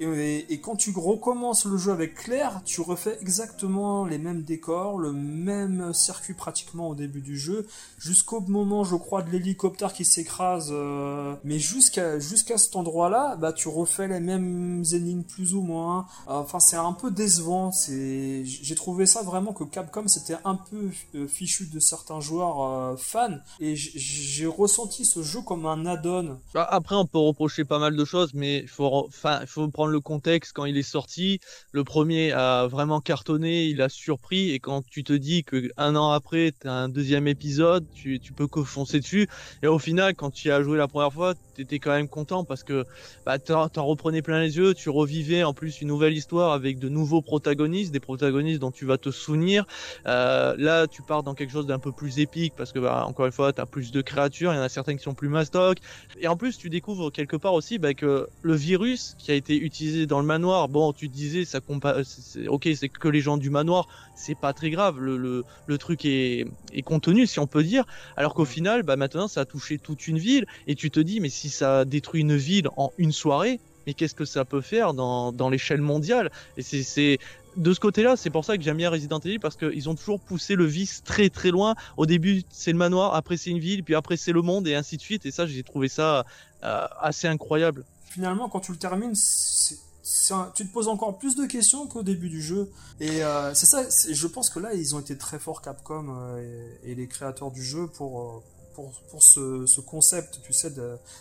Et, 0.00 0.60
quand 0.62 0.76
tu 0.76 0.92
recommences 0.96 1.66
le 1.66 1.76
jeu 1.76 1.92
avec 1.92 2.14
Claire, 2.14 2.62
tu 2.64 2.80
refais 2.80 3.16
exactement 3.20 4.04
les 4.04 4.18
mêmes 4.18 4.42
décors, 4.42 4.98
le 4.98 5.12
même 5.12 5.92
circuit 5.92 6.34
pratiquement 6.34 6.88
au 6.88 6.94
début 6.94 7.20
du 7.20 7.38
jeu, 7.38 7.66
jusqu'au 7.98 8.40
moment, 8.40 8.84
je 8.84 8.96
crois, 8.96 9.22
de 9.22 9.30
l'hélicoptère 9.30 9.92
qui 9.92 10.04
s'écrase. 10.04 10.70
euh, 10.72 11.34
mais 11.44 11.58
jusqu'à 11.58 12.18
jusqu'à 12.18 12.58
cet 12.58 12.76
endroit-là, 12.76 13.36
bah 13.36 13.52
tu 13.52 13.68
refais 13.68 14.08
les 14.08 14.20
mêmes 14.20 14.84
énigmes 14.92 15.22
plus 15.22 15.54
ou 15.54 15.60
moins. 15.60 16.06
Enfin, 16.26 16.60
c'est 16.60 16.76
un 16.76 16.92
peu 16.92 17.10
décevant. 17.10 17.70
J'ai 17.88 18.74
trouvé 18.74 19.06
ça 19.06 19.22
vraiment 19.22 19.52
que 19.52 19.64
Capcom 19.64 20.08
c'était 20.08 20.36
un 20.44 20.56
peu 20.56 20.90
euh, 21.14 21.26
fichu 21.26 21.66
de 21.66 21.80
certains 21.80 22.20
joueurs 22.20 22.62
euh, 22.62 22.96
fans, 22.96 23.38
et 23.60 23.76
j'ai 23.76 24.46
ressenti 24.46 25.04
ce 25.04 25.22
jeu 25.22 25.40
comme 25.42 25.66
un 25.66 25.86
add-on. 25.86 26.38
Bah, 26.52 26.66
Après, 26.70 26.94
on 26.96 27.06
peut 27.06 27.18
reprocher 27.18 27.64
pas 27.64 27.78
mal 27.78 27.96
de 27.96 28.04
choses, 28.04 28.32
mais 28.34 28.66
faut, 28.66 29.08
faut 29.46 29.68
prendre 29.68 29.83
le 29.86 30.00
contexte 30.00 30.52
quand 30.52 30.64
il 30.64 30.76
est 30.76 30.82
sorti. 30.82 31.40
Le 31.72 31.84
premier 31.84 32.32
a 32.32 32.66
vraiment 32.66 33.00
cartonné, 33.00 33.66
il 33.66 33.82
a 33.82 33.88
surpris, 33.88 34.50
et 34.50 34.58
quand 34.58 34.84
tu 34.86 35.04
te 35.04 35.12
dis 35.12 35.44
que 35.44 35.70
un 35.76 35.96
an 35.96 36.10
après, 36.10 36.52
t'as 36.58 36.72
un 36.72 36.88
deuxième 36.88 37.28
épisode, 37.28 37.86
tu, 37.94 38.20
peux 38.36 38.48
que 38.48 38.62
foncer 38.62 39.00
dessus. 39.00 39.28
Et 39.62 39.66
au 39.66 39.78
final, 39.78 40.14
quand 40.14 40.30
tu 40.30 40.48
y 40.48 40.50
as 40.50 40.62
joué 40.62 40.78
la 40.78 40.88
première 40.88 41.12
fois, 41.12 41.34
t'étais 41.54 41.78
quand 41.78 41.92
même 41.92 42.08
content 42.08 42.44
parce 42.44 42.64
que 42.64 42.84
bah, 43.24 43.38
t'en 43.38 43.68
reprenais 43.84 44.22
plein 44.22 44.40
les 44.40 44.56
yeux, 44.56 44.74
tu 44.74 44.90
revivais 44.90 45.44
en 45.44 45.54
plus 45.54 45.80
une 45.80 45.88
nouvelle 45.88 46.14
histoire 46.14 46.52
avec 46.52 46.78
de 46.78 46.88
nouveaux 46.88 47.22
protagonistes, 47.22 47.92
des 47.92 48.00
protagonistes 48.00 48.60
dont 48.60 48.72
tu 48.72 48.86
vas 48.86 48.98
te 48.98 49.10
souvenir. 49.10 49.66
Euh, 50.06 50.54
là, 50.58 50.86
tu 50.86 51.02
pars 51.02 51.22
dans 51.22 51.34
quelque 51.34 51.50
chose 51.50 51.66
d'un 51.66 51.78
peu 51.78 51.92
plus 51.92 52.18
épique 52.18 52.54
parce 52.56 52.72
que, 52.72 52.78
bah, 52.78 53.04
encore 53.06 53.26
une 53.26 53.32
fois, 53.32 53.52
t'as 53.52 53.66
plus 53.66 53.92
de 53.92 54.02
créatures, 54.02 54.52
il 54.52 54.56
y 54.56 54.58
en 54.58 54.62
a 54.62 54.68
certaines 54.68 54.96
qui 54.96 55.04
sont 55.04 55.14
plus 55.14 55.28
mastoc. 55.28 55.78
Et 56.20 56.28
en 56.28 56.36
plus, 56.36 56.58
tu 56.58 56.70
découvres 56.70 57.12
quelque 57.12 57.36
part 57.36 57.54
aussi 57.54 57.78
bah, 57.78 57.94
que 57.94 58.28
le 58.42 58.54
virus 58.54 59.14
qui 59.18 59.30
a 59.30 59.34
été 59.34 59.56
utilisé 59.56 59.73
dans 60.06 60.20
le 60.20 60.26
manoir, 60.26 60.68
bon, 60.68 60.92
tu 60.92 61.08
disais, 61.08 61.44
ça 61.44 61.60
compa 61.60 62.02
ok, 62.46 62.68
c'est 62.74 62.88
que 62.88 63.08
les 63.08 63.20
gens 63.20 63.36
du 63.36 63.50
manoir, 63.50 63.86
c'est 64.16 64.34
pas 64.34 64.52
très 64.52 64.70
grave, 64.70 65.00
le, 65.00 65.16
le, 65.16 65.44
le 65.66 65.78
truc 65.78 66.04
est, 66.04 66.46
est 66.72 66.82
contenu, 66.82 67.26
si 67.26 67.38
on 67.40 67.46
peut 67.46 67.64
dire. 67.64 67.84
Alors 68.16 68.34
qu'au 68.34 68.44
final, 68.44 68.82
bah, 68.82 68.96
maintenant, 68.96 69.28
ça 69.28 69.40
a 69.40 69.44
touché 69.44 69.78
toute 69.78 70.06
une 70.06 70.18
ville, 70.18 70.46
et 70.66 70.74
tu 70.74 70.90
te 70.90 71.00
dis, 71.00 71.20
mais 71.20 71.28
si 71.28 71.50
ça 71.50 71.84
détruit 71.84 72.20
une 72.20 72.36
ville 72.36 72.68
en 72.76 72.90
une 72.98 73.12
soirée, 73.12 73.60
mais 73.86 73.94
qu'est-ce 73.94 74.14
que 74.14 74.24
ça 74.24 74.44
peut 74.44 74.62
faire 74.62 74.94
dans, 74.94 75.32
dans 75.32 75.50
l'échelle 75.50 75.82
mondiale? 75.82 76.30
Et 76.56 76.62
c'est, 76.62 76.82
c'est 76.82 77.18
de 77.56 77.72
ce 77.72 77.80
côté-là, 77.80 78.16
c'est 78.16 78.30
pour 78.30 78.44
ça 78.44 78.56
que 78.56 78.62
j'aime 78.62 78.78
bien 78.78 78.90
Resident 78.90 79.20
Evil 79.20 79.38
parce 79.38 79.56
qu'ils 79.56 79.88
ont 79.88 79.94
toujours 79.94 80.20
poussé 80.20 80.54
le 80.54 80.64
vice 80.64 81.02
très 81.04 81.28
très 81.30 81.50
loin. 81.50 81.74
Au 81.96 82.06
début, 82.06 82.42
c'est 82.50 82.72
le 82.72 82.78
manoir, 82.78 83.14
après 83.14 83.36
c'est 83.36 83.50
une 83.50 83.60
ville, 83.60 83.84
puis 83.84 83.94
après 83.94 84.16
c'est 84.16 84.32
le 84.32 84.42
monde 84.42 84.66
et 84.66 84.74
ainsi 84.74 84.96
de 84.96 85.02
suite. 85.02 85.26
Et 85.26 85.30
ça, 85.30 85.46
j'ai 85.46 85.62
trouvé 85.62 85.88
ça 85.88 86.24
euh, 86.64 86.86
assez 87.00 87.28
incroyable. 87.28 87.84
Finalement, 88.14 88.48
quand 88.48 88.60
tu 88.60 88.70
le 88.70 88.78
termines, 88.78 89.14
tu 89.14 90.66
te 90.66 90.72
poses 90.72 90.86
encore 90.86 91.18
plus 91.18 91.34
de 91.34 91.46
questions 91.46 91.88
qu'au 91.88 92.04
début 92.04 92.28
du 92.28 92.40
jeu. 92.40 92.70
Et 93.00 93.24
euh, 93.24 93.52
c'est 93.54 93.66
ça, 93.66 93.82
je 94.08 94.26
pense 94.28 94.50
que 94.50 94.60
là, 94.60 94.72
ils 94.72 94.94
ont 94.94 95.00
été 95.00 95.18
très 95.18 95.40
forts, 95.40 95.62
Capcom 95.62 96.06
euh, 96.08 96.78
et, 96.84 96.92
et 96.92 96.94
les 96.94 97.08
créateurs 97.08 97.50
du 97.50 97.64
jeu, 97.64 97.88
pour, 97.88 98.20
euh, 98.20 98.42
pour, 98.74 98.92
pour 99.10 99.22
ce, 99.22 99.64
ce 99.66 99.80
concept, 99.80 100.40
tu 100.44 100.52
sais, 100.52 100.72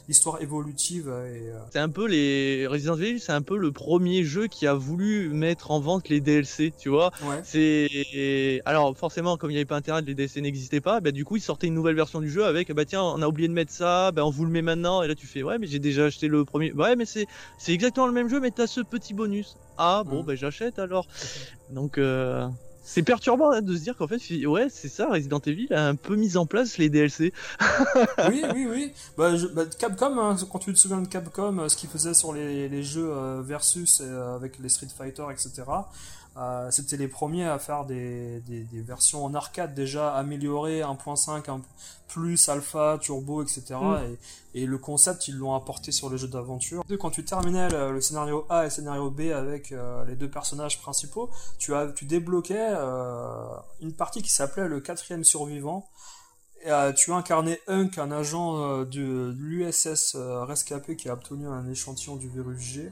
d'histoire 0.08 0.42
évolutive. 0.42 1.08
Et, 1.08 1.50
euh, 1.50 1.60
C'est 1.72 1.80
un 1.80 1.90
peu 1.90 2.08
les 2.08 2.68
Resident 2.68 2.96
Evil, 2.98 3.20
c'est 3.20 3.32
un 3.32 3.42
peu 3.42 3.58
le 3.58 3.72
premier 3.72 4.24
jeu 4.24 4.48
qui 4.48 4.66
a 4.68 4.74
voulu 4.74 5.30
mettre 5.30 5.72
en 5.72 5.80
vente 5.80 6.10
les 6.10 6.20
DLC, 6.20 6.74
tu 6.78 6.90
vois. 6.90 7.12
ouais. 7.24 7.42
C'est 7.44 8.62
alors 8.66 8.98
forcément 8.98 9.38
comme 9.38 9.52
il 9.52 9.54
n'y 9.54 9.60
avait 9.60 9.66
pas 9.66 9.76
internet, 9.78 10.06
les 10.06 10.16
DLC 10.16 10.42
n'existaient 10.42 10.82
pas. 10.82 11.00
Bah 11.00 11.12
du 11.12 11.26
coup 11.26 11.36
ils 11.38 11.42
sortaient 11.42 11.68
une 11.68 11.74
nouvelle 11.74 11.96
version 11.96 12.20
du 12.20 12.30
jeu 12.30 12.46
avec 12.46 12.72
bah 12.74 12.86
tiens 12.86 13.04
on 13.04 13.22
a 13.22 13.28
oublié 13.28 13.48
de 13.48 13.54
mettre 13.54 13.72
ça, 13.72 14.12
bah 14.12 14.26
on 14.26 14.30
vous 14.30 14.46
le 14.46 14.52
met 14.52 14.62
maintenant 14.62 15.04
et 15.04 15.08
là 15.08 15.16
tu 15.16 15.28
fais 15.28 15.44
ouais 15.44 15.58
mais 15.60 15.68
j'ai 15.68 15.80
déjà 15.80 16.06
acheté 16.06 16.28
le 16.28 16.44
premier. 16.46 16.72
Ouais 16.74 16.96
mais 16.96 17.06
c'est 17.06 17.28
c'est 17.58 17.74
exactement 17.74 18.08
le 18.08 18.14
même 18.14 18.30
jeu 18.30 18.40
mais 18.40 18.52
t'as 18.52 18.68
ce 18.68 18.82
petit 18.82 19.14
bonus. 19.14 19.56
Ah 19.78 20.04
bon 20.06 20.24
Mm. 20.24 20.26
bah 20.26 20.36
j'achète 20.36 20.80
alors. 20.80 21.06
Donc 21.70 21.98
euh, 21.98 22.48
C'est 22.86 23.04
perturbant 23.04 23.52
hein, 23.52 23.62
de 23.62 23.76
se 23.76 23.82
dire 23.82 23.96
qu'en 23.96 24.08
fait, 24.08 24.22
ouais, 24.46 24.68
c'est 24.70 24.90
ça, 24.90 25.08
Resident 25.10 25.40
Evil 25.46 25.74
a 25.74 25.88
un 25.88 25.96
peu 25.96 26.18
mis 26.18 26.36
en 26.36 26.46
place 26.46 26.78
les 26.78 26.90
DLC. 26.90 27.32
oui, 28.30 28.44
oui, 28.54 28.68
oui. 28.70 28.94
Bah, 29.18 29.32
bah, 29.54 29.64
Capcom, 29.80 30.20
hein, 30.20 30.36
quand 30.52 30.60
tu 30.60 30.74
te 30.74 30.78
souviens 30.78 31.02
de 31.02 31.08
Capcom, 31.08 31.60
euh, 31.60 31.70
ce 31.70 31.78
qu'ils 31.78 31.90
faisaient 31.90 32.14
sur 32.14 32.34
les, 32.34 32.68
les 32.68 32.84
jeux 32.84 33.10
euh, 33.10 33.42
versus 33.42 34.02
euh, 34.04 34.36
avec 34.36 34.60
les 34.60 34.68
Street 34.68 34.88
Fighter, 34.96 35.24
etc. 35.32 35.64
Euh, 36.36 36.72
c'était 36.72 36.98
les 36.98 37.08
premiers 37.08 37.46
à 37.46 37.60
faire 37.60 37.86
des, 37.86 38.40
des, 38.42 38.64
des, 38.64 38.82
versions 38.82 39.24
en 39.24 39.36
arcade 39.36 39.76
déjà 39.76 40.16
améliorées, 40.16 40.82
1.5, 40.82 41.62
plus 42.08 42.50
alpha, 42.50 42.98
turbo, 43.00 43.44
etc. 43.44 43.64
Mm. 43.82 44.16
Et, 44.54 44.62
et, 44.62 44.66
le 44.66 44.78
concept, 44.78 45.28
ils 45.28 45.36
l'ont 45.36 45.56
apporté 45.56 45.92
sur 45.92 46.10
les 46.10 46.18
jeux 46.18 46.28
d'aventure. 46.28 46.84
Quand 47.00 47.12
tu 47.12 47.24
terminais 47.24 47.70
le, 47.70 48.02
scénario 48.02 48.46
A 48.50 48.62
et 48.62 48.64
le 48.66 48.70
scénario 48.70 49.10
B 49.10 49.32
avec 49.32 49.72
euh, 49.72 50.06
les 50.06 50.16
deux 50.16 50.30
personnages 50.30 50.80
principaux, 50.80 51.30
tu, 51.58 51.74
as, 51.74 51.88
tu 51.88 52.06
débloquais 52.06 52.68
euh, 52.72 53.46
une 53.82 53.94
partie 53.94 54.22
qui 54.22 54.32
s'appelait 54.32 54.68
le 54.68 54.80
quatrième 54.80 55.24
survivant. 55.24 55.88
Et, 56.64 56.72
euh, 56.72 56.94
tu 56.94 57.12
incarnais 57.12 57.60
Hunk, 57.68 57.98
un 57.98 58.12
agent 58.12 58.86
de 58.86 59.36
l'USS 59.38 60.16
rescapé 60.16 60.96
qui 60.96 61.10
a 61.10 61.14
obtenu 61.14 61.48
un 61.48 61.68
échantillon 61.70 62.16
du 62.16 62.28
virus 62.28 62.60
G. 62.60 62.92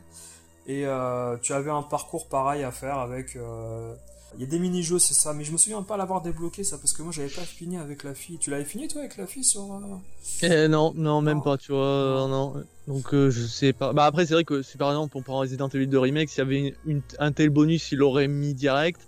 Et 0.67 0.85
euh, 0.85 1.37
tu 1.41 1.53
avais 1.53 1.71
un 1.71 1.81
parcours 1.81 2.27
pareil 2.27 2.63
à 2.63 2.71
faire 2.71 2.97
avec. 2.97 3.35
Euh, 3.35 3.93
il 4.35 4.41
y 4.41 4.43
a 4.43 4.47
des 4.47 4.59
mini-jeux, 4.59 4.99
c'est 4.99 5.13
ça, 5.13 5.33
mais 5.33 5.43
je 5.43 5.51
me 5.51 5.57
souviens 5.57 5.81
pas 5.81 5.97
l'avoir 5.97 6.21
débloqué 6.21 6.63
ça 6.63 6.77
parce 6.77 6.93
que 6.93 7.01
moi 7.01 7.11
j'avais 7.11 7.27
pas 7.27 7.41
fini 7.41 7.77
avec 7.77 8.03
la 8.03 8.13
fille. 8.13 8.37
Tu 8.37 8.49
l'avais 8.49 8.63
fini 8.63 8.87
toi 8.87 9.01
avec 9.01 9.17
la 9.17 9.27
fille 9.27 9.43
sur. 9.43 9.73
Euh, 9.73 10.43
eh, 10.43 10.67
non, 10.69 10.93
non, 10.95 11.21
même 11.21 11.41
pas, 11.41 11.57
tu 11.57 11.73
vois, 11.73 12.27
non. 12.29 12.53
Donc 12.87 13.13
je 13.13 13.45
sais 13.45 13.73
pas. 13.73 13.93
Bah 13.93 14.05
après 14.05 14.25
c'est 14.25 14.33
vrai 14.33 14.43
que 14.43 14.61
si 14.61 14.77
par 14.77 14.89
exemple 14.89 15.15
on 15.15 15.21
prend 15.21 15.39
Resident 15.39 15.69
Evil 15.69 15.87
2 15.87 15.99
Remake, 15.99 16.29
s'il 16.29 16.39
y 16.39 16.41
avait 16.41 16.73
une, 16.85 17.01
un 17.19 17.31
tel 17.31 17.49
bonus, 17.49 17.91
il 17.91 17.99
l'aurait 17.99 18.27
mis 18.27 18.53
direct. 18.53 19.01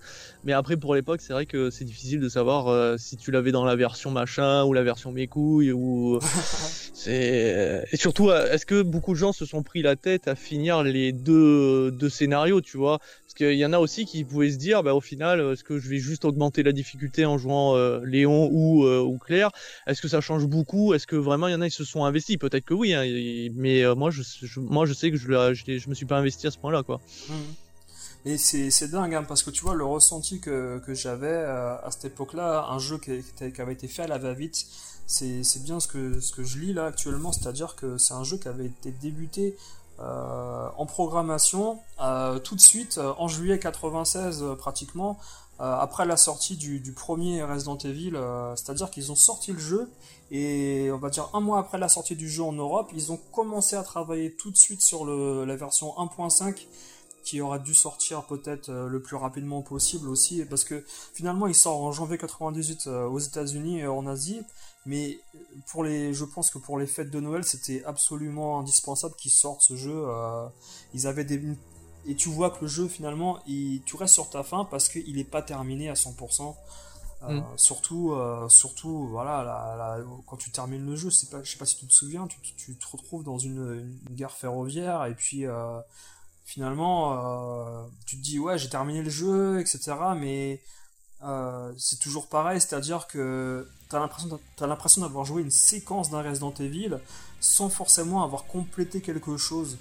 Mais 0.44 0.52
après, 0.52 0.76
pour 0.76 0.94
l'époque, 0.94 1.22
c'est 1.22 1.32
vrai 1.32 1.46
que 1.46 1.70
c'est 1.70 1.86
difficile 1.86 2.20
de 2.20 2.28
savoir 2.28 2.68
euh, 2.68 2.98
si 2.98 3.16
tu 3.16 3.32
l'avais 3.32 3.54
dans 3.54 3.64
la 3.64 3.78
version 3.78 4.12
machin 4.12 4.66
ou 4.66 4.74
la 4.74 4.84
version 4.84 5.12
mes 5.12 5.28
couilles 5.28 5.72
ou. 5.72 6.20
c'est 6.94 7.84
et 7.92 7.98
surtout, 7.98 8.30
euh, 8.30 8.52
est-ce 8.52 8.66
que 8.66 8.82
beaucoup 8.82 9.14
de 9.14 9.18
gens 9.18 9.32
se 9.32 9.46
sont 9.46 9.64
pris 9.64 9.82
la 9.82 9.96
tête 9.96 10.28
à 10.28 10.36
finir 10.36 10.84
les 10.84 11.14
deux 11.14 11.92
deux 11.92 12.10
scénarios, 12.10 12.60
tu 12.60 12.78
vois? 12.78 13.00
Parce 13.00 13.34
qu'il 13.36 13.58
y 13.58 13.66
en 13.66 13.72
a 13.74 13.80
aussi 13.80 14.06
qui 14.06 14.26
pouvaient 14.26 14.52
se 14.52 14.58
dire, 14.58 14.84
bah 14.84 14.94
au 14.94 15.02
final, 15.02 15.40
est-ce 15.54 15.64
que 15.64 15.80
je 15.80 15.90
vais 15.90 15.98
juste 15.98 16.26
augmenter 16.26 16.62
la 16.62 16.74
difficulté 16.74 17.26
en 17.26 17.38
jouant 17.38 17.78
euh, 17.78 18.02
Léon 18.04 18.50
ou 18.52 18.86
ou 18.86 19.18
Claire? 19.18 19.50
Est-ce 19.88 20.02
que 20.02 20.10
ça 20.10 20.20
change 20.20 20.46
beaucoup? 20.46 20.94
Est-ce 20.94 21.08
que 21.08 21.16
vraiment 21.16 21.48
il 21.48 21.52
y 21.52 21.56
en 21.56 21.62
a 21.62 21.70
qui 21.70 21.76
se 21.76 21.86
sont 21.86 22.04
investis? 22.04 22.36
Peut-être 22.36 22.66
que 22.66 22.74
oui, 22.74 22.94
hein, 22.94 23.04
mais 23.64 23.84
moi 23.95 24.11
je, 24.11 24.22
moi 24.59 24.86
je 24.86 24.93
sais 24.93 25.09
que 25.09 25.18
je, 25.18 25.26
je, 25.53 25.89
me 25.89 25.95
suis 25.95 26.05
pas 26.05 26.18
investi 26.18 26.47
à 26.47 26.51
ce 26.51 26.57
point-là, 26.57 26.84
quoi. 26.84 26.99
Mmh. 27.30 27.34
Et 28.26 28.38
c'est 28.38 28.88
dingue, 28.88 29.16
hein, 29.16 29.24
parce 29.24 29.43
que 29.43 29.49
tu 29.49 29.64
vois, 29.64 29.76
le 29.76 29.84
ressenti 29.84 30.39
que, 30.39 30.82
que 30.86 30.93
j'avais 30.93 31.28
euh, 31.28 31.76
à 31.76 31.91
cette 31.91 32.05
époque-là, 32.05 32.68
un 32.70 32.80
jeu 32.80 32.97
qui, 32.97 33.11
avait 33.61 33.74
été 33.74 33.88
fait 33.89 34.03
à 34.03 34.07
la 34.07 34.18
va-vite, 34.18 34.66
c'est 35.07 35.64
bien 35.64 35.82
ce 35.82 35.89
que, 35.89 36.22
ce 36.22 36.32
que 36.32 36.43
je 36.43 36.57
lis 36.59 36.74
là 36.74 36.86
actuellement, 36.86 37.34
c'est-à-dire 37.34 37.76
que 37.76 37.97
c'est 37.97 38.14
un 38.14 38.24
jeu 38.24 38.38
qui 38.38 38.47
avait 38.47 38.68
été 38.68 38.91
débuté 38.91 39.57
euh, 39.99 40.70
en 40.78 40.86
programmation 40.86 41.80
euh, 42.01 42.39
tout 42.39 42.55
de 42.55 42.61
suite 42.61 42.97
euh, 42.97 43.14
en 43.18 43.28
juillet 43.28 43.59
96 43.59 44.41
euh, 44.41 44.55
pratiquement, 44.55 45.20
après 45.59 46.05
la 46.05 46.18
sortie 46.18 46.57
du 46.57 46.91
premier 46.91 47.41
Resident 47.41 47.78
Evil, 47.78 48.18
c'est-à-dire 48.55 48.89
qu'ils 48.89 49.14
ont 49.14 49.16
sorti 49.16 49.53
le 49.53 49.59
jeu 49.59 49.89
et 50.32 50.90
on 50.92 50.98
va 50.98 51.10
dire 51.10 51.30
un 51.34 51.40
mois 51.40 51.60
après 51.60 51.78
la 51.78 51.90
sortie 51.90 52.16
du 52.16 52.30
jeu 52.30 52.44
en 52.44 52.54
Europe, 52.54 52.92
ils 52.96 53.12
ont 53.12 53.20
commencé 53.32 53.76
à 53.76 53.84
travailler 53.84 54.36
tout 54.36 54.52
de 54.52 54.58
suite 54.58 54.82
sur 54.82 55.06
la 55.06 55.56
version 55.56 55.90
1.5 55.98 56.66
qui 57.24 57.42
aurait 57.42 57.60
dû 57.60 57.74
sortir 57.74 58.24
peut-être 58.26 58.70
euh, 58.70 58.88
le 58.88 59.02
plus 59.02 59.16
rapidement 59.16 59.62
possible 59.62 60.10
aussi, 60.10 60.44
parce 60.46 60.64
que 60.64 60.84
finalement 61.14 61.48
il 61.48 61.56
sort 61.56 61.82
en 61.82 61.92
janvier 61.92 62.18
98 62.18 62.88
euh, 62.88 63.08
aux 63.08 63.20
États-Unis 63.20 63.80
et 63.80 63.88
en 63.88 64.06
Asie, 64.06 64.42
mais 64.86 65.20
pour 65.68 65.84
les, 65.84 66.14
je 66.14 66.26
pense 66.26 66.52
que 66.52 66.58
pour 66.58 66.78
les 66.78 66.86
fêtes 66.86 67.10
de 67.10 67.20
Noël 67.20 67.44
c'était 67.44 67.84
absolument 67.86 68.60
indispensable 68.60 69.16
qu'ils 69.16 69.32
sortent 69.32 69.62
ce 69.62 69.76
jeu. 69.76 69.94
Euh, 69.96 70.48
ils 70.94 71.08
avaient 71.08 71.24
des 71.24 71.42
et 72.06 72.16
tu 72.16 72.28
vois 72.28 72.50
que 72.50 72.58
le 72.62 72.68
jeu 72.68 72.90
finalement, 72.90 73.40
tu 73.46 73.96
restes 73.96 74.16
sur 74.16 74.30
ta 74.30 74.44
fin 74.44 74.66
parce 74.66 74.90
qu'il 74.90 75.16
n'est 75.16 75.24
pas 75.24 75.42
terminé 75.42 75.90
à 75.90 75.94
100%. 75.94 76.54
Mm. 77.26 77.42
surtout, 77.56 78.14
surtout, 78.50 79.08
voilà, 79.08 79.98
quand 80.28 80.38
tu 80.38 80.52
termines 80.52 80.86
le 80.86 80.96
jeu, 80.96 81.10
c'est 81.10 81.30
pas, 81.30 81.42
je 81.42 81.52
sais 81.52 81.58
pas 81.58 81.66
si 81.66 81.78
tu 81.78 81.88
te 81.88 81.94
souviens, 81.94 82.28
tu, 82.28 82.38
tu 82.56 82.76
te 82.76 82.86
retrouves 82.92 83.24
dans 83.24 83.38
une, 83.38 83.98
une 84.10 84.16
gare 84.16 84.34
ferroviaire 84.34 85.06
et 85.06 85.16
puis 85.16 85.46
finalement, 86.46 87.14
euh, 87.14 87.86
tu 88.06 88.18
te 88.18 88.22
dis 88.22 88.40
ouais 88.40 88.58
j'ai 88.58 88.70
terminé 88.70 89.02
le 89.02 89.10
jeu, 89.10 89.60
etc. 89.60 89.94
Mais 90.18 90.62
euh, 91.24 91.72
c'est 91.78 92.00
toujours 92.00 92.28
pareil, 92.28 92.60
c'est-à-dire 92.60 93.08
que 93.08 93.68
t'as 93.90 94.00
l'impression 94.00 94.40
as 94.60 94.68
l'impression 94.68 95.02
d'avoir 95.02 95.26
joué 95.26 95.42
une 95.42 95.52
séquence 95.52 96.10
d'un 96.10 96.22
Resident 96.22 96.54
Evil 96.60 97.00
sans 97.40 97.70
forcément 97.70 98.24
avoir 98.24 98.46
complété 98.46 99.02
quelque 99.02 99.38
chose 99.38 99.78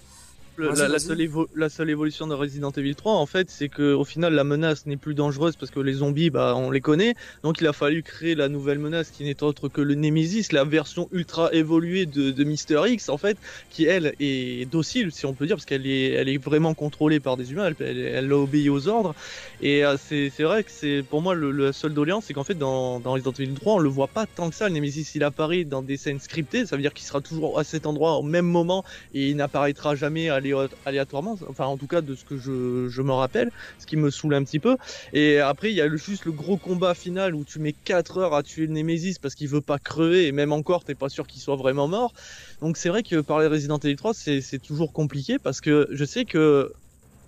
la, 0.59 1.69
seule 1.69 1.91
évolution 1.91 2.27
de 2.27 2.35
Resident 2.35 2.71
Evil 2.71 2.95
3, 2.95 3.15
en 3.15 3.27
fait, 3.27 3.51
c'est 3.51 3.69
que 3.69 3.95
au 3.95 4.05
final, 4.05 4.35
la 4.35 4.45
menace 4.45 4.87
n'est 4.87 4.97
plus 4.97 5.15
dangereuse 5.15 5.57
parce 5.57 5.71
que 5.71 5.81
les 5.81 5.95
zombies, 5.95 6.31
bah, 6.31 6.55
on 6.57 6.71
les 6.71 6.81
connaît. 6.81 7.15
Donc, 7.43 7.61
il 7.61 7.67
a 7.67 7.73
fallu 7.73 8.03
créer 8.03 8.35
la 8.35 8.49
nouvelle 8.49 8.79
menace 8.79 9.11
qui 9.11 9.25
n'est 9.25 9.43
autre 9.43 9.69
que 9.69 9.81
le 9.81 9.95
Nemesis, 9.95 10.53
la 10.53 10.65
version 10.65 11.09
ultra 11.13 11.53
évoluée 11.53 12.07
de, 12.07 12.31
de 12.31 12.45
Mister 12.45 12.81
X, 12.87 13.09
en 13.09 13.19
fait, 13.19 13.37
qui 13.71 13.85
elle 13.85 14.15
est 14.21 14.71
docile, 14.71 15.13
si 15.13 15.27
on 15.27 15.33
peut 15.33 15.47
dire, 15.47 15.57
parce 15.57 15.67
qu'elle 15.67 15.87
est, 15.87 16.11
elle 16.11 16.29
est 16.29 16.39
vraiment 16.39 16.75
contrôlée 16.75 17.21
par 17.21 17.37
des 17.37 17.53
humains. 17.53 17.73
Elle, 17.81 17.99
elle, 17.99 18.33
obéit 18.33 18.69
aux 18.69 18.89
ordres. 18.89 19.15
Et 19.61 19.85
euh, 19.85 19.97
c'est 19.99 20.31
vrai 20.41 20.65
que 20.65 20.71
c'est 20.71 21.03
pour 21.09 21.23
moi 21.23 21.35
le, 21.35 21.51
le 21.51 21.73
seul 21.73 21.95
doléance, 21.95 22.25
c'est 22.27 22.35
qu'en 22.35 22.45
fait, 22.45 22.55
dans, 22.55 23.01
dans 23.01 23.13
Resident 23.13 23.33
Evil 23.33 23.55
3, 23.55 23.75
on 23.75 23.79
le 23.79 23.89
voit 23.89 24.09
pas 24.09 24.27
tant 24.27 24.51
que 24.51 24.55
ça. 24.55 24.69
Le 24.69 24.75
Nemesis, 24.75 25.15
il 25.15 25.25
apparaît 25.25 25.65
dans 25.65 25.83
des 25.83 25.97
scènes 25.97 26.21
scriptées. 26.21 26.67
Ça 26.67 26.77
veut 26.77 26.83
dire 26.83 26.95
qu'il 26.95 27.07
sera 27.07 27.21
toujours 27.21 27.59
à 27.59 27.65
cet 27.65 27.87
endroit 27.87 28.17
au 28.17 28.23
même 28.23 28.47
moment 28.47 28.85
et 29.15 29.29
il 29.29 29.37
n'apparaîtra 29.37 29.95
jamais 29.95 30.29
à 30.29 30.41
aléatoirement, 30.85 31.39
enfin 31.49 31.67
en 31.67 31.77
tout 31.77 31.87
cas 31.87 32.01
de 32.01 32.15
ce 32.15 32.25
que 32.25 32.39
je, 32.39 33.03
me 33.03 33.13
rappelle, 33.13 33.51
ce 33.79 33.87
qui 33.87 33.97
me 33.97 34.11
saoule 34.11 34.35
un 34.35 34.45
petit 34.45 34.59
peu. 34.59 34.77
Et 35.13 35.39
après 35.39 35.71
il 35.71 35.77
y 35.77 35.81
a 35.81 35.87
le, 35.87 35.97
juste 35.97 36.25
le 36.25 36.33
gros 36.33 36.57
combat 36.57 36.95
final 36.95 37.35
où 37.35 37.45
tu 37.45 37.59
mets 37.59 37.73
4 37.73 38.19
heures 38.19 38.35
à 38.35 38.43
tuer 38.43 38.67
le 38.67 38.73
Nemesis 38.73 39.19
parce 39.21 39.35
qu'il 39.35 39.49
veut 39.49 39.61
pas 39.61 39.79
crever 39.79 40.27
et 40.27 40.33
même 40.33 40.53
encore 40.53 40.85
t'es 40.85 40.95
pas 40.95 41.09
sûr 41.09 41.27
qu'il 41.27 41.41
soit 41.41 41.57
vraiment 41.57 41.89
mort. 41.89 42.13
Donc 42.61 42.77
c'est 42.77 42.89
vrai 42.89 43.03
que 43.03 43.21
par 43.21 43.41
les 43.41 43.47
Resident 43.47 43.79
Evil 43.79 43.97
3 43.97 44.15
c'est 44.15 44.63
toujours 44.63 44.93
compliqué 44.93 45.39
parce 45.39 45.61
que 45.61 45.89
je 45.91 46.05
sais 46.05 46.25
que 46.25 46.73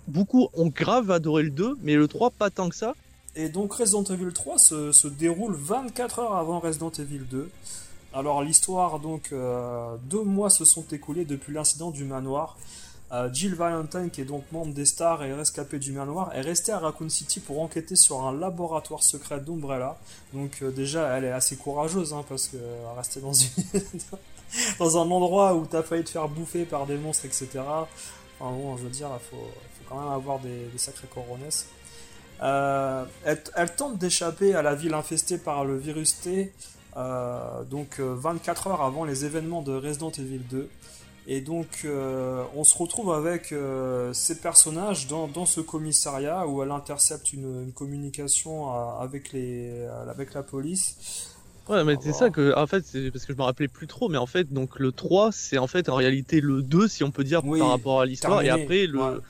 beaucoup 0.07 0.49
ont 0.53 0.67
grave 0.67 1.11
adoré 1.11 1.43
le 1.43 1.49
2 1.49 1.77
mais 1.81 1.95
le 1.95 2.07
3 2.07 2.31
pas 2.31 2.49
tant 2.49 2.69
que 2.69 2.75
ça. 2.75 2.93
Et 3.35 3.49
donc 3.49 3.73
Resident 3.73 4.03
Evil 4.03 4.31
3 4.31 4.57
se, 4.57 4.91
se 4.91 5.07
déroule 5.07 5.55
24 5.55 6.19
heures 6.19 6.35
avant 6.35 6.59
Resident 6.59 6.91
Evil 6.91 7.19
2. 7.29 7.49
Alors 8.15 8.41
l'histoire, 8.41 8.99
donc 8.99 9.33
euh, 9.33 9.97
deux 10.05 10.23
mois 10.23 10.49
se 10.49 10.63
sont 10.63 10.85
écoulés 10.93 11.25
depuis 11.25 11.53
l'incident 11.53 11.91
du 11.91 12.05
manoir 12.05 12.57
euh, 13.11 13.29
Jill 13.31 13.53
Valentine, 13.53 14.09
qui 14.09 14.21
est 14.21 14.25
donc 14.25 14.43
membre 14.51 14.73
des 14.73 14.85
Stars 14.85 15.23
et 15.23 15.31
rescapée 15.31 15.77
du 15.77 15.91
manoir, 15.91 16.33
est 16.33 16.41
restée 16.41 16.71
à 16.71 16.79
Raccoon 16.79 17.09
City 17.09 17.39
pour 17.39 17.61
enquêter 17.61 17.95
sur 17.95 18.23
un 18.23 18.35
laboratoire 18.35 19.03
secret 19.03 19.39
d'Umbrella. 19.39 19.95
Donc 20.33 20.57
euh, 20.61 20.71
déjà, 20.71 21.15
elle 21.15 21.25
est 21.25 21.31
assez 21.31 21.55
courageuse, 21.55 22.13
hein, 22.13 22.25
parce 22.27 22.47
que 22.47 22.57
euh, 22.57 22.93
rester 22.97 23.21
dans, 23.21 23.31
un 24.99 25.11
endroit 25.11 25.53
où 25.53 25.67
t'as 25.67 25.83
failli 25.83 26.03
te 26.03 26.09
faire 26.09 26.27
bouffer 26.27 26.65
par 26.65 26.87
des 26.87 26.97
monstres, 26.97 27.25
etc. 27.25 27.47
Enfin 28.39 28.51
bon, 28.55 28.75
je 28.75 28.83
veux 28.83 28.89
dire, 28.89 29.09
il 29.13 29.29
faut, 29.29 29.47
quand 29.87 30.01
même 30.01 30.11
avoir 30.11 30.39
des, 30.39 30.65
des 30.71 30.77
sacrés 30.79 31.07
elle, 32.41 33.75
tente 33.77 33.99
d'échapper 33.99 34.55
à 34.55 34.63
la 34.63 34.73
ville 34.73 34.95
infestée 34.95 35.37
par 35.37 35.63
le 35.63 35.77
virus 35.77 36.19
T, 36.21 36.51
donc 37.69 37.99
24 37.99 38.67
heures 38.67 38.81
avant 38.81 39.05
les 39.05 39.25
événements 39.25 39.61
de 39.61 39.73
Resident 39.73 40.11
Evil 40.11 40.39
2. 40.39 40.69
Et 41.27 41.41
donc, 41.41 41.81
euh, 41.85 42.43
on 42.55 42.63
se 42.63 42.77
retrouve 42.77 43.11
avec 43.11 43.51
euh, 43.51 44.13
ces 44.13 44.39
personnages 44.39 45.07
dans, 45.07 45.27
dans, 45.27 45.45
ce 45.45 45.59
commissariat 45.59 46.45
où 46.47 46.61
elle 46.61 46.71
intercepte 46.71 47.33
une, 47.33 47.63
une 47.63 47.71
communication 47.71 48.69
à, 48.69 48.99
avec, 49.01 49.31
les, 49.31 49.87
avec 50.09 50.33
la 50.33 50.43
police. 50.43 51.31
Ouais, 51.67 51.83
mais 51.83 51.95
c'est 51.99 52.13
ça 52.13 52.29
que, 52.29 52.55
en 52.55 52.67
fait, 52.67 52.85
c'est 52.85 53.09
parce 53.09 53.25
que 53.25 53.33
je 53.33 53.37
me 53.37 53.43
rappelais 53.43 53.67
plus 53.67 53.87
trop, 53.87 54.07
mais 54.07 54.19
en 54.19 54.27
fait, 54.27 54.53
donc 54.53 54.77
le 54.77 54.91
3, 54.91 55.31
c'est 55.31 55.57
en 55.57 55.65
fait 55.65 55.89
en 55.89 55.95
réalité 55.95 56.39
le 56.39 56.61
2, 56.61 56.87
si 56.87 57.03
on 57.03 57.09
peut 57.09 57.23
dire, 57.23 57.41
par 57.41 57.69
rapport 57.69 58.01
à 58.01 58.05
l'histoire, 58.05 58.43
et 58.43 58.49
après 58.49 58.85
le. 58.85 59.21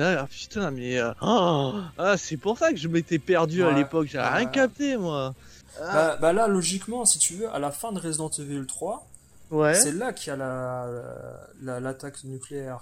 Ah, 0.00 0.26
putain, 0.28 0.70
mais. 0.70 0.98
Euh, 0.98 1.12
oh, 1.22 1.74
ah, 1.98 2.16
c'est 2.16 2.36
pour 2.36 2.58
ça 2.58 2.72
que 2.72 2.78
je 2.78 2.88
m'étais 2.88 3.18
perdu 3.18 3.62
à 3.64 3.72
l'époque, 3.72 4.08
j'avais 4.10 4.38
rien 4.38 4.46
capté, 4.46 4.96
moi. 4.96 5.34
Bah, 5.80 6.16
bah, 6.20 6.32
là, 6.32 6.48
logiquement, 6.48 7.04
si 7.04 7.18
tu 7.20 7.34
veux, 7.34 7.48
à 7.48 7.60
la 7.60 7.70
fin 7.70 7.92
de 7.92 8.00
Resident 8.00 8.30
Evil 8.38 8.66
3, 8.66 9.07
c'est 9.50 9.92
là 9.92 10.12
qu'il 10.12 10.28
y 10.28 10.30
a 10.30 10.36
la, 10.36 11.80
l'attaque 11.80 12.24
nucléaire. 12.24 12.80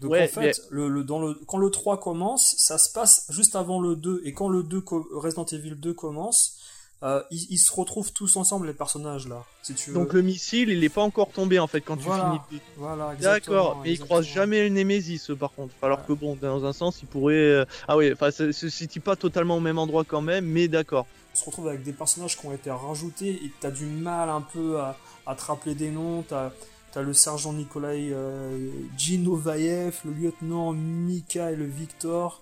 Donc 0.00 0.12
en 0.14 0.26
fait, 0.26 0.60
le, 0.70 1.04
dans 1.04 1.20
le, 1.20 1.34
quand 1.46 1.58
le 1.58 1.70
3 1.70 2.00
commence, 2.00 2.54
ça 2.58 2.78
se 2.78 2.92
passe 2.92 3.26
juste 3.30 3.56
avant 3.56 3.80
le 3.80 3.96
2. 3.96 4.22
Et 4.24 4.32
quand 4.32 4.48
le 4.48 4.62
2, 4.62 4.84
Resident 5.12 5.46
Evil 5.46 5.74
2 5.74 5.94
commence, 5.94 6.58
euh, 7.02 7.22
ils, 7.30 7.58
se 7.58 7.72
retrouvent 7.74 8.12
tous 8.12 8.36
ensemble 8.36 8.66
les 8.66 8.72
personnages 8.72 9.28
là, 9.28 9.44
si 9.62 9.74
tu 9.74 9.92
Donc 9.92 10.14
le 10.14 10.22
missile, 10.22 10.70
il 10.70 10.80
n'est 10.80 10.88
pas 10.88 11.02
encore 11.02 11.28
tombé 11.28 11.58
en 11.58 11.66
fait 11.66 11.82
quand 11.82 11.98
tu 11.98 12.04
finis. 12.04 12.60
Voilà, 12.78 13.14
D'accord, 13.20 13.80
mais 13.84 13.92
il 13.92 14.00
croise 14.00 14.24
jamais 14.24 14.66
le 14.66 14.70
Nemesis 14.70 15.30
par 15.38 15.52
contre. 15.52 15.74
Alors 15.82 16.06
que 16.06 16.14
bon, 16.14 16.38
dans 16.40 16.64
un 16.64 16.72
sens, 16.72 17.02
il 17.02 17.06
pourrait. 17.06 17.34
Euh, 17.34 17.64
ah 17.86 17.98
oui, 17.98 18.10
enfin, 18.12 18.30
se 18.30 18.50
situe 18.50 19.00
pas 19.00 19.14
totalement 19.14 19.58
au 19.58 19.60
même 19.60 19.78
endroit 19.78 20.04
quand 20.04 20.22
même, 20.22 20.46
mais 20.46 20.68
d'accord. 20.68 21.06
On 21.34 21.38
se 21.38 21.44
retrouve 21.44 21.68
avec 21.68 21.82
des 21.82 21.92
personnages 21.92 22.38
qui 22.38 22.46
ont 22.46 22.52
été 22.54 22.70
rajoutés 22.70 23.28
et 23.28 23.52
tu 23.60 23.66
as 23.66 23.70
du 23.70 23.84
mal 23.84 24.30
un 24.30 24.40
peu 24.40 24.80
à, 24.80 24.96
rappeler 25.26 25.74
des 25.74 25.90
noms. 25.90 26.22
T'as 26.22 26.52
as 26.94 27.02
le 27.02 27.12
sergent 27.12 27.52
Nikolai 27.52 28.08
euh, 28.10 28.70
Ginovaev, 28.96 30.00
le 30.06 30.12
lieutenant 30.12 30.72
Mikhail 30.72 31.62
Victor. 31.62 32.40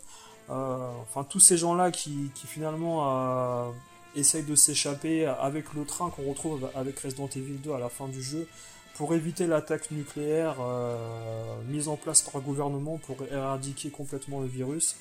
Euh, 0.48 0.90
enfin, 1.02 1.24
tous 1.24 1.40
ces 1.40 1.56
gens-là 1.56 1.90
qui, 1.90 2.30
finalement 2.34 3.72
essaye 4.14 4.44
de 4.44 4.54
s'échapper 4.54 5.26
avec 5.26 5.74
le 5.74 5.84
train 5.84 6.08
qu'on 6.10 6.28
retrouve 6.28 6.70
avec 6.76 7.00
Resident 7.00 7.28
Evil 7.34 7.58
2 7.64 7.72
à 7.72 7.78
la 7.80 7.88
fin 7.88 8.06
du 8.06 8.22
jeu 8.22 8.46
pour 8.94 9.14
éviter 9.14 9.46
l'attaque 9.46 9.90
nucléaire 9.90 10.56
euh, 10.60 11.60
mise 11.68 11.88
en 11.88 11.96
place 11.96 12.22
par 12.22 12.36
le 12.36 12.42
gouvernement 12.42 12.98
pour 12.98 13.16
éradiquer 13.30 13.90
complètement 13.90 14.40
le 14.40 14.46
virus. 14.46 14.96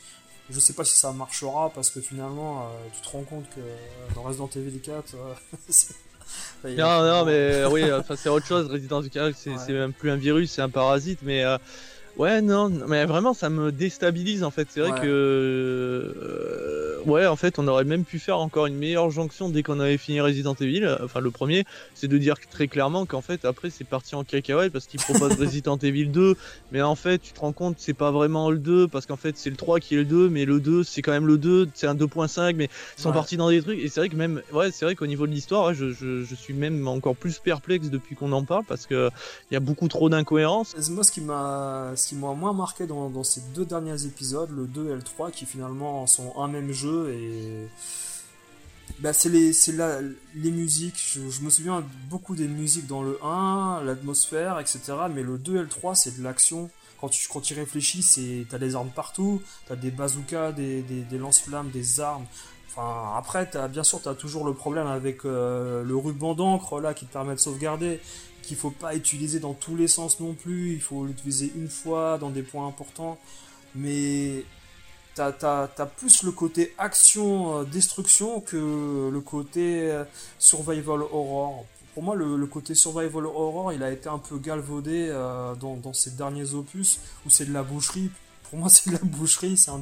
Je 0.50 0.60
sais 0.60 0.74
pas 0.74 0.84
si 0.84 0.96
ça 0.96 1.14
marchera 1.14 1.72
parce 1.74 1.90
que 1.90 2.02
finalement 2.02 2.64
euh, 2.64 2.88
tu 2.94 3.02
te 3.02 3.10
rends 3.10 3.24
compte 3.24 3.46
que 3.50 3.62
dans 4.16 4.24
Resident 4.24 4.50
Evil 4.56 4.80
4 4.80 5.16
euh, 5.16 5.34
non, 6.66 7.04
non, 7.04 7.26
mais 7.26 7.66
oui, 7.66 7.84
c'est 8.16 8.30
autre 8.30 8.46
chose. 8.46 8.68
Resident 8.70 9.02
Evil 9.02 9.10
4, 9.10 9.36
c'est 9.36 9.74
même 9.74 9.94
plus 9.94 10.12
un 10.12 10.16
virus, 10.16 10.52
c'est 10.52 10.62
un 10.62 10.70
parasite, 10.70 11.20
mais 11.24 11.44
Ouais, 12.18 12.42
non, 12.42 12.70
mais 12.88 13.06
vraiment, 13.06 13.34
ça 13.34 13.50
me 13.50 13.72
déstabilise 13.72 14.44
en 14.44 14.52
fait. 14.52 14.68
C'est 14.70 14.82
vrai 14.82 14.92
que. 15.02 15.08
Euh, 15.08 16.98
ouais, 17.06 17.26
en 17.26 17.36
fait, 17.36 17.58
on 17.58 17.68
aurait 17.68 17.86
même 17.86 18.04
pu 18.04 18.20
faire 18.20 18.38
encore 18.38 18.68
une 18.68 18.76
meilleure 18.76 19.10
jonction 19.10 19.50
dès 19.50 19.64
qu'on 19.64 19.80
avait 19.80 19.98
fini 19.98 20.22
Resident 20.22 20.56
Evil. 20.60 20.88
Enfin, 21.04 21.20
le 21.20 21.32
premier, 21.32 21.66
c'est 21.96 22.08
de 22.08 22.18
dire 22.18 22.36
très 22.52 22.68
clairement 22.68 23.08
qu'en 23.08 23.22
fait, 23.22 23.46
après, 23.46 23.70
c'est 23.72 23.84
parti 23.84 24.14
en 24.14 24.24
cacahuète 24.24 24.72
parce 24.72 24.86
qu'il 24.86 25.00
propose 25.00 25.34
Resident 25.40 25.78
Evil 25.78 26.08
2. 26.08 26.36
Mais 26.72 26.82
en 26.84 26.96
fait, 26.96 27.18
tu 27.20 27.34
te 27.34 27.40
rends 27.40 27.52
compte, 27.52 27.78
c'est 27.80 27.94
pas 27.94 28.12
vraiment 28.12 28.52
le 28.52 28.58
2 28.58 28.88
parce 28.88 29.08
qu'en 29.08 29.18
fait, 29.18 29.36
c'est 29.38 29.50
le 29.50 29.56
3 29.56 29.80
qui 29.80 29.96
est 29.96 29.98
le 29.98 30.06
2, 30.06 30.30
mais 30.30 30.46
le 30.46 30.60
2, 30.60 30.84
c'est 30.84 31.02
quand 31.02 31.12
même 31.12 31.28
le 31.28 31.38
2, 31.40 31.70
c'est 31.74 31.88
un 31.88 31.96
2.5, 31.96 32.56
mais 32.56 32.70
ils 32.98 33.02
sont 33.02 33.12
partis 33.12 33.38
dans 33.38 33.50
des 33.50 33.62
trucs. 33.62 33.80
Et 33.80 33.90
c'est 33.90 34.02
vrai 34.02 34.10
que 34.10 34.16
même, 34.16 34.42
ouais, 34.52 34.70
c'est 34.72 34.86
vrai 34.86 34.96
qu'au 34.96 35.08
niveau 35.08 35.26
de 35.26 35.32
l'histoire, 35.32 35.74
je, 35.74 35.92
je, 35.92 36.24
je, 36.24 36.36
suis 36.36 36.54
même 36.54 36.88
encore 36.88 37.16
plus 37.16 37.40
perplexe 37.40 37.90
depuis 37.90 38.16
qu'on 38.16 38.32
en 38.34 38.44
parle 38.44 38.66
parce 38.66 38.86
que 38.86 39.10
il 39.50 39.54
y 39.54 39.58
a 39.58 39.60
beaucoup 39.60 39.88
trop 39.88 40.10
d'incohérences. 40.10 40.76
Moi, 40.90 41.04
ce 41.04 41.12
qui 41.12 41.22
m'a 41.22 41.92
qui 42.08 42.16
m'a 42.16 42.34
moins 42.34 42.54
marqué 42.54 42.86
dans, 42.88 43.24
ces 43.24 43.42
deux 43.54 43.66
derniers 43.66 44.06
épisodes, 44.06 44.50
le 44.52 44.66
2 44.66 44.92
et 44.92 44.96
le 44.96 45.02
3, 45.02 45.32
qui 45.32 45.46
finalement 45.46 46.06
sont 46.08 46.34
un 46.38 46.48
même 46.48 46.72
jeu 46.72 47.14
et. 47.14 47.68
Bah, 49.00 49.14
c'est 49.14 49.30
les, 49.30 49.52
les 50.36 50.52
musiques, 50.52 51.02
je, 51.14 51.42
me 51.42 51.50
souviens 51.50 51.84
beaucoup 52.10 52.36
des 52.36 52.48
musiques 52.48 52.86
dans 52.86 53.02
le 53.02 53.18
1, 53.24 53.82
l'atmosphère, 53.86 54.60
etc. 54.60 54.82
Mais 55.14 55.24
le 55.24 55.38
2 55.38 55.56
et 55.56 55.62
le 55.62 55.68
3, 55.68 55.96
c'est 55.96 56.18
de 56.18 56.24
l'action. 56.24 56.70
Quand 57.00 57.10
tu, 57.10 57.28
quand 57.28 57.42
tu 57.42 57.54
réfléchis, 57.54 58.46
t'as 58.50 58.58
des 58.58 58.76
armes 58.76 58.92
partout, 58.94 59.42
t'as 59.68 59.76
des 59.76 59.92
bazookas, 59.92 60.52
des, 60.52 60.82
des, 60.82 61.18
lance-flammes, 61.18 61.70
des 61.70 62.00
armes. 62.00 62.26
Enfin, 62.70 63.14
après, 63.18 63.56
as, 63.56 63.68
bien 63.68 63.84
sûr, 63.84 64.02
t'as 64.02 64.16
toujours 64.16 64.46
le 64.46 64.54
problème 64.54 64.88
avec 64.88 65.26
euh, 65.26 65.84
le 65.84 65.96
ruban 65.96 66.34
d'encre 66.34 66.80
là 66.80 66.94
qui 66.94 67.06
te 67.06 67.14
permet 67.14 67.36
de 67.36 67.40
sauvegarder 67.40 68.00
qu'il 68.44 68.58
faut 68.58 68.72
pas 68.72 68.96
utiliser 68.96 69.40
dans 69.40 69.54
tous 69.54 69.76
les 69.76 69.88
sens 69.88 70.20
non 70.20 70.34
plus, 70.34 70.74
il 70.74 70.82
faut 70.82 71.06
l'utiliser 71.06 71.52
une 71.56 71.70
fois 71.70 72.18
dans 72.20 72.30
des 72.30 72.44
points 72.44 72.68
importants, 72.68 73.18
mais 73.74 74.44
t'as 75.16 75.32
as, 75.78 75.86
plus 75.86 76.24
le 76.24 76.32
côté 76.32 76.74
action-destruction 76.78 78.38
euh, 78.38 78.40
que 78.42 79.10
le 79.12 79.22
côté 79.22 79.92
euh, 79.92 80.04
survival 80.40 81.02
horror. 81.02 81.66
Pour 81.94 82.04
moi, 82.04 82.16
le, 82.16 82.46
côté 82.48 82.74
survival 82.74 83.28
horror, 83.28 83.72
il 83.72 83.84
a 83.84 83.92
été 83.92 84.10
un 84.10 84.18
peu 84.18 84.38
galvaudé 84.40 85.10
euh, 85.10 85.54
dans, 85.56 85.76
dans, 85.78 85.94
ces 85.94 86.12
derniers 86.12 86.56
opus, 86.56 87.00
où 87.26 87.30
c'est 87.30 87.46
de 87.46 87.54
la 87.54 87.64
boucherie. 87.64 88.10
Pour 88.50 88.60
moi, 88.60 88.70
c'est 88.70 88.90
de 88.90 88.96
la 88.96 89.04
boucherie, 89.04 89.58
c'est 89.58 89.72
un, 89.72 89.82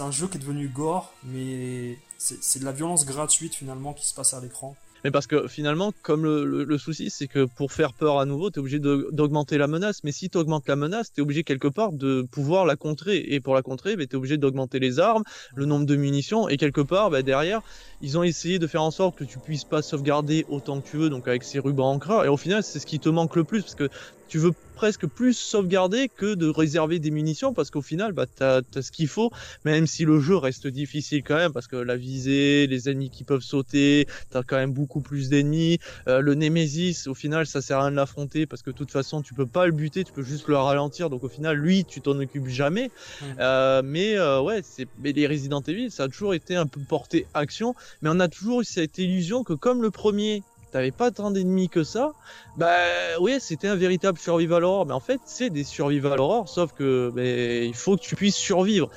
un 0.00 0.10
jeu 0.10 0.26
qui 0.26 0.36
est 0.36 0.40
devenu 0.40 0.68
gore, 0.68 1.12
mais 1.22 1.98
c'est 2.18 2.58
de 2.58 2.64
la 2.64 2.72
violence 2.72 3.04
gratuite 3.04 3.54
finalement 3.54 3.92
qui 3.92 4.06
se 4.06 4.14
passe 4.14 4.34
à 4.34 4.40
l'écran. 4.40 4.74
Mais 5.04 5.10
parce 5.10 5.26
que 5.26 5.46
finalement, 5.48 5.92
comme 6.02 6.24
le, 6.24 6.78
souci, 6.78 7.10
c'est 7.10 7.28
que 7.28 7.44
pour 7.44 7.72
faire 7.72 7.92
peur 7.92 8.18
à 8.18 8.24
nouveau, 8.24 8.50
tu 8.50 8.58
es 8.58 8.60
obligé 8.60 8.78
d'augmenter 8.78 9.58
la 9.58 9.66
menace. 9.66 10.02
Mais 10.02 10.12
si 10.12 10.30
tu 10.30 10.38
augmentes 10.38 10.66
la 10.66 10.76
menace, 10.76 11.12
tu 11.12 11.20
es 11.20 11.22
obligé 11.22 11.44
quelque 11.44 11.68
part 11.68 11.92
de 11.92 12.22
pouvoir 12.32 12.64
la 12.64 12.74
contrer. 12.74 13.18
Et 13.28 13.40
pour 13.40 13.54
la 13.54 13.60
contrer, 13.60 13.96
bah, 13.96 14.06
tu 14.06 14.12
es 14.12 14.16
obligé 14.16 14.38
d'augmenter 14.38 14.78
les 14.78 15.00
armes, 15.00 15.22
le 15.54 15.66
nombre 15.66 15.84
de 15.84 15.96
munitions. 15.96 16.48
Et 16.48 16.56
quelque 16.56 16.80
part, 16.80 17.10
bah, 17.10 17.22
derrière, 17.22 17.60
ils 18.00 18.16
ont 18.16 18.22
essayé 18.22 18.58
de 18.58 18.66
faire 18.66 18.82
en 18.82 18.90
sorte 18.90 19.18
que 19.18 19.24
tu 19.24 19.38
puisses 19.38 19.64
pas 19.64 19.82
sauvegarder 19.82 20.46
autant 20.48 20.80
que 20.80 20.88
tu 20.88 20.96
veux, 20.96 21.10
donc 21.10 21.28
avec 21.28 21.44
ces 21.44 21.58
rubans 21.58 21.90
ancreurs. 21.90 22.24
Et 22.24 22.28
au 22.28 22.38
final, 22.38 22.62
c'est 22.62 22.78
ce 22.78 22.86
qui 22.86 22.98
te 22.98 23.10
manque 23.10 23.36
le 23.36 23.44
plus, 23.44 23.60
parce 23.60 23.74
que 23.74 23.90
tu 24.28 24.38
veux 24.38 24.52
presque 24.74 25.06
plus 25.06 25.34
sauvegarder 25.34 26.08
que 26.08 26.34
de 26.34 26.48
réserver 26.48 26.98
des 26.98 27.10
munitions 27.10 27.54
parce 27.54 27.70
qu'au 27.70 27.82
final 27.82 28.12
bah 28.12 28.26
t'as 28.26 28.60
as 28.74 28.82
ce 28.82 28.90
qu'il 28.90 29.06
faut 29.06 29.30
même 29.64 29.86
si 29.86 30.04
le 30.04 30.18
jeu 30.18 30.36
reste 30.36 30.66
difficile 30.66 31.22
quand 31.22 31.36
même 31.36 31.52
parce 31.52 31.68
que 31.68 31.76
la 31.76 31.96
visée 31.96 32.66
les 32.66 32.88
ennemis 32.88 33.10
qui 33.10 33.22
peuvent 33.24 33.42
sauter 33.42 34.06
t'as 34.30 34.42
quand 34.42 34.56
même 34.56 34.72
beaucoup 34.72 35.00
plus 35.00 35.28
d'ennemis. 35.28 35.78
Euh, 36.08 36.20
le 36.20 36.34
Nemesis 36.34 37.06
au 37.06 37.14
final 37.14 37.46
ça 37.46 37.62
sert 37.62 37.78
à 37.78 37.82
rien 37.82 37.90
de 37.92 37.96
l'affronter 37.96 38.46
parce 38.46 38.62
que 38.62 38.70
de 38.70 38.76
toute 38.76 38.90
façon 38.90 39.22
tu 39.22 39.34
peux 39.34 39.46
pas 39.46 39.66
le 39.66 39.72
buter 39.72 40.04
tu 40.04 40.12
peux 40.12 40.22
juste 40.22 40.48
le 40.48 40.56
ralentir. 40.56 41.10
Donc 41.10 41.24
au 41.24 41.28
final 41.28 41.56
lui 41.56 41.84
tu 41.84 42.00
t'en 42.00 42.18
occupes 42.18 42.48
jamais. 42.48 42.90
Euh, 43.38 43.82
mais 43.84 44.16
euh, 44.16 44.40
ouais 44.40 44.60
c'est 44.62 44.86
mais 44.98 45.12
les 45.12 45.26
Resident 45.26 45.62
Evil 45.62 45.90
ça 45.90 46.04
a 46.04 46.08
toujours 46.08 46.34
été 46.34 46.56
un 46.56 46.66
peu 46.66 46.80
porté 46.80 47.26
action. 47.34 47.74
Mais 48.02 48.10
on 48.12 48.20
a 48.20 48.28
toujours 48.28 48.62
eu 48.62 48.64
cette 48.64 48.98
illusion 48.98 49.44
que 49.44 49.52
comme 49.52 49.82
le 49.82 49.90
premier 49.90 50.42
t'avais 50.74 50.92
pas 50.92 51.12
tant 51.12 51.30
d'ennemis 51.30 51.68
que 51.70 51.84
ça, 51.84 52.10
bah 52.56 52.74
oui, 53.20 53.36
c'était 53.40 53.68
un 53.68 53.76
véritable 53.76 54.18
survival 54.18 54.64
horror. 54.64 54.86
Mais 54.86 54.92
en 54.92 55.00
fait, 55.00 55.20
c'est 55.24 55.50
des 55.50 55.62
survival 55.64 56.20
horror, 56.20 56.48
sauf 56.48 56.72
que 56.72 57.10
bah, 57.14 57.22
il 57.24 57.74
faut 57.76 57.96
que 57.96 58.02
tu 58.02 58.16
puisses 58.16 58.36
survivre. 58.36 58.88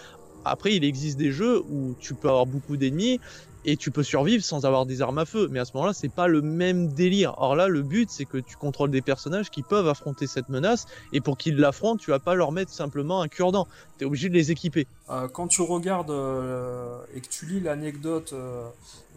Après, 0.44 0.76
il 0.76 0.84
existe 0.86 1.18
des 1.18 1.32
jeux 1.32 1.62
où 1.68 1.96
tu 2.00 2.16
peux 2.16 2.30
avoir 2.30 2.48
beaucoup 2.48 2.78
d'ennemis 2.78 3.20
et 3.66 3.78
tu 3.78 3.92
peux 3.92 4.04
survivre 4.04 4.44
sans 4.44 4.66
avoir 4.66 4.86
des 4.86 5.02
armes 5.02 5.18
à 5.18 5.26
feu. 5.26 5.48
Mais 5.52 5.60
à 5.60 5.66
ce 5.66 5.74
moment-là, 5.76 5.94
c'est 5.94 6.12
pas 6.12 6.28
le 6.28 6.42
même 6.42 6.88
délire. 6.90 7.36
Or 7.38 7.56
là, 7.56 7.68
le 7.68 7.82
but, 7.82 8.10
c'est 8.10 8.26
que 8.26 8.38
tu 8.38 8.56
contrôles 8.56 8.92
des 8.92 9.02
personnages 9.02 9.50
qui 9.50 9.64
peuvent 9.64 9.88
affronter 9.88 10.28
cette 10.28 10.50
menace, 10.50 10.86
et 11.14 11.22
pour 11.22 11.38
qu'ils 11.38 11.58
l'affrontent, 11.58 11.98
tu 11.98 12.12
vas 12.12 12.20
pas 12.20 12.36
leur 12.36 12.52
mettre 12.52 12.72
simplement 12.72 13.22
un 13.22 13.28
cure-dent. 13.28 13.68
Tu 13.98 14.04
es 14.04 14.08
obligé 14.08 14.30
de 14.30 14.34
les 14.34 14.52
équiper. 14.52 14.88
Euh, 15.10 15.28
quand 15.28 15.48
tu 15.48 15.62
regardes 15.62 16.12
euh, 16.12 17.00
et 17.16 17.22
que 17.22 17.28
tu 17.28 17.46
lis 17.46 17.60
l'anecdote 17.62 18.34
euh, 18.34 18.68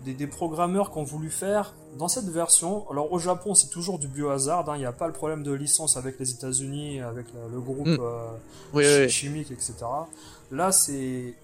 des, 0.04 0.26
programmeurs 0.26 0.92
qui 0.92 0.98
ont 0.98 1.04
voulu 1.04 1.30
faire 1.30 1.74
dans 1.98 2.08
cette 2.08 2.28
version, 2.28 2.88
alors 2.90 3.12
au 3.12 3.18
Japon, 3.18 3.54
c'est 3.54 3.70
toujours 3.70 3.98
du 3.98 4.06
biohazard, 4.06 4.68
hein. 4.70 4.76
il 4.76 4.80
n'y 4.80 4.86
a 4.86 4.92
pas 4.92 5.08
le 5.08 5.12
problème 5.12 5.42
de 5.42 5.52
licence 5.52 5.96
avec 5.96 6.18
les 6.20 6.30
États-Unis, 6.30 7.00
avec 7.00 7.26
le, 7.52 7.60
groupe 7.60 7.88
hmm. 8.72 9.08
chimique, 9.08 9.50
etc. 9.50 9.74
Là, 10.52 10.72
c'est 10.72 11.34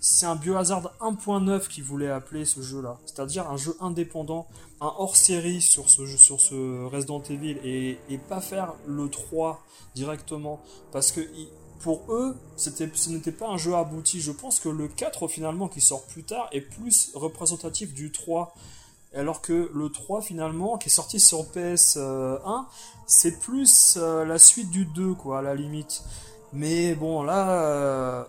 c'est 0.00 0.24
un 0.24 0.34
Biohazard 0.34 0.94
1.9 1.00 1.68
qui 1.68 1.82
voulait 1.82 2.10
appeler 2.10 2.46
ce 2.46 2.62
jeu-là. 2.62 2.98
C'est-à-dire 3.04 3.50
un 3.50 3.58
jeu 3.58 3.76
indépendant, 3.80 4.46
un 4.80 4.92
hors-série 4.98 5.60
sur 5.60 5.90
ce, 5.90 6.06
jeu, 6.06 6.16
sur 6.16 6.40
ce 6.40 6.86
Resident 6.86 7.22
Evil 7.28 7.58
et, 7.62 7.98
et 8.08 8.16
pas 8.16 8.40
faire 8.40 8.72
le 8.86 9.10
3 9.10 9.62
directement. 9.94 10.60
Parce 10.90 11.12
que 11.12 11.20
pour 11.80 12.02
eux, 12.08 12.34
ce 12.56 12.70
n'était 13.10 13.32
pas 13.32 13.48
un 13.48 13.58
jeu 13.58 13.74
abouti. 13.74 14.22
Je 14.22 14.32
pense 14.32 14.58
que 14.58 14.70
le 14.70 14.88
4 14.88 15.28
finalement 15.28 15.68
qui 15.68 15.82
sort 15.82 16.04
plus 16.06 16.24
tard 16.24 16.48
est 16.52 16.62
plus 16.62 17.10
représentatif 17.14 17.92
du 17.92 18.10
3. 18.10 18.54
Alors 19.14 19.42
que 19.42 19.70
le 19.74 19.90
3 19.90 20.22
finalement, 20.22 20.78
qui 20.78 20.88
est 20.88 20.92
sorti 20.92 21.20
sur 21.20 21.44
PS1, 21.44 22.64
c'est 23.06 23.38
plus 23.38 23.98
euh, 23.98 24.24
la 24.24 24.38
suite 24.38 24.70
du 24.70 24.86
2 24.86 25.12
quoi, 25.12 25.40
à 25.40 25.42
la 25.42 25.54
limite. 25.54 26.04
Mais 26.54 26.94
bon 26.94 27.22
là... 27.22 28.26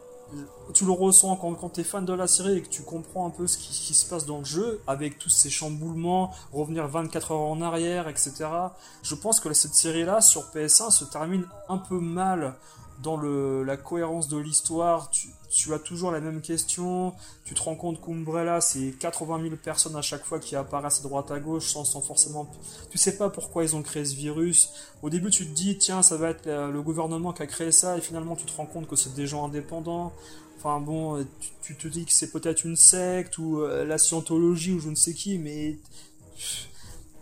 Tu 0.73 0.85
le 0.85 0.91
ressens 0.91 1.35
quand, 1.35 1.53
quand 1.55 1.69
tu 1.69 1.81
es 1.81 1.83
fan 1.83 2.05
de 2.05 2.13
la 2.13 2.27
série 2.27 2.57
et 2.57 2.61
que 2.61 2.69
tu 2.69 2.83
comprends 2.83 3.27
un 3.27 3.29
peu 3.29 3.47
ce 3.47 3.57
qui, 3.57 3.93
se 3.93 4.05
passe 4.05 4.25
dans 4.25 4.39
le 4.39 4.45
jeu, 4.45 4.81
avec 4.87 5.19
tous 5.19 5.29
ces 5.29 5.49
chamboulements, 5.49 6.31
revenir 6.53 6.87
24 6.87 7.31
heures 7.31 7.39
en 7.39 7.61
arrière, 7.61 8.07
etc. 8.07 8.47
Je 9.03 9.15
pense 9.15 9.39
que 9.39 9.51
cette 9.53 9.73
série-là, 9.73 10.21
sur 10.21 10.43
PS1, 10.53 10.91
se 10.91 11.03
termine 11.05 11.45
un 11.67 11.77
peu 11.77 11.99
mal 11.99 12.55
dans 13.01 13.19
la 13.19 13.77
cohérence 13.77 14.27
de 14.27 14.37
l'histoire. 14.37 15.09
Tu 15.51 15.73
as 15.73 15.79
toujours 15.79 16.11
la 16.11 16.21
même 16.21 16.41
question. 16.41 17.13
Tu 17.43 17.53
te 17.53 17.61
rends 17.61 17.75
compte 17.75 18.01
qu'Umbrella, 18.01 18.61
c'est 18.61 18.93
80 18.99 19.41
000 19.43 19.55
personnes 19.57 19.95
à 19.95 20.01
chaque 20.01 20.23
fois 20.23 20.39
qui 20.39 20.55
apparaissent 20.55 20.99
à 20.99 21.03
droite 21.03 21.29
à 21.29 21.39
gauche 21.39 21.67
sans, 21.73 22.01
forcément. 22.01 22.49
Tu 22.89 22.97
sais 22.97 23.17
pas 23.17 23.29
pourquoi 23.29 23.63
ils 23.63 23.75
ont 23.75 23.83
créé 23.83 24.05
ce 24.05 24.15
virus. 24.15 24.71
Au 25.01 25.09
début, 25.09 25.29
tu 25.29 25.45
te 25.45 25.53
dis, 25.53 25.77
tiens, 25.77 26.01
ça 26.01 26.15
va 26.15 26.29
être 26.29 26.47
le 26.47 26.81
gouvernement 26.81 27.33
qui 27.33 27.43
a 27.43 27.47
créé 27.47 27.71
ça, 27.71 27.97
et 27.97 28.01
finalement, 28.01 28.35
tu 28.35 28.45
te 28.45 28.55
rends 28.55 28.65
compte 28.65 28.87
que 28.87 28.95
c'est 28.95 29.13
des 29.13 29.27
gens 29.27 29.45
indépendants. 29.45 30.13
Enfin 30.63 30.79
bon, 30.79 31.25
tu, 31.63 31.75
te 31.75 31.87
dis 31.87 32.05
que 32.05 32.11
c'est 32.11 32.31
peut-être 32.31 32.65
une 32.65 32.75
secte 32.75 33.39
ou 33.39 33.61
euh, 33.61 33.83
la 33.83 33.97
scientologie 33.97 34.73
ou 34.73 34.79
je 34.79 34.89
ne 34.89 34.95
sais 34.95 35.15
qui, 35.15 35.39
mais 35.39 35.79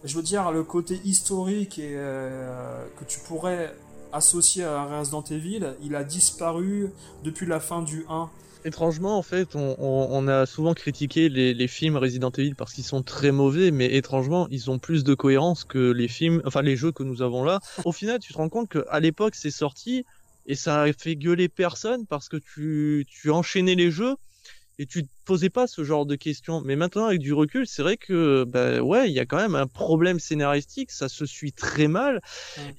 je 0.03 0.15
veux 0.15 0.21
dire 0.21 0.51
le 0.51 0.63
côté 0.65 0.99
historique 1.05 1.79
et 1.79 1.93
euh, 1.95 2.85
que 2.99 3.05
tu 3.05 3.19
pourrais 3.21 3.73
associé 4.13 4.63
à 4.63 4.85
Resident 4.85 5.23
Evil, 5.23 5.73
il 5.81 5.95
a 5.95 6.03
disparu 6.03 6.89
depuis 7.23 7.45
la 7.45 7.59
fin 7.59 7.81
du 7.81 8.05
1. 8.09 8.29
étrangement, 8.65 9.17
en 9.17 9.21
fait, 9.21 9.55
on, 9.55 10.27
a 10.27 10.45
souvent 10.45 10.73
critiqué 10.73 11.29
les, 11.29 11.67
films 11.67 11.97
Resident 11.97 12.31
Evil 12.31 12.55
parce 12.55 12.73
qu'ils 12.73 12.83
sont 12.83 13.03
très 13.03 13.31
mauvais, 13.31 13.71
mais 13.71 13.93
étrangement, 13.93 14.47
ils 14.49 14.69
ont 14.69 14.79
plus 14.79 15.03
de 15.03 15.13
cohérence 15.13 15.63
que 15.63 15.91
les 15.91 16.07
films, 16.07 16.41
enfin 16.45 16.61
les 16.61 16.75
jeux 16.75 16.91
que 16.91 17.03
nous 17.03 17.21
avons 17.21 17.43
là. 17.43 17.59
Au 17.85 17.91
final, 17.91 18.19
tu 18.19 18.33
te 18.33 18.37
rends 18.37 18.49
compte 18.49 18.69
qu'à 18.69 18.99
l'époque, 18.99 19.35
c'est 19.35 19.51
sorti 19.51 20.05
et 20.45 20.55
ça 20.55 20.81
a 20.81 20.93
fait 20.93 21.15
gueuler 21.15 21.47
personne 21.47 22.05
parce 22.07 22.27
que 22.27 22.37
tu, 22.37 23.05
tu 23.07 23.29
enchaînais 23.29 23.75
les 23.75 23.91
jeux 23.91 24.15
et 24.79 24.85
tu 24.85 25.05
posais 25.29 25.51
pas 25.51 25.67
ce 25.67 25.83
genre 25.83 26.07
de 26.07 26.15
questions. 26.15 26.63
Mais 26.65 26.75
maintenant, 26.75 27.05
avec 27.05 27.19
du 27.19 27.33
recul, 27.33 27.67
c'est 27.67 27.83
vrai 27.83 27.97
que, 27.97 28.45
bah, 28.45 28.81
ouais, 28.81 29.11
il 29.11 29.13
y 29.13 29.19
a 29.19 29.27
quand 29.27 29.37
même 29.37 29.53
un 29.53 29.67
problème 29.67 30.19
scénaristique, 30.19 30.89
ça 30.89 31.07
se 31.07 31.27
suit 31.27 31.51
très 31.51 31.87
mal. 31.87 32.19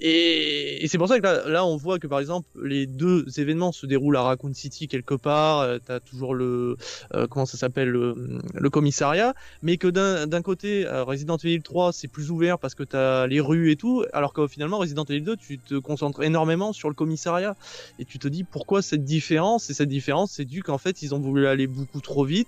Et, 0.01 0.85
c'est 0.89 0.99
pour 0.99 1.07
ça 1.07 1.21
que 1.21 1.49
là, 1.49 1.65
on 1.65 1.77
voit 1.77 2.01
que, 2.01 2.09
par 2.09 2.19
exemple, 2.19 2.49
les 2.61 2.89
deux 2.89 3.25
événements 3.39 3.71
se 3.71 3.87
déroulent 3.87 4.17
à 4.17 4.23
Raccoon 4.23 4.53
City 4.53 4.89
quelque 4.89 5.15
part, 5.15 5.61
euh, 5.61 5.79
tu 5.85 5.93
as 5.93 6.01
toujours 6.01 6.35
le, 6.35 6.77
euh, 7.15 7.29
comment 7.29 7.47
ça 7.47 7.57
s'appelle, 7.57 7.91
le, 7.91 8.71
commissariat, 8.71 9.35
mais 9.63 9.77
que 9.77 9.87
d'un 9.87 10.43
côté, 10.43 10.87
euh, 10.87 11.05
Resident 11.05 11.37
Evil 11.37 11.63
3, 11.63 11.93
c'est 11.93 12.09
plus 12.09 12.33
ouvert 12.33 12.59
parce 12.59 12.75
que 12.75 12.83
tu 12.83 12.97
as 12.97 13.29
les 13.29 13.39
rues 13.39 13.71
et 13.71 13.77
tout, 13.77 14.05
alors 14.13 14.33
que 14.33 14.49
finalement, 14.49 14.79
Resident 14.79 15.05
Evil 15.05 15.23
2, 15.23 15.37
tu 15.37 15.61
te 15.61 15.77
concentres 15.77 16.25
énormément 16.25 16.73
sur 16.73 16.89
le 16.89 16.97
commissariat. 16.97 17.55
Et 18.01 18.05
tu 18.05 18.19
te 18.19 18.27
dis, 18.27 18.43
pourquoi 18.43 18.83
cette 18.83 19.05
différence? 19.05 19.71
Et 19.71 19.75
cette 19.75 19.89
différence, 19.89 20.33
c'est 20.33 20.45
dû 20.45 20.65
qu'en 20.65 20.79
fait, 20.79 21.03
ils 21.03 21.15
ont 21.15 21.21
voulu 21.21 21.47
aller 21.47 21.69
beaucoup 21.69 22.01
trop 22.01 22.25
vite 22.25 22.40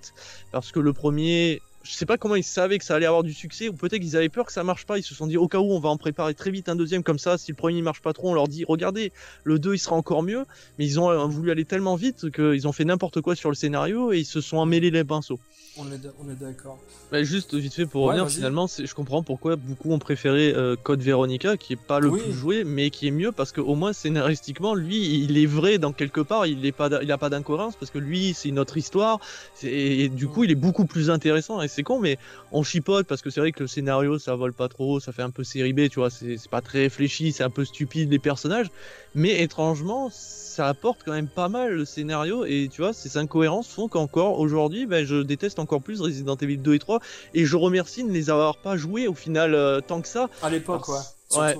parce 0.51 0.71
que 0.71 0.79
le 0.79 0.93
premier 0.93 1.61
je 1.83 1.91
sais 1.91 2.05
pas 2.05 2.17
comment 2.17 2.35
ils 2.35 2.43
savaient 2.43 2.79
que 2.79 2.85
ça 2.85 2.95
allait 2.95 3.05
avoir 3.05 3.23
du 3.23 3.33
succès 3.33 3.67
ou 3.67 3.73
peut-être 3.73 3.99
qu'ils 3.99 4.15
avaient 4.15 4.29
peur 4.29 4.45
que 4.45 4.53
ça 4.53 4.63
marche 4.63 4.85
pas 4.85 4.97
ils 4.97 5.03
se 5.03 5.13
sont 5.13 5.27
dit 5.27 5.37
au 5.37 5.47
cas 5.47 5.59
où 5.59 5.71
on 5.71 5.79
va 5.79 5.89
en 5.89 5.97
préparer 5.97 6.33
très 6.33 6.49
vite 6.49 6.69
un 6.69 6.75
deuxième 6.75 7.03
comme 7.03 7.19
ça 7.19 7.37
si 7.37 7.51
le 7.51 7.55
premier 7.55 7.81
marche 7.81 8.01
pas 8.01 8.13
trop 8.13 8.29
on 8.29 8.33
leur 8.33 8.47
dit 8.47 8.63
regardez 8.65 9.11
le 9.43 9.59
2 9.59 9.75
il 9.75 9.79
sera 9.79 9.95
encore 9.95 10.23
mieux 10.23 10.45
mais 10.79 10.85
ils 10.85 10.99
ont 10.99 11.09
euh, 11.09 11.25
voulu 11.25 11.51
aller 11.51 11.65
tellement 11.65 11.95
vite 11.95 12.31
qu'ils 12.31 12.67
ont 12.67 12.71
fait 12.71 12.85
n'importe 12.85 13.21
quoi 13.21 13.35
sur 13.35 13.49
le 13.49 13.55
scénario 13.55 14.13
et 14.13 14.19
ils 14.19 14.25
se 14.25 14.39
sont 14.39 14.57
emmêlés 14.57 14.91
les 14.91 15.03
pinceaux 15.03 15.39
on 15.77 15.91
est 15.91 16.35
d'accord. 16.39 16.77
Bah, 17.11 17.23
juste 17.23 17.55
vite 17.55 17.73
fait 17.73 17.85
pour 17.85 18.05
revenir, 18.05 18.29
finalement, 18.29 18.67
je 18.67 18.93
comprends 18.93 19.23
pourquoi 19.23 19.55
beaucoup 19.55 19.91
ont 19.91 19.99
préféré 19.99 20.53
euh, 20.55 20.75
Code 20.75 21.01
Veronica, 21.01 21.57
qui 21.57 21.73
est 21.73 21.81
pas 21.81 21.99
le 21.99 22.11
plus 22.11 22.31
joué, 22.31 22.63
mais 22.63 22.89
qui 22.89 23.07
est 23.07 23.11
mieux 23.11 23.31
parce 23.31 23.51
qu'au 23.51 23.75
moins 23.75 23.93
scénaristiquement, 23.93 24.75
lui, 24.75 25.23
il 25.23 25.37
est 25.37 25.45
vrai 25.45 25.79
dans 25.79 25.91
quelque 25.91 26.21
part, 26.21 26.45
il 26.45 26.65
est 26.65 26.71
pas, 26.71 26.89
il 27.01 27.11
a 27.11 27.17
pas 27.17 27.29
d'incohérence 27.29 27.75
parce 27.75 27.91
que 27.91 27.97
lui, 27.97 28.33
c'est 28.33 28.49
une 28.49 28.59
autre 28.59 28.77
histoire, 28.77 29.19
et, 29.63 30.09
du 30.09 30.27
coup, 30.27 30.43
il 30.43 30.51
est 30.51 30.55
beaucoup 30.55 30.85
plus 30.85 31.09
intéressant. 31.09 31.61
Et 31.61 31.67
c'est 31.67 31.83
con, 31.83 31.99
mais 31.99 32.17
on 32.51 32.63
chipote 32.63 33.07
parce 33.07 33.21
que 33.21 33.29
c'est 33.29 33.39
vrai 33.39 33.51
que 33.51 33.61
le 33.61 33.67
scénario, 33.67 34.19
ça 34.19 34.35
vole 34.35 34.53
pas 34.53 34.69
trop, 34.69 34.99
ça 34.99 35.11
fait 35.11 35.23
un 35.23 35.31
peu 35.31 35.43
série 35.43 35.73
B, 35.73 35.89
tu 35.89 35.99
vois, 35.99 36.09
c'est 36.09 36.37
pas 36.49 36.61
très 36.61 36.79
réfléchi, 36.79 37.31
c'est 37.31 37.43
un 37.43 37.49
peu 37.49 37.65
stupide 37.65 38.11
les 38.11 38.19
personnages, 38.19 38.67
mais 39.15 39.41
étrangement, 39.41 40.09
ça 40.53 40.67
apporte 40.67 41.01
quand 41.03 41.13
même 41.13 41.27
pas 41.27 41.49
mal 41.49 41.73
le 41.73 41.85
scénario 41.85 42.45
et 42.45 42.69
tu 42.71 42.81
vois, 42.81 42.93
ces 42.93 43.17
incohérences 43.17 43.67
font 43.67 43.87
qu'encore 43.87 44.39
aujourd'hui, 44.39 44.85
ben, 44.85 45.03
je 45.03 45.23
déteste 45.23 45.57
encore 45.63 45.81
plus 45.81 46.01
Resident 46.01 46.35
Evil 46.35 46.57
2 46.57 46.75
et 46.75 46.79
3 46.79 46.99
et 47.33 47.45
je 47.45 47.55
remercie 47.55 48.03
de 48.03 48.09
ne 48.09 48.13
les 48.13 48.29
avoir 48.29 48.57
pas 48.57 48.77
joués 48.77 49.07
au 49.07 49.13
final 49.13 49.55
euh, 49.55 49.81
tant 49.81 50.01
que 50.01 50.07
ça. 50.07 50.29
À 50.41 50.49
l'époque, 50.49 50.87
ouais. 50.89 51.37
Ouais. 51.37 51.55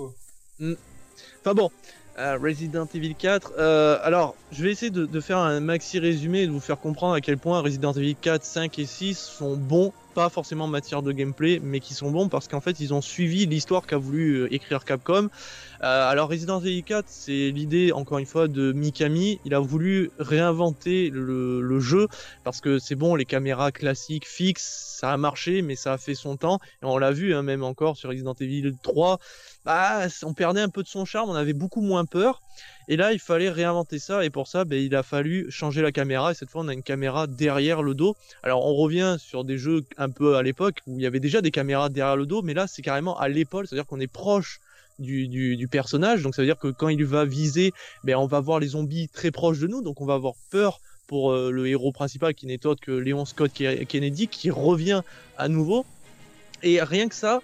Mm. 0.59 0.73
Enfin 1.41 1.53
bon, 1.55 1.71
Resident 2.17 2.87
Evil 2.93 3.15
4. 3.15 3.53
Euh, 3.57 3.97
alors, 4.03 4.35
je 4.51 4.63
vais 4.63 4.71
essayer 4.71 4.91
de, 4.91 5.05
de, 5.05 5.19
faire 5.19 5.39
un 5.39 5.59
maxi 5.59 5.99
résumé 5.99 6.41
et 6.41 6.47
de 6.47 6.51
vous 6.51 6.59
faire 6.59 6.79
comprendre 6.79 7.13
à 7.13 7.21
quel 7.21 7.37
point 7.37 7.59
Resident 7.61 7.91
Evil 7.93 8.15
4, 8.15 8.43
5 8.43 8.79
et 8.79 8.85
6 8.85 9.17
sont 9.17 9.57
bons 9.57 9.93
pas 10.13 10.29
forcément 10.29 10.65
en 10.65 10.69
matière 10.69 11.01
de 11.01 11.11
gameplay, 11.11 11.59
mais 11.61 11.79
qui 11.79 11.93
sont 11.93 12.11
bons 12.11 12.29
parce 12.29 12.47
qu'en 12.47 12.61
fait 12.61 12.79
ils 12.79 12.93
ont 12.93 13.01
suivi 13.01 13.45
l'histoire 13.45 13.85
qu'a 13.85 13.97
voulu 13.97 14.35
euh, 14.35 14.53
écrire 14.53 14.85
Capcom. 14.85 15.29
Euh, 15.81 16.09
alors 16.09 16.29
Resident 16.29 16.61
Evil 16.61 16.83
4, 16.83 17.05
c'est 17.07 17.51
l'idée 17.51 17.91
encore 17.91 18.19
une 18.19 18.25
fois 18.25 18.47
de 18.47 18.71
Mikami. 18.71 19.39
Il 19.43 19.53
a 19.53 19.59
voulu 19.59 20.11
réinventer 20.19 21.09
le, 21.09 21.79
jeu 21.79 22.07
parce 22.43 22.61
que 22.61 22.79
c'est 22.79 22.95
bon, 22.95 23.15
les 23.15 23.25
caméras 23.25 23.71
classiques 23.71 24.27
fixes, 24.27 24.97
ça 24.99 25.11
a 25.11 25.17
marché, 25.17 25.61
mais 25.61 25.75
ça 25.75 25.93
a 25.93 25.97
fait 25.97 26.15
son 26.15 26.37
temps. 26.37 26.59
Et 26.81 26.85
on 26.85 26.97
l'a 26.97 27.11
vu 27.11 27.33
hein, 27.33 27.41
même 27.41 27.63
encore 27.63 27.97
sur 27.97 28.09
Resident 28.09 28.35
Evil 28.39 28.71
3. 28.81 29.19
Bah, 29.65 30.07
on 30.23 30.33
perdait 30.33 30.59
un 30.59 30.69
peu 30.69 30.83
de 30.83 30.87
son 30.87 31.05
charme, 31.05 31.29
on 31.29 31.35
avait 31.35 31.53
beaucoup 31.53 31.81
moins 31.81 32.05
peur. 32.05 32.41
Et 32.89 32.97
là, 32.97 33.13
il 33.13 33.19
fallait 33.19 33.49
réinventer 33.49 33.97
ça, 33.97 34.25
et 34.25 34.29
pour 34.29 34.47
ça, 34.47 34.65
ben, 34.65 34.77
il 34.77 34.93
a 34.93 35.03
fallu 35.03 35.49
changer 35.49 35.81
la 35.81 35.93
caméra, 35.93 36.31
et 36.31 36.35
cette 36.35 36.49
fois, 36.49 36.61
on 36.63 36.67
a 36.67 36.73
une 36.73 36.83
caméra 36.83 37.27
derrière 37.27 37.81
le 37.81 37.93
dos. 37.93 38.17
Alors, 38.43 38.65
on 38.65 38.73
revient 38.73 39.15
sur 39.19 39.45
des 39.45 39.57
jeux 39.57 39.85
un 39.97 40.09
peu 40.09 40.35
à 40.35 40.43
l'époque, 40.43 40.81
où 40.85 40.99
il 40.99 41.03
y 41.03 41.05
avait 41.05 41.21
déjà 41.21 41.41
des 41.41 41.51
caméras 41.51 41.89
derrière 41.89 42.17
le 42.17 42.25
dos, 42.25 42.41
mais 42.41 42.53
là, 42.53 42.67
c'est 42.67 42.81
carrément 42.81 43.17
à 43.17 43.29
l'épaule, 43.29 43.67
c'est-à-dire 43.67 43.85
qu'on 43.85 44.01
est 44.01 44.07
proche 44.07 44.59
du, 44.99 45.67
personnage, 45.71 46.21
donc 46.21 46.35
ça 46.35 46.41
veut 46.41 46.47
dire 46.47 46.59
que 46.59 46.67
quand 46.67 46.89
il 46.89 47.03
va 47.05 47.25
viser, 47.25 47.71
ben, 48.03 48.15
on 48.15 48.27
va 48.27 48.41
voir 48.41 48.59
les 48.59 48.67
zombies 48.67 49.07
très 49.07 49.31
proches 49.31 49.59
de 49.59 49.67
nous, 49.67 49.81
donc 49.81 50.01
on 50.01 50.05
va 50.05 50.15
avoir 50.15 50.33
peur 50.51 50.81
pour 51.07 51.31
euh, 51.31 51.51
le 51.51 51.67
héros 51.67 51.91
principal, 51.91 52.33
qui 52.33 52.47
n'est 52.47 52.65
autre 52.65 52.81
que 52.81 52.91
Léon 52.91 53.25
Scott 53.25 53.51
Kennedy, 53.53 54.27
qui 54.27 54.51
revient 54.51 55.01
à 55.37 55.47
nouveau. 55.47 55.85
Et 56.61 56.81
rien 56.81 57.09
que 57.09 57.15
ça, 57.15 57.41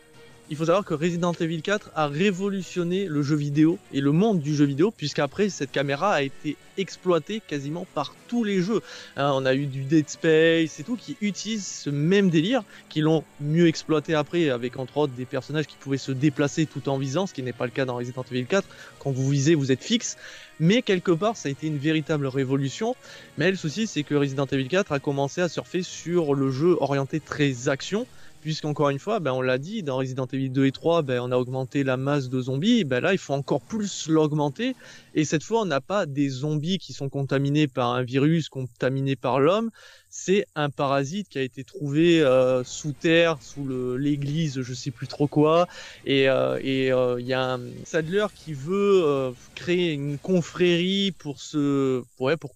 il 0.50 0.58
faut 0.58 0.66
savoir 0.66 0.84
que 0.84 0.96
Resident 0.96 1.32
Evil 1.34 1.62
4 1.62 1.92
a 1.96 2.08
révolutionné 2.08 3.06
le 3.06 3.22
jeu 3.22 3.36
vidéo 3.36 3.78
et 3.94 4.02
le 4.02 4.12
monde 4.12 4.40
du 4.40 4.56
jeu 4.56 4.66
vidéo, 4.66 4.90
puisqu'après 4.90 5.50
cette 5.50 5.72
caméra 5.72 6.12
a 6.14 6.24
été 6.24 6.58
exploitée 6.78 7.40
quasiment 7.48 7.86
par 7.94 8.16
tous 8.28 8.44
les 8.44 8.62
jeux. 8.62 8.82
Hein, 9.16 9.32
on 9.36 9.46
a 9.46 9.54
eu 9.54 9.68
du 9.68 9.84
Dead 9.84 10.10
Space 10.10 10.80
et 10.80 10.84
tout 10.84 10.96
qui 10.96 11.18
utilisent 11.22 11.68
ce 11.68 11.92
même 11.92 12.32
délire, 12.32 12.64
qui 12.90 13.02
l'ont 13.02 13.24
mieux 13.40 13.68
exploité 13.68 14.16
après 14.16 14.50
avec 14.50 14.80
entre 14.80 14.98
autres 14.98 15.14
des 15.14 15.26
personnages 15.26 15.68
qui 15.68 15.76
pouvaient 15.80 15.98
se 15.98 16.12
déplacer 16.12 16.66
tout 16.66 16.90
en 16.90 16.98
visant, 16.98 17.28
ce 17.28 17.34
qui 17.36 17.44
n'est 17.44 17.54
pas 17.54 17.66
le 17.66 17.72
cas 17.72 17.86
dans 17.86 17.98
Resident 17.98 18.26
Evil 18.32 18.46
4. 18.46 18.68
Quand 18.98 19.12
vous 19.12 19.30
visez, 19.30 19.54
vous 19.54 19.72
êtes 19.72 19.84
fixe. 19.84 20.18
Mais 20.60 20.82
quelque 20.82 21.12
part, 21.12 21.38
ça 21.38 21.48
a 21.48 21.52
été 21.52 21.68
une 21.68 21.78
véritable 21.78 22.26
révolution. 22.26 22.96
Mais 23.38 23.52
le 23.52 23.56
souci, 23.56 23.86
c'est 23.86 24.04
que 24.04 24.16
Resident 24.16 24.48
Evil 24.48 24.68
4 24.68 24.94
a 24.94 25.00
commencé 25.00 25.42
à 25.42 25.48
surfer 25.48 25.84
sur 25.84 26.34
le 26.34 26.50
jeu 26.50 26.76
orienté 26.80 27.20
très 27.20 27.70
action 27.70 28.08
puisqu'encore 28.41 28.90
une 28.90 28.99
fois, 28.99 29.20
ben, 29.20 29.32
on 29.32 29.41
l'a 29.41 29.57
dit, 29.57 29.84
dans 29.84 29.98
Resident 29.98 30.28
Evil 30.32 30.49
2 30.49 30.66
et 30.66 30.72
3, 30.72 31.02
ben, 31.02 31.20
on 31.22 31.32
a 31.32 31.38
augmenté 31.38 31.84
la 31.84 31.98
masse 31.98 32.30
de 32.30 32.41
zombies, 32.41 32.84
ben, 32.84 33.02
là 33.02 33.14
il 33.14 33.18
faut 33.18 33.34
encore 33.34 33.61
plus 33.61 34.07
l'augmenter, 34.07 34.76
et 35.16 35.26
cette 35.26 35.44
fois 35.44 35.61
on 35.61 35.66
n'a 35.66 35.82
pas 35.82 36.06
des 36.06 36.30
zombies 36.30 36.78
qui 36.78 36.94
sont 36.94 37.10
contaminés 37.10 37.68
par 37.68 37.94
un 37.94 38.03
virus, 38.03 38.49
contaminés 38.49 39.16
par 39.16 39.40
l'homme, 39.40 39.70
c'est 40.10 40.45
un 40.56 40.70
parasite 40.70 41.30
qui 41.30 41.38
a 41.38 41.41
été 41.41 41.64
trouvé 41.64 42.22
euh, 42.22 42.64
sous 42.64 42.94
terre, 42.94 43.38
sous 43.41 43.68
l'église, 43.98 44.61
je 44.61 44.74
sais 44.74 44.91
plus 44.91 45.07
trop 45.07 45.28
quoi, 45.28 45.68
et 46.06 46.30
euh, 46.30 46.60
il 46.61 46.91
euh, 46.91 47.22
y 47.22 47.34
a 47.34 47.53
un 47.53 47.61
Sadler 47.84 48.28
qui 48.34 48.53
veut 48.53 49.34
créer 49.56 49.94
une 49.94 50.18
confrérie 50.18 51.11
pour 51.11 51.40
se, 51.41 52.02
ouais, 52.20 52.38
pour 52.38 52.56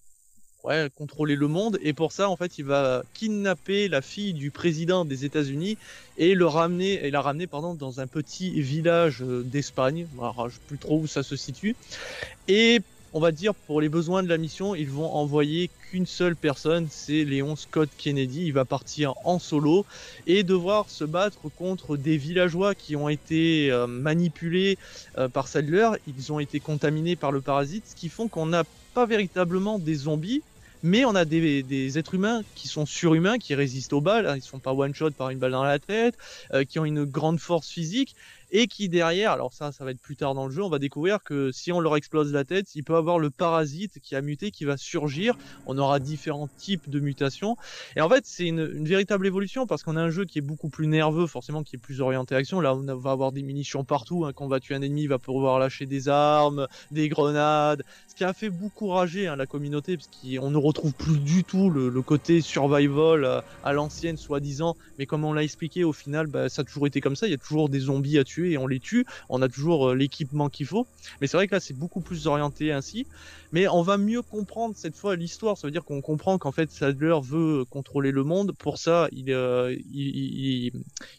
ouais, 0.64 0.88
contrôler 0.96 1.36
le 1.36 1.46
monde. 1.46 1.78
Et 1.82 1.92
pour 1.92 2.12
ça, 2.12 2.28
en 2.28 2.36
fait, 2.36 2.58
il 2.58 2.64
va 2.64 3.04
kidnapper 3.14 3.88
la 3.88 4.02
fille 4.02 4.32
du 4.32 4.50
président 4.50 5.04
des 5.04 5.24
États-Unis 5.24 5.76
et 6.18 6.34
le 6.34 6.46
ramener, 6.46 7.04
et 7.04 7.10
la 7.10 7.20
ramener 7.20 7.46
pardon, 7.46 7.74
dans 7.74 8.00
un 8.00 8.06
petit 8.06 8.60
village 8.60 9.22
euh, 9.22 9.42
d'Espagne. 9.42 10.06
Je 10.12 10.54
sais 10.54 10.60
plus 10.66 10.78
trop 10.78 10.98
où 10.98 11.06
ça 11.06 11.22
se 11.22 11.36
situe. 11.36 11.76
Et 12.48 12.80
on 13.16 13.20
va 13.20 13.30
dire 13.30 13.54
pour 13.54 13.80
les 13.80 13.88
besoins 13.88 14.24
de 14.24 14.28
la 14.28 14.38
mission, 14.38 14.74
ils 14.74 14.90
vont 14.90 15.12
envoyer 15.14 15.70
qu'une 15.90 16.06
seule 16.06 16.34
personne, 16.34 16.88
c'est 16.90 17.24
Léon 17.24 17.54
Scott 17.54 17.88
Kennedy. 17.96 18.46
Il 18.46 18.52
va 18.52 18.64
partir 18.64 19.14
en 19.24 19.38
solo 19.38 19.86
et 20.26 20.42
devoir 20.42 20.90
se 20.90 21.04
battre 21.04 21.48
contre 21.56 21.96
des 21.96 22.16
villageois 22.16 22.74
qui 22.74 22.96
ont 22.96 23.08
été 23.08 23.70
euh, 23.70 23.86
manipulés 23.86 24.78
euh, 25.16 25.28
par 25.28 25.46
Sadler. 25.46 25.90
Ils 26.08 26.32
ont 26.32 26.40
été 26.40 26.58
contaminés 26.58 27.14
par 27.14 27.30
le 27.30 27.40
parasite, 27.40 27.84
ce 27.88 27.94
qui 27.94 28.08
font 28.08 28.26
qu'on 28.28 28.46
n'a 28.46 28.64
pas 28.94 29.06
véritablement 29.06 29.78
des 29.78 29.94
zombies, 29.94 30.42
mais 30.84 31.06
on 31.06 31.14
a 31.14 31.24
des, 31.24 31.98
êtres 31.98 32.14
humains 32.14 32.42
qui 32.54 32.68
sont 32.68 32.84
surhumains, 32.84 33.38
qui 33.38 33.54
résistent 33.54 33.94
aux 33.94 34.02
balles, 34.02 34.26
hein, 34.26 34.34
ils 34.34 34.40
ne 34.40 34.42
sont 34.42 34.58
pas 34.58 34.74
one-shot 34.74 35.12
par 35.12 35.30
une 35.30 35.38
balle 35.38 35.52
dans 35.52 35.64
la 35.64 35.78
tête, 35.78 36.14
euh, 36.52 36.64
qui 36.64 36.78
ont 36.78 36.84
une 36.84 37.04
grande 37.04 37.40
force 37.40 37.70
physique, 37.70 38.14
et 38.56 38.68
qui 38.68 38.88
derrière, 38.88 39.32
alors 39.32 39.52
ça, 39.52 39.72
ça 39.72 39.84
va 39.84 39.90
être 39.90 40.00
plus 40.00 40.14
tard 40.14 40.34
dans 40.34 40.46
le 40.46 40.52
jeu, 40.52 40.62
on 40.62 40.68
va 40.68 40.78
découvrir 40.78 41.24
que 41.24 41.50
si 41.50 41.72
on 41.72 41.80
leur 41.80 41.96
explose 41.96 42.32
la 42.32 42.44
tête, 42.44 42.74
il 42.76 42.84
peut 42.84 42.94
avoir 42.94 43.18
le 43.18 43.28
parasite 43.28 43.98
qui 44.00 44.14
a 44.14 44.20
muté, 44.20 44.52
qui 44.52 44.64
va 44.64 44.76
surgir. 44.76 45.36
On 45.66 45.76
aura 45.76 45.98
différents 45.98 46.48
types 46.56 46.88
de 46.88 47.00
mutations. 47.00 47.56
Et 47.96 48.00
en 48.00 48.08
fait, 48.08 48.24
c'est 48.26 48.46
une, 48.46 48.84
véritable 48.84 49.26
évolution 49.26 49.66
parce 49.66 49.82
qu'on 49.82 49.96
a 49.96 50.00
un 50.00 50.10
jeu 50.10 50.24
qui 50.24 50.38
est 50.38 50.42
beaucoup 50.42 50.68
plus 50.68 50.86
nerveux, 50.86 51.26
forcément, 51.26 51.64
qui 51.64 51.74
est 51.74 51.80
plus 51.80 52.00
orienté 52.00 52.36
action. 52.36 52.60
Là, 52.60 52.76
on 52.76 52.82
va 52.96 53.10
avoir 53.10 53.32
des 53.32 53.42
munitions 53.42 53.82
partout. 53.82 54.24
Hein. 54.24 54.32
Quand 54.32 54.44
on 54.44 54.48
va 54.48 54.60
tuer 54.60 54.76
un 54.76 54.82
ennemi, 54.82 55.02
il 55.02 55.08
va 55.08 55.18
pouvoir 55.18 55.58
lâcher 55.58 55.86
des 55.86 56.08
armes, 56.08 56.68
des 56.92 57.08
grenades. 57.08 57.82
Ce 58.14 58.18
qui 58.18 58.24
a 58.24 58.32
fait 58.32 58.48
beaucoup 58.48 58.90
rager 58.90 59.26
hein, 59.26 59.34
la 59.34 59.44
communauté 59.44 59.96
parce 59.96 60.08
qu'on 60.08 60.48
ne 60.48 60.56
retrouve 60.56 60.92
plus 60.92 61.18
du 61.18 61.42
tout 61.42 61.68
le, 61.68 61.90
côté 62.00 62.40
survival 62.42 63.24
euh, 63.24 63.40
à, 63.64 63.72
l'ancienne, 63.72 64.16
soi-disant. 64.16 64.76
Mais 65.00 65.06
comme 65.06 65.24
on 65.24 65.32
l'a 65.32 65.42
expliqué, 65.42 65.82
au 65.82 65.92
final, 65.92 66.28
bah, 66.28 66.48
ça 66.48 66.62
a 66.62 66.64
toujours 66.64 66.86
été 66.86 67.00
comme 67.00 67.16
ça. 67.16 67.26
Il 67.26 67.32
y 67.32 67.34
a 67.34 67.38
toujours 67.38 67.68
des 67.68 67.80
zombies 67.80 68.16
à 68.18 68.22
tuer 68.22 68.52
et 68.52 68.56
on 68.56 68.68
les 68.68 68.78
tue. 68.78 69.04
On 69.28 69.42
a 69.42 69.48
toujours 69.48 69.88
euh, 69.88 69.94
l'équipement 69.96 70.48
qu'il 70.48 70.66
faut. 70.66 70.86
Mais 71.20 71.26
c'est 71.26 71.36
vrai 71.36 71.48
que 71.48 71.56
là, 71.56 71.60
c'est 71.60 71.74
beaucoup 71.74 72.00
plus 72.00 72.28
orienté 72.28 72.70
ainsi. 72.70 73.04
Mais 73.50 73.68
on 73.68 73.82
va 73.82 73.98
mieux 73.98 74.22
comprendre 74.22 74.74
cette 74.76 74.96
fois 74.96 75.16
l'histoire. 75.16 75.58
Ça 75.58 75.66
veut 75.66 75.72
dire 75.72 75.84
qu'on 75.84 76.00
comprend 76.00 76.38
qu'en 76.38 76.52
fait, 76.52 76.70
Sadler 76.70 77.16
veut 77.22 77.64
contrôler 77.64 78.12
le 78.12 78.22
monde. 78.22 78.52
Pour 78.58 78.78
ça, 78.78 79.08
il, 79.12 79.32
euh, 79.32 79.76
il, 79.92 80.72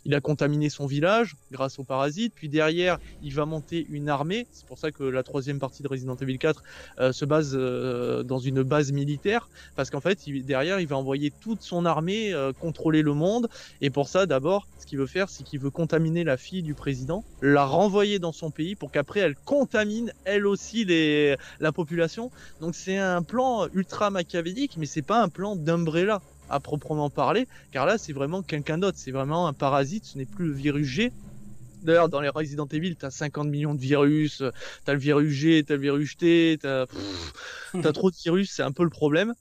il, 0.06 0.16
a 0.16 0.22
contaminé 0.22 0.70
son 0.70 0.86
village 0.86 1.36
grâce 1.52 1.78
aux 1.78 1.84
parasites. 1.84 2.34
Puis 2.36 2.48
derrière, 2.48 3.00
il 3.22 3.34
va 3.34 3.46
monter 3.46 3.86
une 3.90 4.08
armée. 4.08 4.48
C'est 4.52 4.66
pour 4.66 4.80
ça 4.80 4.92
que 4.92 5.04
la 5.04 5.24
troisième 5.24 5.60
partie 5.60 5.84
de 5.84 5.88
Resident 5.88 6.16
Evil 6.16 6.38
4 6.38 6.64
se 6.99 7.26
base 7.26 7.53
dans 7.53 8.40
une 8.40 8.64
base 8.64 8.91
militaire, 8.91 9.49
parce 9.76 9.90
qu'en 9.90 10.02
fait, 10.02 10.20
derrière, 10.45 10.80
il 10.80 10.88
va 10.88 10.98
envoyer 10.98 11.32
toute 11.41 11.62
son 11.62 11.86
armée 11.86 12.34
contrôler 12.60 13.02
le 13.02 13.14
monde. 13.14 13.48
Et 13.82 13.90
pour 13.90 14.07
ça, 14.07 14.26
d'abord, 14.26 14.68
ce 14.80 14.86
qu'il 14.86 14.99
veut 14.99 15.07
faire, 15.07 15.30
c'est 15.30 15.44
qu'il 15.44 15.60
veut 15.60 15.70
contaminer 15.70 16.24
la 16.24 16.38
fille 16.38 16.62
du 16.62 16.74
président, 16.74 17.24
la 17.41 17.66
renvoyer 17.66 18.20
dans 18.20 18.32
son 18.32 18.52
pays 18.52 18.76
pour 18.76 18.91
qu'après 18.91 19.20
elle 19.22 19.36
contamine 19.36 20.12
elle 20.26 20.45
aussi 20.45 20.86
les, 20.86 21.36
la 21.60 21.72
population. 21.72 22.32
Donc 22.62 22.76
c'est 22.76 22.98
un 22.98 23.24
plan 23.24 23.68
ultra 23.74 24.10
machiavélique, 24.10 24.78
mais 24.78 24.86
c'est 24.86 25.02
pas 25.02 25.22
un 25.22 25.30
plan 25.30 25.56
d'Umbrella 25.56 26.22
à 26.49 26.60
proprement 26.60 27.10
parler, 27.10 27.48
car 27.72 27.86
là 27.88 27.98
c'est 27.98 28.14
vraiment 28.14 28.44
quelqu'un 28.44 28.78
d'autre, 28.78 28.98
c'est 28.99 29.12
vraiment 29.12 29.48
un 29.48 29.53
parasite, 29.53 30.06
ce 30.06 30.18
n'est 30.18 30.26
plus 30.26 30.48
le 30.48 30.53
virus 30.53 30.88
G. 30.88 31.12
D'ailleurs, 31.86 32.10
dans 32.10 32.20
les 32.20 32.30
Resident 32.30 32.68
Evil, 32.68 32.95
t'as 32.95 33.12
50 33.12 33.48
millions 33.48 33.76
de 33.76 33.80
virus, 33.80 34.44
t'as 34.84 34.94
le 34.94 34.99
virus 34.99 35.32
G, 35.32 35.64
t'as 35.64 35.76
le 35.76 35.82
virus 35.82 36.18
T, 36.18 36.57
t'as 36.62 36.86
as 37.74 37.91
trop 37.94 38.12
de 38.12 38.16
virus, 38.16 38.52
c'est 38.52 38.64
un 38.64 38.72
peu 38.72 38.84
le 38.84 38.90
problème. 38.90 39.34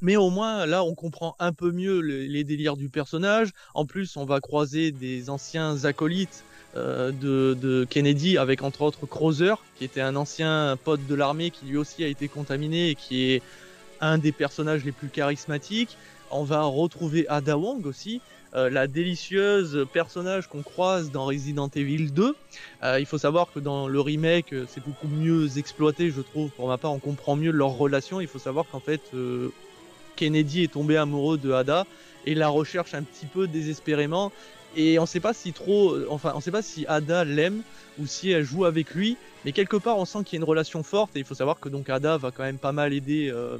Mais 0.00 0.16
au 0.16 0.30
moins, 0.30 0.66
là, 0.66 0.84
on 0.84 0.94
comprend 0.94 1.36
un 1.38 1.52
peu 1.52 1.72
mieux 1.72 2.00
les 2.00 2.44
délires 2.44 2.76
du 2.76 2.88
personnage. 2.88 3.50
En 3.74 3.86
plus, 3.86 4.16
on 4.16 4.24
va 4.24 4.40
croiser 4.40 4.90
des 4.90 5.30
anciens 5.30 5.84
acolytes 5.84 6.44
euh, 6.76 7.12
de, 7.12 7.86
Kennedy 7.88 8.36
avec 8.36 8.62
entre 8.62 8.82
autres 8.82 9.06
Crozer, 9.06 9.54
qui 9.78 9.84
était 9.84 10.02
un 10.02 10.14
ancien 10.16 10.76
pote 10.84 11.06
de 11.06 11.14
l'armée 11.14 11.50
qui 11.50 11.64
lui 11.66 11.78
aussi 11.78 12.04
a 12.04 12.08
été 12.08 12.28
contaminé 12.28 12.90
et 12.90 12.94
qui 12.94 13.30
est 13.30 13.42
un 14.00 14.18
des 14.18 14.32
personnages 14.32 14.84
les 14.84 14.92
plus 14.92 15.08
charismatiques. 15.08 15.96
On 16.30 16.44
va 16.44 16.62
retrouver 16.64 17.26
Ada 17.28 17.56
Wong 17.56 17.86
aussi, 17.86 18.20
euh, 18.54 18.70
la 18.70 18.86
délicieuse 18.86 19.86
personnage 19.92 20.46
qu'on 20.46 20.62
croise 20.62 21.10
dans 21.10 21.26
Resident 21.26 21.68
Evil 21.74 22.10
2. 22.10 22.34
Euh, 22.82 23.00
il 23.00 23.06
faut 23.06 23.18
savoir 23.18 23.52
que 23.52 23.58
dans 23.58 23.88
le 23.88 24.00
remake, 24.00 24.54
c'est 24.68 24.84
beaucoup 24.84 25.08
mieux 25.08 25.58
exploité, 25.58 26.10
je 26.10 26.20
trouve. 26.20 26.50
Pour 26.50 26.68
ma 26.68 26.78
part, 26.78 26.92
on 26.92 26.98
comprend 26.98 27.36
mieux 27.36 27.50
leur 27.50 27.70
relation. 27.70 28.20
Il 28.20 28.28
faut 28.28 28.38
savoir 28.38 28.66
qu'en 28.70 28.80
fait, 28.80 29.02
Kennedy 30.16 30.62
est 30.64 30.72
tombé 30.72 30.96
amoureux 30.96 31.38
de 31.38 31.52
Ada 31.52 31.86
et 32.24 32.34
la 32.34 32.48
recherche 32.48 32.94
un 32.94 33.02
petit 33.02 33.26
peu 33.26 33.46
désespérément. 33.46 34.32
Et 34.76 34.98
on 34.98 35.06
sait 35.06 35.20
pas 35.20 35.32
si 35.32 35.52
trop, 35.52 35.96
enfin, 36.10 36.32
on 36.34 36.40
sait 36.40 36.50
pas 36.50 36.62
si 36.62 36.84
Ada 36.86 37.24
l'aime 37.24 37.62
ou 37.98 38.06
si 38.06 38.30
elle 38.30 38.44
joue 38.44 38.66
avec 38.66 38.94
lui, 38.94 39.16
mais 39.44 39.52
quelque 39.52 39.76
part 39.76 39.96
on 39.96 40.04
sent 40.04 40.18
qu'il 40.24 40.34
y 40.34 40.36
a 40.36 40.42
une 40.42 40.48
relation 40.48 40.82
forte 40.82 41.16
et 41.16 41.20
il 41.20 41.24
faut 41.24 41.34
savoir 41.34 41.58
que 41.58 41.70
donc 41.70 41.88
Ada 41.88 42.18
va 42.18 42.30
quand 42.30 42.42
même 42.42 42.58
pas 42.58 42.72
mal 42.72 42.92
aider 42.92 43.30
euh, 43.30 43.56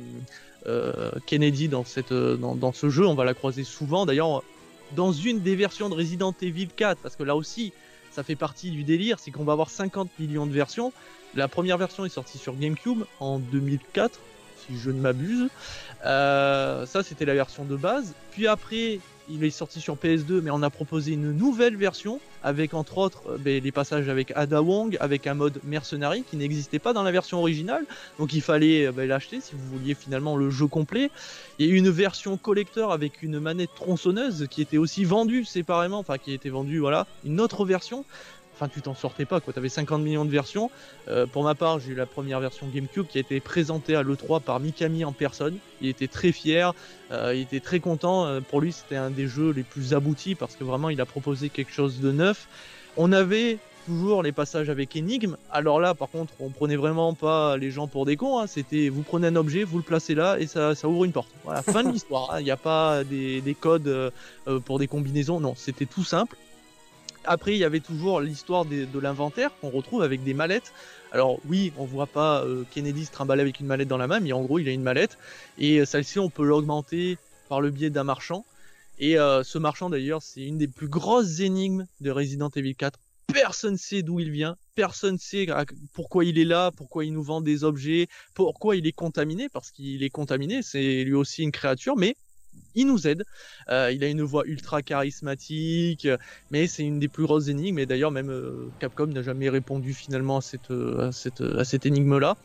euh, 0.67 1.11
Kennedy 1.27 1.69
dans 1.69 1.85
cette, 1.85 2.13
dans, 2.13 2.73
ce 2.73 2.91
jeu. 2.91 3.07
On 3.07 3.15
va 3.15 3.25
la 3.25 3.35
croiser 3.35 3.65
souvent. 3.65 4.05
D'ailleurs, 4.05 4.43
dans 4.95 5.13
une 5.13 5.41
des 5.41 5.57
versions 5.57 5.89
de 5.89 5.95
Resident 5.95 6.35
Evil 6.41 6.69
4, 6.69 7.01
parce 7.01 7.17
que 7.17 7.23
là 7.23 7.37
aussi, 7.37 7.73
ça 8.13 8.23
fait 8.23 8.37
partie 8.37 8.71
du 8.71 8.85
délire, 8.85 9.19
c'est 9.19 9.31
qu'on 9.31 9.45
va 9.45 9.53
avoir 9.53 9.71
50 9.71 10.09
millions 10.19 10.47
de 10.47 10.53
versions. 10.53 10.93
La 11.35 11.49
première 11.49 11.77
version 11.77 12.05
est 12.05 12.11
sortie 12.11 12.39
sur 12.39 12.57
GameCube 12.57 13.05
en 13.21 13.39
2004, 13.39 14.19
si 14.67 14.79
je 14.79 14.91
ne 14.91 15.01
m'abuse. 15.01 15.49
Euh, 16.05 16.87
ça, 16.87 17.03
c'était 17.03 17.25
la 17.25 17.35
version 17.35 17.65
de 17.65 17.77
base. 17.77 18.15
Puis 18.31 18.47
après, 18.47 19.01
il 19.29 19.45
est 19.45 19.51
sorti 19.51 19.81
sur 19.81 19.97
PS2, 19.97 20.41
mais 20.41 20.51
on 20.51 20.63
a 20.63 20.71
proposé 20.71 21.13
une 21.13 21.33
nouvelle 21.33 21.77
version 21.77 22.21
avec 22.43 22.75
entre 22.75 22.99
autres 22.99 23.23
euh, 23.31 23.39
ben, 23.39 23.63
les 23.63 23.73
passages 23.73 24.09
avec 24.09 24.33
Ada 24.37 24.63
Wong, 24.63 24.97
avec 25.01 25.27
un 25.27 25.35
mode 25.35 25.61
mercenary 25.65 26.23
qui 26.23 26.37
n'existait 26.37 26.79
pas 26.79 26.93
dans 26.93 27.03
la 27.03 27.13
version 27.13 27.39
originale. 27.39 27.85
Donc 28.19 28.33
il 28.33 28.43
fallait 28.43 28.87
euh, 28.87 28.93
ben, 28.93 29.09
l'acheter 29.09 29.41
si 29.41 29.55
vous 29.55 29.79
vouliez 29.79 29.95
finalement 29.95 30.37
le 30.37 30.51
jeu 30.51 30.67
complet. 30.67 31.11
Il 31.59 31.67
y 31.67 31.73
a 31.73 31.75
une 31.75 31.91
version 31.91 32.37
collector 32.37 32.93
avec 32.93 33.23
une 33.23 33.41
manette 33.41 33.75
tronçonneuse 33.75 34.47
qui 34.51 34.63
était 34.63 34.79
aussi 34.79 35.05
vendue 35.05 35.45
séparément, 35.45 35.99
enfin 35.99 36.19
qui 36.19 36.33
était 36.33 36.51
vendue, 36.51 36.79
voilà, 36.79 37.07
une 37.25 37.41
autre 37.41 37.65
version 37.65 38.05
enfin 38.57 38.69
tu 38.69 38.81
t'en 38.81 38.95
sortais 38.95 39.27
pas 39.27 39.41
quoi, 39.41 39.53
t'avais 39.53 39.69
50 39.69 40.03
millions 40.03 40.25
de 40.25 40.31
versions. 40.31 40.71
Euh, 41.09 41.27
pour 41.27 41.45
ma 41.45 41.55
part, 41.55 41.79
j'ai 41.79 41.93
eu 41.93 41.95
la 41.95 42.07
première 42.07 42.41
version 42.41 42.67
GameCube 42.67 43.07
qui 43.07 43.19
a 43.19 43.21
été 43.21 43.39
présentée 43.41 43.95
à 43.95 44.03
l'E3 44.03 44.41
par 44.41 44.61
Mikami 44.61 45.05
en 45.05 45.13
personne. 45.13 45.59
Il 45.83 45.89
était 45.89 46.09
très 46.09 46.33
fier, 46.33 46.73
euh, 47.13 47.35
il 47.35 47.43
était 47.43 47.61
très 47.61 47.81
content. 47.81 48.27
Euh, 48.27 48.41
pour 48.41 48.61
lui, 48.61 48.73
c'était 48.73 48.97
un 48.97 49.11
des 49.11 49.29
jeux 49.29 49.51
les 49.51 49.63
plus 49.63 49.93
aboutis 49.93 50.35
parce 50.35 50.57
que 50.57 50.65
vraiment, 50.65 50.89
il 50.89 51.01
a 51.01 51.07
proposé 51.07 51.51
quelque 51.51 51.73
chose 51.73 52.01
de 52.01 52.11
neuf. 52.13 52.49
On 52.97 53.13
avait 53.13 53.59
toujours 53.85 54.23
les 54.23 54.33
passages 54.33 54.71
avec 54.71 54.97
énigmes. 54.97 55.37
Alors 55.53 55.79
là, 55.79 55.95
par 55.95 56.09
contre, 56.09 56.33
on 56.41 56.49
prenait 56.49 56.77
vraiment 56.77 57.13
pas 57.13 57.59
les 57.59 57.71
gens 57.71 57.87
pour 57.87 58.07
des 58.07 58.17
cons. 58.17 58.39
Hein. 58.39 58.47
C'était, 58.47 58.89
vous 58.89 59.03
prenez 59.03 59.27
un 59.29 59.37
objet, 59.37 59.65
vous 59.65 59.77
le 59.77 59.85
placez 59.85 60.15
là 60.15 60.39
et 60.41 60.47
ça, 60.47 60.75
ça 60.75 60.89
ouvre 60.89 61.05
une 61.05 61.13
porte. 61.13 61.29
Voilà, 61.45 61.63
fin 61.63 61.85
de 61.85 61.91
l'histoire. 61.93 62.33
Hein. 62.33 62.41
Il 62.41 62.45
n'y 62.45 62.51
a 62.51 62.57
pas 62.57 63.05
des, 63.05 63.43
des 63.43 63.55
codes 63.55 64.13
pour 64.65 64.79
des 64.79 64.89
combinaisons. 64.89 65.41
Non, 65.41 65.55
c'était 65.57 65.87
tout 65.87 66.05
simple. 66.05 66.37
Après, 67.27 67.53
il 67.55 67.59
y 67.59 67.65
avait 67.65 67.81
toujours 67.81 68.21
l'histoire 68.21 68.65
de, 68.65 68.99
l'inventaire 68.99 69.51
qu'on 69.61 69.71
retrouve 69.71 70.03
avec 70.03 70.23
des 70.23 70.35
mallettes. 70.35 70.73
Alors 71.13 71.39
oui, 71.47 71.73
on 71.77 71.85
voit 71.85 72.07
pas 72.07 72.45
euh, 72.45 72.65
Kennedy 72.71 73.05
se 73.05 73.11
trimballer 73.11 73.43
avec 73.43 73.61
une 73.61 73.67
mallette 73.67 73.89
dans 73.89 73.97
la 73.97 74.07
main, 74.07 74.21
mais 74.21 74.33
en 74.33 74.43
gros, 74.43 74.59
il 74.59 74.69
a 74.69 74.73
une 74.73 74.83
mallette. 74.83 75.19
Et 75.59 75.81
euh, 75.81 75.85
celle-ci, 75.85 76.19
on 76.19 76.31
peut 76.31 76.45
l'augmenter 76.45 77.19
par 77.49 77.61
le 77.61 77.71
biais 77.71 77.91
d'un 77.91 78.05
marchand. 78.05 78.45
Et 78.99 79.19
euh, 79.19 79.43
ce 79.43 79.59
marchand, 79.59 79.91
d'ailleurs, 79.91 80.23
c'est 80.23 80.43
une 80.43 80.59
des 80.59 80.69
plus 80.69 80.89
grosses 80.89 81.41
énigmes 81.41 81.87
de 82.01 82.11
Resident 82.11 82.51
Evil 82.55 82.75
4. 82.75 82.99
Personne 83.33 83.77
sait 83.77 84.03
d'où 84.03 84.21
il 84.21 84.31
vient, 84.31 84.57
personne 84.77 85.19
sait 85.19 85.47
pourquoi 85.93 86.25
il 86.25 86.39
est 86.39 86.45
là, 86.45 86.71
pourquoi 86.71 87.05
il 87.05 87.13
nous 87.13 87.25
vend 87.25 87.41
des 87.41 87.65
objets, 87.65 88.07
pourquoi 88.35 88.77
il 88.77 88.87
est 88.87 88.93
contaminé, 88.93 89.49
parce 89.49 89.73
qu'il 89.73 90.03
est 90.05 90.11
contaminé, 90.11 90.63
c'est 90.63 91.03
lui 91.03 91.15
aussi 91.15 91.43
une 91.43 91.51
créature, 91.51 91.97
mais 91.97 92.15
il 92.77 92.87
nous 92.87 93.09
aide. 93.09 93.25
Euh, 93.71 93.91
il 93.93 94.05
a 94.05 94.09
une 94.09 94.23
voix 94.23 94.45
ultra 94.47 94.83
charismatique, 94.83 96.07
mais 96.51 96.67
c'est 96.67 96.85
une 96.85 97.01
des 97.01 97.09
plus 97.09 97.25
grosses 97.25 97.49
énigmes. 97.49 97.79
Et 97.79 97.87
d'ailleurs, 97.87 98.11
même 98.11 98.31
euh, 98.31 98.69
Capcom 98.79 99.07
n'a 99.07 99.23
jamais 99.23 99.49
répondu 99.49 99.95
finalement 99.95 100.39
à 100.39 100.41
cette, 101.13 101.87
énigme-là. 101.87 102.37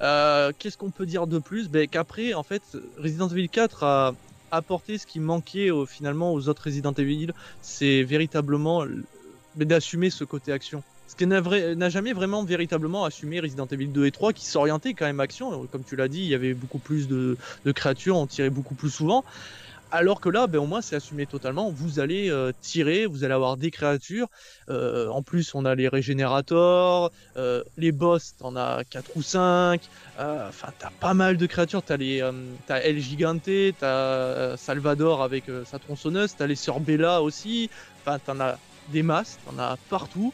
Euh, 0.00 0.52
qu'est-ce 0.58 0.78
qu'on 0.78 0.90
peut 0.90 1.06
dire 1.06 1.26
de 1.26 1.38
plus? 1.38 1.68
Ben, 1.68 1.86
Qu'après, 1.88 2.32
en 2.32 2.42
fait, 2.42 2.62
Resident 2.98 3.28
Evil 3.28 3.48
4 3.48 3.84
a 3.84 4.14
apporté 4.50 4.98
ce 4.98 5.06
qui 5.06 5.18
manquait 5.18 5.70
finalement 5.86 6.32
aux 6.32 6.48
autres 6.48 6.64
Resident 6.66 6.92
Evil. 6.92 7.32
C'est 7.60 8.02
véritablement 8.02 8.84
d'assumer 9.56 10.10
ce 10.10 10.24
côté 10.24 10.52
action. 10.52 10.82
Ce 11.12 11.16
qui 11.16 11.26
n'a 11.26 11.88
jamais 11.90 12.14
vraiment 12.14 12.42
véritablement 12.42 13.04
assumé 13.04 13.38
Resident 13.38 13.66
Evil 13.66 13.88
2 13.88 14.06
et 14.06 14.10
3 14.10 14.32
qui 14.32 14.46
s'orientaient 14.46 14.94
quand 14.94 15.04
même 15.04 15.20
action. 15.20 15.66
Comme 15.70 15.84
tu 15.84 15.94
l'as 15.94 16.08
dit, 16.08 16.20
il 16.20 16.28
y 16.28 16.34
avait 16.34 16.54
beaucoup 16.54 16.78
plus 16.78 17.06
de, 17.06 17.36
créatures, 17.74 18.16
on 18.16 18.26
tirait 18.26 18.48
beaucoup 18.48 18.74
plus 18.74 18.88
souvent. 18.88 19.22
Alors 19.90 20.22
que 20.22 20.30
là, 20.30 20.46
ben, 20.46 20.58
au 20.58 20.64
moins, 20.64 20.80
c'est 20.80 20.96
assumé 20.96 21.26
totalement. 21.26 21.70
Vous 21.70 22.00
allez 22.00 22.30
euh, 22.30 22.50
tirer, 22.62 23.04
vous 23.04 23.24
allez 23.24 23.34
avoir 23.34 23.58
des 23.58 23.70
créatures. 23.70 24.26
Euh, 24.70 25.08
en 25.08 25.20
plus, 25.20 25.54
on 25.54 25.66
a 25.66 25.74
les 25.74 25.86
régénérateurs, 25.86 27.10
euh, 27.36 27.62
les 27.76 27.92
boss, 27.92 28.34
t'en 28.38 28.56
as 28.56 28.82
4 28.88 29.10
ou 29.14 29.20
5. 29.20 29.82
Enfin, 30.18 30.68
t'as 30.78 30.92
pas 30.98 31.12
mal 31.12 31.36
de 31.36 31.44
créatures. 31.44 31.82
T'as 31.82 31.98
t'as 32.66 32.80
El 32.80 33.00
Gigante, 33.00 33.50
t'as 33.78 34.56
Salvador 34.56 35.22
avec 35.22 35.44
sa 35.66 35.78
tronçonneuse, 35.78 36.36
t'as 36.38 36.46
les 36.46 36.56
sœurs 36.56 36.80
Bella 36.80 37.20
aussi. 37.20 37.68
Enfin, 38.00 38.18
t'en 38.18 38.40
as 38.40 38.56
des 38.88 39.02
masses, 39.02 39.38
t'en 39.44 39.62
as 39.62 39.76
partout. 39.90 40.32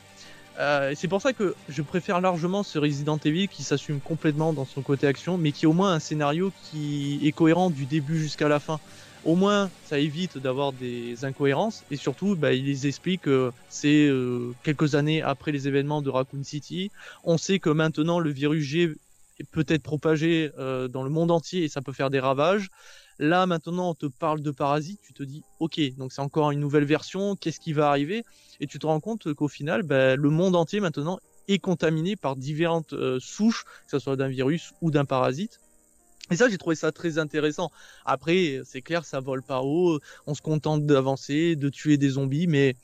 Euh, 0.58 0.92
c'est 0.96 1.08
pour 1.08 1.22
ça 1.22 1.32
que 1.32 1.54
je 1.68 1.82
préfère 1.82 2.20
largement 2.20 2.62
ce 2.62 2.78
Resident 2.78 3.18
Evil 3.24 3.48
qui 3.48 3.62
s'assume 3.62 4.00
complètement 4.00 4.52
dans 4.52 4.64
son 4.64 4.82
côté 4.82 5.06
action, 5.06 5.38
mais 5.38 5.52
qui 5.52 5.66
a 5.66 5.68
au 5.68 5.72
moins 5.72 5.92
un 5.92 6.00
scénario 6.00 6.52
qui 6.64 7.20
est 7.22 7.32
cohérent 7.32 7.70
du 7.70 7.86
début 7.86 8.18
jusqu'à 8.18 8.48
la 8.48 8.58
fin 8.58 8.80
au 9.24 9.34
moins 9.34 9.70
ça 9.84 9.98
évite 9.98 10.38
d'avoir 10.38 10.72
des 10.72 11.24
incohérences 11.24 11.84
et 11.90 11.96
surtout 11.96 12.36
bah, 12.36 12.52
il 12.52 12.86
explique 12.86 13.22
que 13.22 13.52
c'est 13.68 14.06
euh, 14.06 14.54
quelques 14.62 14.94
années 14.94 15.22
après 15.22 15.52
les 15.52 15.68
événements 15.68 16.02
de 16.02 16.10
Raccoon 16.10 16.44
City. 16.44 16.90
On 17.24 17.38
sait 17.38 17.58
que 17.58 17.70
maintenant 17.70 18.20
le 18.20 18.30
virus 18.30 18.64
G 18.64 18.94
peut 19.50 19.66
être 19.68 19.82
propagé 19.82 20.50
euh, 20.58 20.88
dans 20.88 21.02
le 21.02 21.10
monde 21.10 21.30
entier 21.30 21.64
et 21.64 21.68
ça 21.68 21.82
peut 21.82 21.92
faire 21.92 22.10
des 22.10 22.20
ravages. 22.20 22.68
Là 23.18 23.46
maintenant 23.46 23.90
on 23.90 23.94
te 23.94 24.06
parle 24.06 24.42
de 24.42 24.50
parasites, 24.50 25.00
tu 25.02 25.12
te 25.12 25.22
dis 25.22 25.42
ok 25.58 25.80
donc 25.96 26.12
c'est 26.12 26.20
encore 26.20 26.52
une 26.52 26.60
nouvelle 26.60 26.84
version, 26.84 27.34
qu'est-ce 27.34 27.58
qui 27.58 27.72
va 27.72 27.88
arriver? 27.88 28.24
Et 28.60 28.66
tu 28.66 28.78
te 28.78 28.86
rends 28.86 29.00
compte 29.00 29.32
qu'au 29.34 29.48
final 29.48 29.82
bah, 29.82 30.14
le 30.14 30.30
monde 30.30 30.54
entier 30.54 30.80
maintenant 30.80 31.18
est 31.48 31.58
contaminé 31.58 32.14
par 32.14 32.36
différentes 32.36 32.92
euh, 32.92 33.18
souches, 33.20 33.64
que 33.64 33.90
ce 33.90 33.98
soit 33.98 34.16
d'un 34.16 34.28
virus 34.28 34.72
ou 34.80 34.90
d'un 34.90 35.04
parasite. 35.04 35.58
Et 36.30 36.36
ça, 36.36 36.48
j'ai 36.48 36.58
trouvé 36.58 36.76
ça 36.76 36.92
très 36.92 37.18
intéressant. 37.18 37.70
Après, 38.04 38.60
c'est 38.64 38.82
clair, 38.82 39.04
ça 39.04 39.20
vole 39.20 39.42
pas 39.42 39.62
haut. 39.62 39.98
On 40.26 40.34
se 40.34 40.42
contente 40.42 40.84
d'avancer, 40.84 41.56
de 41.56 41.70
tuer 41.70 41.96
des 41.96 42.10
zombies, 42.10 42.46
mais 42.46 42.76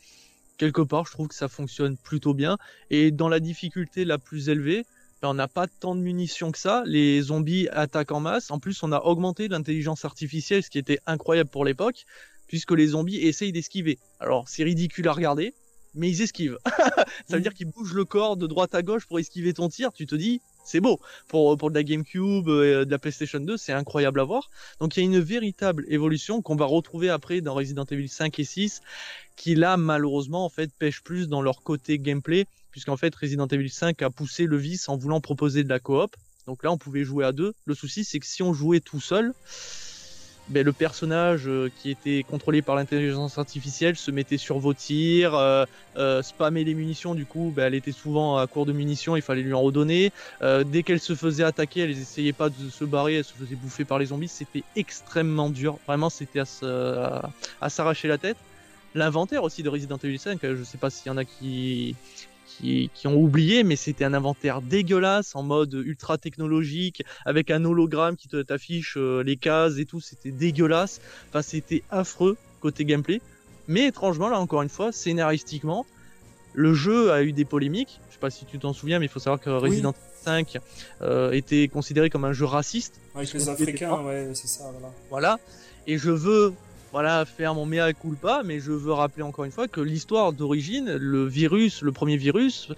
quelque 0.57 0.81
part, 0.81 1.05
je 1.07 1.13
trouve 1.13 1.29
que 1.29 1.35
ça 1.35 1.49
fonctionne 1.49 1.99
plutôt 1.99 2.33
bien. 2.33 2.57
Et 2.89 3.11
dans 3.11 3.29
la 3.29 3.41
difficulté 3.41 4.07
la 4.07 4.19
plus 4.19 4.49
élevée, 4.49 4.87
on 5.25 5.35
n'a 5.35 5.49
pas 5.49 5.67
tant 5.67 5.95
de 5.95 6.01
munitions 6.01 6.53
que 6.53 6.59
ça. 6.59 6.83
Les 6.87 7.23
zombies 7.23 7.69
attaquent 7.71 8.13
en 8.13 8.21
masse. 8.21 8.51
En 8.51 8.59
plus, 8.59 8.83
on 8.83 8.93
a 8.93 9.01
augmenté 9.01 9.49
l'intelligence 9.49 10.05
artificielle, 10.05 10.63
ce 10.63 10.71
qui 10.71 10.79
était 10.79 10.99
incroyable 11.07 11.51
pour 11.51 11.65
l'époque, 11.65 12.05
puisque 12.47 12.73
les 12.73 12.89
zombies 12.89 13.19
essayent 13.19 13.53
d'esquiver. 13.53 13.99
Alors, 14.21 14.49
c'est 14.49 14.65
ridicule 14.65 15.09
à 15.09 15.13
regarder, 15.13 15.55
mais 15.95 16.11
ils 16.11 16.23
esquivent. 16.23 16.59
ça 16.67 17.05
veut 17.31 17.39
mmh. 17.39 17.43
dire 17.43 17.55
qu'ils 17.55 17.71
bougent 17.71 17.95
le 17.95 18.05
corps 18.05 18.37
de 18.37 18.47
droite 18.47 18.75
à 18.75 18.83
gauche 18.83 19.07
pour 19.07 19.19
esquiver 19.19 19.53
ton 19.55 19.69
tir. 19.69 19.93
Tu 19.93 20.07
te 20.07 20.15
dis, 20.15 20.41
c'est 20.65 20.81
beau. 20.81 21.01
Pour, 21.29 21.57
pour 21.57 21.71
de 21.71 21.75
la 21.75 21.83
GameCube 21.83 22.49
et 22.49 22.85
de 22.85 22.91
la 22.91 22.99
PlayStation 22.99 23.41
2, 23.41 23.57
c'est 23.57 23.73
incroyable 23.73 24.21
à 24.21 24.25
voir. 24.25 24.51
Donc 24.81 24.97
il 24.97 25.01
y 25.01 25.03
a 25.03 25.07
une 25.07 25.21
véritable 25.21 25.85
évolution 25.89 26.43
qu'on 26.43 26.57
va 26.57 26.65
retrouver 26.65 27.11
après 27.11 27.41
dans 27.41 27.55
Resident 27.55 27.85
Evil 27.85 28.09
5 28.09 28.39
et 28.39 28.45
6, 28.45 28.83
qui 29.37 29.55
là, 29.55 29.77
malheureusement, 29.77 30.45
en 30.45 30.49
fait, 30.49 30.71
pêche 30.79 31.03
plus 31.03 31.29
dans 31.29 31.43
leur 31.43 31.63
côté 31.63 31.99
gameplay, 31.99 32.47
puisqu'en 32.75 32.97
fait, 32.97 33.15
Resident 33.15 33.47
Evil 33.47 33.71
5 33.71 34.03
a 34.03 34.11
poussé 34.11 34.47
le 34.47 34.57
vice 34.57 34.89
en 34.89 34.97
voulant 34.97 35.21
proposer 35.21 35.63
de 35.63 35.69
la 35.69 35.79
coop. 35.79 36.17
Donc 36.49 36.65
là, 36.65 36.73
on 36.73 36.77
pouvait 36.77 37.05
jouer 37.05 37.25
à 37.25 37.31
deux. 37.31 37.55
Le 37.67 37.75
souci, 37.77 38.03
c'est 38.03 38.19
que 38.19 38.27
si 38.27 38.43
on 38.43 38.53
jouait 38.53 38.81
tout 38.81 39.01
seul, 39.01 39.33
ben, 40.49 40.67
le 40.67 40.73
personnage 40.73 41.45
euh, 41.47 41.71
qui 41.81 41.89
était 41.89 42.25
contrôlé 42.29 42.63
par 42.63 42.75
l'intelligence 42.75 43.39
artificielle 43.39 43.95
se 43.95 44.11
mettait 44.11 44.39
sur 44.39 44.59
vos 44.59 44.75
tirs, 44.75 45.37
euh, 45.37 45.67
euh, 45.97 46.21
spammait 46.21 46.65
les 46.65 46.75
munitions, 46.75 47.15
du 47.15 47.27
coup 47.27 47.53
ben, 47.55 47.67
elle 47.67 47.77
était 47.77 47.93
souvent 47.93 48.39
à 48.39 48.49
court 48.49 48.67
de 48.67 48.73
munitions, 48.73 49.15
il 49.15 49.23
fallait 49.23 49.43
lui 49.43 49.55
en 49.55 49.63
redonner. 49.63 50.11
dès 50.43 50.83
qu'elle 50.83 51.01
se 51.01 51.15
faisait 51.15 51.45
attaquer, 51.45 51.83
elle 51.83 51.91
essayait 51.91 52.33
pas 52.33 52.49
de 52.49 52.69
se 52.71 52.85
barrer, 52.85 53.19
elle 53.19 53.25
se 53.25 53.35
faisait 53.35 53.55
bouffer 53.55 53.85
par 53.85 54.01
les 54.01 54.07
zombies, 54.07 54.27
c'était 54.27 54.65
extrêmement 54.75 55.49
dur, 55.49 55.79
vraiment 55.87 56.11
c'était 56.11 56.41
à 56.41 57.71
s'arracher 57.71 58.09
la 58.09 58.19
tête. 58.19 58.37
L'inventaire 58.97 59.45
aussi 59.45 59.63
de 59.63 59.69
Resident 59.69 59.99
Evil 60.03 60.19
5, 60.19 60.39
je 60.43 60.63
sais 60.63 60.79
pas 60.79 60.91
s'il 60.91 61.07
y 61.07 61.11
en 61.11 61.17
a 61.17 61.25
qui, 61.25 61.97
qui, 62.47 62.91
ont 63.07 63.17
oublié, 63.17 63.65
mais 63.65 63.77
c'était 63.77 64.05
un 64.05 64.15
inventaire 64.15 64.63
dégueulasse 64.63 65.35
en 65.35 65.43
mode 65.43 65.75
ultra 65.75 66.19
technologique, 66.19 67.03
avec 67.25 67.51
un 67.51 67.65
hologramme 67.65 68.17
qui 68.17 68.29
t'affiche 68.29 68.97
euh, 68.97 69.23
les 69.23 69.37
cases 69.37 69.79
et 69.79 69.85
tout, 69.85 70.01
c'était 70.01 70.31
dégueulasse. 70.31 71.01
Enfin, 71.29 71.43
c'était 71.43 71.83
affreux 71.91 72.37
côté 72.61 72.85
gameplay. 72.85 73.21
Mais 73.69 73.87
étrangement, 73.87 74.29
là 74.29 74.39
encore 74.39 74.63
une 74.63 74.69
fois, 74.69 74.93
scénaristiquement, 74.93 75.87
le 76.55 76.75
jeu 76.75 77.13
a 77.13 77.23
eu 77.23 77.33
des 77.33 77.45
polémiques. 77.45 78.01
Je 78.09 78.15
sais 78.15 78.21
pas 78.21 78.31
si 78.31 78.45
tu 78.45 78.59
t'en 78.59 78.73
souviens, 78.73 78.99
mais 78.99 79.07
il 79.07 79.11
faut 79.11 79.21
savoir 79.21 79.41
que 79.41 79.51
Resident 79.51 79.91
Evil 79.91 80.25
5 80.25 80.59
euh, 81.03 81.33
était 81.33 81.69
considéré 81.69 82.11
comme 82.11 82.25
un 82.25 82.33
jeu 82.33 82.45
raciste. 82.45 83.01
Avec 83.15 83.33
les 83.33 83.49
Africains, 83.49 84.03
ouais, 84.03 84.31
c'est 84.35 84.49
ça, 84.49 84.71
voilà. 84.71 84.95
Voilà. 85.11 85.39
Et 85.87 85.99
je 85.99 86.11
veux 86.11 86.55
voilà, 86.95 87.25
faire 87.25 87.57
mon 87.57 87.67
mea 87.67 87.93
culpa, 87.93 88.43
mais 88.45 88.61
je 88.61 88.71
veux 88.71 88.93
rappeler 88.93 89.25
encore 89.25 89.45
une 89.45 89.51
fois 89.51 89.67
que 89.67 89.81
l'histoire 89.81 90.33
d'origine, 90.33 90.95
le 90.95 91.27
virus, 91.27 91.83
le 91.83 91.91
premier 91.91 92.17
virus, 92.17 92.69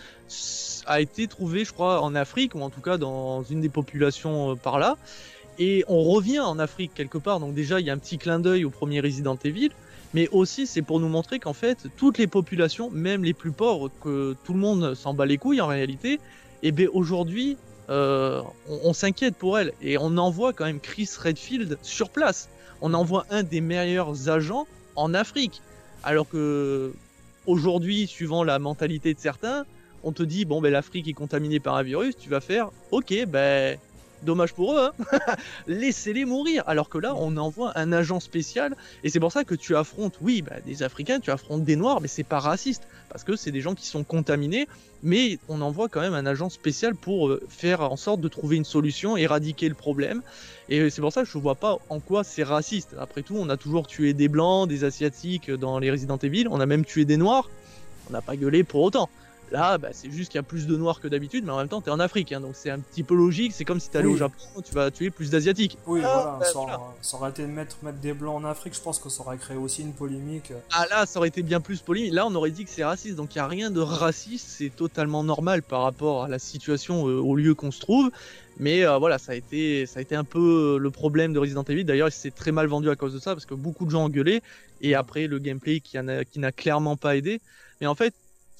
a 0.87 1.03
été 1.03 1.27
trouvé, 1.27 1.67
je 1.67 1.75
crois, 1.75 2.01
en 2.01 2.15
Afrique, 2.15 2.55
ou 2.55 2.63
en 2.63 2.71
tout 2.71 2.81
cas 2.81 2.97
dans 2.97 3.43
une 3.43 3.61
des 3.61 3.69
populations 3.69 4.53
euh, 4.53 4.55
par 4.55 4.79
là. 4.79 4.97
Et 5.59 5.85
on 5.87 6.03
revient 6.03 6.41
en 6.41 6.59
Afrique 6.59 6.93
quelque 6.95 7.19
part, 7.19 7.41
donc 7.41 7.53
déjà 7.53 7.79
il 7.79 7.85
y 7.85 7.91
a 7.91 7.93
un 7.93 7.99
petit 7.99 8.17
clin 8.17 8.39
d'œil 8.39 8.65
au 8.65 8.71
premier 8.71 9.01
Resident 9.01 9.37
Evil, 9.45 9.69
mais 10.15 10.29
aussi 10.29 10.67
c'est 10.67 10.81
pour 10.81 10.99
nous 10.99 11.11
montrer 11.11 11.39
qu'en 11.39 11.53
fait 11.53 11.87
toutes 11.99 12.17
les 12.17 12.27
populations, 12.27 12.89
même 12.89 13.23
les 13.23 13.35
plus 13.35 13.53
pauvres, 13.53 13.91
que 14.03 14.35
tout 14.45 14.55
le 14.55 14.61
monde 14.61 14.95
s'en 14.95 15.13
bat 15.13 15.27
les 15.27 15.37
couilles 15.37 15.61
en 15.61 15.67
réalité, 15.67 16.13
et 16.15 16.69
eh 16.69 16.73
bien 16.73 16.89
aujourd'hui 16.95 17.59
euh, 17.91 18.41
on, 18.67 18.81
on 18.85 18.93
s'inquiète 18.95 19.37
pour 19.37 19.59
elles. 19.59 19.75
Et 19.83 19.99
on 19.99 20.17
envoie 20.17 20.55
quand 20.55 20.65
même 20.65 20.81
Chris 20.81 21.11
Redfield 21.23 21.77
sur 21.83 22.09
place 22.09 22.49
on 22.81 22.95
envoie 22.95 23.27
un 23.31 23.43
des 23.43 23.61
meilleurs 23.61 24.29
agents 24.29 24.67
en 24.95 25.15
Afrique. 25.15 25.63
Alors 26.03 26.29
que 26.29 26.93
aujourd'hui, 27.47 28.07
suivant 28.07 28.45
la 28.45 28.59
mentalité 28.59 29.15
de 29.15 29.19
certains, 29.21 29.65
on 30.03 30.13
te 30.13 30.23
dit 30.23 30.45
bon 30.45 30.61
ben 30.61 30.73
l'Afrique 30.73 31.09
est 31.09 31.13
contaminée 31.13 31.61
par 31.61 31.75
un 31.77 31.83
virus, 31.83 32.17
tu 32.17 32.29
vas 32.29 32.41
faire 32.41 32.71
ok 32.91 33.27
ben 33.27 33.79
dommage 34.27 34.53
pour 34.53 34.75
eux, 34.75 34.91
hein. 34.91 35.17
laissez-les 35.67 36.27
mourir. 36.27 36.63
Alors 36.67 36.91
que 36.91 36.99
là, 36.99 37.15
on 37.17 37.39
envoie 37.39 37.73
un 37.77 37.93
agent 37.93 38.21
spécial, 38.21 38.77
et 39.03 39.09
c'est 39.09 39.21
pour 39.21 39.33
ça 39.33 39.45
que 39.45 39.55
tu 39.55 39.75
affrontes, 39.75 40.19
oui, 40.21 40.43
bah, 40.43 40.57
des 40.67 40.83
Africains, 40.83 41.21
tu 41.21 41.31
affrontes 41.31 41.65
des 41.65 41.77
Noirs, 41.77 42.03
mais 42.03 42.09
c'est 42.09 42.25
pas 42.25 42.39
raciste, 42.39 42.83
parce 43.09 43.25
que 43.25 43.37
c'est 43.37 43.53
des 43.53 43.63
gens 43.63 43.75
qui 43.75 43.87
sont 43.87 44.05
contaminés, 44.05 44.69
mais 45.03 45.39
on 45.49 45.63
envoie 45.63 45.89
quand 45.89 46.01
même 46.01 46.15
un 46.15 46.27
agent 46.27 46.51
spécial 46.51 46.95
pour 46.95 47.29
euh, 47.29 47.41
faire 47.49 47.81
en 47.81 47.97
sorte 47.97 48.21
de 48.21 48.29
trouver 48.29 48.57
une 48.57 48.65
solution, 48.65 49.17
éradiquer 49.17 49.69
le 49.69 49.75
problème. 49.75 50.23
Et 50.69 50.91
c'est 50.91 51.01
pour 51.01 51.13
ça 51.13 51.23
que 51.23 51.29
je 51.29 51.39
vois 51.39 51.55
pas 51.55 51.79
en 51.89 52.01
quoi 52.01 52.25
c'est 52.25 52.43
raciste. 52.43 52.97
Après 52.99 53.23
tout, 53.23 53.37
on 53.39 53.49
a 53.49 53.57
toujours 53.57 53.87
tué 53.87 54.13
des 54.13 54.29
Blancs, 54.29 54.69
des 54.69 54.85
Asiatiques 54.85 55.51
dans 55.51 55.79
les 55.79 55.91
Resident 55.91 56.19
Evil, 56.19 56.49
on 56.51 56.61
a 56.61 56.67
même 56.67 56.85
tué 56.85 57.05
des 57.05 57.17
Noirs, 57.17 57.49
on 58.11 58.13
n'a 58.13 58.21
pas 58.21 58.37
gueulé 58.37 58.65
pour 58.65 58.83
autant. 58.83 59.09
Là, 59.53 59.79
bah, 59.79 59.89
c'est 59.93 60.11
juste 60.11 60.31
qu'il 60.31 60.39
y 60.39 60.41
a 60.41 60.43
plus 60.43 60.67
de 60.67 60.77
noirs 60.77 61.01
que 61.01 61.07
d'habitude, 61.07 61.45
mais 61.45 61.53
en 61.53 61.59
même 61.59 61.69
temps, 61.69 61.81
tu 61.81 61.89
es 61.89 61.93
en 61.93 62.01
Afrique, 62.01 62.33
hein, 62.33 62.41
donc 62.41 62.53
c'est 62.55 62.71
un 62.71 62.81
petit 62.81 63.05
peu 63.05 63.15
logique. 63.15 63.53
C'est 63.55 63.65
comme 63.65 63.79
si 63.79 63.91
tu 63.91 63.97
allais 63.97 64.09
au 64.09 64.17
Japon, 64.17 64.35
tu 64.65 64.75
vas 64.75 64.91
tuer 64.91 65.11
plus 65.11 65.31
d'asiatiques. 65.31 65.79
Oui, 65.87 66.01
ah, 66.05 66.13
voilà, 66.15 66.39
bah, 66.41 66.95
ça, 67.01 67.17
aurait 67.17 67.31
été 67.31 67.43
de 67.43 67.49
mettre, 67.49 67.77
mettre 67.83 67.99
des 67.99 68.13
blancs 68.13 68.43
en 68.43 68.45
Afrique, 68.45 68.75
je 68.75 68.81
pense 68.81 68.99
que 68.99 69.09
ça 69.09 69.23
aurait 69.23 69.37
créé 69.37 69.57
aussi 69.57 69.83
une 69.83 69.93
polémique. 69.93 70.53
Ah 70.73 70.87
là, 70.91 71.07
ça 71.07 71.21
aurait 71.21 71.29
été 71.29 71.43
bien 71.43 71.61
plus 71.61 71.81
polémique. 71.81 72.13
Là, 72.13 72.27
on 72.27 72.35
aurait 72.35 72.51
dit 72.51 72.65
que 72.65 72.71
c'est 72.71 72.85
raciste, 72.85 73.17
donc 73.17 73.35
il 73.35 73.39
n'y 73.39 73.43
a 73.43 73.47
rien 73.47 73.71
de 73.71 73.81
raciste, 73.81 74.49
c'est 74.49 74.75
totalement 74.75 75.23
normal 75.23 75.63
par 75.63 75.83
rapport 75.83 76.25
à 76.25 76.29
la 76.29 76.39
situation 76.39 77.09
euh, 77.09 77.21
au 77.21 77.37
lieu 77.37 77.55
qu'on 77.55 77.71
se 77.71 77.81
trouve. 77.81 78.11
Mais 78.59 78.85
euh, 78.85 78.99
voilà, 78.99 79.19
ça 79.19 79.33
a, 79.33 79.35
été, 79.35 79.87
ça 79.87 80.01
a 80.01 80.03
été 80.03 80.17
un 80.17 80.25
peu 80.25 80.79
le 80.81 80.91
problème 80.91 81.33
de 81.33 81.39
Resident 81.39 81.63
Evil. 81.65 81.85
D'ailleurs, 81.85 82.09
il 82.09 82.13
s'est 82.13 82.31
très 82.31 82.53
mal 82.53 82.67
vendu 82.67 82.91
à 82.91 82.97
cause 82.97 83.15
de 83.15 83.21
ça, 83.21 83.35
parce 83.35 83.47
que 83.47 83.55
beaucoup 83.55 83.85
de 83.85 83.91
gens 83.91 84.07
ont 84.07 84.09
gueulé, 84.09 84.43
et 84.81 84.95
après, 84.95 85.29
le 85.29 85.39
gameplay 85.39 85.81
qui 85.81 85.99
n'a 85.99 86.53
clairement 86.53 86.97
pas 86.97 87.17
aidé. 87.17 87.41
Mais 87.81 87.87
en 87.87 87.95
fait, 87.95 88.15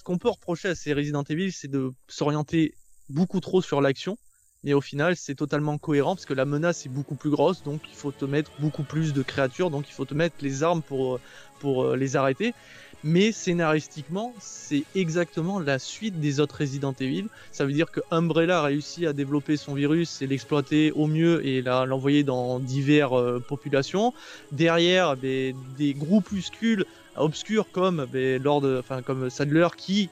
qu'on 0.07 0.19
peut 0.19 0.31
reprocher 0.31 0.69
à 0.69 0.75
ces 0.77 0.93
Resident 0.93 1.25
Evil, 1.25 1.51
c'est 1.51 1.67
de 1.67 1.91
s'orienter 2.07 2.75
beaucoup 3.09 3.41
trop 3.41 3.61
sur 3.61 3.81
l'action. 3.81 4.17
Et 4.63 4.73
au 4.73 4.81
final, 4.81 5.17
c'est 5.17 5.35
totalement 5.35 5.79
cohérent 5.79 6.15
parce 6.15 6.27
que 6.27 6.33
la 6.33 6.45
menace 6.45 6.87
est 6.87 6.89
beaucoup 6.89 7.17
plus 7.17 7.31
grosse, 7.31 7.65
donc 7.65 7.81
il 7.89 7.97
faut 7.97 8.13
te 8.13 8.25
mettre 8.25 8.53
beaucoup 8.61 8.85
plus 8.85 9.13
de 9.13 9.23
créatures, 9.23 9.69
donc 9.69 9.89
il 9.89 9.93
faut 9.93 10.05
te 10.05 10.15
mettre 10.15 10.37
les 10.43 10.63
armes 10.63 10.81
pour, 10.81 11.19
pour 11.59 11.83
euh, 11.83 11.97
les 11.97 12.15
arrêter. 12.15 12.55
Mais 13.03 13.33
scénaristiquement, 13.33 14.33
c'est 14.39 14.85
exactement 14.95 15.59
la 15.59 15.81
suite 15.81 16.21
des 16.21 16.39
autres 16.39 16.59
Resident 16.61 16.95
Evil. 17.01 17.27
Ça 17.51 17.65
veut 17.65 17.73
dire 17.73 17.91
que 17.91 18.01
Umbrella 18.13 18.61
a 18.61 18.63
réussi 18.63 19.07
à 19.07 19.13
développer 19.13 19.57
son 19.57 19.75
virus 19.75 20.23
et 20.23 20.29
l'exploiter 20.29 20.93
au 20.93 21.09
mieux 21.09 21.45
et 21.45 21.63
l'envoyer 21.63 22.23
dans 22.23 22.61
diverses 22.61 23.13
euh, 23.13 23.41
populations. 23.41 24.15
Derrière, 24.53 25.17
des, 25.17 25.55
des 25.77 25.95
groupuscules 25.95 26.87
obscur 27.19 27.67
comme 27.73 28.07
ben, 28.13 28.43
Lord, 28.43 28.65
enfin 28.79 29.03
comme 29.03 29.31
Sadler 29.31 29.69
qui 29.77 30.09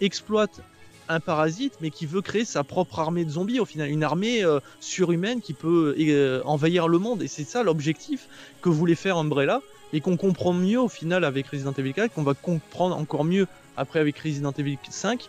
exploite 0.00 0.60
un 1.08 1.20
parasite 1.20 1.74
mais 1.80 1.90
qui 1.90 2.06
veut 2.06 2.22
créer 2.22 2.44
sa 2.44 2.64
propre 2.64 2.98
armée 2.98 3.24
de 3.24 3.30
zombies 3.30 3.60
au 3.60 3.64
final. 3.64 3.90
Une 3.90 4.04
armée 4.04 4.42
euh, 4.44 4.60
surhumaine 4.80 5.40
qui 5.40 5.52
peut 5.52 5.94
euh, 5.98 6.42
envahir 6.44 6.88
le 6.88 6.98
monde. 6.98 7.22
Et 7.22 7.28
c'est 7.28 7.44
ça 7.44 7.62
l'objectif 7.62 8.28
que 8.62 8.68
voulait 8.68 8.94
faire 8.94 9.16
Umbrella. 9.16 9.60
Et 9.92 10.00
qu'on 10.00 10.16
comprend 10.16 10.52
mieux 10.52 10.80
au 10.80 10.88
final 10.88 11.22
avec 11.22 11.46
Resident 11.46 11.72
Evil 11.78 11.92
4 11.92 12.12
qu'on 12.12 12.24
va 12.24 12.34
comprendre 12.34 12.96
encore 12.96 13.24
mieux 13.24 13.46
après 13.76 14.00
avec 14.00 14.18
Resident 14.18 14.52
Evil 14.58 14.76
5 14.90 15.28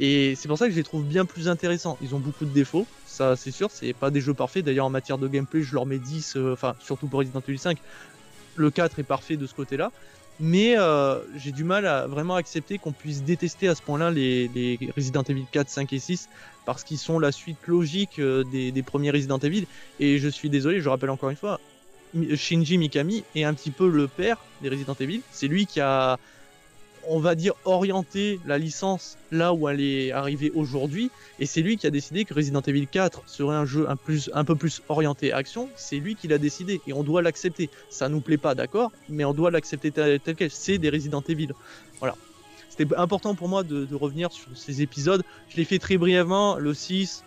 et 0.00 0.34
c'est 0.34 0.48
pour 0.48 0.58
ça 0.58 0.66
que 0.66 0.72
je 0.72 0.76
les 0.76 0.84
trouve 0.84 1.04
bien 1.04 1.24
plus 1.24 1.48
intéressants. 1.48 1.98
Ils 2.00 2.14
ont 2.14 2.18
beaucoup 2.20 2.44
de 2.44 2.50
défauts 2.50 2.86
ça 3.06 3.34
c'est 3.34 3.50
sûr. 3.50 3.70
C'est 3.72 3.92
pas 3.92 4.10
des 4.10 4.20
jeux 4.20 4.34
parfaits. 4.34 4.64
D'ailleurs 4.64 4.86
en 4.86 4.90
matière 4.90 5.18
de 5.18 5.26
gameplay 5.26 5.62
je 5.62 5.74
leur 5.74 5.86
mets 5.86 5.98
10 5.98 6.36
euh, 6.36 6.52
enfin 6.52 6.76
surtout 6.80 7.08
pour 7.08 7.20
Resident 7.20 7.42
Evil 7.48 7.58
5 7.58 7.78
le 8.56 8.70
4 8.70 9.00
est 9.00 9.04
parfait 9.04 9.36
de 9.36 9.46
ce 9.48 9.54
côté 9.54 9.76
là 9.76 9.90
mais 10.40 10.76
euh, 10.76 11.20
j'ai 11.36 11.52
du 11.52 11.64
mal 11.64 11.86
à 11.86 12.06
vraiment 12.06 12.34
accepter 12.34 12.78
qu'on 12.78 12.92
puisse 12.92 13.22
détester 13.22 13.68
à 13.68 13.74
ce 13.74 13.82
point-là 13.82 14.10
les, 14.10 14.48
les, 14.48 14.78
Resident 14.96 15.22
Evil 15.22 15.46
4, 15.50 15.68
5 15.68 15.92
et 15.92 15.98
6 15.98 16.28
parce 16.64 16.82
qu'ils 16.82 16.98
sont 16.98 17.18
la 17.18 17.30
suite 17.30 17.58
logique 17.66 18.18
euh, 18.18 18.42
des, 18.44 18.72
des, 18.72 18.82
premiers 18.82 19.10
Resident 19.10 19.38
Evil. 19.38 19.66
Et 20.00 20.18
je 20.18 20.28
suis 20.28 20.50
désolé, 20.50 20.80
je 20.80 20.88
rappelle 20.88 21.10
encore 21.10 21.30
une 21.30 21.36
fois, 21.36 21.60
Shinji 22.34 22.78
Mikami 22.78 23.24
est 23.34 23.44
un 23.44 23.54
petit 23.54 23.70
peu 23.70 23.88
le 23.88 24.08
père 24.08 24.38
des 24.62 24.68
Resident 24.68 24.96
Evil. 24.98 25.20
C'est 25.30 25.48
lui 25.48 25.66
qui 25.66 25.80
a 25.80 26.18
on 27.08 27.18
va 27.18 27.34
dire, 27.34 27.54
orienter 27.64 28.40
la 28.46 28.58
licence 28.58 29.16
là 29.30 29.52
où 29.52 29.68
elle 29.68 29.80
est 29.80 30.12
arrivée 30.12 30.50
aujourd'hui. 30.54 31.10
Et 31.38 31.46
c'est 31.46 31.62
lui 31.62 31.76
qui 31.76 31.86
a 31.86 31.90
décidé 31.90 32.24
que 32.24 32.34
Resident 32.34 32.60
Evil 32.60 32.86
4 32.86 33.22
serait 33.26 33.56
un 33.56 33.64
jeu 33.64 33.88
un, 33.88 33.96
plus, 33.96 34.30
un 34.34 34.44
peu 34.44 34.54
plus 34.54 34.82
orienté 34.88 35.32
action. 35.32 35.68
C'est 35.76 35.96
lui 35.96 36.14
qui 36.14 36.28
l'a 36.28 36.38
décidé 36.38 36.80
et 36.86 36.92
on 36.92 37.02
doit 37.02 37.22
l'accepter. 37.22 37.70
Ça 37.90 38.08
nous 38.08 38.20
plaît 38.20 38.38
pas, 38.38 38.54
d'accord, 38.54 38.92
mais 39.08 39.24
on 39.24 39.34
doit 39.34 39.50
l'accepter 39.50 39.90
tel, 39.90 40.20
quel. 40.20 40.50
C'est 40.50 40.78
des 40.78 40.90
Resident 40.90 41.22
Evil. 41.28 41.52
Voilà. 42.00 42.16
C'était 42.68 42.92
important 42.96 43.34
pour 43.34 43.48
moi 43.48 43.62
de, 43.62 43.84
de, 43.84 43.94
revenir 43.94 44.32
sur 44.32 44.48
ces 44.56 44.82
épisodes. 44.82 45.22
Je 45.48 45.56
l'ai 45.56 45.64
fait 45.64 45.78
très 45.78 45.96
brièvement. 45.96 46.56
Le 46.56 46.74
6, 46.74 47.22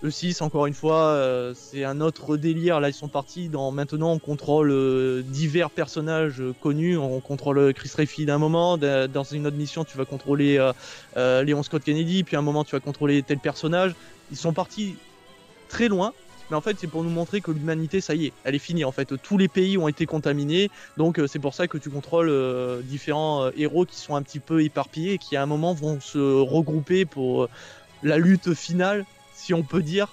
le 0.00 0.12
6, 0.12 0.42
encore 0.42 0.66
une 0.66 0.74
fois, 0.74 1.06
euh, 1.06 1.54
c'est 1.56 1.82
un 1.82 2.00
autre 2.00 2.36
délire. 2.36 2.78
Là, 2.78 2.88
ils 2.88 2.94
sont 2.94 3.08
partis 3.08 3.48
dans. 3.48 3.72
Maintenant, 3.72 4.12
on 4.12 4.18
contrôle 4.20 4.70
euh, 4.70 5.22
divers 5.22 5.70
personnages 5.70 6.40
connus. 6.60 6.96
On 6.96 7.18
contrôle 7.18 7.74
Chris 7.74 7.90
Redfield 7.96 8.30
à 8.30 8.36
un 8.36 8.38
moment. 8.38 8.78
Dans 8.78 9.24
une 9.24 9.46
autre 9.46 9.56
mission, 9.56 9.84
tu 9.84 9.98
vas 9.98 10.04
contrôler 10.04 10.58
euh, 11.16 11.42
Léon 11.42 11.64
Scott 11.64 11.82
Kennedy. 11.82 12.22
Puis 12.22 12.36
à 12.36 12.38
un 12.38 12.42
moment, 12.42 12.62
tu 12.62 12.76
vas 12.76 12.80
contrôler 12.80 13.22
tel 13.24 13.38
personnage. 13.38 13.94
Ils 14.30 14.36
sont 14.36 14.52
partis 14.52 14.96
très 15.68 15.88
loin. 15.88 16.12
Mais 16.50 16.56
en 16.56 16.60
fait, 16.60 16.76
c'est 16.80 16.86
pour 16.86 17.02
nous 17.02 17.10
montrer 17.10 17.40
que 17.40 17.50
l'humanité, 17.50 18.00
ça 18.00 18.14
y 18.14 18.26
est, 18.26 18.32
elle 18.44 18.54
est 18.54 18.60
finie. 18.60 18.84
En 18.84 18.92
fait, 18.92 19.20
tous 19.20 19.36
les 19.36 19.48
pays 19.48 19.76
ont 19.76 19.88
été 19.88 20.06
contaminés. 20.06 20.70
Donc, 20.96 21.20
c'est 21.26 21.40
pour 21.40 21.54
ça 21.54 21.66
que 21.66 21.76
tu 21.76 21.90
contrôles 21.90 22.32
différents 22.84 23.50
héros 23.54 23.84
qui 23.84 23.96
sont 23.96 24.14
un 24.14 24.22
petit 24.22 24.38
peu 24.38 24.62
éparpillés 24.62 25.14
et 25.14 25.18
qui, 25.18 25.36
à 25.36 25.42
un 25.42 25.46
moment, 25.46 25.74
vont 25.74 26.00
se 26.00 26.18
regrouper 26.18 27.04
pour 27.04 27.48
la 28.02 28.16
lutte 28.16 28.54
finale 28.54 29.04
si 29.48 29.54
on 29.54 29.62
peut 29.62 29.82
dire. 29.82 30.08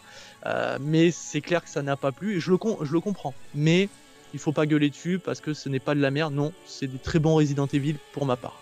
Euh, 0.45 0.77
mais 0.79 1.11
c'est 1.11 1.41
clair 1.41 1.61
que 1.63 1.69
ça 1.69 1.81
n'a 1.81 1.97
pas 1.97 2.11
plu 2.11 2.37
et 2.37 2.39
je 2.39 2.51
le, 2.51 2.57
comprends. 2.99 3.33
Mais 3.53 3.89
il 4.33 4.39
faut 4.39 4.53
pas 4.53 4.65
gueuler 4.65 4.89
dessus 4.89 5.19
parce 5.19 5.41
que 5.41 5.53
ce 5.53 5.67
n'est 5.67 5.79
pas 5.79 5.93
de 5.93 5.99
la 5.99 6.11
merde. 6.11 6.33
Non, 6.33 6.53
c'est 6.65 6.87
des 6.87 6.99
très 6.99 7.19
bons 7.19 7.35
Resident 7.35 7.67
Evil 7.73 7.97
pour 8.13 8.25
ma 8.25 8.37
part. 8.37 8.61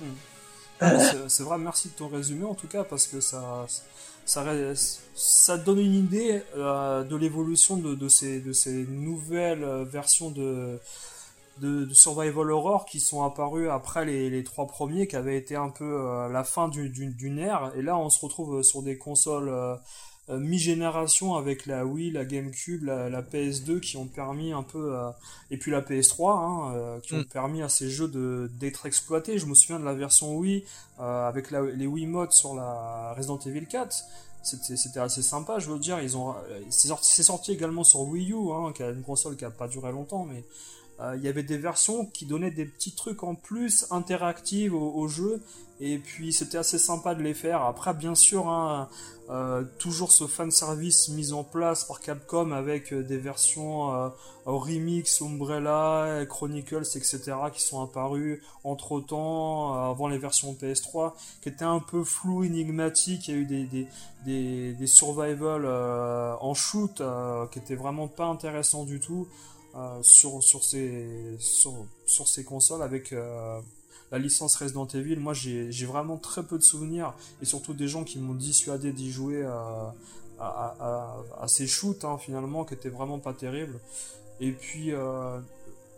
Hmm. 0.00 0.86
C'est 1.28 1.42
vrai, 1.42 1.58
merci 1.58 1.88
de 1.88 1.94
ton 1.94 2.08
résumé 2.08 2.44
en 2.44 2.54
tout 2.54 2.66
cas 2.66 2.84
parce 2.84 3.06
que 3.06 3.20
ça, 3.20 3.66
ça, 4.26 5.56
donne 5.56 5.80
une 5.80 5.94
idée 5.94 6.42
euh, 6.56 7.02
de 7.02 7.16
l'évolution 7.16 7.76
de, 7.76 8.08
ces, 8.08 8.40
de 8.40 8.52
ces 8.52 8.84
nouvelles 8.86 9.66
versions 9.90 10.30
de, 10.30 10.78
de, 11.60 11.88
survival 11.92 12.50
horror 12.50 12.84
qui 12.86 13.00
sont 13.00 13.22
apparus 13.22 13.68
après 13.70 14.04
les, 14.04 14.30
les, 14.30 14.44
trois 14.44 14.66
premiers 14.66 15.06
qui 15.06 15.16
avaient 15.16 15.36
été 15.36 15.56
un 15.56 15.70
peu 15.70 16.28
la 16.30 16.44
fin 16.44 16.68
d'une 16.68 17.38
ère 17.38 17.72
et 17.76 17.82
là 17.82 17.96
on 17.96 18.10
se 18.10 18.20
retrouve 18.24 18.62
sur 18.62 18.82
des 18.82 18.98
consoles 18.98 19.52
mi-génération 20.28 21.36
avec 21.36 21.66
la 21.66 21.86
Wii, 21.86 22.10
la 22.10 22.24
GameCube, 22.24 22.82
la, 22.84 23.22
PS2 23.22 23.78
qui 23.78 23.96
ont 23.96 24.06
permis 24.06 24.52
un 24.52 24.64
peu, 24.64 24.96
et 25.52 25.56
puis 25.56 25.70
la 25.70 25.82
PS3, 25.82 26.38
hein, 26.38 27.00
qui 27.02 27.14
ont 27.14 27.18
mm. 27.18 27.26
permis 27.26 27.62
à 27.62 27.68
ces 27.68 27.88
jeux 27.88 28.08
d'être 28.58 28.86
exploités. 28.86 29.38
Je 29.38 29.46
me 29.46 29.54
souviens 29.54 29.78
de 29.78 29.84
la 29.84 29.94
version 29.94 30.36
Wii 30.36 30.64
avec 30.98 31.52
les 31.52 31.86
Wii 31.86 32.06
modes 32.06 32.32
sur 32.32 32.54
la 32.54 33.14
Resident 33.16 33.38
Evil 33.38 33.66
4 33.66 34.04
c'était 34.46 35.00
assez 35.00 35.22
sympa, 35.22 35.58
je 35.58 35.70
veux 35.70 35.78
dire. 35.78 36.00
Ils 36.00 36.16
ont, 36.16 36.34
c'est 36.70 37.22
sorti, 37.22 37.52
également 37.52 37.84
sur 37.84 38.02
Wii 38.02 38.32
U, 38.32 38.52
hein, 38.52 38.72
qui 38.74 38.82
a 38.82 38.90
une 38.90 39.02
console 39.02 39.36
qui 39.36 39.44
a 39.44 39.50
pas 39.50 39.68
duré 39.68 39.90
longtemps, 39.92 40.24
mais 40.24 40.44
euh, 41.00 41.14
il 41.16 41.22
y 41.22 41.28
avait 41.28 41.42
des 41.42 41.58
versions 41.58 42.06
qui 42.06 42.24
donnaient 42.24 42.50
des 42.50 42.64
petits 42.64 42.94
trucs 42.94 43.22
en 43.22 43.34
plus 43.34 43.86
interactifs 43.90 44.72
au, 44.72 45.06
jeu 45.08 45.42
et 45.78 45.98
puis 45.98 46.32
c'était 46.32 46.56
assez 46.56 46.78
sympa 46.78 47.14
de 47.14 47.22
les 47.22 47.34
faire. 47.34 47.62
Après 47.62 47.92
bien 47.92 48.14
sûr 48.14 48.48
hein, 48.48 48.88
euh, 49.28 49.62
toujours 49.78 50.10
ce 50.10 50.26
fan 50.26 50.50
service 50.50 51.10
mis 51.10 51.34
en 51.34 51.44
place 51.44 51.84
par 51.84 52.00
Capcom 52.00 52.50
avec 52.52 52.94
euh, 52.94 53.02
des 53.02 53.18
versions 53.18 54.10
remix 54.46 55.20
Umbrella 55.20 56.24
Chronicles 56.28 56.86
etc 56.94 57.34
qui 57.52 57.60
sont 57.60 57.82
apparues 57.82 58.42
entre 58.64 59.00
temps 59.00 59.74
avant 59.90 60.08
les 60.08 60.18
versions 60.18 60.54
PS3 60.54 61.12
qui 61.42 61.50
étaient 61.50 61.64
un 61.64 61.80
peu 61.80 62.04
flou 62.04 62.42
énigmatiques. 62.42 63.28
Il 63.28 63.34
y 63.34 63.36
a 63.36 63.40
eu 63.40 63.44
des 63.44 63.64
des, 63.64 63.86
des, 64.24 64.72
des 64.72 64.86
survival 64.86 65.66
en 65.66 66.54
shoot 66.54 67.02
qui 67.50 67.58
étaient 67.58 67.74
vraiment 67.74 68.08
pas 68.08 68.26
intéressants 68.26 68.84
du 68.84 68.98
tout 68.98 69.28
euh, 69.76 70.02
sur, 70.02 70.42
ces, 70.42 71.36
sur, 71.38 72.28
ces 72.28 72.44
consoles 72.44 72.80
avec 72.80 73.12
euh, 73.12 73.60
la 74.10 74.18
licence 74.18 74.56
Resident 74.56 74.86
Evil. 74.86 75.16
Moi, 75.16 75.34
j'ai 75.34 75.84
vraiment 75.84 76.16
très 76.16 76.42
peu 76.42 76.56
de 76.56 76.62
souvenirs 76.62 77.12
et 77.42 77.44
surtout 77.44 77.74
des 77.74 77.86
gens 77.86 78.02
qui 78.02 78.18
m'ont 78.18 78.34
dissuadé 78.34 78.92
d'y 78.92 79.10
jouer 79.10 79.44
à, 79.44 79.94
à, 80.40 81.44
ces 81.46 81.66
shoots 81.66 82.06
hein, 82.06 82.16
finalement 82.16 82.64
qui 82.64 82.72
étaient 82.72 82.88
vraiment 82.88 83.18
pas 83.18 83.34
terribles. 83.34 83.78
Et 84.40 84.52
puis, 84.52 84.92
euh, 84.92 85.40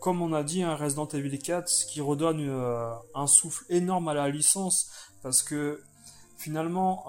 comme 0.01 0.21
on 0.21 0.33
a 0.33 0.43
dit, 0.43 0.61
un 0.61 0.75
Resident 0.75 1.07
Evil 1.07 1.39
4 1.39 1.85
qui 1.87 2.01
redonne 2.01 2.49
un 3.15 3.27
souffle 3.27 3.63
énorme 3.69 4.09
à 4.09 4.13
la 4.13 4.27
licence 4.27 4.89
parce 5.23 5.41
que 5.41 5.81
finalement, 6.37 7.05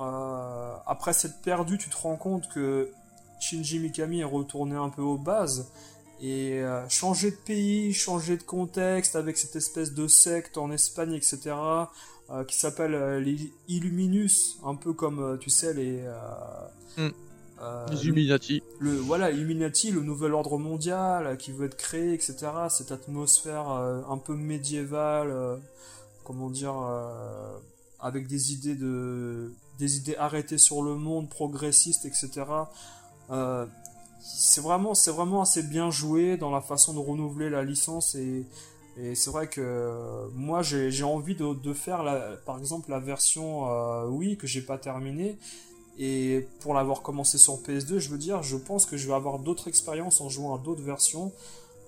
après 0.86 1.14
s'être 1.14 1.40
perdu, 1.42 1.78
tu 1.78 1.88
te 1.88 1.96
rends 1.96 2.16
compte 2.16 2.48
que 2.48 2.92
Shinji 3.40 3.80
Mikami 3.80 4.20
est 4.20 4.24
retourné 4.24 4.76
un 4.76 4.90
peu 4.90 5.02
aux 5.02 5.18
bases 5.18 5.68
et 6.22 6.60
euh, 6.60 6.86
changer 6.88 7.30
de 7.30 7.36
pays, 7.36 7.94
changer 7.94 8.36
de 8.36 8.42
contexte 8.42 9.16
avec 9.16 9.38
cette 9.38 9.56
espèce 9.56 9.94
de 9.94 10.06
secte 10.06 10.58
en 10.58 10.70
Espagne, 10.70 11.14
etc., 11.14 11.56
euh, 12.30 12.44
qui 12.44 12.56
s'appelle 12.56 12.94
euh, 12.94 13.20
les 13.20 13.52
Illuminus, 13.68 14.58
un 14.64 14.74
peu 14.74 14.92
comme, 14.92 15.38
tu 15.40 15.48
sais, 15.48 15.72
les... 15.72 16.04
Mm. 16.98 17.08
les 17.90 18.04
Illuminati. 18.04 18.62
Le, 18.80 18.96
voilà, 18.96 19.30
Illuminati, 19.30 19.90
le 19.90 20.02
nouvel 20.02 20.34
ordre 20.34 20.58
mondial 20.58 21.38
qui 21.38 21.52
veut 21.52 21.66
être 21.66 21.76
créé, 21.76 22.12
etc., 22.12 22.36
cette 22.68 22.92
atmosphère 22.92 23.68
un 23.70 24.18
peu 24.18 24.34
médiévale, 24.34 25.58
comment 26.24 26.50
dire, 26.50 26.74
avec 27.98 28.26
des 28.26 28.52
idées 28.52 28.76
de... 28.76 29.52
des 29.78 29.96
idées 29.96 30.16
arrêtées 30.16 30.58
sur 30.58 30.82
le 30.82 30.96
monde, 30.96 31.30
progressistes, 31.30 32.04
etc., 32.04 32.44
c'est 34.22 34.60
vraiment, 34.60 34.94
c'est 34.94 35.10
vraiment 35.10 35.42
assez 35.42 35.62
bien 35.62 35.90
joué 35.90 36.36
dans 36.36 36.50
la 36.50 36.60
façon 36.60 36.92
de 36.92 36.98
renouveler 36.98 37.50
la 37.50 37.62
licence 37.62 38.14
et, 38.14 38.44
et 38.96 39.14
c'est 39.14 39.30
vrai 39.30 39.46
que 39.46 40.28
moi 40.34 40.62
j'ai 40.62 41.04
envie 41.04 41.34
de, 41.34 41.54
de, 41.54 41.72
faire 41.72 42.02
la, 42.02 42.36
par 42.44 42.58
exemple 42.58 42.90
la 42.90 42.98
version 42.98 43.70
euh, 43.70 44.06
oui 44.08 44.36
que 44.36 44.46
j'ai 44.46 44.62
pas 44.62 44.78
terminée. 44.78 45.38
Et 45.98 46.46
pour 46.60 46.72
l'avoir 46.72 47.02
commencé 47.02 47.36
sur 47.36 47.54
PS2 47.60 47.98
je 47.98 48.08
veux 48.10 48.18
dire 48.18 48.42
je 48.42 48.56
pense 48.56 48.86
que 48.86 48.96
je 48.96 49.06
vais 49.06 49.14
avoir 49.14 49.38
d'autres 49.38 49.68
expériences 49.68 50.20
en 50.20 50.28
jouant 50.28 50.54
à 50.54 50.58
d'autres 50.58 50.82
versions. 50.82 51.32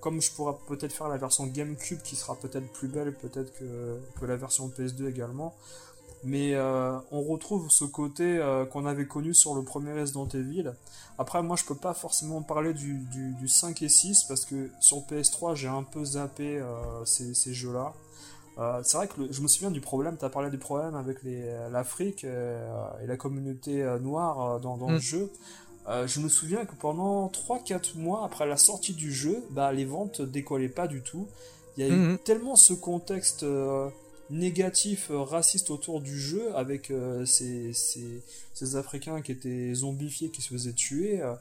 Comme 0.01 0.21
je 0.21 0.31
pourrais 0.31 0.55
peut-être 0.67 0.91
faire 0.91 1.07
la 1.07 1.17
version 1.17 1.45
GameCube 1.47 2.01
qui 2.01 2.15
sera 2.15 2.35
peut-être 2.35 2.67
plus 2.73 2.87
belle 2.89 3.15
peut-être 3.15 3.53
que, 3.57 3.99
que 4.19 4.25
la 4.25 4.35
version 4.35 4.67
PS2 4.67 5.07
également 5.07 5.55
mais 6.23 6.53
euh, 6.53 6.97
on 7.11 7.21
retrouve 7.21 7.69
ce 7.69 7.83
côté 7.83 8.37
euh, 8.37 8.65
qu'on 8.65 8.85
avait 8.85 9.05
connu 9.05 9.33
sur 9.33 9.55
le 9.55 9.63
premier 9.63 9.91
Resident 9.93 10.27
Evil. 10.27 10.71
Après, 11.17 11.43
moi, 11.43 11.57
je 11.57 11.65
peux 11.65 11.75
pas 11.75 11.93
forcément 11.93 12.41
parler 12.41 12.73
du, 12.73 12.99
du, 13.11 13.47
5 13.47 13.81
et 13.81 13.89
6 13.89 14.23
parce 14.23 14.45
que 14.45 14.69
sur 14.79 14.99
PS3, 14.99 15.55
j'ai 15.55 15.67
un 15.67 15.83
peu 15.83 16.03
zappé 16.03 16.57
euh, 16.57 17.05
ces, 17.05 17.33
ces 17.33 17.53
jeux-là. 17.53 17.93
c'est 18.83 18.97
vrai 18.97 19.07
que 19.07 19.31
je 19.31 19.41
me 19.41 19.47
souviens 19.47 19.71
du 19.71 19.81
problème, 19.81 20.15
tu 20.17 20.25
as 20.25 20.29
parlé 20.29 20.49
du 20.49 20.57
problème 20.57 20.95
avec 20.95 21.19
l'Afrique 21.71 22.23
et 22.23 23.07
la 23.07 23.17
communauté 23.17 23.83
noire 24.01 24.59
dans, 24.59 24.77
dans 24.77 24.89
le 24.89 24.97
mm. 24.97 25.01
jeu. 25.01 25.31
je 26.05 26.19
me 26.19 26.29
souviens 26.29 26.65
que 26.65 26.75
pendant 26.75 27.27
3-4 27.27 27.97
mois 27.97 28.25
après 28.25 28.45
la 28.47 28.57
sortie 28.57 28.93
du 28.93 29.11
jeu, 29.11 29.43
bah, 29.51 29.71
les 29.73 29.85
ventes 29.85 30.21
décollaient 30.21 30.69
pas 30.69 30.87
du 30.87 31.01
tout. 31.01 31.27
Il 31.77 31.85
y 31.85 31.89
a 31.89 31.93
eu 31.93 31.97
mm-hmm. 31.97 32.17
tellement 32.19 32.55
ce 32.55 32.73
contexte 32.73 33.43
négatif 34.29 35.09
euh, 35.11 35.21
raciste 35.21 35.69
autour 35.69 36.01
du 36.01 36.19
jeu 36.19 36.55
avec 36.55 36.91
euh, 36.91 37.25
ces, 37.25 37.73
ces, 37.73 38.75
Africains 38.75 39.21
qui 39.21 39.31
étaient 39.31 39.73
zombifiés, 39.73 40.29
qui 40.29 40.41
se 40.41 40.49
faisaient 40.49 40.73
tuer. 40.73 41.21
Euh, 41.21 41.35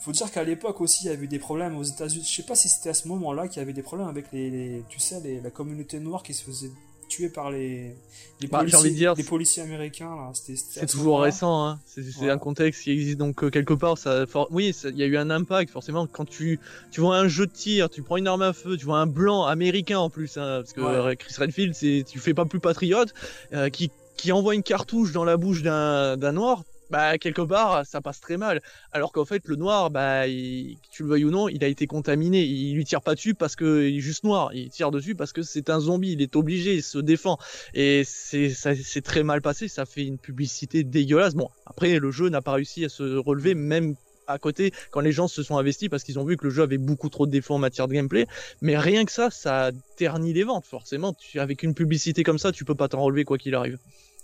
faut 0.00 0.12
dire 0.12 0.30
qu'à 0.32 0.42
l'époque 0.42 0.80
aussi, 0.80 1.04
il 1.04 1.10
y 1.10 1.12
avait 1.12 1.28
des 1.28 1.38
problèmes 1.38 1.76
aux 1.76 1.84
États-Unis. 1.84 2.24
Je 2.28 2.34
sais 2.34 2.42
pas 2.42 2.56
si 2.56 2.68
c'était 2.68 2.90
à 2.90 2.94
ce 2.94 3.06
moment-là 3.08 3.46
qu'il 3.46 3.58
y 3.58 3.62
avait 3.62 3.72
des 3.72 3.82
problèmes 3.82 4.08
avec 4.08 4.32
les, 4.32 4.82
tu 4.88 4.98
sais, 4.98 5.40
la 5.42 5.50
communauté 5.50 6.00
noire 6.00 6.24
qui 6.24 6.34
se 6.34 6.42
faisait 6.42 6.72
tué 7.14 7.28
par 7.28 7.50
les, 7.50 7.94
les, 8.40 8.48
bah, 8.48 8.58
policiers, 8.58 8.90
dire, 8.90 9.14
les 9.14 9.24
policiers 9.24 9.62
américains. 9.62 10.14
Là. 10.14 10.32
C'est 10.34 10.86
toujours 10.86 11.20
récent, 11.20 11.66
hein. 11.66 11.80
c'est 11.86 12.30
un 12.30 12.38
contexte 12.38 12.82
qui 12.82 12.90
existe 12.90 13.18
donc 13.18 13.44
euh, 13.44 13.50
quelque 13.50 13.74
part. 13.74 13.98
Ça, 13.98 14.24
oui, 14.50 14.74
il 14.84 14.96
y 14.96 15.02
a 15.02 15.06
eu 15.06 15.16
un 15.16 15.30
impact 15.30 15.70
forcément 15.70 16.06
quand 16.06 16.24
tu, 16.24 16.58
tu 16.90 17.00
vois 17.00 17.16
un 17.16 17.28
jeu 17.28 17.46
de 17.46 17.52
tir, 17.52 17.90
tu 17.90 18.02
prends 18.02 18.16
une 18.16 18.26
arme 18.26 18.42
à 18.42 18.52
feu, 18.52 18.76
tu 18.76 18.84
vois 18.84 18.98
un 18.98 19.06
blanc 19.06 19.44
américain 19.44 19.98
en 19.98 20.10
plus, 20.10 20.36
hein, 20.36 20.60
parce 20.60 20.72
que 20.72 20.80
euh, 20.80 21.14
Chris 21.14 21.34
Redfield, 21.38 21.74
c'est 21.74 22.04
tu 22.06 22.18
fais 22.18 22.34
pas 22.34 22.44
plus 22.44 22.60
patriote, 22.60 23.14
euh, 23.52 23.68
qui 23.68 23.90
qui 24.16 24.32
envoie 24.32 24.54
une 24.54 24.62
cartouche 24.62 25.12
dans 25.12 25.24
la 25.24 25.36
bouche 25.36 25.62
d'un 25.62 26.32
noir, 26.32 26.64
bah 26.90 27.18
quelque 27.18 27.42
part 27.42 27.84
ça 27.86 28.00
passe 28.00 28.20
très 28.20 28.36
mal. 28.36 28.60
Alors 28.92 29.12
qu'en 29.12 29.24
fait 29.24 29.46
le 29.46 29.56
noir, 29.56 29.90
bah 29.90 30.26
tu 30.26 31.02
le 31.02 31.08
veuilles 31.08 31.24
ou 31.24 31.30
non, 31.30 31.48
il 31.48 31.62
a 31.64 31.68
été 31.68 31.86
contaminé. 31.86 32.42
Il 32.42 32.74
lui 32.74 32.84
tire 32.84 33.02
pas 33.02 33.14
dessus 33.14 33.34
parce 33.34 33.56
que 33.56 33.88
il 33.88 33.98
est 33.98 34.00
juste 34.00 34.24
noir. 34.24 34.50
Il 34.54 34.70
tire 34.70 34.90
dessus 34.90 35.14
parce 35.14 35.32
que 35.32 35.42
c'est 35.42 35.70
un 35.70 35.80
zombie. 35.80 36.12
Il 36.12 36.22
est 36.22 36.36
obligé, 36.36 36.74
il 36.74 36.82
se 36.82 36.98
défend. 36.98 37.38
Et 37.74 38.02
c'est 38.04 38.50
ça 38.50 38.74
c'est 38.74 39.02
très 39.02 39.22
mal 39.22 39.42
passé. 39.42 39.68
Ça 39.68 39.86
fait 39.86 40.04
une 40.04 40.18
publicité 40.18 40.84
dégueulasse. 40.84 41.34
Bon 41.34 41.50
après 41.66 41.98
le 41.98 42.10
jeu 42.10 42.28
n'a 42.28 42.42
pas 42.42 42.52
réussi 42.52 42.84
à 42.84 42.88
se 42.88 43.16
relever 43.16 43.54
même 43.54 43.96
à 44.26 44.38
côté 44.38 44.72
quand 44.90 45.00
les 45.00 45.12
gens 45.12 45.28
se 45.28 45.42
sont 45.42 45.58
investis 45.58 45.88
parce 45.88 46.02
qu'ils 46.02 46.18
ont 46.18 46.24
vu 46.24 46.36
que 46.36 46.44
le 46.44 46.50
jeu 46.50 46.62
avait 46.62 46.78
beaucoup 46.78 47.08
trop 47.08 47.26
de 47.26 47.30
défauts 47.30 47.54
en 47.54 47.58
matière 47.58 47.88
de 47.88 47.94
gameplay. 47.94 48.26
Mais 48.62 48.76
rien 48.76 49.04
que 49.04 49.12
ça, 49.12 49.30
ça 49.30 49.70
ternit 49.96 50.32
les 50.32 50.44
ventes. 50.44 50.66
Forcément, 50.66 51.12
tu, 51.14 51.40
avec 51.40 51.62
une 51.62 51.74
publicité 51.74 52.22
comme 52.22 52.38
ça, 52.38 52.52
tu 52.52 52.64
peux 52.64 52.74
pas 52.74 52.88
t'en 52.88 53.02
relever 53.02 53.24
quoi 53.24 53.38
qu'il 53.38 53.54
arrive. 53.54 53.78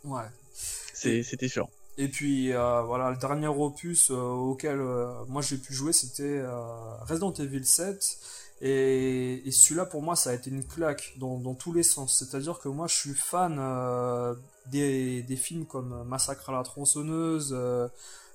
Ouais. 0.05 0.23
C'était 0.93 1.49
sûr. 1.49 1.69
Et 2.01 2.09
puis 2.09 2.55
euh, 2.55 2.81
voilà, 2.81 3.11
le 3.11 3.19
dernier 3.19 3.49
opus 3.49 4.11
euh, 4.11 4.15
auquel 4.15 4.81
euh, 4.81 5.13
moi 5.29 5.43
j'ai 5.43 5.59
pu 5.59 5.75
jouer, 5.75 5.93
c'était 5.93 6.43
Resident 7.07 7.35
Evil 7.35 7.67
7. 7.67 8.19
Et, 8.63 9.43
celui-là, 9.51 9.85
pour 9.85 10.03
moi, 10.03 10.17
ça 10.17 10.31
a 10.31 10.33
été 10.35 10.51
une 10.51 10.65
claque 10.65 11.15
dans, 11.19 11.55
tous 11.55 11.75
les 11.75 11.83
sens. 11.83 12.19
C'est-à-dire 12.19 12.59
que 12.59 12.69
moi, 12.69 12.87
je 12.87 12.95
suis 12.95 13.15
fan 13.15 13.57
des, 14.67 15.37
films 15.37 15.67
comme 15.67 16.05
Massacre 16.07 16.49
à 16.49 16.53
la 16.53 16.63
tronçonneuse, 16.63 17.57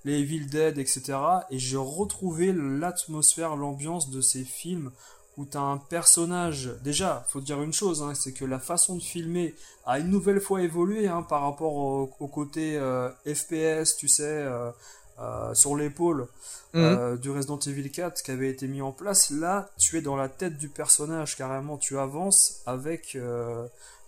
les 0.04 0.20
Evil 0.20 0.46
Dead, 0.48 0.78
etc. 0.78 1.18
Et 1.52 1.60
j'ai 1.60 1.78
retrouvé 1.78 2.54
l'atmosphère, 2.54 3.56
l'ambiance 3.56 4.10
de 4.10 4.22
ces 4.22 4.44
films 4.44 4.92
où 5.38 5.46
tu 5.46 5.58
as 5.58 5.62
un 5.62 5.78
personnage. 5.78 6.72
Déjà, 6.84 7.26
faut 7.28 7.42
dire 7.42 7.62
une 7.62 7.74
chose, 7.74 8.02
hein, 8.02 8.14
c'est 8.16 8.32
que 8.32 8.46
la 8.46 8.60
façon 8.60 8.96
de 8.96 9.02
filmer 9.02 9.56
a 9.86 10.00
une 10.00 10.10
nouvelle 10.10 10.40
fois 10.40 10.62
évolué 10.62 11.08
hein, 11.08 11.24
par 11.24 11.42
rapport 11.42 11.74
au, 11.76 12.28
côté 12.28 12.78
euh, 12.78 13.10
FPS, 13.26 13.98
tu 13.98 14.08
sais, 14.08 14.24
euh, 14.24 14.72
euh, 15.20 15.54
sur 15.54 15.76
l'épaule 15.76 16.28
mhm. 16.74 17.18
du 17.18 17.32
Resident 17.32 17.60
Evil 17.60 17.90
4 17.92 18.22
qui 18.22 18.32
avait 18.32 18.50
été 18.50 18.68
mis 18.68 18.82
en 18.82 18.92
place. 18.92 19.30
Là, 19.30 19.70
tu 19.78 19.98
es 19.98 20.02
dans 20.02 20.16
la 20.16 20.30
tête 20.30 20.58
du 20.58 20.70
personnage 20.70 21.36
carrément. 21.36 21.78
Tu 21.78 21.98
avances 21.98 22.62
avec 22.66 23.18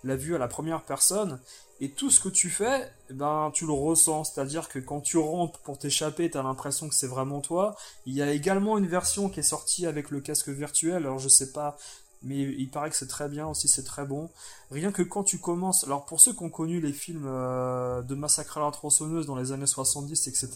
la 0.04 0.16
vue 0.16 0.36
à 0.36 0.38
la 0.38 0.48
première 0.48 0.82
personne 0.84 1.40
et 1.80 1.92
tout 1.92 2.10
ce 2.10 2.20
que 2.20 2.30
tu 2.30 2.50
fais, 2.50 2.92
eh 3.10 3.14
ben, 3.14 3.52
tu 3.54 3.66
le 3.66 3.74
ressens. 3.74 4.26
C'est-à-dire 4.26 4.68
que 4.70 4.80
quand 4.80 5.02
tu 5.02 5.18
rampes 5.18 5.58
pour 5.64 5.78
t'échapper, 5.78 6.30
tu 6.30 6.38
as 6.38 6.44
l'impression 6.44 6.90
que 6.90 6.96
c'est 6.96 7.08
vraiment 7.08 7.42
toi. 7.42 7.76
Il 8.06 8.14
y 8.14 8.22
a 8.22 8.32
également 8.32 8.78
une 8.78 8.88
version 8.88 9.30
qui 9.30 9.40
est 9.42 9.44
sortie 9.44 9.86
avec 9.86 10.10
le 10.10 10.20
casque 10.20 10.50
virtuel. 10.50 10.98
Alors, 10.98 11.20
je 11.20 11.30
sais 11.30 11.52
pas, 11.52 11.78
mais 12.24 12.40
il 12.40 12.70
paraît 12.70 12.90
que 12.90 12.96
c'est 12.96 13.08
très 13.08 13.30
bien 13.30 13.48
aussi, 13.48 13.68
c'est 13.68 13.84
très 13.84 14.06
bon. 14.06 14.30
Rien 14.72 14.92
que 14.92 15.04
quand 15.04 15.24
tu 15.24 15.38
commences, 15.38 15.84
alors 15.84 16.06
pour 16.06 16.20
ceux 16.20 16.34
qui 16.34 16.44
ont 16.44 16.50
connu 16.50 16.82
les 16.82 16.94
films 16.94 17.28
euh, 17.28 18.02
de 18.02 18.16
Massacre 18.16 18.58
à 18.58 18.66
la 18.66 18.72
tronçonneuse 18.72 19.28
dans 19.28 19.36
les 19.36 19.52
années 19.52 19.68
70, 19.68 20.28
etc., 20.28 20.50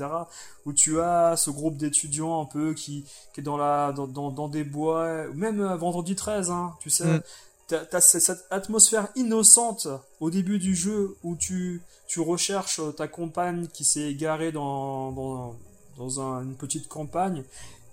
où 0.66 0.74
tu 0.74 1.00
as 1.00 1.38
ce 1.38 1.52
groupe 1.52 1.78
d'étudiants 1.78 2.42
un 2.42 2.46
peu 2.46 2.74
qui, 2.74 3.06
qui 3.34 3.42
est 3.42 3.44
dans, 3.44 3.58
la, 3.58 3.92
dans, 3.92 4.08
dans, 4.08 4.50
des 4.50 4.64
bois, 4.64 5.28
même 5.36 5.62
euh, 5.62 5.78
Vendredi 5.78 6.16
13, 6.16 6.50
hein, 6.50 6.74
tu 6.80 6.90
sais, 6.90 7.06
mm 7.06 7.22
t'as 7.90 8.02
cette 8.02 8.46
atmosphère 8.50 9.08
innocente 9.16 9.88
au 10.20 10.30
début 10.30 10.60
du 10.60 10.76
jeu 10.76 11.16
où 11.24 11.36
tu, 11.36 11.82
tu 12.08 12.20
recherches 12.20 12.82
ta 12.98 13.08
compagne 13.08 13.68
qui 13.68 13.84
s'est 13.84 14.12
égarée 14.12 14.52
dans, 14.52 15.12
dans, 15.98 16.20
une 16.20 16.56
petite 16.56 16.88
campagne 16.88 17.44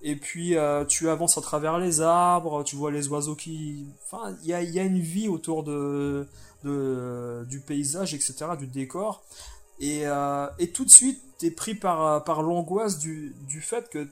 et 0.03 0.17
puis 0.17 0.57
euh, 0.57 0.85
tu 0.85 1.09
avances 1.09 1.39
à 1.39 1.41
travers 1.41 1.79
les 1.79 2.01
arbres, 2.01 2.63
tu 2.65 2.77
vois 2.77 2.91
les 2.91 3.09
oiseaux 3.09 3.35
qui... 3.35 3.87
Enfin, 4.05 4.37
il 4.43 4.49
y 4.49 4.55
a, 4.55 4.63
y 4.63 4.79
a, 4.79 4.85
une 4.85 5.01
vie 5.01 5.29
autour 5.29 5.65
de, 5.65 6.27
de, 6.65 7.45
du 7.49 7.61
paysage, 7.61 8.15
etc., 8.15 8.35
du 8.59 8.67
décor. 8.67 9.25
Et, 9.81 10.07
euh, 10.07 10.47
et 10.59 10.71
tout 10.71 10.85
de 10.85 10.91
suite, 10.91 11.21
t'es 11.39 11.51
pris 11.51 11.75
par, 11.75 12.23
par 12.25 12.43
l'angoisse 12.43 12.99
du, 12.99 13.35
du 13.49 13.61
fait 13.61 13.89
que 13.91 14.09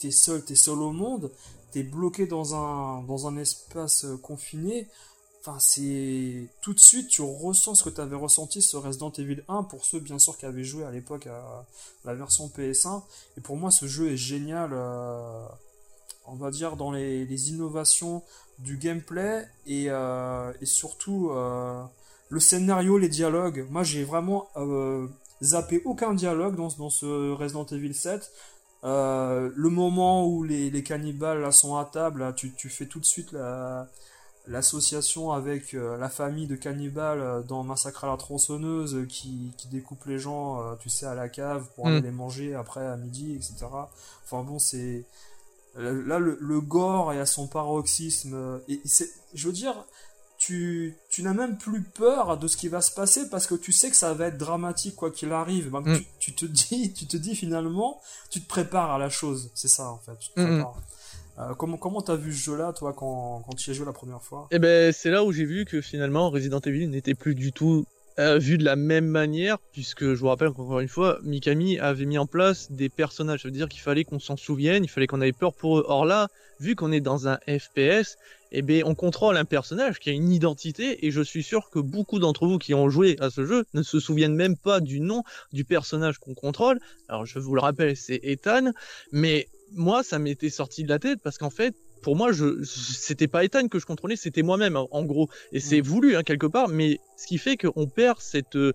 t'es 0.00 0.10
seul, 0.10 0.44
t'es 0.44 0.54
seul 0.54 0.78
au 0.78 0.92
monde, 0.92 1.30
t'es 1.72 1.82
bloqué 1.82 2.26
dans 2.26 2.54
un, 2.54 3.02
dans 3.02 3.26
un 3.26 3.36
espace 3.36 4.06
confiné. 4.22 4.88
Enfin, 5.40 5.58
c'est 5.58 6.48
tout 6.60 6.74
de 6.74 6.80
suite, 6.80 7.08
tu 7.08 7.22
ressens 7.22 7.76
ce 7.76 7.84
que 7.84 7.88
tu 7.88 8.00
avais 8.02 8.16
ressenti 8.16 8.60
sur 8.60 8.82
Resident 8.82 9.10
Evil 9.12 9.42
1 9.48 9.62
pour 9.62 9.86
ceux 9.86 9.98
bien 9.98 10.18
sûr 10.18 10.36
qui 10.36 10.44
avaient 10.44 10.64
joué 10.64 10.84
à 10.84 10.90
l'époque 10.90 11.26
à 11.28 11.66
la 12.04 12.14
version 12.14 12.48
PS1. 12.48 13.02
Et 13.38 13.40
pour 13.40 13.56
moi, 13.56 13.70
ce 13.70 13.86
jeu 13.86 14.12
est 14.12 14.18
génial, 14.18 14.70
euh, 14.74 15.46
on 16.26 16.34
va 16.34 16.50
dire 16.50 16.76
dans 16.76 16.92
les, 16.92 17.50
innovations 17.50 18.22
du 18.58 18.76
gameplay 18.76 19.48
et, 19.66 19.86
euh, 19.88 20.52
et 20.60 20.66
surtout 20.66 21.30
euh, 21.30 21.82
le 22.28 22.40
scénario, 22.40 22.98
les 22.98 23.08
dialogues. 23.08 23.66
Moi, 23.70 23.82
j'ai 23.82 24.04
vraiment 24.04 24.48
euh, 24.56 25.08
zappé 25.42 25.80
aucun 25.86 26.12
dialogue 26.12 26.54
dans, 26.54 26.68
dans 26.78 26.90
ce 26.90 27.32
Resident 27.32 27.64
Evil 27.64 27.94
7. 27.94 28.30
Euh, 28.82 29.50
le 29.54 29.68
moment 29.68 30.26
où 30.26 30.42
les, 30.42 30.70
les 30.70 30.82
cannibales 30.82 31.40
là, 31.40 31.52
sont 31.52 31.76
à 31.76 31.84
table, 31.84 32.20
là, 32.20 32.32
tu, 32.32 32.52
tu 32.52 32.68
fais 32.68 32.86
tout 32.86 33.00
de 33.00 33.06
suite 33.06 33.32
la 33.32 33.88
l'association 34.46 35.30
avec 35.32 35.74
euh, 35.74 35.98
la 35.98 36.08
famille 36.08 36.46
de 36.46 36.56
cannibales 36.56 37.20
euh, 37.20 37.42
dans 37.42 37.62
Massacre 37.62 38.04
à 38.04 38.06
la 38.08 38.16
tronçonneuse 38.16 39.06
qui, 39.06 39.52
qui 39.58 39.68
découpe 39.68 40.06
les 40.06 40.18
gens, 40.18 40.76
tu 40.80 40.88
sais, 40.88 41.06
à 41.06 41.14
la 41.14 41.28
cave 41.28 41.66
pour 41.76 41.86
aller 41.86 42.00
mm. 42.00 42.04
les 42.04 42.10
manger 42.10 42.54
après 42.54 42.84
à 42.84 42.96
midi, 42.96 43.34
etc. 43.34 43.66
Enfin 44.24 44.42
bon, 44.42 44.58
c'est 44.58 45.04
là 45.76 46.18
le, 46.18 46.38
le, 46.40 46.60
gore 46.60 47.12
est 47.12 47.20
à 47.20 47.26
son 47.26 47.46
paroxysme 47.46 48.60
et 48.66 48.80
c'est, 48.84 49.10
je 49.34 49.46
veux 49.46 49.52
dire, 49.52 49.74
tu, 50.40 50.96
tu 51.10 51.22
n'as 51.22 51.34
même 51.34 51.58
plus 51.58 51.82
peur 51.82 52.38
de 52.38 52.48
ce 52.48 52.56
qui 52.56 52.68
va 52.68 52.80
se 52.80 52.92
passer 52.92 53.28
parce 53.28 53.46
que 53.46 53.54
tu 53.54 53.72
sais 53.72 53.90
que 53.90 53.96
ça 53.96 54.14
va 54.14 54.28
être 54.28 54.38
dramatique 54.38 54.96
quoi 54.96 55.10
qu'il 55.10 55.30
arrive. 55.32 55.70
Donc 55.70 55.86
mm. 55.86 55.98
tu, 56.18 56.32
tu, 56.32 56.34
te 56.34 56.46
dis, 56.46 56.92
tu 56.96 57.06
te 57.06 57.16
dis 57.18 57.36
finalement, 57.36 58.00
tu 58.30 58.40
te 58.40 58.48
prépares 58.48 58.90
à 58.90 58.98
la 58.98 59.10
chose. 59.10 59.50
C'est 59.54 59.68
ça 59.68 59.90
en 59.90 59.98
fait. 59.98 60.18
Tu 60.18 60.30
te 60.30 60.40
mm, 60.40 60.46
prépares. 60.46 60.82
Euh, 61.38 61.54
comment 61.54 61.76
comment 61.76 62.00
t'as 62.00 62.16
vu 62.16 62.32
ce 62.32 62.42
jeu-là, 62.42 62.72
toi, 62.72 62.94
quand, 62.94 63.42
quand 63.46 63.54
tu 63.54 63.68
y 63.68 63.72
as 63.72 63.76
joué 63.76 63.84
la 63.84 63.92
première 63.92 64.22
fois? 64.22 64.48
Eh 64.50 64.58
ben, 64.58 64.92
c'est 64.92 65.10
là 65.10 65.24
où 65.24 65.30
j'ai 65.30 65.44
vu 65.44 65.66
que 65.66 65.82
finalement 65.82 66.30
Resident 66.30 66.60
Evil 66.60 66.88
n'était 66.88 67.14
plus 67.14 67.34
du 67.34 67.52
tout 67.52 67.84
euh, 68.18 68.38
vu 68.38 68.56
de 68.56 68.64
la 68.64 68.76
même 68.76 69.06
manière, 69.06 69.58
puisque 69.72 70.14
je 70.14 70.20
vous 70.20 70.28
rappelle 70.28 70.48
encore 70.48 70.80
une 70.80 70.88
fois, 70.88 71.18
Mikami 71.22 71.78
avait 71.78 72.06
mis 72.06 72.18
en 72.18 72.26
place 72.26 72.72
des 72.72 72.88
personnages. 72.88 73.42
Ça 73.42 73.48
veut 73.48 73.52
dire 73.52 73.68
qu'il 73.68 73.80
fallait 73.82 74.04
qu'on 74.04 74.18
s'en 74.18 74.38
souvienne, 74.38 74.84
il 74.84 74.88
fallait 74.88 75.06
qu'on 75.06 75.20
ait 75.20 75.32
peur 75.32 75.52
pour 75.52 75.78
eux. 75.78 75.84
Or 75.86 76.06
là, 76.06 76.28
vu 76.60 76.76
qu'on 76.76 76.92
est 76.92 77.00
dans 77.00 77.28
un 77.28 77.38
FPS, 77.46 78.16
eh 78.52 78.62
ben, 78.62 78.82
on 78.84 78.94
contrôle 78.94 79.36
un 79.36 79.44
personnage 79.44 79.98
qui 79.98 80.10
a 80.10 80.12
une 80.12 80.30
identité, 80.30 81.06
et 81.06 81.10
je 81.10 81.20
suis 81.20 81.42
sûr 81.42 81.70
que 81.70 81.78
beaucoup 81.78 82.18
d'entre 82.18 82.46
vous 82.46 82.58
qui 82.58 82.74
ont 82.74 82.88
joué 82.88 83.16
à 83.20 83.30
ce 83.30 83.44
jeu 83.44 83.64
ne 83.74 83.82
se 83.82 84.00
souviennent 84.00 84.34
même 84.34 84.56
pas 84.56 84.80
du 84.80 85.00
nom 85.00 85.22
du 85.52 85.64
personnage 85.64 86.18
qu'on 86.18 86.34
contrôle. 86.34 86.80
Alors, 87.08 87.26
je 87.26 87.38
vous 87.38 87.54
le 87.54 87.60
rappelle, 87.60 87.96
c'est 87.96 88.20
Ethan, 88.22 88.72
mais 89.12 89.48
moi, 89.72 90.02
ça 90.02 90.18
m'était 90.18 90.50
sorti 90.50 90.84
de 90.84 90.88
la 90.88 90.98
tête 90.98 91.20
parce 91.22 91.38
qu'en 91.38 91.50
fait, 91.50 91.74
pour 92.02 92.16
moi, 92.16 92.32
je, 92.32 92.62
c'était 92.64 93.28
pas 93.28 93.44
Ethan 93.44 93.68
que 93.68 93.78
je 93.78 93.86
contrôlais, 93.86 94.16
c'était 94.16 94.42
moi-même, 94.42 94.76
en 94.76 95.04
gros. 95.04 95.28
Et 95.52 95.60
c'est 95.60 95.80
voulu, 95.80 96.16
hein, 96.16 96.22
quelque 96.22 96.46
part, 96.46 96.68
mais 96.68 96.98
ce 97.16 97.26
qui 97.26 97.38
fait 97.38 97.56
qu'on 97.56 97.86
perd 97.86 98.20
cette, 98.20 98.56
euh, 98.56 98.72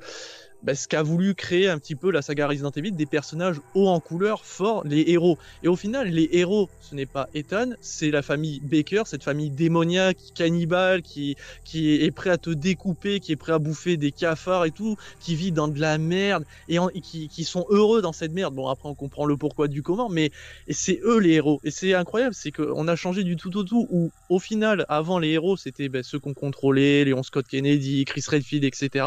bah, 0.66 0.74
ce 0.74 0.88
qu'a 0.88 1.04
voulu 1.04 1.36
créer 1.36 1.70
un 1.70 1.78
petit 1.78 1.94
peu 1.94 2.10
la 2.10 2.24
saga 2.24 2.48
Resident 2.48 2.72
Evil, 2.72 2.92
des 2.92 3.06
personnages 3.06 3.62
hauts 3.76 3.88
en 3.88 4.00
couleur, 4.00 4.44
forts, 4.44 4.84
les 4.84 5.04
héros. 5.08 5.38
Et 5.62 5.68
au 5.68 5.76
final, 5.76 6.10
les 6.10 6.28
héros, 6.32 6.70
ce 6.82 6.96
n'est 6.96 7.06
pas 7.06 7.30
Ethan, 7.36 7.70
c'est 7.82 8.10
la 8.10 8.24
famille 8.24 8.62
Baker, 8.62 9.04
cette 9.06 9.24
famille 9.24 9.52
démoniaque, 9.52 10.18
cannibale, 10.34 11.04
qui, 11.04 11.36
qui 11.66 11.94
est 11.94 12.10
prêt 12.10 12.32
à 12.32 12.40
te 12.40 12.50
découper, 12.50 13.20
qui 13.20 13.32
est 13.32 13.36
prêt 13.36 13.54
à 13.54 13.60
bouffer 13.60 13.96
des 13.96 14.12
cafards 14.12 14.66
et 14.66 14.72
tout, 14.72 14.96
qui 15.20 15.36
vit 15.36 15.52
dans 15.52 15.68
de 15.68 15.80
la 15.80 16.00
merde, 16.00 16.46
et, 16.68 16.80
qui, 17.02 17.30
qui, 17.30 17.44
sont 17.44 17.68
heureux 17.70 18.02
dans 18.02 18.14
cette 18.14 18.32
merde. 18.32 18.56
Bon, 18.56 18.68
après, 18.68 18.90
on 18.90 18.96
comprend 18.96 19.28
le 19.28 19.38
pourquoi 19.38 19.68
du 19.68 19.84
comment, 19.84 20.10
mais 20.10 20.32
c'est 20.68 21.00
eux 21.04 21.20
les 21.20 21.34
héros. 21.34 21.60
Et 21.64 21.70
c'est 21.70 21.94
incroyable, 21.94 22.34
c'est 22.34 22.52
qu'on 22.52 22.88
a 22.88 22.96
changé 22.96 23.24
du 23.24 23.36
tout 23.36 23.56
au 23.56 23.64
tout, 23.64 23.88
où 23.92 24.12
au 24.30 24.40
final, 24.40 24.84
avant 24.90 25.20
les 25.20 25.30
héros, 25.30 25.58
c'était 25.58 25.90
ben, 25.90 26.02
ceux 26.02 26.18
qu'on 26.18 26.34
contrôlait, 26.34 27.06
Léon 27.06 27.22
Scott 27.22 27.46
Kennedy, 27.48 28.04
Chris 28.06 28.24
Redfield, 28.28 28.64
etc. 28.64 29.06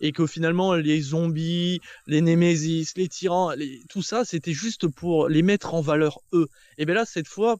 Et 0.00 0.12
que 0.12 0.28
finalement, 0.28 0.74
les 0.74 0.91
les 0.92 1.00
zombies, 1.00 1.80
les 2.06 2.20
Némésis, 2.20 2.96
les 2.96 3.08
tyrans, 3.08 3.52
tout 3.88 4.02
ça, 4.02 4.24
c'était 4.24 4.52
juste 4.52 4.88
pour 4.88 5.28
les 5.28 5.42
mettre 5.42 5.74
en 5.74 5.80
valeur 5.80 6.20
eux. 6.32 6.48
Et 6.78 6.84
bien 6.84 6.94
là, 6.94 7.04
cette 7.06 7.28
fois, 7.28 7.56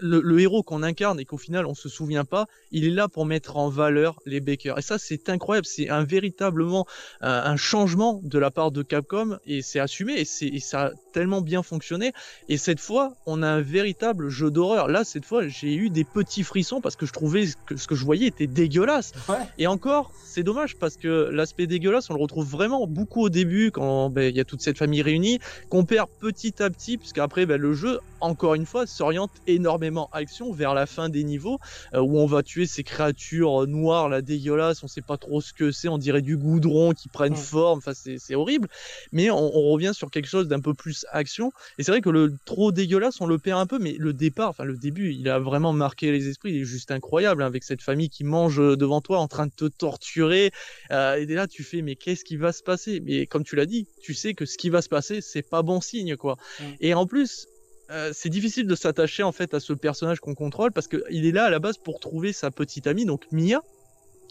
le, 0.00 0.40
héros 0.40 0.62
qu'on 0.62 0.82
incarne 0.82 1.20
et 1.20 1.24
qu'au 1.24 1.38
final 1.38 1.66
on 1.66 1.74
se 1.74 1.88
souvient 1.88 2.24
pas, 2.24 2.46
il 2.70 2.84
est 2.84 2.90
là 2.90 3.08
pour 3.08 3.26
mettre 3.26 3.56
en 3.56 3.68
valeur 3.68 4.18
les 4.26 4.40
Baker. 4.40 4.74
Et 4.78 4.82
ça 4.82 4.98
c'est 4.98 5.28
incroyable, 5.28 5.66
c'est 5.66 5.88
un 5.88 6.04
véritablement 6.04 6.86
un, 7.20 7.56
changement 7.56 8.20
de 8.22 8.38
la 8.38 8.50
part 8.50 8.70
de 8.70 8.82
Capcom 8.82 9.38
et 9.46 9.62
c'est 9.62 9.80
assumé 9.80 10.14
et, 10.14 10.44
et 10.54 10.60
ça 10.60 10.86
a 10.86 10.90
tellement 11.12 11.40
bien 11.40 11.62
fonctionné. 11.62 12.12
Et 12.48 12.56
cette 12.56 12.80
fois 12.80 13.14
on 13.26 13.42
a 13.42 13.48
un 13.48 13.60
véritable 13.60 14.28
jeu 14.28 14.50
d'horreur. 14.50 14.88
Là 14.88 15.04
cette 15.04 15.24
fois 15.24 15.46
j'ai 15.48 15.74
eu 15.74 15.90
des 15.90 16.04
petits 16.04 16.42
frissons 16.42 16.80
parce 16.80 16.96
que 16.96 17.06
je 17.06 17.12
trouvais 17.12 17.44
que 17.66 17.76
ce 17.76 17.86
que 17.86 17.94
je 17.94 18.04
voyais 18.04 18.26
était 18.26 18.46
dégueulasse. 18.46 19.12
Et 19.58 19.66
encore 19.66 20.12
c'est 20.24 20.42
dommage 20.42 20.76
parce 20.76 20.96
que 20.96 21.28
l'aspect 21.30 21.66
dégueulasse 21.66 22.08
on 22.10 22.14
le 22.14 22.20
retrouve 22.20 22.48
vraiment 22.48 22.86
beaucoup 22.86 23.22
au 23.22 23.28
début 23.28 23.70
quand 23.70 24.10
ben, 24.10 24.30
il 24.30 24.36
y 24.36 24.40
a 24.40 24.44
toute 24.44 24.62
cette 24.62 24.78
famille 24.78 25.02
réunie, 25.02 25.38
qu'on 25.68 25.84
perd 25.84 26.08
petit 26.20 26.62
à 26.62 26.70
petit 26.70 26.96
puisqu'après 26.96 27.46
ben, 27.46 27.60
le 27.60 27.74
jeu 27.74 28.00
encore 28.20 28.54
une 28.54 28.66
fois 28.66 28.86
s'oriente 28.86 29.30
énormément 29.46 29.89
action 30.12 30.52
vers 30.52 30.74
la 30.74 30.86
fin 30.86 31.08
des 31.08 31.24
niveaux 31.24 31.58
euh, 31.94 32.00
où 32.00 32.18
on 32.18 32.26
va 32.26 32.42
tuer 32.42 32.66
ces 32.66 32.84
créatures 32.84 33.66
noires 33.66 34.08
là 34.08 34.22
dégueulasses 34.22 34.82
on 34.82 34.88
sait 34.88 35.02
pas 35.02 35.16
trop 35.16 35.40
ce 35.40 35.52
que 35.52 35.70
c'est 35.70 35.88
on 35.88 35.98
dirait 35.98 36.22
du 36.22 36.36
goudron 36.36 36.92
qui 36.92 37.08
prennent 37.08 37.36
forme 37.36 37.78
enfin 37.78 37.92
c'est 37.94 38.34
horrible. 38.34 38.68
Mais 39.12 39.30
on, 39.30 39.50
revient 39.70 39.92
sur 39.94 40.10
quelque 40.10 40.26
chose 40.26 40.48
d'un 40.48 40.60
peu 40.60 40.74
plus 40.74 41.06
action 41.12 41.52
et 41.78 41.82
c'est 41.82 41.92
vrai 41.92 42.00
que 42.00 42.10
le 42.10 42.34
trop 42.44 42.72
dégueulasse 42.72 43.20
on 43.20 43.26
le 43.26 43.38
perd 43.38 43.60
un 43.60 43.66
peu 43.66 43.78
mais 43.78 43.94
le 43.98 44.12
départ 44.12 44.50
enfin 44.50 44.64
le 44.64 44.76
début 44.76 45.12
il 45.12 45.28
a 45.28 45.38
vraiment 45.38 45.72
marqué 45.72 46.10
les 46.10 46.28
esprits 46.28 46.52
il 46.52 46.62
est 46.62 46.64
juste 46.64 46.90
incroyable 46.90 47.42
hein, 47.42 47.46
avec 47.46 47.62
cette 47.62 47.82
famille 47.82 48.08
qui 48.08 48.24
mange 48.24 48.56
devant 48.56 49.00
toi 49.00 49.18
en 49.18 49.28
train 49.28 49.46
de 49.46 49.52
te 49.52 49.66
torturer 49.66 50.50
euh, 50.90 51.16
et 51.16 51.26
là 51.26 51.46
tu 51.46 51.62
fais 51.62 51.82
mais 51.82 51.96
qu'est-ce 51.96 52.24
qui 52.24 52.36
va 52.36 52.52
se 52.52 52.62
passer? 52.62 53.00
Mais 53.00 53.26
comme 53.26 53.44
tu 53.44 53.54
l'as 53.56 53.66
dit 53.66 53.86
tu 54.02 54.14
sais 54.14 54.34
que 54.34 54.46
ce 54.46 54.56
qui 54.56 54.70
va 54.70 54.82
se 54.82 54.88
passer 54.88 55.20
c'est 55.20 55.48
pas 55.48 55.62
bon 55.62 55.80
signe 55.80 56.16
quoi. 56.16 56.36
Et 56.80 56.94
en 56.94 57.06
plus 57.06 57.46
euh, 57.90 58.10
c'est 58.14 58.28
difficile 58.28 58.66
de 58.66 58.74
s'attacher 58.74 59.22
en 59.22 59.32
fait 59.32 59.54
à 59.54 59.60
ce 59.60 59.72
personnage 59.72 60.20
qu'on 60.20 60.34
contrôle 60.34 60.72
parce 60.72 60.88
qu'il 60.88 61.26
est 61.26 61.32
là 61.32 61.44
à 61.44 61.50
la 61.50 61.58
base 61.58 61.76
pour 61.76 62.00
trouver 62.00 62.32
sa 62.32 62.50
petite 62.50 62.86
amie, 62.86 63.04
donc 63.04 63.26
Mia. 63.32 63.62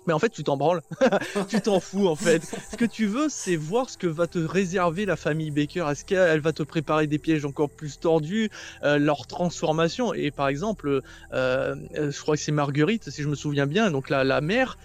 Mais 0.08 0.14
en 0.14 0.20
fait, 0.20 0.30
tu 0.30 0.44
t'en 0.44 0.56
branles, 0.56 0.82
tu 1.50 1.60
t'en 1.62 1.80
fous 1.80 2.08
en 2.08 2.16
fait. 2.16 2.42
Ce 2.72 2.78
que 2.78 2.86
tu 2.86 3.06
veux, 3.06 3.28
c'est 3.30 3.58
voir 3.58 3.90
ce 3.90 3.98
que 3.98 4.08
va 4.08 4.28
te 4.28 4.40
réserver 4.40 5.06
la 5.06 5.18
famille 5.18 5.52
Baker. 5.52 5.86
Est-ce 5.92 6.06
qu'elle 6.06 6.40
va 6.40 6.54
te 6.54 6.64
préparer 6.64 7.06
des 7.06 7.20
pièges 7.20 7.46
encore 7.46 7.70
plus 7.70 8.00
tordus, 8.00 8.50
euh, 8.84 8.98
leur 8.98 9.28
transformation? 9.28 10.14
Et 10.14 10.32
par 10.32 10.48
exemple, 10.48 11.02
euh, 11.34 11.76
je 11.94 12.20
crois 12.22 12.38
que 12.38 12.42
c'est 12.42 12.54
Marguerite, 12.54 13.10
si 13.10 13.22
je 13.22 13.28
me 13.28 13.36
souviens 13.36 13.68
bien, 13.68 13.92
donc 13.92 14.10
la, 14.10 14.24
la 14.24 14.40
mère, 14.40 14.78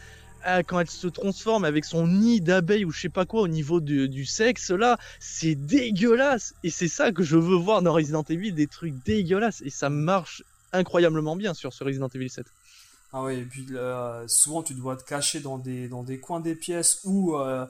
quand 0.67 0.81
elle 0.81 0.91
se 0.91 1.09
transforme 1.09 1.65
avec 1.65 1.85
son 1.85 2.07
nid 2.07 2.41
d'abeille 2.41 2.85
ou 2.85 2.91
je 2.91 3.01
sais 3.01 3.09
pas 3.09 3.25
quoi 3.25 3.43
au 3.43 3.49
niveau 3.49 3.81
du 3.81 4.25
sexe 4.25 4.71
là, 4.71 4.99
c'est 5.21 5.55
dégueulasse. 5.55 6.55
Et 6.63 6.71
c'est 6.71 6.89
ça 6.89 7.13
que 7.13 7.23
je 7.23 7.37
veux 7.37 7.57
voir 7.57 7.83
dans 7.83 7.93
Resident 7.93 8.25
Evil, 8.29 8.53
des 8.53 8.67
trucs 8.67 8.95
dégueulasses. 9.05 9.63
Et 9.65 9.71
ça 9.71 9.91
marche 9.91 10.43
incroyablement 10.73 11.37
bien 11.37 11.55
sur 11.55 11.73
ce 11.73 11.85
Resident 11.85 12.09
Evil 12.09 12.29
7. 12.29 12.47
Ah 13.17 13.23
oui, 13.23 13.35
et 13.35 13.45
puis 13.45 13.69
souvent 14.27 14.65
tu 14.65 14.75
dois 14.75 14.97
te 14.97 15.05
cacher 15.05 15.39
dans 15.39 15.57
des, 15.57 15.89
dans 15.89 16.03
des 16.03 16.19
coins 16.19 16.41
des 16.41 16.57
pièces 16.57 17.01
où 17.05 17.37
euh, 17.37 17.65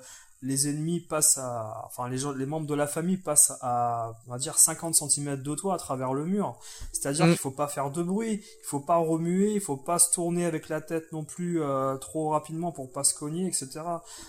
les 0.44 0.68
ennemis 0.68 1.00
passent 1.00 1.38
à, 1.38 1.82
enfin 1.86 2.08
les, 2.08 2.18
gens, 2.18 2.32
les 2.32 2.46
membres 2.46 2.66
de 2.66 2.74
la 2.74 2.86
famille 2.86 3.16
passent 3.16 3.52
à, 3.62 4.12
on 4.26 4.32
va 4.32 4.38
dire 4.38 4.58
50 4.58 4.94
cm 4.94 5.42
de 5.42 5.54
toi 5.54 5.74
à 5.74 5.78
travers 5.78 6.12
le 6.12 6.24
mur. 6.26 6.58
C'est-à-dire 6.92 7.26
mm. 7.26 7.30
qu'il 7.30 7.38
faut 7.38 7.50
pas 7.50 7.66
faire 7.66 7.90
de 7.90 8.02
bruit, 8.02 8.42
il 8.42 8.66
faut 8.66 8.80
pas 8.80 8.96
remuer, 8.96 9.52
il 9.54 9.60
faut 9.60 9.76
pas 9.76 9.98
se 9.98 10.12
tourner 10.12 10.44
avec 10.44 10.68
la 10.68 10.80
tête 10.80 11.10
non 11.12 11.24
plus 11.24 11.62
euh, 11.62 11.96
trop 11.96 12.28
rapidement 12.28 12.72
pour 12.72 12.92
pas 12.92 13.04
se 13.04 13.14
cogner, 13.14 13.46
etc. 13.46 13.80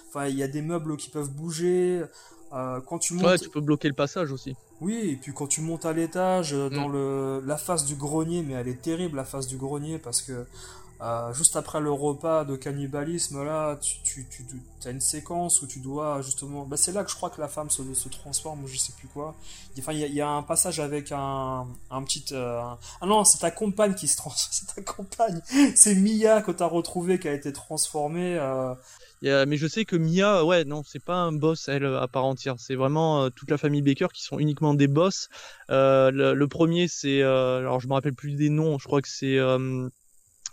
Enfin, 0.08 0.28
il 0.28 0.36
y 0.36 0.44
a 0.44 0.48
des 0.48 0.62
meubles 0.62 0.96
qui 0.98 1.10
peuvent 1.10 1.32
bouger. 1.32 2.04
Euh, 2.54 2.80
quand 2.88 3.00
tu 3.00 3.16
montes... 3.16 3.26
Ouais, 3.26 3.38
tu 3.38 3.50
peux 3.50 3.60
bloquer 3.60 3.90
le 3.90 3.94
passage 3.94 4.32
aussi. 4.32 4.56
Oui, 4.80 5.12
et 5.12 5.16
puis 5.16 5.34
quand 5.34 5.48
tu 5.48 5.62
montes 5.62 5.86
à 5.86 5.92
l'étage, 5.92 6.54
euh, 6.54 6.70
dans 6.70 6.88
mm. 6.88 6.94
le 6.94 7.42
la 7.46 7.58
face 7.58 7.86
du 7.86 7.96
grenier, 7.96 8.44
mais 8.44 8.54
elle 8.54 8.70
est 8.70 8.82
terrible 8.82 9.18
la 9.18 9.26
face 9.26 9.48
du 9.48 9.58
grenier 9.58 10.00
parce 10.00 10.22
que 10.22 10.46
euh, 11.06 11.32
juste 11.34 11.56
après 11.56 11.80
le 11.80 11.92
repas 11.92 12.46
de 12.46 12.56
cannibalisme, 12.56 13.44
là, 13.44 13.78
tu, 13.80 13.98
tu, 14.04 14.26
tu, 14.26 14.88
as 14.88 14.90
une 14.90 15.02
séquence 15.02 15.62
où 15.62 15.68
tu 15.68 15.80
dois 15.80 16.24
justement. 16.24 16.66
Bah, 16.66 16.78
c'est 16.78 16.94
là 16.94 17.04
que 17.04 17.12
je 17.12 17.16
crois 17.16 17.30
que 17.30 17.40
la 17.40 17.48
femme 17.48 17.70
se, 17.70 17.84
transforme, 18.10 18.64
ou 18.64 18.68
je 18.68 18.78
sais 18.78 18.94
plus 18.98 19.08
quoi. 19.08 19.36
Enfin, 19.78 19.94
il 19.94 20.00
y, 20.00 20.22
a 20.22 20.28
un 20.28 20.42
passage 20.42 20.80
avec 20.80 21.12
un, 21.12 21.68
un 21.92 22.04
petit. 22.04 22.26
Euh, 22.32 22.60
ah 23.02 23.06
non, 23.06 23.24
c'est 23.24 23.38
ta 23.38 23.52
compagne 23.52 23.94
qui 23.94 24.08
se 24.08 24.18
transforme. 24.18 24.52
C'est 24.52 24.74
ta 24.74 24.82
compagne. 24.82 25.42
C'est 25.76 25.96
Mia 25.96 26.42
que 26.42 26.52
t'as 26.52 26.66
retrouvé 26.66 27.20
qui 27.20 27.28
a 27.28 27.34
été 27.34 27.54
transformée. 27.54 28.38
Euh... 28.40 28.74
mais 29.22 29.58
je 29.58 29.68
sais 29.68 29.86
que 29.86 29.96
Mia, 29.96 30.44
ouais, 30.44 30.66
non, 30.66 30.82
c'est 30.86 31.04
pas 31.04 31.16
un 31.16 31.32
boss, 31.34 31.68
elle, 31.68 31.86
à 31.86 32.08
part 32.08 32.26
entière. 32.26 32.56
C'est 32.58 32.76
vraiment 32.76 33.24
euh, 33.24 33.30
toute 33.30 33.52
la 33.52 33.58
famille 33.58 33.82
Baker 33.82 34.08
qui 34.14 34.24
sont 34.24 34.40
uniquement 34.40 34.74
des 34.74 34.88
boss. 34.88 35.30
Le, 35.70 36.34
le, 36.34 36.48
premier, 36.48 36.88
c'est. 36.88 37.22
alors, 37.22 37.80
je 37.80 37.88
me 37.88 37.94
rappelle 37.94 38.16
plus 38.16 38.34
des 38.34 38.50
noms, 38.50 38.80
je 38.80 38.86
crois 38.86 39.02
que 39.02 39.10
c'est. 39.10 39.38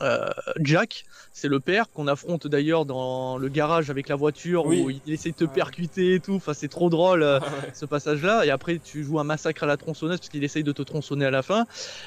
Euh, 0.02 0.26
Jack, 0.60 1.04
c'est 1.32 1.48
le 1.48 1.60
père 1.60 1.90
qu'on 1.90 2.08
affronte 2.08 2.46
d'ailleurs 2.46 2.84
dans 2.84 3.38
le 3.38 3.48
garage 3.48 3.88
avec 3.88 4.08
la 4.08 4.16
voiture 4.16 4.66
où 4.66 4.90
il 4.90 5.00
essaie 5.06 5.30
de 5.30 5.36
te 5.36 5.44
percuter 5.44 6.14
et 6.14 6.20
tout. 6.20 6.34
Enfin, 6.34 6.54
c'est 6.54 6.68
trop 6.68 6.90
drôle 6.90 7.22
euh, 7.22 7.40
ce 7.72 7.86
passage-là. 7.86 8.44
Et 8.44 8.50
après, 8.50 8.80
tu 8.82 9.02
joues 9.02 9.18
un 9.18 9.24
massacre 9.24 9.62
à 9.62 9.66
la 9.66 9.76
tronçonneuse 9.76 10.18
parce 10.18 10.28
qu'il 10.28 10.44
essaye 10.44 10.64
de 10.64 10.72
te 10.72 10.82
tronçonner 10.82 11.24
à 11.24 11.30
la 11.30 11.42
fin. 11.42 11.66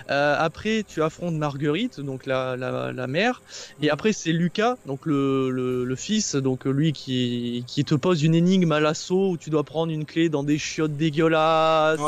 Euh, 0.10 0.36
après, 0.38 0.84
tu 0.88 1.02
affrontes 1.02 1.36
Marguerite, 1.36 2.00
donc 2.00 2.26
la, 2.26 2.56
la, 2.56 3.08
mère. 3.08 3.42
Et 3.82 3.90
après, 3.90 4.14
c'est 4.14 4.32
Lucas, 4.32 4.78
donc 4.86 5.06
le, 5.06 5.50
le, 5.50 5.96
fils, 5.96 6.36
donc 6.36 6.66
lui 6.66 6.92
qui, 6.92 7.64
qui 7.68 7.86
te 7.86 7.96
pose 7.96 8.24
une 8.24 8.36
énigme 8.36 8.72
à 8.72 8.80
l'assaut 8.80 9.30
où 9.30 9.38
tu 9.38 9.50
dois 9.50 9.64
prendre 9.64 9.92
une 9.92 10.06
clé 10.06 10.30
dans 10.30 10.44
des 10.44 10.58
chiottes 10.58 10.98
dégueulasses. 10.98 12.00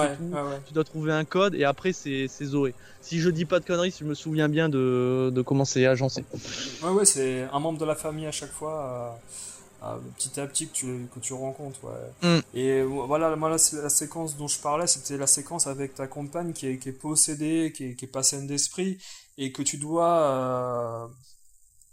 Tu 0.67 0.73
dois 0.73 0.83
trouver 0.83 1.13
un 1.13 1.23
code. 1.23 1.55
Et 1.55 1.63
après, 1.63 1.93
c'est 1.93 2.27
Zoé 2.27 2.73
si 3.07 3.21
je 3.21 3.29
dis 3.29 3.45
pas 3.45 3.61
de 3.61 3.65
conneries, 3.65 3.91
si 3.91 3.99
je 3.99 4.09
me 4.09 4.13
souviens 4.13 4.49
bien 4.49 4.67
de, 4.67 5.31
de 5.33 5.41
comment 5.41 5.63
c'est 5.63 5.76
agencé. 5.85 6.23
Ouais, 6.83 6.89
ouais, 6.89 7.05
c'est 7.05 7.43
un 7.51 7.59
membre 7.59 7.79
de 7.79 7.85
la 7.85 7.95
famille 7.95 8.25
à 8.25 8.31
chaque 8.31 8.51
fois, 8.51 9.19
euh, 9.83 9.87
euh, 9.87 9.97
petit 10.17 10.39
à 10.39 10.47
petit 10.47 10.67
que 10.67 10.73
tu, 10.73 11.07
que 11.13 11.19
tu 11.19 11.33
rencontres. 11.33 11.79
Ouais. 11.83 12.29
Mm. 12.29 12.41
Et 12.53 12.83
voilà, 12.83 13.35
moi, 13.35 13.49
la, 13.49 13.57
la, 13.81 13.89
séquence 13.89 14.37
dont 14.37 14.47
je 14.47 14.59
parlais, 14.59 14.87
c'était 14.87 15.17
la 15.17 15.27
séquence 15.27 15.67
avec 15.67 15.95
ta 15.95 16.07
compagne 16.07 16.53
qui 16.53 16.67
est, 16.67 16.77
qui 16.77 16.89
est 16.89 16.93
possédée, 16.93 17.73
qui 17.75 17.85
est, 17.85 17.93
qui 17.95 18.05
est 18.05 18.09
pas 18.09 18.23
saine 18.23 18.47
d'esprit, 18.47 18.97
et 19.37 19.51
que 19.51 19.61
tu 19.61 19.77
dois. 19.77 20.19
Euh, 20.19 21.07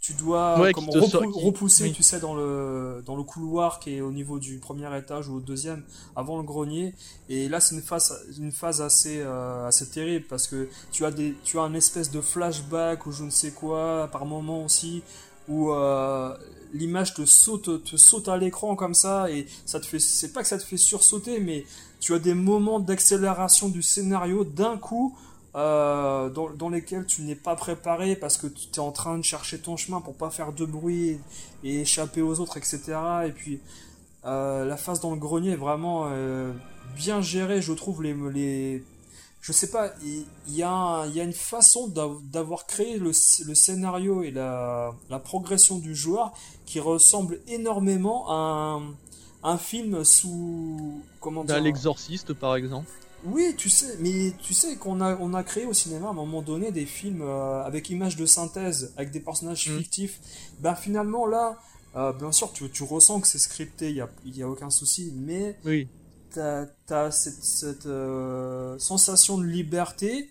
tu 0.05 0.13
dois 0.13 0.57
repousser, 0.57 1.91
tu 1.91 2.03
sais, 2.03 2.21
dans 2.21 2.35
le, 2.35 3.03
dans 3.07 3.17
le 3.17 3.23
couloir 3.23 3.79
qui 3.79 3.95
est 3.95 4.01
au 4.03 4.13
niveau 4.13 4.39
du 4.39 4.59
premier 4.59 4.95
étage 4.99 5.31
ou 5.31 5.37
au 5.37 5.41
deuxième, 5.41 5.83
avant 6.15 6.37
le 6.37 6.43
grenier. 6.43 6.93
Et 7.31 7.49
là, 7.49 7.59
c'est 7.59 7.75
une 7.75 7.81
phase, 7.81 8.15
une 8.39 8.53
phase 8.53 8.83
assez, 8.83 9.23
euh, 9.23 9.67
assez 9.67 9.89
terrible 9.89 10.27
parce 10.29 10.47
que 10.47 10.69
tu 10.93 11.07
as, 11.07 11.11
des, 11.11 11.35
tu 11.43 11.59
as 11.59 11.63
un 11.63 11.73
espèce 11.73 12.11
de 12.11 12.21
flashback 12.21 13.07
ou 13.07 13.13
je 13.13 13.25
ne 13.25 13.31
sais 13.31 13.53
quoi, 13.53 14.11
par 14.13 14.27
moment 14.27 14.67
aussi, 14.67 15.03
où 15.49 15.71
euh, 15.71 16.37
l'image 16.75 17.15
te 17.15 17.25
saute, 17.25 17.83
te 17.83 17.97
saute 17.97 18.29
à 18.29 18.37
l'écran 18.37 18.77
comme 18.77 18.93
ça 18.93 19.31
et 19.31 19.47
ça 19.65 19.81
te 19.81 19.87
fait, 19.87 20.01
c'est 20.01 20.35
pas 20.35 20.43
que 20.43 20.49
ça 20.49 20.59
te 20.59 20.65
fait 20.65 20.77
sursauter, 20.77 21.41
mais 21.41 21.65
tu 22.01 22.13
as 22.13 22.19
des 22.19 22.35
moments 22.35 22.79
d'accélération 22.79 23.71
du 23.71 23.81
scénario 23.81 24.45
d'un 24.45 24.77
coup 24.77 25.17
euh, 25.57 26.31
dans, 26.31 26.51
dans, 26.51 26.69
lesquels 26.69 27.07
tu 27.07 27.23
n'es 27.23 27.37
pas 27.37 27.55
préparé 27.55 28.17
parce 28.17 28.37
que 28.37 28.49
tu 28.49 28.69
es 28.75 28.79
en 28.81 28.91
train 28.91 29.17
de 29.17 29.23
chercher 29.23 29.61
ton 29.61 29.77
chemin 29.77 30.01
pour 30.01 30.15
pas 30.15 30.31
faire 30.31 30.53
de 30.53 30.65
bruit 30.65 31.21
et, 31.63 31.81
échapper 31.81 32.23
aux 32.23 32.41
autres, 32.41 32.57
etc. 32.57 32.81
Et 33.27 33.31
puis 33.31 33.61
euh, 34.25 34.65
la 34.65 34.77
phase 34.77 35.01
dans 35.01 35.13
le 35.13 35.21
grenier 35.21 35.53
est 35.53 35.57
vraiment 35.57 36.09
euh, 36.09 36.53
bien 36.97 37.21
gérée, 37.21 37.63
je 37.63 37.73
trouve. 37.73 38.03
Les, 38.03 38.15
les... 38.33 38.85
Je 39.41 39.53
sais 39.53 39.71
pas, 39.71 39.93
il 40.03 40.25
y, 40.49 40.65
a 40.65 41.07
y, 41.07 41.21
a 41.21 41.23
une 41.23 41.33
façon 41.33 41.87
d'avoir 41.87 42.67
créé 42.67 42.99
le, 42.99 43.13
le, 43.47 43.55
scénario 43.55 44.25
et 44.25 44.33
la, 44.33 44.93
la, 45.09 45.19
progression 45.21 45.79
du 45.79 45.95
joueur 45.95 46.33
qui 46.67 46.81
ressemble 46.81 47.39
énormément 47.47 48.29
à 48.29 48.35
un, 48.35 48.83
un 49.45 49.59
film 49.59 50.03
sous. 50.03 51.01
Comment 51.21 51.45
dire 51.45 51.61
L'exorciste 51.61 52.33
par 52.33 52.57
exemple. 52.57 52.91
Oui, 53.25 53.55
tu 53.57 53.71
sais, 53.71 53.97
mais 54.01 54.33
tu 54.43 54.53
sais 54.53 54.77
qu'on 54.77 55.01
a, 55.01 55.17
on 55.17 55.33
a 55.33 55.43
créé 55.43 55.65
au 55.65 55.73
cinéma 55.73 56.09
à 56.09 56.11
un 56.11 56.15
moment 56.15 56.43
donné 56.43 56.73
des 56.73 56.85
films 56.85 57.23
euh, 57.23 57.63
avec 57.65 57.89
images 57.89 58.17
de 58.17 58.27
synthèse, 58.27 58.93
avec 58.97 59.11
des 59.11 59.21
personnages 59.21 59.69
mm. 59.69 59.79
fictifs. 59.79 60.21
Ben 60.61 60.75
finalement 60.75 61.27
là, 61.27 61.59
euh, 61.97 62.13
bien 62.13 62.33
sûr, 62.33 62.53
tu, 62.53 62.69
tu 62.71 62.83
ressens 62.83 63.21
que 63.21 63.27
c'est 63.27 63.39
scripté, 63.39 63.89
il 63.89 63.95
n'y 63.95 64.01
a, 64.01 64.09
y 64.27 64.43
a 64.43 64.49
aucun 64.49 64.69
souci, 64.69 65.13
mais 65.17 65.57
oui. 65.65 65.89
tu 66.33 66.41
as, 66.41 67.11
cette, 67.11 67.43
cette 67.43 67.87
euh, 67.87 68.79
sensation 68.79 69.39
de 69.39 69.45
liberté 69.45 70.29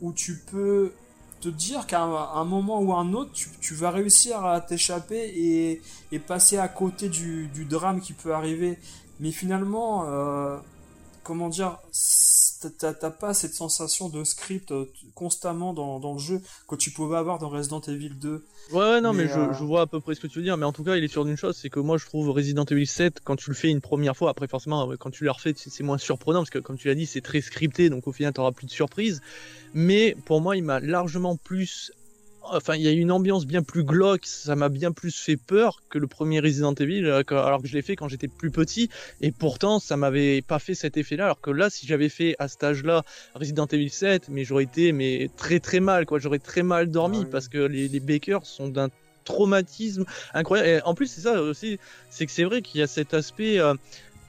où 0.00 0.12
tu 0.12 0.38
peux 0.50 0.92
te 1.40 1.48
dire 1.48 1.86
qu'à 1.86 2.02
un, 2.02 2.44
moment 2.44 2.80
ou 2.80 2.92
un 2.92 3.12
autre, 3.12 3.32
tu, 3.32 3.48
tu 3.60 3.74
vas 3.74 3.90
réussir 3.90 4.44
à 4.44 4.60
t'échapper 4.60 5.32
et, 5.34 5.82
et, 6.12 6.18
passer 6.18 6.56
à 6.58 6.68
côté 6.68 7.08
du, 7.08 7.48
du, 7.48 7.64
drame 7.64 8.00
qui 8.00 8.12
peut 8.12 8.32
arriver. 8.32 8.78
Mais 9.18 9.32
finalement, 9.32 10.04
comment 11.22 11.48
dire, 11.48 11.78
t'as 12.78 13.10
pas 13.10 13.34
cette 13.34 13.54
sensation 13.54 14.08
de 14.08 14.24
script 14.24 14.70
euh, 14.72 14.90
constamment 15.14 15.72
dans, 15.72 15.98
dans, 15.98 16.12
le 16.12 16.18
jeu 16.18 16.40
que 16.68 16.76
tu 16.76 16.90
pouvais 16.90 17.16
avoir 17.16 17.38
dans 17.38 17.48
Resident 17.48 17.80
Evil 17.80 18.10
2. 18.10 18.44
Ouais, 18.70 18.78
ouais 18.78 19.00
non, 19.00 19.12
mais, 19.12 19.24
euh, 19.24 19.52
je, 19.52 19.64
vois 19.64 19.82
à 19.82 19.86
peu 19.86 20.00
près 20.00 20.14
ce 20.14 20.20
que 20.20 20.26
tu 20.26 20.38
veux 20.38 20.44
dire, 20.44 20.56
mais 20.56 20.66
en 20.66 20.72
tout 20.72 20.84
cas, 20.84 20.96
il 20.96 21.04
est 21.04 21.08
sûr 21.08 21.24
d'une 21.24 21.36
chose, 21.36 21.56
c'est 21.56 21.70
que 21.70 21.80
moi, 21.80 21.98
je 21.98 22.06
trouve 22.06 22.30
Resident 22.30 22.64
Evil 22.64 22.86
7, 22.86 23.20
quand 23.24 23.36
tu 23.36 23.50
le 23.50 23.56
fais 23.56 23.68
une 23.68 23.80
première 23.80 24.16
fois, 24.16 24.30
après, 24.30 24.46
forcément, 24.46 24.88
quand 24.98 25.10
tu 25.10 25.24
l'as 25.24 25.32
refait, 25.32 25.54
c'est 25.56 25.82
moins 25.82 25.98
surprenant, 25.98 26.40
parce 26.40 26.50
que, 26.50 26.58
comme 26.58 26.76
tu 26.76 26.88
l'as 26.88 26.94
dit, 26.94 27.06
c'est 27.06 27.20
très 27.20 27.40
scripté, 27.40 27.90
donc 27.90 28.06
au 28.06 28.12
final, 28.12 28.32
t'auras 28.32 28.52
plus 28.52 28.66
de 28.66 28.72
surprises. 28.72 29.20
Mais 29.74 30.16
pour 30.24 30.40
moi, 30.40 30.56
il 30.56 30.62
m'a 30.62 30.80
largement 30.80 31.36
plus 31.36 31.92
enfin, 32.44 32.74
il 32.76 32.82
y 32.82 32.88
a 32.88 32.90
une 32.90 33.12
ambiance 33.12 33.46
bien 33.46 33.62
plus 33.62 33.84
glauque, 33.84 34.26
ça 34.26 34.56
m'a 34.56 34.68
bien 34.68 34.92
plus 34.92 35.16
fait 35.16 35.36
peur 35.36 35.82
que 35.88 35.98
le 35.98 36.06
premier 36.06 36.40
Resident 36.40 36.74
Evil, 36.74 37.04
euh, 37.06 37.22
alors 37.30 37.62
que 37.62 37.68
je 37.68 37.74
l'ai 37.74 37.82
fait 37.82 37.96
quand 37.96 38.08
j'étais 38.08 38.28
plus 38.28 38.50
petit, 38.50 38.88
et 39.20 39.32
pourtant 39.32 39.78
ça 39.78 39.96
m'avait 39.96 40.42
pas 40.42 40.58
fait 40.58 40.74
cet 40.74 40.96
effet-là, 40.96 41.24
alors 41.24 41.40
que 41.40 41.50
là, 41.50 41.70
si 41.70 41.86
j'avais 41.86 42.08
fait 42.08 42.36
à 42.38 42.48
cet 42.48 42.64
âge-là 42.64 43.02
Resident 43.34 43.66
Evil 43.66 43.90
7, 43.90 44.28
mais 44.28 44.44
j'aurais 44.44 44.64
été 44.64 44.92
mais 44.92 45.30
très 45.36 45.60
très 45.60 45.80
mal, 45.80 46.06
quoi, 46.06 46.18
j'aurais 46.18 46.38
très 46.38 46.62
mal 46.62 46.90
dormi, 46.90 47.22
ah 47.22 47.28
parce 47.30 47.48
que 47.48 47.58
les, 47.58 47.88
les 47.88 48.00
Bakers 48.00 48.44
sont 48.46 48.68
d'un 48.68 48.88
traumatisme 49.24 50.04
incroyable. 50.34 50.68
Et 50.68 50.82
en 50.82 50.94
plus, 50.94 51.06
c'est 51.06 51.22
ça 51.22 51.40
aussi, 51.40 51.78
c'est 52.10 52.26
que 52.26 52.32
c'est 52.32 52.44
vrai 52.44 52.62
qu'il 52.62 52.80
y 52.80 52.82
a 52.82 52.86
cet 52.86 53.14
aspect 53.14 53.58
euh, 53.58 53.74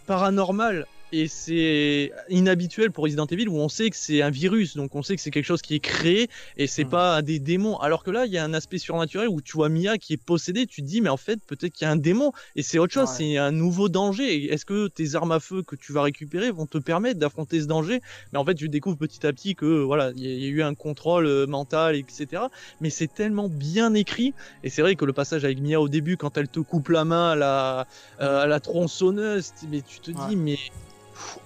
paranormal 0.06 0.86
et 1.14 1.28
c'est 1.28 2.12
inhabituel 2.30 2.92
pour 2.92 3.04
Resident 3.04 3.28
Evil 3.28 3.48
où 3.48 3.58
on 3.60 3.70
sait 3.70 3.92
que 3.92 3.96
c'est 3.96 4.24
un 4.24 4.32
virus, 4.32 4.76
donc 4.76 4.96
on 4.96 5.04
sait 5.04 5.16
que 5.16 5.22
c'est 5.22 5.30
quelque 5.30 5.46
chose 5.46 5.62
qui 5.62 5.76
est 5.76 5.80
créé 5.80 6.28
et 6.58 6.66
c'est 6.66 6.86
pas 6.86 7.22
des 7.22 7.38
démons. 7.38 7.78
Alors 7.78 8.04
que 8.04 8.10
là, 8.10 8.26
il 8.26 8.32
y 8.32 8.40
a 8.40 8.44
un 8.44 8.54
aspect 8.56 8.80
surnaturel 8.80 9.30
où 9.30 9.40
tu 9.40 9.54
vois 9.54 9.70
Mia 9.70 10.00
qui 10.00 10.14
est 10.14 10.18
possédée, 10.18 10.66
tu 10.66 10.82
te 10.82 10.88
dis 10.88 11.02
mais 11.02 11.10
en 11.10 11.18
fait 11.18 11.40
peut-être 11.46 11.72
qu'il 11.72 11.86
y 11.86 11.88
a 11.88 11.92
un 11.92 11.98
démon 11.98 12.32
et 12.56 12.64
c'est 12.64 12.80
autre 12.80 12.94
chose, 12.94 13.10
c'est 13.10 13.38
un 13.38 13.52
nouveau 13.52 13.90
danger. 13.90 14.52
Est-ce 14.52 14.66
que 14.66 14.88
tes 14.88 15.14
armes 15.14 15.34
à 15.34 15.40
feu 15.40 15.62
que 15.62 15.76
tu 15.76 15.94
vas 15.94 16.02
récupérer 16.02 16.50
vont 16.50 16.66
te 16.66 16.80
permettre 16.80 17.20
d'affronter 17.20 17.62
ce 17.62 17.68
danger? 17.68 18.02
Mais 18.32 18.40
en 18.40 18.46
fait, 18.46 18.56
tu 18.56 18.68
découvres 18.68 18.98
petit 18.98 19.26
à 19.28 19.32
petit 19.34 19.54
que 19.54 19.84
voilà, 19.84 20.12
il 20.16 20.26
y, 20.26 20.46
a 20.46 20.50
eu 20.50 20.64
un 20.64 20.74
contrôle 20.74 21.28
euh, 21.28 21.46
mental, 21.46 21.96
etc. 21.96 22.42
Mais 22.82 22.90
c'est 22.90 23.14
tellement 23.14 23.50
bien 23.50 23.94
écrit 23.94 24.34
et 24.64 24.70
c'est 24.70 24.82
vrai 24.82 24.96
que 24.96 25.06
le 25.06 25.14
passage 25.14 25.46
avec 25.46 25.62
Mia 25.62 25.80
au 25.80 25.90
début, 25.90 26.18
quand 26.18 26.40
elle 26.40 26.48
te 26.48 26.60
coupe 26.60 26.90
la 26.90 27.06
main 27.06 27.32
à 27.32 27.36
la, 27.36 27.88
euh, 28.20 28.42
à 28.42 28.48
la 28.48 28.60
tronçonneuse, 28.60 29.52
mais 29.70 29.82
tu 29.82 30.00
te 30.00 30.10
dis 30.10 30.36
mais 30.36 30.58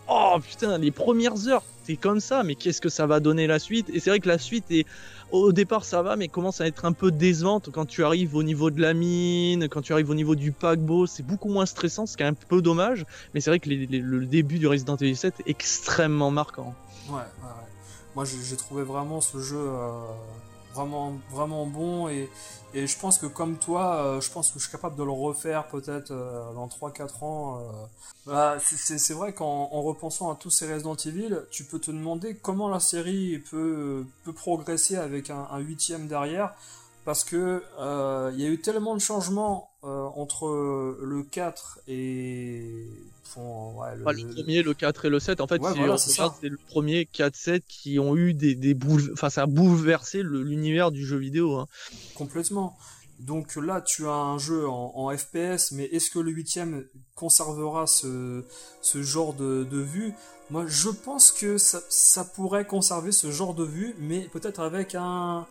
oh 0.07 0.37
putain, 0.41 0.77
les 0.77 0.91
premières 0.91 1.47
heures, 1.47 1.63
t'es 1.85 1.95
comme 1.95 2.19
ça, 2.19 2.43
mais 2.43 2.55
qu'est-ce 2.55 2.81
que 2.81 2.89
ça 2.89 3.07
va 3.07 3.19
donner 3.19 3.47
la 3.47 3.59
suite? 3.59 3.89
Et 3.89 3.99
c'est 3.99 4.09
vrai 4.09 4.19
que 4.19 4.27
la 4.27 4.37
suite 4.37 4.65
est, 4.69 4.85
au 5.31 5.51
départ 5.51 5.85
ça 5.85 6.01
va, 6.01 6.15
mais 6.15 6.27
commence 6.27 6.61
à 6.61 6.67
être 6.67 6.85
un 6.85 6.93
peu 6.93 7.11
décevante 7.11 7.69
quand 7.71 7.85
tu 7.85 8.03
arrives 8.03 8.35
au 8.35 8.43
niveau 8.43 8.69
de 8.71 8.81
la 8.81 8.93
mine, 8.93 9.67
quand 9.69 9.81
tu 9.81 9.93
arrives 9.93 10.09
au 10.09 10.15
niveau 10.15 10.35
du 10.35 10.51
paquebot, 10.51 11.07
c'est 11.07 11.23
beaucoup 11.23 11.49
moins 11.49 11.65
stressant, 11.65 12.05
ce 12.05 12.17
qui 12.17 12.23
est 12.23 12.27
un 12.27 12.33
peu 12.33 12.61
dommage, 12.61 13.05
mais 13.33 13.41
c'est 13.41 13.49
vrai 13.49 13.59
que 13.59 13.69
le 13.69 14.25
début 14.25 14.59
du 14.59 14.67
Resident 14.67 14.95
Evil 14.97 15.15
7 15.15 15.35
est 15.39 15.49
extrêmement 15.49 16.31
marquant. 16.31 16.73
Ouais, 17.09 17.15
ouais, 17.15 17.19
ouais. 17.19 17.67
Moi 18.15 18.25
j'ai 18.25 18.55
trouvé 18.55 18.83
vraiment 18.83 19.21
ce 19.21 19.39
jeu 19.39 19.59
euh, 19.59 20.01
vraiment, 20.77 21.13
vraiment 21.31 21.65
bon 21.65 22.07
et, 22.07 22.29
et 22.73 22.85
je 22.85 22.99
pense 22.99 23.17
que 23.17 23.25
comme 23.25 23.57
toi, 23.57 23.95
euh, 23.95 24.21
je 24.21 24.29
pense 24.29 24.51
que 24.51 24.59
je 24.59 24.65
suis 24.65 24.71
capable 24.71 24.95
de 24.95 25.03
le 25.03 25.11
refaire 25.11 25.67
peut-être 25.67 26.11
euh, 26.11 26.53
dans 26.53 26.67
3-4 26.67 27.23
ans. 27.23 27.59
Euh. 27.59 27.85
Bah, 28.25 28.57
c'est 28.59 29.13
vrai 29.13 29.33
qu'en 29.33 29.65
repensant 29.81 30.31
à 30.31 30.35
tous 30.35 30.49
ces 30.49 30.71
Resident 30.71 30.95
Evil, 30.95 31.43
tu 31.49 31.63
peux 31.63 31.79
te 31.79 31.91
demander 31.91 32.35
comment 32.35 32.67
la 32.67 32.79
série 32.79 33.39
peut, 33.49 34.05
peut 34.25 34.33
progresser 34.33 34.97
avec 34.97 35.29
un, 35.29 35.57
huitième 35.59 36.07
derrière 36.07 36.53
parce 37.05 37.23
que 37.23 37.63
il 38.33 38.41
y 38.41 38.45
a 38.45 38.49
eu 38.49 38.59
tellement 38.59 38.95
de 38.95 38.99
changements 38.99 39.69
entre 40.15 40.97
le 41.01 41.23
4 41.23 41.79
et 41.87 42.85
le... 43.37 44.33
premier, 44.33 44.63
le 44.63 44.73
4 44.73 45.05
et 45.05 45.09
le 45.09 45.19
7, 45.19 45.41
en 45.41 45.47
fait, 45.47 45.61
c'est 45.97 46.49
le 46.49 46.57
premier 46.69 47.03
4-7 47.03 47.61
qui 47.67 47.99
ont 47.99 48.15
eu 48.15 48.33
des, 48.33 48.55
des 48.55 48.75
enfin, 49.13 49.29
ça 49.29 49.43
a 49.43 49.45
bouleversé 49.45 50.23
l'univers 50.23 50.91
du 50.91 51.05
jeu 51.05 51.17
vidéo. 51.17 51.55
Hein. 51.55 51.67
Complètement. 52.15 52.77
Donc 53.19 53.55
là, 53.55 53.81
tu 53.81 54.07
as 54.07 54.11
un 54.11 54.37
jeu 54.37 54.67
en, 54.67 55.15
FPS, 55.15 55.71
mais 55.71 55.85
est-ce 55.85 56.11
que 56.11 56.19
le 56.19 56.31
8 56.31 56.59
conservera 57.15 57.87
ce, 57.87 58.43
ce 58.81 59.01
genre 59.01 59.33
de, 59.33 59.63
de 59.63 59.79
vue? 59.79 60.13
Moi, 60.51 60.65
je 60.67 60.89
pense 60.89 61.31
que 61.31 61.57
ça, 61.57 61.81
ça, 61.89 62.23
pourrait 62.23 62.65
conserver 62.65 63.11
ce 63.11 63.31
genre 63.31 63.53
de 63.53 63.65
vue, 63.65 63.95
mais 63.99 64.29
peut-être 64.31 64.61
avec 64.61 64.95
un, 64.95 65.45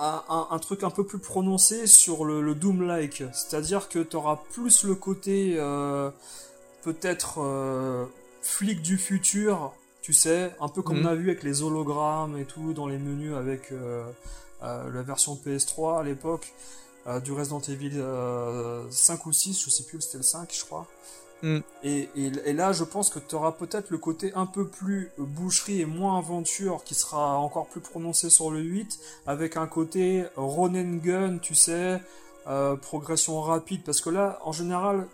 un, 0.00 0.58
truc 0.58 0.82
un 0.82 0.90
peu 0.90 1.04
plus 1.04 1.18
prononcé 1.18 1.86
sur 1.86 2.24
le, 2.24 2.54
Doom-like. 2.54 3.24
C'est-à-dire 3.32 3.88
que 3.88 3.98
tu 3.98 4.16
auras 4.16 4.36
plus 4.36 4.84
le 4.84 4.94
côté 4.94 5.54
euh, 5.58 6.10
peut-être 6.82 7.40
euh, 7.42 8.06
flic 8.42 8.80
du 8.80 8.96
futur, 8.96 9.72
tu 10.00 10.12
sais, 10.12 10.52
un 10.60 10.68
peu 10.68 10.82
comme 10.82 10.98
on 10.98 11.02
mhm. 11.02 11.06
a 11.06 11.14
vu 11.14 11.30
avec 11.30 11.42
les 11.42 11.62
hologrammes 11.62 12.38
et 12.38 12.44
tout 12.44 12.72
dans 12.72 12.86
les 12.86 12.98
menus 12.98 13.34
avec 13.34 13.72
euh, 13.72 14.04
la 14.62 15.02
version 15.02 15.38
PS3 15.44 16.00
à 16.00 16.02
l'époque. 16.02 16.52
du 17.24 17.32
Resident 17.32 17.60
Evil 17.60 18.02
5 18.90 19.26
ou 19.26 19.32
6, 19.32 19.62
je 19.64 19.70
sais 19.70 19.84
plus, 19.84 20.00
c'était 20.00 20.18
le 20.18 20.22
5 20.22 20.52
je 20.52 20.64
crois. 20.64 20.86
Mm. 21.42 21.58
Et, 21.82 22.52
là, 22.52 22.72
je 22.72 22.84
pense 22.84 23.10
que 23.10 23.18
tu 23.18 23.34
auras 23.34 23.52
peut-être 23.52 23.90
le 23.90 23.98
côté 23.98 24.32
un 24.34 24.46
peu 24.46 24.66
plus 24.66 25.10
boucherie 25.18 25.80
et 25.80 25.86
moins 25.86 26.18
aventure 26.18 26.84
qui 26.84 26.94
sera 26.94 27.38
encore 27.38 27.66
plus 27.66 27.80
prononcé 27.80 28.30
sur 28.30 28.50
le 28.50 28.60
8, 28.60 28.98
avec 29.26 29.56
un 29.56 29.66
côté 29.66 30.24
run 30.36 30.74
and 30.74 30.98
gun, 31.02 31.38
tu 31.38 31.54
sais, 31.54 32.00
euh, 32.46 32.76
progression 32.76 33.40
rapide. 33.40 33.82
Parce 33.84 34.00
que 34.00 34.10
là, 34.10 34.38
en 34.44 34.52
général, 34.52 35.06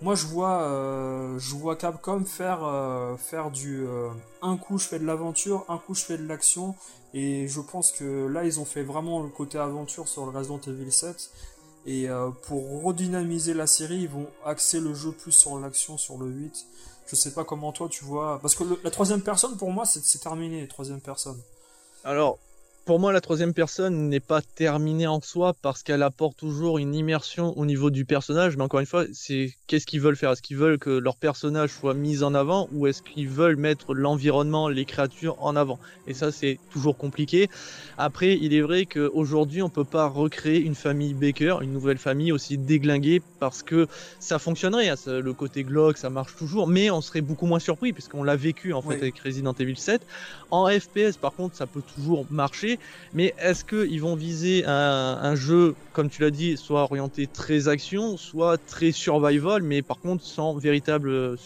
moi 0.00 0.14
je 0.14 0.26
vois, 0.26 0.62
euh, 0.62 1.38
je 1.38 1.54
vois 1.54 1.76
Capcom 1.76 2.24
faire, 2.24 2.60
euh, 2.62 3.16
faire 3.16 3.50
du 3.50 3.84
un 4.42 4.56
coup 4.56 4.78
je 4.78 4.86
fais 4.86 4.98
de 4.98 5.04
l'aventure, 5.04 5.64
un 5.68 5.78
coup 5.78 5.94
je 5.94 6.04
fais 6.04 6.18
de 6.18 6.26
l'action. 6.26 6.74
Et 7.14 7.48
je 7.48 7.60
pense 7.60 7.92
que 7.92 8.26
là, 8.26 8.44
ils 8.44 8.60
ont 8.60 8.66
fait 8.66 8.82
vraiment 8.82 9.22
le 9.22 9.30
côté 9.30 9.58
aventure 9.58 10.08
sur 10.08 10.26
le 10.26 10.30
Resident 10.30 10.60
Evil 10.66 10.92
7. 10.92 11.30
Et 11.86 12.08
euh, 12.08 12.30
pour 12.30 12.82
redynamiser 12.82 13.54
la 13.54 13.66
série, 13.66 14.00
ils 14.00 14.08
vont 14.08 14.26
axer 14.44 14.80
le 14.80 14.94
jeu 14.94 15.12
plus 15.12 15.32
sur 15.32 15.58
l'action 15.58 15.96
sur 15.96 16.18
le 16.18 16.26
8. 16.26 16.66
Je 17.06 17.16
sais 17.16 17.32
pas 17.32 17.44
comment 17.44 17.72
toi 17.72 17.88
tu 17.88 18.04
vois. 18.04 18.38
Parce 18.40 18.54
que 18.54 18.64
la 18.84 18.90
troisième 18.90 19.22
personne, 19.22 19.56
pour 19.56 19.70
moi, 19.70 19.86
c'est 19.86 20.18
terminé, 20.18 20.66
troisième 20.68 21.00
personne. 21.00 21.40
Alors, 22.04 22.38
pour 22.88 22.98
moi, 22.98 23.12
la 23.12 23.20
troisième 23.20 23.52
personne 23.52 24.08
n'est 24.08 24.18
pas 24.18 24.40
terminée 24.40 25.06
en 25.06 25.20
soi 25.20 25.52
parce 25.60 25.82
qu'elle 25.82 26.02
apporte 26.02 26.38
toujours 26.38 26.78
une 26.78 26.94
immersion 26.94 27.52
au 27.58 27.66
niveau 27.66 27.90
du 27.90 28.06
personnage. 28.06 28.56
Mais 28.56 28.62
encore 28.62 28.80
une 28.80 28.86
fois, 28.86 29.04
c'est 29.12 29.52
qu'est-ce 29.66 29.84
qu'ils 29.84 30.00
veulent 30.00 30.16
faire? 30.16 30.30
Est-ce 30.32 30.40
qu'ils 30.40 30.56
veulent 30.56 30.78
que 30.78 30.88
leur 30.88 31.18
personnage 31.18 31.70
soit 31.70 31.92
mis 31.92 32.22
en 32.22 32.32
avant 32.32 32.66
ou 32.72 32.86
est-ce 32.86 33.02
qu'ils 33.02 33.28
veulent 33.28 33.56
mettre 33.56 33.92
l'environnement, 33.92 34.70
les 34.70 34.86
créatures 34.86 35.36
en 35.36 35.54
avant? 35.54 35.78
Et 36.06 36.14
ça, 36.14 36.32
c'est 36.32 36.60
toujours 36.70 36.96
compliqué. 36.96 37.48
Après, 37.98 38.38
il 38.40 38.54
est 38.54 38.62
vrai 38.62 38.86
qu'aujourd'hui, 38.86 39.60
on 39.60 39.68
peut 39.68 39.84
pas 39.84 40.06
recréer 40.06 40.58
une 40.62 40.74
famille 40.74 41.12
Baker, 41.12 41.58
une 41.60 41.72
nouvelle 41.72 41.98
famille 41.98 42.32
aussi 42.32 42.56
déglinguée 42.56 43.20
parce 43.38 43.62
que 43.62 43.86
ça 44.18 44.38
fonctionnerait. 44.38 44.88
Hein, 44.88 44.94
le 45.06 45.34
côté 45.34 45.62
Glock, 45.62 45.98
ça 45.98 46.08
marche 46.08 46.36
toujours, 46.36 46.66
mais 46.66 46.90
on 46.90 47.02
serait 47.02 47.20
beaucoup 47.20 47.44
moins 47.44 47.58
surpris 47.58 47.92
puisqu'on 47.92 48.22
l'a 48.22 48.36
vécu 48.36 48.72
en 48.72 48.80
fait 48.80 48.96
avec 48.96 49.18
Resident 49.18 49.52
Evil 49.52 49.76
7. 49.76 50.06
En 50.50 50.70
FPS, 50.70 51.18
par 51.20 51.34
contre, 51.34 51.54
ça 51.54 51.66
peut 51.66 51.82
toujours 51.82 52.24
marcher 52.30 52.77
mais 53.12 53.34
est-ce 53.38 53.64
qu'ils 53.64 54.00
vont 54.00 54.14
viser 54.14 54.64
un, 54.66 55.34
jeu, 55.34 55.74
comme 55.92 56.08
tu 56.08 56.22
l'as 56.22 56.30
dit, 56.30 56.56
soit 56.56 56.82
orienté 56.82 57.26
très 57.26 57.68
action, 57.68 58.16
soit 58.16 58.58
très 58.58 58.92
survival, 58.92 59.62
mais 59.62 59.82
par 59.82 59.98
contre 59.98 60.24
sans 60.24 60.56
véritable 60.56 61.10
euh, 61.10 61.36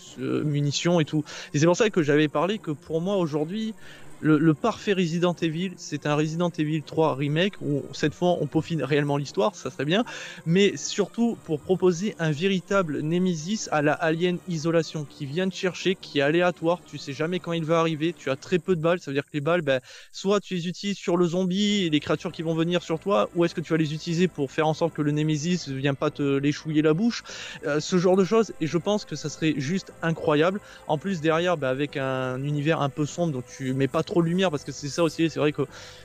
munitions 0.45 1.01
et 1.01 1.05
tout. 1.05 1.25
Et 1.53 1.59
c'est 1.59 1.67
pour 1.67 1.77
ça 1.77 1.91
que 1.91 2.03
j'avais 2.03 2.29
parlé 2.29 2.59
que 2.59 2.71
pour 2.71 3.01
moi 3.01 3.17
aujourd'hui, 3.17 3.75
le, 4.23 4.55
parfait 4.55 4.93
Resident 4.93 5.35
Evil, 5.40 5.73
c'est 5.77 6.07
un 6.07 6.15
Resident 6.15 6.51
Evil 6.57 6.82
3 6.82 7.16
remake 7.16 7.55
où 7.61 7.82
cette 7.93 8.15
fois 8.15 8.36
on 8.40 8.47
peaufine 8.47 8.82
réellement 8.82 9.16
l'histoire, 9.16 9.55
ça 9.55 9.70
serait 9.70 9.85
bien, 9.85 10.05
mais 10.47 10.77
surtout 10.77 11.36
pour 11.44 11.61
proposer 11.61 12.15
un 12.19 12.31
véritable 12.31 13.01
Nemesis 13.01 13.69
à 13.73 13.82
la 13.82 13.93
Alien 13.93 14.39
Isolation 14.49 15.05
qui 15.05 15.27
vient 15.27 15.47
de 15.47 15.53
chercher, 15.53 15.97
qui 15.97 16.20
est 16.20 16.23
aléatoire, 16.23 16.81
tu 16.86 16.99
sais 16.99 17.12
jamais 17.12 17.40
quand 17.40 17.53
il 17.53 17.65
va 17.65 17.81
arriver, 17.81 18.15
tu 18.16 18.31
as 18.31 18.36
très 18.36 18.59
peu 18.59 18.77
de 18.77 18.81
balles, 18.81 19.01
ça 19.01 19.11
veut 19.11 19.15
dire 19.15 19.24
que 19.24 19.32
les 19.35 19.40
balles, 19.40 19.62
ben, 19.62 19.81
soit 20.12 20.40
tu 20.40 20.55
les 20.55 20.69
utilises 20.69 20.97
sur 20.97 21.16
le 21.16 21.27
zombie 21.27 21.85
et 21.85 21.90
les 21.90 22.01
créatures 22.01 22.32
qui 22.32 22.43
vont 22.43 22.55
venir 22.55 22.82
sur 22.82 22.99
toi, 23.01 23.28
ou 23.35 23.44
est-ce 23.44 23.55
que 23.55 23.61
tu 23.61 23.73
vas 23.73 23.78
les 23.78 23.93
utiliser 23.93 24.28
pour 24.28 24.51
faire 24.51 24.69
en 24.69 24.74
sorte 24.74 24.94
que 24.94 25.03
le 25.03 25.11
Nemesis 25.11 25.69
ne 25.69 25.74
vienne 25.74 25.97
pas 25.97 26.11
te 26.11 26.36
l'échouiller 26.36 26.82
la 26.82 26.94
bouche, 26.94 27.24
euh, 27.66 27.81
ce 27.81 27.99
genre 27.99 28.16
de 28.16 28.24
choses, 28.24 28.53
et 28.61 28.66
je 28.66 28.78
pense 28.78 29.05
que 29.05 29.16
ça 29.16 29.28
serait 29.28 29.55
juste 29.57 29.93
incroyable. 30.03 30.61
En 30.86 30.99
plus 30.99 31.20
derrière, 31.20 31.57
ben, 31.57 31.69
avec 31.69 31.97
un 31.97 32.43
univers 32.43 32.81
un 32.81 32.89
peu 32.89 33.07
sombre, 33.07 33.32
donc 33.32 33.44
tu 33.57 33.74
mets 33.74 33.89
pas 33.89 34.03
trop 34.03 34.11
lumière 34.20 34.51
parce 34.51 34.64
que 34.64 34.72
c'est 34.72 34.89
ça 34.89 35.02
aussi. 35.02 35.30
C'est 35.30 35.40
vrai 35.40 35.52
que 35.52 35.62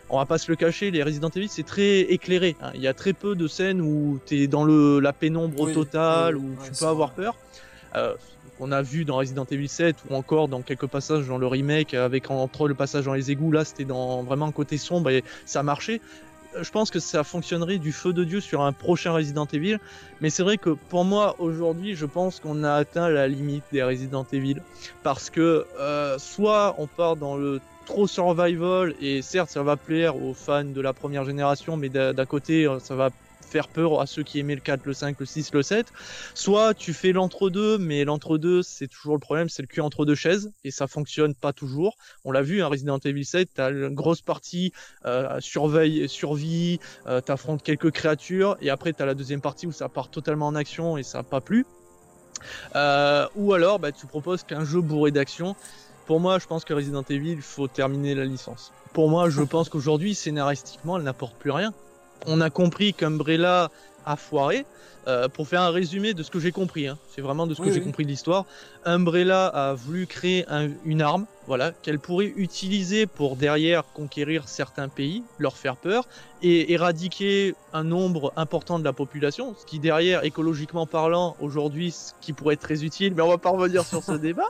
on 0.10 0.18
va 0.18 0.26
pas 0.26 0.38
se 0.38 0.50
le 0.50 0.56
cacher, 0.56 0.92
les 0.92 1.04
Resident 1.04 1.30
Evil 1.30 1.50
c'est 1.50 1.66
très 1.66 2.02
éclairé. 2.02 2.56
Hein. 2.62 2.72
Il 2.76 2.82
y 2.82 2.88
a 2.88 2.94
très 2.94 3.14
peu 3.14 3.36
de 3.36 3.48
scènes 3.48 3.82
où 3.82 4.20
tu 4.26 4.44
es 4.44 4.48
dans 4.48 4.64
le 4.64 5.00
la 5.00 5.14
pénombre 5.14 5.72
totale 5.72 6.38
où 6.38 6.56
tu 6.64 6.72
peux 6.80 6.86
avoir 6.86 7.12
peur. 7.12 7.36
Euh, 7.96 8.16
on 8.60 8.72
a 8.72 8.82
vu 8.82 9.06
dans 9.06 9.18
Resident 9.18 9.46
Evil 9.52 9.68
7 9.68 9.96
ou 10.10 10.16
encore 10.16 10.48
dans 10.48 10.62
quelques 10.62 10.88
passages 10.88 11.28
dans 11.28 11.38
le 11.38 11.48
remake 11.48 11.94
avec 11.94 12.32
entre 12.32 12.68
le 12.68 12.74
passage 12.74 13.06
dans 13.06 13.14
les 13.14 13.30
égouts 13.30 13.52
là 13.52 13.64
c'était 13.64 13.86
dans 13.86 14.24
vraiment 14.24 14.48
un 14.48 14.52
côté 14.52 14.78
sombre 14.78 15.12
et 15.12 15.24
ça 15.46 15.62
marchait 15.62 16.02
je 16.62 16.72
pense 16.72 16.90
que 16.92 17.00
ça 17.00 17.24
fonctionnerait 17.24 17.78
du 17.78 17.92
feu 17.92 18.14
de 18.14 18.24
Dieu 18.24 18.42
sur 18.42 18.62
un 18.62 18.74
prochain 18.74 19.12
Resident 19.12 19.48
Evil. 19.52 19.80
Mais 20.22 20.30
c'est 20.30 20.44
vrai 20.44 20.58
que 20.58 20.72
pour 20.72 21.06
moi, 21.06 21.36
aujourd'hui, 21.40 21.96
je 21.96 22.06
pense 22.06 22.40
qu'on 22.40 22.64
a 22.64 22.74
atteint 22.74 23.10
la 23.10 23.28
limite 23.28 23.64
des 23.72 23.84
Resident 23.84 24.26
Evil. 24.32 24.62
Parce 25.04 25.30
que 25.30 25.66
euh, 25.80 26.18
soit 26.18 26.76
on 26.78 26.88
part 26.88 27.16
dans 27.16 27.36
le 27.36 27.62
trop 27.88 28.06
survival 28.06 28.94
et 29.02 29.22
certes 29.22 29.50
ça 29.50 29.64
va 29.64 29.78
plaire 29.78 30.22
aux 30.22 30.34
fans 30.34 30.66
de 30.66 30.82
la 30.82 30.94
première 30.94 31.24
génération 31.24 31.78
mais 31.78 31.90
d'un 31.90 32.26
côté 32.26 32.68
euh, 32.68 32.80
ça 32.80 32.96
va 32.96 33.10
faire 33.48 33.70
peur 33.70 34.02
à 34.02 34.06
ceux 34.06 34.24
qui 34.24 34.40
aimaient 34.40 34.56
le 34.56 34.62
4, 34.62 34.86
le 34.86 34.94
5, 34.94 35.18
le 35.20 35.26
6, 35.26 35.54
le 35.54 35.62
7. 35.62 35.88
Soit 36.34 36.74
tu 36.74 36.94
fais 36.94 37.14
l'entre-deux, 37.14 37.78
mais 37.78 38.04
l'entre-deux, 38.04 38.62
c'est 38.62 38.88
toujours 38.88 39.14
le 39.14 39.22
problème, 39.22 39.48
c'est 39.48 39.62
le 39.62 39.70
cul 39.70 39.80
entre 39.80 40.04
deux 40.04 40.16
chaises, 40.16 40.52
et 40.66 40.72
ça 40.72 40.86
fonctionne 40.86 41.34
pas 41.34 41.54
toujours. 41.54 41.96
On 42.26 42.32
l'a 42.32 42.42
vu, 42.42 42.62
hein, 42.62 42.68
Resident 42.68 43.00
Evil 43.00 43.24
7, 43.24 43.50
t'as 43.54 43.72
une 43.72 43.96
grosse 43.96 44.22
partie 44.22 44.74
euh, 45.06 45.40
surveille, 45.40 46.10
survie, 46.10 46.80
euh, 47.08 47.22
t'affrontes 47.22 47.64
quelques 47.64 47.92
créatures, 47.92 48.58
et 48.60 48.70
après 48.70 48.92
t'as 48.92 49.06
la 49.06 49.14
deuxième 49.14 49.40
partie 49.40 49.66
où 49.66 49.72
ça 49.72 49.88
part 49.88 50.10
totalement 50.10 50.48
en 50.48 50.56
action 50.56 50.98
et 50.98 51.04
ça 51.04 51.20
n'a 51.20 51.24
pas 51.24 51.40
plu. 51.40 51.66
Euh, 52.76 53.28
ou 53.36 53.54
alors, 53.54 53.80
bah, 53.80 53.92
tu 53.92 54.06
proposes 54.08 54.44
qu'un 54.44 54.66
jeu 54.66 54.82
bourré 54.82 55.12
d'action 55.12 55.56
pour 56.08 56.22
moi, 56.22 56.40
je 56.40 56.48
pense 56.48 56.64
que 56.64 56.74
Resident 56.74 57.04
Evil, 57.10 57.34
il 57.34 57.42
faut 57.42 57.68
terminer 57.68 58.16
la 58.16 58.24
licence. 58.24 58.72
Pour 58.94 59.10
moi, 59.10 59.30
je 59.30 59.42
pense 59.42 59.68
qu'aujourd'hui, 59.68 60.16
scénaristiquement, 60.16 60.98
elle 60.98 61.04
n'apporte 61.04 61.36
plus 61.36 61.52
rien. 61.52 61.74
On 62.26 62.40
a 62.40 62.50
compris 62.50 62.94
qu'Umbrella 62.94 63.70
a 64.08 64.16
foiré. 64.16 64.66
Euh, 65.08 65.30
pour 65.30 65.48
faire 65.48 65.62
un 65.62 65.70
résumé 65.70 66.14
de 66.14 66.22
ce 66.22 66.30
que 66.30 66.38
j'ai 66.38 66.52
compris, 66.52 66.88
hein. 66.88 66.98
c'est 67.16 67.22
vraiment 67.22 67.48
de 67.48 67.54
ce 67.54 67.62
que 67.62 67.72
j'ai 67.72 67.80
compris 67.80 68.04
de 68.04 68.10
l'histoire. 68.10 68.44
Umbrella 68.84 69.48
a 69.48 69.74
voulu 69.74 70.06
créer 70.06 70.46
une 70.84 71.02
arme, 71.02 71.26
voilà, 71.48 71.72
qu'elle 71.72 71.98
pourrait 71.98 72.34
utiliser 72.36 73.06
pour 73.06 73.38
derrière 73.38 73.86
conquérir 73.94 74.50
certains 74.50 74.90
pays, 74.90 75.24
leur 75.40 75.56
faire 75.56 75.78
peur 75.78 76.06
et 76.42 76.74
éradiquer 76.74 77.56
un 77.72 77.86
nombre 77.86 78.34
important 78.36 78.80
de 78.80 78.84
la 78.84 78.92
population, 78.92 79.56
ce 79.58 79.66
qui 79.66 79.80
derrière, 79.80 80.26
écologiquement 80.26 80.86
parlant, 80.86 81.38
aujourd'hui, 81.40 81.92
ce 81.92 82.12
qui 82.20 82.34
pourrait 82.34 82.56
être 82.56 82.62
très 82.62 82.84
utile, 82.84 83.14
mais 83.16 83.22
on 83.22 83.30
va 83.30 83.38
pas 83.38 83.52
revenir 83.52 83.86
sur 83.86 84.04
ce 84.04 84.12
débat. 84.18 84.50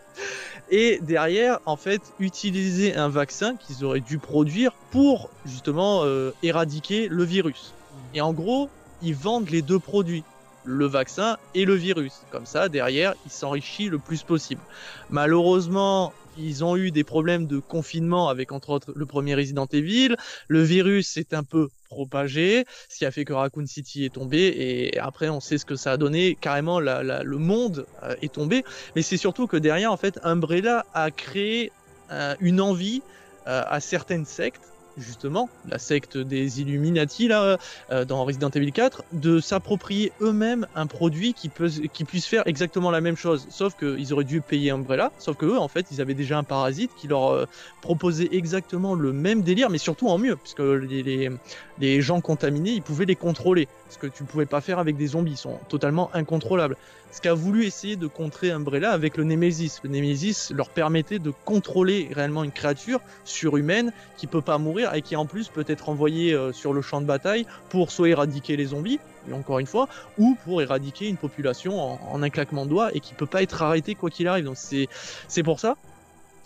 Et 0.71 0.99
derrière, 1.03 1.59
en 1.67 1.77
fait, 1.77 2.01
utiliser 2.19 2.95
un 2.95 3.09
vaccin 3.09 3.57
qu'ils 3.57 3.85
auraient 3.85 3.99
dû 3.99 4.17
produire 4.17 4.71
pour 4.89 5.29
justement 5.45 6.01
euh, 6.03 6.31
éradiquer 6.41 7.09
le 7.09 7.23
virus. 7.23 7.75
Et 8.15 8.21
en 8.21 8.33
gros, 8.33 8.69
ils 9.01 9.15
vendent 9.15 9.49
les 9.49 9.61
deux 9.61 9.79
produits 9.79 10.23
le 10.67 10.85
vaccin 10.85 11.37
et 11.55 11.65
le 11.65 11.73
virus. 11.73 12.21
Comme 12.29 12.45
ça, 12.45 12.69
derrière, 12.69 13.13
il 13.25 13.31
s'enrichit 13.31 13.89
le 13.89 13.97
plus 13.97 14.23
possible. 14.23 14.61
Malheureusement, 15.09 16.13
ils 16.37 16.63
ont 16.63 16.75
eu 16.75 16.91
des 16.91 17.03
problèmes 17.03 17.47
de 17.47 17.59
confinement 17.59 18.29
avec 18.29 18.51
entre 18.51 18.69
autres 18.69 18.91
le 18.95 19.05
premier 19.05 19.33
Resident 19.33 19.65
Evil. 19.71 20.15
Le 20.47 20.61
virus 20.61 21.07
s'est 21.07 21.33
un 21.33 21.43
peu 21.43 21.69
propagé, 21.89 22.65
ce 22.89 22.97
qui 22.97 23.05
a 23.05 23.11
fait 23.11 23.25
que 23.25 23.33
Raccoon 23.33 23.65
City 23.65 24.05
est 24.05 24.13
tombé 24.13 24.39
et 24.39 24.99
après 24.99 25.29
on 25.29 25.39
sait 25.39 25.57
ce 25.57 25.65
que 25.65 25.75
ça 25.75 25.93
a 25.93 25.97
donné. 25.97 26.37
Carrément, 26.39 26.79
le 26.79 27.37
monde 27.37 27.85
euh, 28.03 28.15
est 28.21 28.33
tombé. 28.33 28.63
Mais 28.95 29.01
c'est 29.01 29.17
surtout 29.17 29.47
que 29.47 29.57
derrière, 29.57 29.91
en 29.91 29.97
fait, 29.97 30.19
Umbrella 30.23 30.85
a 30.93 31.11
créé 31.11 31.71
euh, 32.11 32.35
une 32.39 32.61
envie 32.61 33.01
euh, 33.47 33.63
à 33.65 33.79
certaines 33.79 34.25
sectes 34.25 34.61
justement, 34.97 35.49
la 35.67 35.79
secte 35.79 36.17
des 36.17 36.61
Illuminati 36.61 37.27
là, 37.27 37.57
euh, 37.91 38.05
dans 38.05 38.25
Resident 38.25 38.49
Evil 38.49 38.71
4, 38.71 39.03
de 39.13 39.39
s'approprier 39.39 40.11
eux-mêmes 40.21 40.67
un 40.75 40.87
produit 40.87 41.33
qui, 41.33 41.49
peut, 41.49 41.69
puisse 42.07 42.25
faire 42.25 42.43
exactement 42.45 42.91
la 42.91 43.01
même 43.01 43.15
chose. 43.15 43.47
Sauf 43.49 43.75
qu'ils 43.77 44.13
auraient 44.13 44.23
dû 44.23 44.41
payer 44.41 44.71
Umbrella, 44.71 45.11
sauf 45.19 45.37
que 45.37 45.45
eux, 45.45 45.57
en 45.57 45.67
fait, 45.67 45.87
ils 45.91 46.01
avaient 46.01 46.13
déjà 46.13 46.37
un 46.37 46.43
parasite 46.43 46.91
qui 46.97 47.07
leur 47.07 47.31
euh, 47.31 47.45
proposait 47.81 48.29
exactement 48.31 48.95
le 48.95 49.13
même 49.13 49.41
délire, 49.41 49.69
mais 49.69 49.77
surtout 49.77 50.07
en 50.07 50.17
mieux, 50.17 50.35
puisque 50.35 50.59
les, 50.59 52.01
gens 52.01 52.21
contaminés, 52.21 52.71
ils 52.71 52.81
pouvaient 52.81 53.05
les 53.05 53.15
contrôler. 53.15 53.67
Ce 53.89 53.97
que 53.97 54.07
tu 54.07 54.23
ne 54.23 54.27
pouvais 54.27 54.45
pas 54.45 54.61
faire 54.61 54.79
avec 54.79 54.97
des 54.97 55.07
zombies, 55.07 55.31
ils 55.31 55.37
sont 55.37 55.59
totalement 55.69 56.09
incontrôlables 56.13 56.75
ce 57.11 57.21
qu'a 57.21 57.33
voulu 57.33 57.65
essayer 57.65 57.95
de 57.95 58.07
contrer 58.07 58.51
Umbrella 58.51 58.91
avec 58.91 59.17
le 59.17 59.23
Nemesis. 59.23 59.79
Le 59.83 59.89
Nemesis 59.89 60.51
leur 60.53 60.69
permettait 60.69 61.19
de 61.19 61.31
contrôler 61.45 62.09
réellement 62.13 62.43
une 62.43 62.51
créature 62.51 62.99
surhumaine 63.23 63.91
qui 64.17 64.27
peut 64.27 64.41
pas 64.41 64.57
mourir 64.57 64.93
et 64.93 65.01
qui 65.01 65.15
en 65.15 65.25
plus 65.25 65.47
peut 65.47 65.65
être 65.67 65.89
envoyée 65.89 66.33
euh, 66.33 66.51
sur 66.51 66.73
le 66.73 66.81
champ 66.81 67.01
de 67.01 67.05
bataille 67.05 67.45
pour 67.69 67.91
soit 67.91 68.09
éradiquer 68.09 68.57
les 68.57 68.67
zombies, 68.67 68.99
encore 69.31 69.59
une 69.59 69.67
fois, 69.67 69.87
ou 70.17 70.37
pour 70.43 70.61
éradiquer 70.61 71.07
une 71.07 71.17
population 71.17 71.79
en, 72.13 72.21
un 72.21 72.29
claquement 72.29 72.65
de 72.65 72.69
doigts 72.69 72.89
et 72.93 72.99
qui 72.99 73.13
peut 73.13 73.25
pas 73.25 73.41
être 73.41 73.61
arrêtée 73.61 73.95
quoi 73.95 74.09
qu'il 74.09 74.27
arrive. 74.27 74.45
Donc 74.45 74.57
c'est 74.57 74.87
c'est 75.27 75.43
pour 75.43 75.59
ça. 75.59 75.75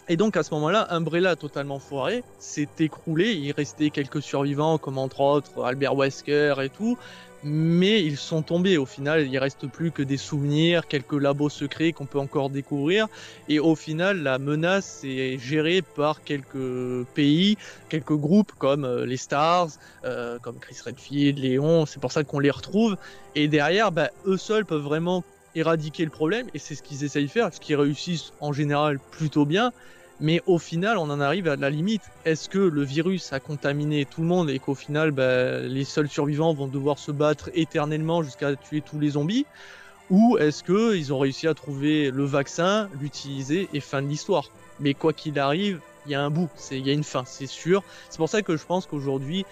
Et 0.09 0.17
donc 0.17 0.35
à 0.35 0.43
ce 0.43 0.53
moment-là, 0.55 0.87
Umbrella 0.89 1.35
totalement 1.35 1.79
foiré 1.79 2.23
s'est 2.39 2.67
écroulé. 2.79 3.33
Il 3.33 3.51
restait 3.51 3.91
quelques 3.91 4.21
survivants, 4.21 4.77
comme 4.77 4.97
entre 4.97 5.21
autres 5.21 5.63
Albert 5.63 5.95
Wesker 5.95 6.55
et 6.61 6.69
tout. 6.69 6.97
Mais 7.43 8.03
ils 8.03 8.17
sont 8.17 8.43
tombés 8.43 8.77
au 8.77 8.85
final, 8.85 9.27
il 9.27 9.37
reste 9.39 9.65
plus 9.67 9.91
que 9.91 10.03
des 10.03 10.17
souvenirs, 10.17 10.87
quelques 10.87 11.13
labos 11.13 11.49
secrets 11.49 11.91
qu'on 11.91 12.05
peut 12.05 12.19
encore 12.19 12.51
découvrir. 12.51 13.07
Et 13.49 13.59
au 13.59 13.75
final, 13.75 14.21
la 14.21 14.37
menace 14.37 15.03
est 15.03 15.39
gérée 15.39 15.81
par 15.81 16.23
quelques 16.23 17.05
pays, 17.15 17.57
quelques 17.89 18.15
groupes 18.15 18.51
comme 18.59 18.85
euh, 18.85 19.05
les 19.07 19.17
Stars, 19.17 19.69
euh, 20.05 20.37
comme 20.39 20.59
Chris 20.59 20.77
Redfield, 20.85 21.39
Léon. 21.39 21.87
C'est 21.87 21.99
pour 21.99 22.11
ça 22.11 22.23
qu'on 22.23 22.39
les 22.39 22.51
retrouve. 22.51 22.95
Et 23.33 23.47
derrière, 23.47 23.91
bah, 23.91 24.11
eux 24.27 24.37
seuls 24.37 24.65
peuvent 24.65 24.83
vraiment 24.83 25.23
éradiquer 25.55 26.05
le 26.05 26.11
problème. 26.11 26.47
Et 26.53 26.59
c'est 26.59 26.75
ce 26.75 26.83
qu'ils 26.83 27.03
essayent 27.03 27.25
de 27.25 27.31
faire, 27.31 27.51
ce 27.51 27.59
qu'ils 27.59 27.75
réussissent 27.75 28.33
en 28.39 28.53
général 28.53 28.99
plutôt 28.99 29.45
bien. 29.45 29.71
Mais 30.21 30.39
au 30.45 30.59
final, 30.59 30.97
on 30.99 31.09
en 31.09 31.19
arrive 31.19 31.47
à 31.47 31.55
la 31.55 31.71
limite. 31.71 32.03
Est-ce 32.25 32.47
que 32.47 32.59
le 32.59 32.83
virus 32.83 33.33
a 33.33 33.39
contaminé 33.39 34.05
tout 34.05 34.21
le 34.21 34.27
monde 34.27 34.51
et 34.51 34.59
qu'au 34.59 34.75
final, 34.75 35.11
bah, 35.11 35.59
les 35.61 35.83
seuls 35.83 36.07
survivants 36.07 36.53
vont 36.53 36.67
devoir 36.67 36.99
se 36.99 37.11
battre 37.11 37.49
éternellement 37.55 38.21
jusqu'à 38.21 38.55
tuer 38.55 38.81
tous 38.81 38.99
les 38.99 39.09
zombies? 39.11 39.47
Ou 40.11 40.37
est-ce 40.37 40.63
qu'ils 40.63 41.11
ont 41.11 41.17
réussi 41.17 41.47
à 41.47 41.55
trouver 41.55 42.11
le 42.11 42.23
vaccin, 42.25 42.87
l'utiliser 42.99 43.67
et 43.73 43.79
fin 43.79 44.03
de 44.03 44.07
l'histoire? 44.07 44.51
Mais 44.79 44.93
quoi 44.93 45.11
qu'il 45.11 45.39
arrive, 45.39 45.79
il 46.05 46.11
y 46.11 46.15
a 46.15 46.21
un 46.21 46.29
bout, 46.29 46.49
il 46.69 46.85
y 46.85 46.89
a 46.89 46.93
une 46.93 47.03
fin, 47.03 47.23
c'est 47.25 47.47
sûr. 47.47 47.83
C'est 48.09 48.17
pour 48.17 48.29
ça 48.29 48.43
que 48.43 48.57
je 48.57 48.65
pense 48.65 48.85
qu'aujourd'hui, 48.85 49.45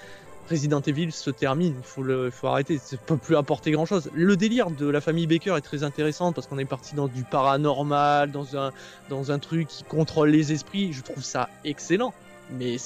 Resident 0.49 0.81
Evil 0.81 1.11
se 1.11 1.29
termine, 1.29 1.75
il 1.77 1.83
faut, 1.83 2.03
faut 2.31 2.47
arrêter, 2.47 2.79
ça 2.79 2.97
peut 2.97 3.17
plus 3.17 3.35
apporter 3.35 3.71
grand 3.71 3.85
chose. 3.85 4.09
Le 4.13 4.35
délire 4.35 4.71
de 4.71 4.87
la 4.87 4.99
famille 4.99 5.27
Baker 5.27 5.55
est 5.57 5.61
très 5.61 5.83
intéressant 5.83 6.33
parce 6.33 6.47
qu'on 6.47 6.57
est 6.57 6.65
parti 6.65 6.95
dans 6.95 7.07
du 7.07 7.23
paranormal, 7.23 8.31
dans 8.31 8.57
un, 8.57 8.71
dans 9.09 9.31
un 9.31 9.39
truc 9.39 9.67
qui 9.67 9.83
contrôle 9.83 10.29
les 10.29 10.51
esprits, 10.51 10.91
je 10.91 11.01
trouve 11.01 11.23
ça 11.23 11.49
excellent. 11.63 12.13
Mais 12.57 12.77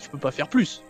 tu 0.00 0.08
peux 0.08 0.18
pas 0.18 0.32
faire 0.32 0.48
plus. 0.48 0.82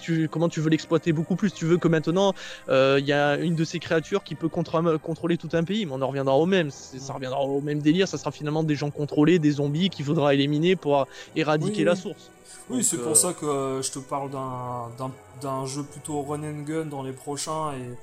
Tu, 0.00 0.28
comment 0.28 0.48
tu 0.48 0.60
veux 0.60 0.70
l'exploiter 0.70 1.12
beaucoup 1.12 1.36
plus? 1.36 1.52
Tu 1.52 1.66
veux 1.66 1.76
que 1.76 1.88
maintenant 1.88 2.34
euh, 2.68 2.96
il 2.98 3.06
y 3.06 3.12
a 3.12 3.36
une 3.36 3.54
de 3.54 3.64
ces 3.64 3.78
créatures 3.78 4.24
qui 4.24 4.34
peut 4.34 4.48
contrôler 4.48 5.36
tout 5.36 5.50
un 5.52 5.64
pays, 5.64 5.84
mais 5.84 5.92
on 5.92 6.00
en 6.00 6.08
reviendra 6.08 6.36
au 6.36 6.46
même. 6.46 6.70
Ça 6.70 7.12
reviendra 7.12 7.40
au 7.40 7.60
même 7.60 7.80
délire. 7.80 8.08
Ça 8.08 8.18
sera 8.18 8.30
finalement 8.30 8.62
des 8.62 8.76
gens 8.76 8.90
contrôlés, 8.90 9.38
des 9.38 9.52
zombies 9.52 9.90
qu'il 9.90 10.04
faudra 10.04 10.32
éliminer 10.32 10.74
pour 10.74 11.06
éradiquer 11.34 11.84
la 11.84 11.96
source. 11.96 12.30
Oui, 12.68 12.82
c'est 12.82 12.96
pour 12.96 13.12
euh, 13.12 13.14
ça 13.14 13.32
que 13.32 13.46
euh, 13.46 13.82
je 13.82 13.92
te 13.92 13.98
parle 13.98 14.30
d'un 14.30 15.66
jeu 15.66 15.84
plutôt 15.84 16.22
run 16.22 16.42
and 16.42 16.62
gun 16.62 16.84
dans 16.86 17.02
les 17.02 17.12
prochains 17.12 17.72
et 17.74 17.96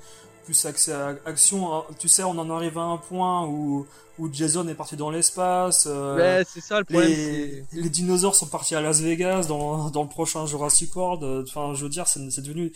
plus 0.43 0.65
accès 0.65 0.91
à 0.91 1.15
action. 1.25 1.73
Hein. 1.73 1.83
Tu 1.99 2.07
sais, 2.07 2.23
on 2.23 2.37
en 2.37 2.49
arrive 2.49 2.77
à 2.77 2.81
un 2.81 2.97
point 2.97 3.45
où, 3.45 3.85
où 4.19 4.29
Jason 4.31 4.67
est 4.67 4.75
parti 4.75 4.95
dans 4.95 5.09
l'espace. 5.09 5.87
Euh, 5.89 6.43
c'est 6.47 6.61
ça 6.61 6.79
le 6.79 6.85
problème. 6.85 7.09
Les, 7.09 7.63
les, 7.73 7.89
dinosaures 7.89 8.35
sont 8.35 8.47
partis 8.47 8.75
à 8.75 8.81
Las 8.81 9.01
Vegas 9.01 9.45
dans, 9.47 9.89
dans 9.89 10.03
le 10.03 10.09
prochain 10.09 10.45
Jurassic 10.45 10.95
World. 10.95 11.47
Enfin, 11.47 11.73
je 11.73 11.83
veux 11.83 11.89
dire, 11.89 12.07
c'est 12.07 12.41
devenu 12.41 12.73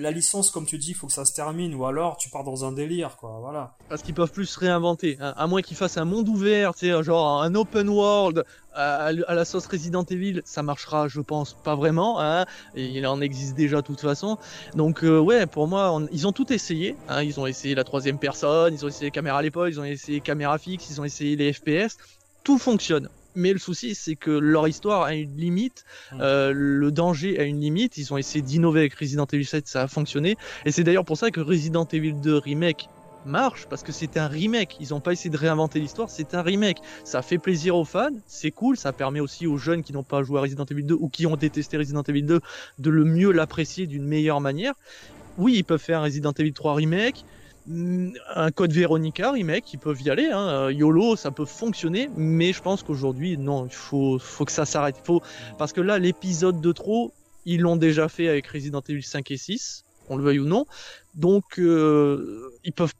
la 0.00 0.10
licence, 0.10 0.50
comme 0.50 0.66
tu 0.66 0.78
dis, 0.78 0.90
il 0.90 0.94
faut 0.94 1.06
que 1.06 1.12
ça 1.12 1.24
se 1.24 1.32
termine, 1.32 1.74
ou 1.74 1.84
alors 1.84 2.16
tu 2.16 2.30
pars 2.30 2.44
dans 2.44 2.64
un 2.64 2.72
délire, 2.72 3.16
quoi, 3.16 3.38
voilà. 3.40 3.74
Parce 3.88 4.02
qu'ils 4.02 4.14
peuvent 4.14 4.32
plus 4.32 4.46
se 4.46 4.58
réinventer, 4.58 5.18
hein. 5.20 5.34
à 5.36 5.46
moins 5.46 5.62
qu'ils 5.62 5.76
fassent 5.76 5.98
un 5.98 6.04
monde 6.04 6.28
ouvert, 6.28 6.74
tu 6.74 6.86
sais, 6.86 7.02
genre 7.02 7.42
un 7.42 7.54
open 7.54 7.88
world 7.88 8.44
à, 8.76 9.12
la 9.12 9.44
sauce 9.44 9.66
Resident 9.66 10.04
Evil, 10.04 10.42
ça 10.44 10.62
marchera, 10.62 11.08
je 11.08 11.20
pense, 11.20 11.54
pas 11.54 11.74
vraiment, 11.74 12.20
hein, 12.20 12.44
il 12.74 13.06
en 13.06 13.20
existe 13.20 13.56
déjà 13.56 13.80
de 13.80 13.86
toute 13.86 14.00
façon. 14.00 14.38
Donc 14.74 15.02
euh, 15.02 15.18
ouais, 15.18 15.46
pour 15.46 15.66
moi, 15.66 16.00
ils 16.12 16.26
ont 16.26 16.32
tout 16.32 16.52
essayé, 16.52 16.96
hein. 17.08 17.22
ils 17.22 17.40
ont 17.40 17.46
essayé 17.46 17.74
la 17.74 17.84
troisième 17.84 18.18
personne, 18.18 18.74
ils 18.74 18.84
ont 18.84 18.88
essayé 18.88 19.06
les 19.06 19.10
caméras 19.10 19.38
à 19.38 19.42
l'épaule, 19.42 19.70
ils 19.70 19.80
ont 19.80 19.84
essayé 19.84 20.18
les 20.18 20.20
caméras 20.22 20.58
fixes, 20.58 20.90
ils 20.90 21.00
ont 21.00 21.04
essayé 21.04 21.36
les 21.36 21.52
FPS, 21.52 21.96
tout 22.44 22.58
fonctionne 22.58 23.08
mais 23.36 23.52
le 23.52 23.58
souci 23.58 23.94
c'est 23.94 24.16
que 24.16 24.30
leur 24.30 24.66
histoire 24.66 25.02
a 25.02 25.14
une 25.14 25.36
limite, 25.36 25.84
mm. 26.12 26.18
euh, 26.20 26.52
le 26.52 26.90
danger 26.90 27.38
a 27.38 27.44
une 27.44 27.60
limite. 27.60 27.96
Ils 27.98 28.12
ont 28.12 28.16
essayé 28.16 28.42
d'innover 28.42 28.80
avec 28.80 28.94
Resident 28.94 29.26
Evil 29.32 29.44
7, 29.44 29.68
ça 29.68 29.82
a 29.82 29.88
fonctionné, 29.88 30.36
et 30.64 30.72
c'est 30.72 30.82
d'ailleurs 30.82 31.04
pour 31.04 31.16
ça 31.16 31.30
que 31.30 31.40
Resident 31.40 31.86
Evil 31.92 32.14
2 32.14 32.38
remake 32.38 32.88
marche 33.26 33.66
parce 33.68 33.82
que 33.82 33.92
c'est 33.92 34.16
un 34.16 34.28
remake. 34.28 34.76
Ils 34.80 34.90
n'ont 34.90 35.00
pas 35.00 35.12
essayé 35.12 35.30
de 35.30 35.36
réinventer 35.36 35.80
l'histoire, 35.80 36.08
c'est 36.08 36.34
un 36.34 36.42
remake. 36.42 36.78
Ça 37.04 37.22
fait 37.22 37.38
plaisir 37.38 37.76
aux 37.76 37.84
fans, 37.84 38.10
c'est 38.26 38.50
cool, 38.50 38.76
ça 38.76 38.92
permet 38.92 39.20
aussi 39.20 39.46
aux 39.46 39.58
jeunes 39.58 39.82
qui 39.82 39.92
n'ont 39.92 40.02
pas 40.02 40.22
joué 40.22 40.38
à 40.38 40.42
Resident 40.42 40.64
Evil 40.64 40.84
2 40.84 40.94
ou 40.94 41.08
qui 41.08 41.26
ont 41.26 41.36
détesté 41.36 41.76
Resident 41.76 42.02
Evil 42.02 42.22
2 42.22 42.40
de 42.78 42.90
le 42.90 43.04
mieux 43.04 43.32
l'apprécier 43.32 43.86
d'une 43.86 44.04
meilleure 44.04 44.40
manière. 44.40 44.74
Oui, 45.38 45.54
ils 45.56 45.64
peuvent 45.64 45.80
faire 45.80 46.00
un 46.00 46.04
Resident 46.04 46.32
Evil 46.32 46.52
3 46.52 46.74
remake, 46.74 47.24
un 47.68 48.50
code 48.52 48.72
Veronica 48.72 49.32
remake, 49.32 49.72
ils 49.72 49.78
peuvent 49.78 50.00
y 50.02 50.10
aller. 50.10 50.26
Hein. 50.26 50.48
Euh, 50.48 50.72
YOLO, 50.72 51.16
ça 51.16 51.30
peut 51.30 51.44
fonctionner, 51.44 52.08
mais 52.16 52.52
je 52.52 52.62
pense 52.62 52.82
qu'aujourd'hui, 52.82 53.36
non, 53.36 53.66
il 53.66 53.74
faut, 53.74 54.18
faut 54.18 54.44
que 54.44 54.52
ça 54.52 54.64
s'arrête. 54.64 54.96
Faut... 55.04 55.22
Parce 55.58 55.72
que 55.72 55.80
là, 55.80 55.98
l'épisode 55.98 56.60
de 56.60 56.72
trop, 56.72 57.12
ils 57.44 57.60
l'ont 57.60 57.76
déjà 57.76 58.08
fait 58.08 58.28
avec 58.28 58.46
Resident 58.46 58.82
Evil 58.88 59.02
5 59.02 59.30
et 59.30 59.36
6, 59.36 59.84
on 60.08 60.16
le 60.16 60.24
veuille 60.24 60.38
ou 60.38 60.46
non. 60.46 60.66
Donc, 61.14 61.58
euh, 61.58 62.50
ils 62.64 62.72
peuvent. 62.72 62.92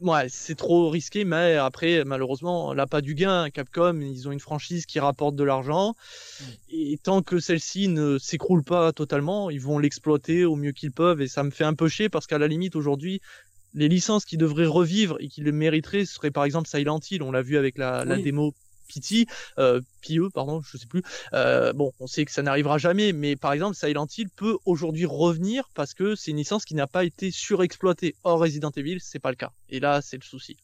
Ouais, 0.00 0.26
c'est 0.28 0.56
trop 0.56 0.90
risqué, 0.90 1.24
mais 1.24 1.54
après, 1.54 2.04
malheureusement, 2.04 2.74
là, 2.74 2.86
pas 2.86 3.00
du 3.00 3.14
gain. 3.14 3.48
Capcom, 3.50 4.00
ils 4.00 4.28
ont 4.28 4.32
une 4.32 4.40
franchise 4.40 4.86
qui 4.86 4.98
rapporte 4.98 5.36
de 5.36 5.44
l'argent. 5.44 5.94
Mm. 6.40 6.44
Et 6.70 6.98
tant 7.02 7.22
que 7.22 7.38
celle-ci 7.38 7.88
ne 7.88 8.18
s'écroule 8.18 8.64
pas 8.64 8.92
totalement, 8.92 9.50
ils 9.50 9.60
vont 9.60 9.78
l'exploiter 9.78 10.44
au 10.44 10.56
mieux 10.56 10.72
qu'ils 10.72 10.92
peuvent. 10.92 11.22
Et 11.22 11.28
ça 11.28 11.42
me 11.44 11.50
fait 11.50 11.64
un 11.64 11.74
peu 11.74 11.88
chier 11.88 12.08
parce 12.08 12.26
qu'à 12.26 12.38
la 12.38 12.48
limite, 12.48 12.74
aujourd'hui, 12.74 13.20
les 13.74 13.88
licences 13.88 14.24
qui 14.24 14.36
devraient 14.36 14.66
revivre 14.66 15.16
et 15.20 15.28
qui 15.28 15.40
le 15.40 15.52
mériteraient 15.52 16.04
ce 16.04 16.14
serait 16.14 16.30
par 16.30 16.44
exemple 16.44 16.68
Silent 16.68 17.00
Hill, 17.10 17.22
on 17.22 17.32
l'a 17.32 17.42
vu 17.42 17.56
avec 17.56 17.78
la, 17.78 18.04
la 18.04 18.16
démo 18.16 18.54
Pity, 18.86 19.26
euh, 19.58 19.80
PIE, 20.00 20.20
pardon, 20.32 20.60
je 20.62 20.76
sais 20.76 20.86
plus. 20.86 21.02
Euh, 21.32 21.72
bon, 21.72 21.92
on 22.00 22.06
sait 22.06 22.24
que 22.24 22.32
ça 22.32 22.42
n'arrivera 22.42 22.78
jamais, 22.78 23.12
mais 23.12 23.36
par 23.36 23.52
exemple, 23.52 23.76
Silent 23.76 24.06
Hill 24.16 24.28
peut 24.30 24.58
aujourd'hui 24.64 25.06
revenir 25.06 25.68
parce 25.74 25.94
que 25.94 26.14
c'est 26.14 26.30
une 26.30 26.36
licence 26.36 26.64
qui 26.64 26.74
n'a 26.74 26.86
pas 26.86 27.04
été 27.04 27.30
surexploitée. 27.30 28.14
Or, 28.24 28.40
Resident 28.40 28.70
Evil, 28.76 28.98
c'est 29.00 29.18
pas 29.18 29.30
le 29.30 29.36
cas. 29.36 29.52
Et 29.68 29.80
là, 29.80 30.02
c'est 30.02 30.16
le 30.16 30.22
souci. 30.22 30.56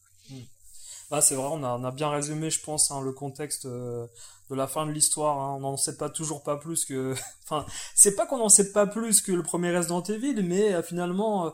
Bah, 1.09 1.19
c'est 1.19 1.35
vrai, 1.35 1.47
on 1.51 1.63
a, 1.63 1.77
on 1.77 1.83
a, 1.83 1.91
bien 1.91 2.09
résumé, 2.09 2.49
je 2.49 2.61
pense, 2.61 2.89
hein, 2.89 3.01
le 3.01 3.11
contexte 3.11 3.65
euh, 3.65 4.07
de 4.49 4.55
la 4.55 4.67
fin 4.67 4.85
de 4.85 4.91
l'histoire. 4.91 5.39
Hein. 5.39 5.55
On 5.57 5.59
n'en 5.59 5.77
sait 5.77 5.97
pas 5.97 6.09
toujours 6.09 6.41
pas 6.43 6.57
plus 6.57 6.85
que. 6.85 7.13
enfin, 7.43 7.65
c'est 7.95 8.15
pas 8.15 8.25
qu'on 8.25 8.37
n'en 8.37 8.49
sait 8.49 8.71
pas 8.71 8.87
plus 8.87 9.21
que 9.21 9.33
le 9.33 9.43
premier 9.43 9.75
Resident 9.75 10.03
Evil, 10.03 10.41
mais 10.43 10.73
euh, 10.73 10.83
finalement 10.83 11.53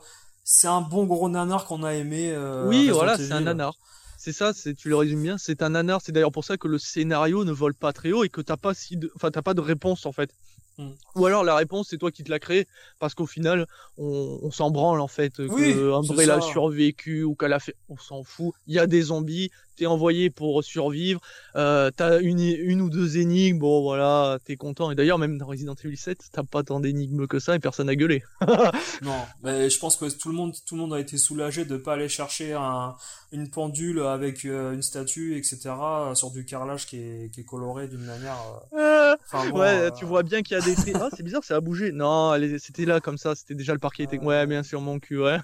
c'est 0.50 0.68
un 0.68 0.80
bon 0.80 1.04
gros 1.04 1.28
nanar 1.28 1.66
qu'on 1.66 1.84
a 1.84 1.94
aimé. 1.94 2.32
Euh, 2.32 2.66
oui, 2.70 2.88
voilà, 2.90 3.18
c'est 3.18 3.34
un 3.34 3.42
nanar. 3.42 3.76
C'est 4.18 4.32
ça, 4.32 4.54
c'est 4.54 4.74
tu 4.76 4.88
le 4.88 4.96
résumes 4.96 5.22
bien. 5.22 5.38
C'est 5.38 5.62
un 5.62 5.72
nanar. 5.72 6.00
C'est 6.02 6.14
d'ailleurs 6.14 6.32
pour 6.32 6.46
ça 6.46 6.56
que 6.56 6.70
le 6.70 6.80
scénario 6.80 7.44
ne 7.44 7.52
vole 7.52 7.74
pas 7.74 7.92
très 7.92 8.14
haut 8.14 8.24
et 8.24 8.30
que 8.30 8.40
t'as 8.40 8.56
pas 8.56 8.74
si, 8.74 8.96
de... 8.96 9.12
enfin 9.18 9.30
t'as 9.30 9.42
pas 9.42 9.54
de 9.54 9.60
réponse 9.60 10.06
en 10.06 10.14
fait. 10.14 10.32
Hmm. 10.78 10.92
Ou 11.16 11.26
alors 11.26 11.44
la 11.44 11.56
réponse 11.56 11.88
c'est 11.90 11.98
toi 11.98 12.12
qui 12.12 12.24
te 12.24 12.30
l'as 12.30 12.40
créé 12.40 12.68
parce 13.00 13.16
qu'au 13.16 13.26
final 13.26 13.66
on, 13.98 14.40
on 14.44 14.52
s'en 14.52 14.70
branle 14.70 15.00
en 15.00 15.08
fait 15.08 15.40
oui, 15.40 15.74
que 15.74 15.92
Umbrella 15.92 16.36
a 16.36 16.42
survécu 16.42 17.24
ou 17.24 17.34
qu'elle 17.34 17.54
a 17.54 17.60
fait 17.60 17.76
on 17.90 17.98
s'en 17.98 18.24
fout 18.24 18.54
il 18.68 18.76
y 18.76 18.80
a 18.80 18.86
des 18.86 19.02
zombies 19.02 19.50
t'es 19.78 19.86
envoyé 19.86 20.30
pour 20.30 20.64
survivre, 20.64 21.22
euh, 21.56 21.92
t'as 21.96 22.20
une, 22.20 22.40
une 22.40 22.82
ou 22.82 22.90
deux 22.90 23.18
énigmes, 23.18 23.60
bon 23.60 23.82
voilà, 23.82 24.40
t'es 24.44 24.58
content. 24.58 24.92
Et 24.92 24.96
d'ailleurs, 24.96 25.20
même 25.20 25.38
dans 25.38 25.46
Resident 25.46 25.76
Evil 25.84 25.96
7, 25.96 26.20
t'as 26.32 26.44
pas 26.44 26.64
tant 26.64 26.80
d'énigmes 26.80 27.28
que 27.28 27.40
ça 27.40 27.56
et 27.56 27.60
personne 27.60 27.88
n'a 27.88 27.96
gueulé. 27.96 28.24
non, 29.04 29.22
mais 29.44 29.70
je 29.70 29.80
pense 29.80 29.96
que 29.96 30.06
tout 30.06 30.30
le 30.30 30.36
monde, 30.36 30.54
tout 30.66 30.76
le 30.76 30.82
monde 30.82 30.94
a 30.94 31.00
été 31.00 31.18
soulagé 31.18 31.64
de 31.64 31.78
pas 31.78 31.94
aller 31.94 32.10
chercher 32.10 32.54
un, 32.54 32.96
une 33.32 33.50
pendule 33.50 34.00
avec 34.02 34.46
euh, 34.46 34.74
une 34.74 34.82
statue, 34.82 35.38
etc. 35.38 35.72
sur 36.14 36.32
du 36.32 36.46
carrelage 36.46 36.86
qui 36.86 36.98
est, 36.98 37.32
qui 37.34 37.42
est 37.42 37.44
coloré 37.44 37.88
d'une 37.88 38.06
manière. 38.06 38.38
Euh... 38.74 39.16
ouais, 39.54 39.68
euh, 39.68 39.92
tu 39.92 40.06
vois 40.06 40.24
bien 40.24 40.42
qu'il 40.42 40.58
y 40.58 40.60
a 40.60 40.64
des. 40.64 40.76
ah, 40.96 41.10
c'est 41.16 41.24
bizarre, 41.24 41.44
ça 41.44 41.58
a 41.58 41.62
bougé. 41.62 41.92
Non, 41.92 42.34
c'était 42.60 42.86
là 42.86 43.02
comme 43.02 43.18
ça, 43.18 43.36
c'était 43.36 43.56
déjà 43.56 43.74
le 43.74 43.80
parquet. 43.80 44.04
Était... 44.04 44.20
Ouais, 44.20 44.46
bien 44.48 44.64
sûr, 44.64 44.80
mon 44.80 45.00
cul, 45.00 45.20
ouais. 45.20 45.38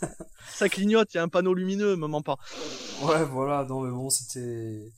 ça 0.52 0.68
clignote, 0.68 1.14
il 1.14 1.18
y 1.18 1.20
a 1.20 1.22
un 1.22 1.28
panneau 1.28 1.54
lumineux, 1.54 1.96
me 1.96 2.22
pas. 2.22 2.38
Ouais, 3.02 3.24
voilà. 3.24 3.64
Donc 3.64 3.84
mais 3.84 3.90
bon, 3.90 4.10
c'était. 4.10 4.90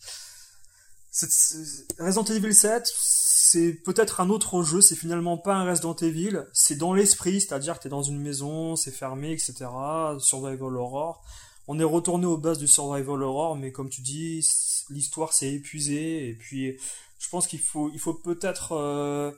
Resident 1.99 2.25
Evil 2.25 2.55
7, 2.55 2.89
c'est 2.95 3.73
peut-être 3.85 4.21
un 4.21 4.31
autre 4.31 4.62
jeu, 4.62 4.81
c'est 4.81 4.95
finalement 4.95 5.37
pas 5.37 5.57
un 5.57 5.69
Resident 5.69 5.97
Evil, 5.97 6.45
c'est 6.53 6.77
dans 6.77 6.95
l'esprit, 6.95 7.41
c'est-à-dire 7.41 7.77
que 7.77 7.83
t'es 7.83 7.89
dans 7.89 8.05
une 8.05 8.21
maison, 8.21 8.77
c'est 8.77 8.93
fermé, 8.93 9.33
etc. 9.33 9.67
Survival 10.21 10.77
Horror. 10.77 11.23
On 11.72 11.78
est 11.78 11.84
retourné 11.84 12.26
aux 12.26 12.36
bases 12.36 12.59
du 12.59 12.66
Survival 12.66 13.22
Horror, 13.22 13.55
mais 13.55 13.70
comme 13.70 13.88
tu 13.88 14.01
dis, 14.01 14.44
l'histoire 14.90 15.32
s'est 15.32 15.52
épuisée, 15.52 16.28
et 16.28 16.34
puis 16.34 16.76
je 17.20 17.28
pense 17.28 17.47
qu'il 17.47 17.60
faut, 17.60 17.92
peut-être 18.24 18.72
euh, 18.72 19.30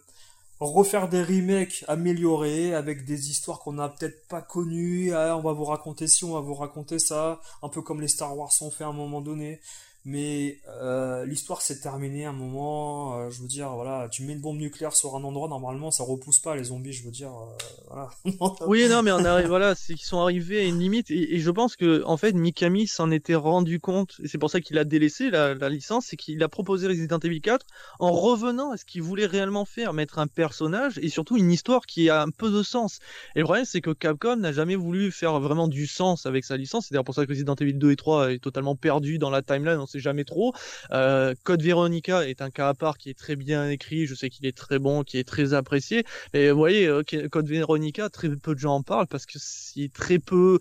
refaire 0.58 1.10
des 1.10 1.22
remakes 1.22 1.84
améliorés 1.88 2.74
avec 2.74 3.04
des 3.04 3.28
histoires 3.28 3.58
qu'on 3.58 3.74
n'a 3.74 3.90
peut-être 3.90 4.26
pas 4.28 4.40
connues. 4.40 5.12
Ah, 5.12 5.36
on 5.36 5.42
va 5.42 5.52
vous 5.52 5.66
raconter 5.66 6.08
ci, 6.08 6.24
on 6.24 6.32
va 6.32 6.40
vous 6.40 6.54
raconter 6.54 6.98
ça, 6.98 7.38
un 7.62 7.68
peu 7.68 7.82
comme 7.82 8.00
les 8.00 8.08
Star 8.08 8.34
Wars 8.34 8.50
ont 8.62 8.70
fait 8.70 8.84
à 8.84 8.88
un 8.88 8.94
moment 8.94 9.20
donné. 9.20 9.60
Mais 10.04 10.58
euh, 10.68 11.24
l'histoire 11.24 11.62
s'est 11.62 11.78
terminée 11.78 12.24
à 12.24 12.30
un 12.30 12.32
moment. 12.32 13.18
euh, 13.18 13.30
je 13.30 13.40
veux 13.40 13.46
dire, 13.46 13.70
voilà, 13.70 14.08
tu 14.10 14.24
mets 14.24 14.32
une 14.32 14.40
bombe 14.40 14.58
nucléaire 14.58 14.94
sur 14.94 15.14
un 15.14 15.22
endroit, 15.22 15.48
normalement, 15.48 15.90
ça 15.90 16.02
repousse 16.02 16.40
pas 16.40 16.56
les 16.56 16.64
zombies. 16.64 16.92
Je 16.92 17.04
veux 17.04 17.10
dire, 17.10 17.30
euh, 17.30 17.64
voilà. 17.88 18.10
Oui, 18.66 18.88
non, 18.88 19.02
mais 19.02 19.12
on 19.12 19.24
arrive, 19.24 19.46
voilà, 19.46 19.74
c'est 19.74 19.94
qu'ils 19.94 20.06
sont 20.06 20.20
arrivés 20.20 20.60
à 20.60 20.64
une 20.64 20.78
limite, 20.78 21.10
et, 21.10 21.38
je 21.38 21.50
pense 21.50 21.76
que, 21.76 22.02
en 22.04 22.16
fait, 22.16 22.32
Mikami 22.32 22.86
s'en 22.86 23.10
était 23.10 23.34
rendu 23.34 23.78
compte, 23.78 24.16
et 24.22 24.28
c'est 24.28 24.38
pour 24.38 24.50
ça 24.50 24.60
qu'il 24.60 24.78
a 24.78 24.84
délaissé 24.84 25.30
la, 25.30 25.54
licence, 25.68 26.06
c'est 26.08 26.16
qu'il 26.16 26.42
a 26.42 26.48
proposé 26.48 26.88
Resident 26.88 27.18
Evil 27.18 27.40
4 27.40 27.64
en 28.00 28.12
revenant 28.12 28.72
à 28.72 28.76
ce 28.76 28.84
qu'il 28.84 29.02
voulait 29.02 29.26
réellement 29.26 29.64
faire, 29.64 29.92
mettre 29.92 30.18
un 30.18 30.26
personnage, 30.26 30.98
et 30.98 31.08
surtout 31.08 31.36
une 31.36 31.50
histoire 31.50 31.86
qui 31.86 32.10
a 32.10 32.22
un 32.22 32.30
peu 32.30 32.50
de 32.50 32.62
sens. 32.62 32.98
Et 33.36 33.40
le 33.40 33.44
problème, 33.44 33.64
c'est 33.64 33.80
que 33.80 33.90
Capcom 33.90 34.36
n'a 34.36 34.52
jamais 34.52 34.76
voulu 34.76 35.12
faire 35.12 35.38
vraiment 35.38 35.68
du 35.68 35.86
sens 35.86 36.26
avec 36.26 36.44
sa 36.44 36.56
licence, 36.56 36.86
c'est 36.86 36.94
d'ailleurs 36.94 37.04
pour 37.04 37.14
ça 37.14 37.24
que 37.24 37.30
Resident 37.30 37.54
Evil 37.54 37.74
2 37.74 37.92
et 37.92 37.96
3 37.96 38.32
est 38.32 38.38
totalement 38.38 38.74
perdu 38.74 39.18
dans 39.18 39.30
la 39.30 39.42
timeline, 39.42 39.78
jamais 39.98 40.24
trop. 40.24 40.54
Euh, 40.90 41.34
Code 41.44 41.62
Veronica 41.62 42.28
est 42.28 42.42
un 42.42 42.50
cas 42.50 42.68
à 42.68 42.74
part 42.74 42.98
qui 42.98 43.10
est 43.10 43.18
très 43.18 43.36
bien 43.36 43.68
écrit, 43.68 44.06
je 44.06 44.14
sais 44.14 44.30
qu'il 44.30 44.46
est 44.46 44.56
très 44.56 44.78
bon, 44.78 45.02
qui 45.02 45.18
est 45.18 45.24
très 45.24 45.54
apprécié, 45.54 46.04
et 46.32 46.50
vous 46.50 46.58
voyez, 46.58 46.86
euh, 46.86 47.02
Code 47.30 47.48
Veronica, 47.48 48.08
très 48.08 48.28
peu 48.30 48.54
de 48.54 48.60
gens 48.60 48.76
en 48.76 48.82
parlent 48.82 49.06
parce 49.06 49.26
que 49.26 49.38
c'est 49.38 49.90
très 49.92 50.18
peu, 50.18 50.58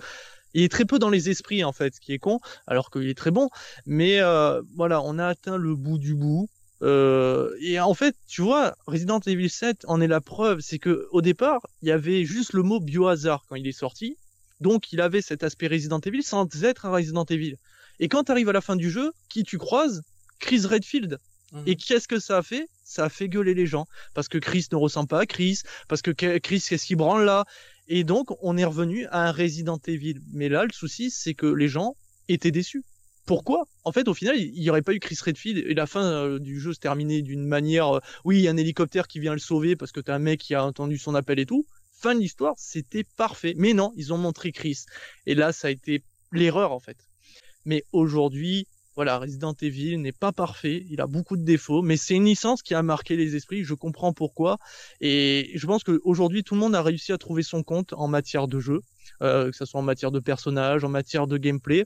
il 0.54 0.64
est 0.64 0.72
très 0.72 0.86
peu 0.86 1.00
dans 1.00 1.10
les 1.10 1.30
esprits 1.30 1.64
en 1.64 1.72
fait, 1.72 1.96
ce 1.96 2.02
qui 2.02 2.14
est 2.14 2.20
con, 2.20 2.40
alors 2.68 2.92
qu'il 2.92 3.08
est 3.08 3.18
très 3.18 3.32
bon. 3.32 3.50
Mais 3.86 4.20
euh, 4.22 4.62
voilà, 4.76 5.02
on 5.02 5.18
a 5.20 5.28
atteint 5.28 5.58
le 5.58 5.76
bout 5.76 5.98
du 5.98 6.16
bout. 6.16 6.50
Et 6.84 7.80
en 7.80 7.94
fait, 7.94 8.16
tu 8.28 8.42
vois, 8.42 8.76
Resident 8.88 9.20
Evil 9.20 9.50
7 9.50 9.86
en 9.88 10.02
est 10.02 10.08
la 10.08 10.20
preuve, 10.20 10.62
c'est 10.62 10.80
que 10.80 11.08
au 11.12 11.22
départ, 11.22 11.62
il 11.84 11.90
y 11.90 11.92
avait 11.92 12.26
juste 12.26 12.54
le 12.54 12.64
mot 12.64 12.80
biohazard 12.80 13.46
quand 13.48 13.56
il 13.56 13.68
est 13.68 13.72
sorti, 13.72 14.18
donc 14.62 14.94
il 14.94 15.02
avait 15.02 15.22
cet 15.22 15.44
aspect 15.44 15.68
Resident 15.68 16.00
Evil 16.00 16.24
sans 16.24 16.48
être 16.64 16.86
un 16.86 16.92
Resident 16.92 17.26
Evil. 17.26 17.58
Et 18.00 18.08
quand 18.08 18.26
tu 18.26 18.32
arrives 18.32 18.50
à 18.50 18.54
la 18.54 18.62
fin 18.62 18.76
du 18.76 18.90
jeu, 18.90 19.12
qui 19.30 19.44
tu 19.44 19.58
croises 19.58 20.02
Chris 20.40 20.66
Redfield. 20.66 21.20
Mhm. 21.54 21.64
Et 21.66 21.76
qu'est-ce 21.76 22.08
que 22.08 22.20
ça 22.20 22.38
a 22.38 22.44
fait? 22.44 22.68
Ça 22.84 23.06
a 23.06 23.10
fait 23.10 23.30
gueuler 23.30 23.54
les 23.54 23.68
gens. 23.68 23.86
Parce 24.14 24.28
que 24.28 24.38
Chris 24.38 24.68
ne 24.72 24.78
ressemble 24.78 25.08
pas 25.08 25.22
à 25.22 25.26
Chris, 25.26 25.62
parce 25.88 26.02
que 26.02 26.12
Chris, 26.12 26.64
qu'est-ce 26.68 26.86
qu'il 26.86 26.98
branle 26.98 27.26
là? 27.26 27.46
Et 27.88 28.04
donc, 28.04 28.30
on 28.42 28.58
est 28.58 28.64
revenu 28.64 29.06
à 29.08 29.28
un 29.28 29.32
Resident 29.32 29.80
Evil. 29.86 30.22
Mais 30.32 30.50
là, 30.50 30.64
le 30.64 30.72
souci, 30.72 31.12
c'est 31.12 31.34
que 31.34 31.46
les 31.46 31.68
gens 31.68 31.96
étaient 32.30 32.52
déçus. 32.52 32.84
Pourquoi? 33.26 33.68
En 33.84 33.92
fait, 33.92 34.08
au 34.08 34.14
final, 34.14 34.38
il 34.38 34.60
n'y 34.60 34.70
aurait 34.70 34.82
pas 34.82 34.94
eu 34.94 35.00
Chris 35.00 35.18
Redfield 35.24 35.64
et 35.68 35.74
la 35.74 35.86
fin 35.86 36.04
euh, 36.04 36.40
du 36.40 36.60
jeu 36.60 36.74
se 36.74 36.80
terminait 36.80 37.22
d'une 37.22 37.46
manière. 37.46 37.98
euh, 37.98 38.00
oui, 38.26 38.38
il 38.38 38.42
y 38.42 38.48
a 38.48 38.52
un 38.52 38.58
hélicoptère 38.58 39.08
qui 39.08 39.20
vient 39.20 39.34
le 39.34 39.40
sauver 39.40 39.76
parce 39.76 39.92
que 39.92 40.00
t'as 40.00 40.16
un 40.16 40.20
mec 40.20 40.40
qui 40.40 40.56
a 40.56 40.66
entendu 40.66 40.98
son 40.98 41.16
appel 41.16 41.40
et 41.40 41.46
tout. 41.46 41.66
Fin 41.92 42.16
de 42.16 42.20
l'histoire, 42.20 42.56
c'était 42.58 43.04
parfait. 43.18 43.54
Mais 43.58 43.74
non, 43.74 43.94
ils 43.96 44.12
ont 44.12 44.18
montré 44.18 44.52
Chris. 44.52 44.86
Et 45.28 45.36
là, 45.36 45.54
ça 45.54 45.68
a 45.68 45.72
été 45.72 46.04
l'erreur 46.32 46.72
en 46.72 46.80
fait. 46.80 46.98
Mais 47.66 47.84
aujourd'hui, 47.92 48.68
voilà, 48.96 49.20
Resident 49.20 49.56
Evil 49.62 49.98
n'est 49.98 50.12
pas 50.12 50.32
parfait, 50.32 50.86
il 50.90 51.00
a 51.00 51.08
beaucoup 51.08 51.38
de 51.38 51.44
défauts, 51.44 51.82
mais 51.82 51.96
c'est 51.96 52.16
une 52.16 52.26
licence 52.26 52.62
qui 52.62 52.74
a 52.74 52.84
marqué 52.84 53.16
les 53.16 53.36
esprits, 53.36 53.64
je 53.64 53.74
comprends 53.74 54.12
pourquoi, 54.12 54.58
et 55.00 55.52
je 55.56 55.66
pense 55.66 55.84
qu'aujourd'hui 55.84 56.44
tout 56.44 56.56
le 56.56 56.60
monde 56.60 56.76
a 56.76 56.82
réussi 56.82 57.14
à 57.14 57.18
trouver 57.18 57.42
son 57.42 57.64
compte 57.64 57.94
en 57.94 58.08
matière 58.08 58.48
de 58.48 58.60
jeu, 58.60 58.82
euh, 59.22 59.50
que 59.50 59.56
ce 59.56 59.66
soit 59.66 59.80
en 59.80 59.84
matière 59.84 60.12
de 60.12 60.20
personnages, 60.20 60.84
en 60.84 60.90
matière 60.90 61.26
de 61.26 61.38
gameplay, 61.38 61.86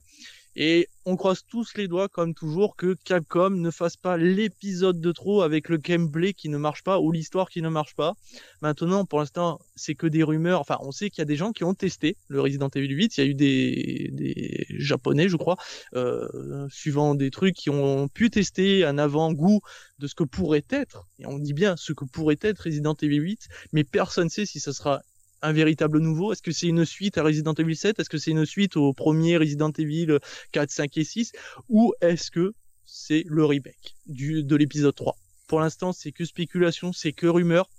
et 0.56 0.88
on 1.06 1.18
croise 1.18 1.44
tous 1.48 1.76
les 1.76 1.88
doigts, 1.88 2.08
comme 2.08 2.34
toujours, 2.34 2.76
que 2.76 2.96
Capcom 3.04 3.52
ne 3.52 3.70
fasse 3.70 3.98
pas 3.98 4.18
l'épisode 4.18 5.02
de 5.02 5.12
trop 5.12 5.42
avec 5.42 5.70
le 5.70 5.78
gameplay 5.78 6.34
qui 6.34 6.50
ne 6.50 6.58
marche 6.58 6.84
pas 6.84 7.00
ou 7.00 7.12
l'histoire 7.12 7.50
qui 7.50 7.62
ne 7.62 7.70
marche 7.70 7.94
pas. 7.96 8.14
Maintenant, 8.62 9.06
pour 9.06 9.20
l'instant, 9.20 9.60
c'est 9.76 9.96
que 9.96 10.08
des 10.08 10.24
rumeurs. 10.24 10.62
Enfin, 10.62 10.78
on 10.80 10.92
sait 10.92 11.10
qu'il 11.10 11.20
y 11.20 11.22
a 11.22 11.26
des 11.26 11.36
gens 11.36 11.52
qui 11.52 11.64
ont 11.64 11.74
testé 11.74 12.16
le 12.28 12.42
Resident 12.42 12.70
Evil 12.74 12.94
8. 12.94 13.18
Il 13.18 13.22
y 13.22 13.28
a 13.28 13.30
eu 13.30 13.34
des, 13.34 14.66
japonais, 14.70 15.30
je 15.30 15.36
crois, 15.36 15.58
euh, 15.96 16.68
suivant 16.70 17.16
des 17.16 17.32
trucs 17.32 17.56
qui 17.56 17.70
ont 17.70 18.08
pu 18.08 18.30
tester 18.30 18.86
un 18.86 18.98
avant-goût 18.98 19.62
de 20.00 20.08
ce 20.08 20.16
que 20.16 20.24
pourrait 20.24 20.66
être. 20.70 21.06
Et 21.20 21.26
on 21.26 21.38
dit 21.38 21.54
bien 21.54 21.76
ce 21.78 21.94
que 21.94 22.06
pourrait 22.06 22.40
être 22.42 22.62
Resident 22.62 22.96
Evil 23.02 23.20
8, 23.20 23.48
mais 23.74 23.84
personne 23.84 24.26
ne 24.26 24.30
sait 24.30 24.46
si 24.46 24.60
ça 24.60 24.74
sera 24.74 25.02
un 25.46 25.54
véritable 25.54 26.00
nouveau? 26.00 26.34
Est-ce 26.34 26.42
que 26.42 26.52
c'est 26.52 26.68
une 26.68 26.86
suite 26.86 27.18
à 27.18 27.24
Resident 27.24 27.54
Evil 27.54 27.76
7 27.76 28.00
Est-ce 28.00 28.10
que 28.10 28.18
c'est 28.18 28.32
une 28.32 28.46
suite 28.46 28.78
au 28.78 28.94
premier 28.94 29.38
Resident 29.38 29.72
Evil 29.78 30.18
4, 30.52 30.70
5 30.70 30.98
et 30.98 31.04
6 31.04 31.32
Ou 31.70 31.94
est-ce 32.02 32.32
que 32.32 32.54
c'est 32.86 33.24
le 33.28 33.46
remake 33.46 33.96
du, 34.08 34.44
de 34.44 34.56
l'épisode 34.56 34.96
3 34.96 35.16
Pour 35.48 35.60
l'instant, 35.60 35.94
c'est 35.94 36.12
que 36.12 36.26
spéculation, 36.26 36.94
c'est 36.94 37.14
que 37.14 37.28
rumeur. 37.28 37.70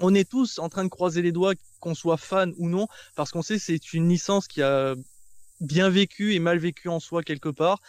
On 0.00 0.14
est 0.14 0.28
tous 0.28 0.58
en 0.58 0.68
train 0.68 0.84
de 0.84 0.88
croiser 0.88 1.22
les 1.22 1.30
doigts, 1.30 1.54
qu'on 1.78 1.94
soit 1.94 2.16
fan 2.16 2.52
ou 2.56 2.68
non, 2.68 2.88
parce 3.14 3.30
qu'on 3.30 3.42
sait 3.42 3.58
c'est 3.58 3.92
une 3.92 4.08
licence 4.08 4.48
qui 4.48 4.60
a 4.62 4.94
bien 5.60 5.88
vécu 5.88 6.34
et 6.34 6.40
mal 6.40 6.58
vécu 6.58 6.88
en 6.88 6.98
soi 6.98 7.22
quelque 7.22 7.48
part, 7.48 7.80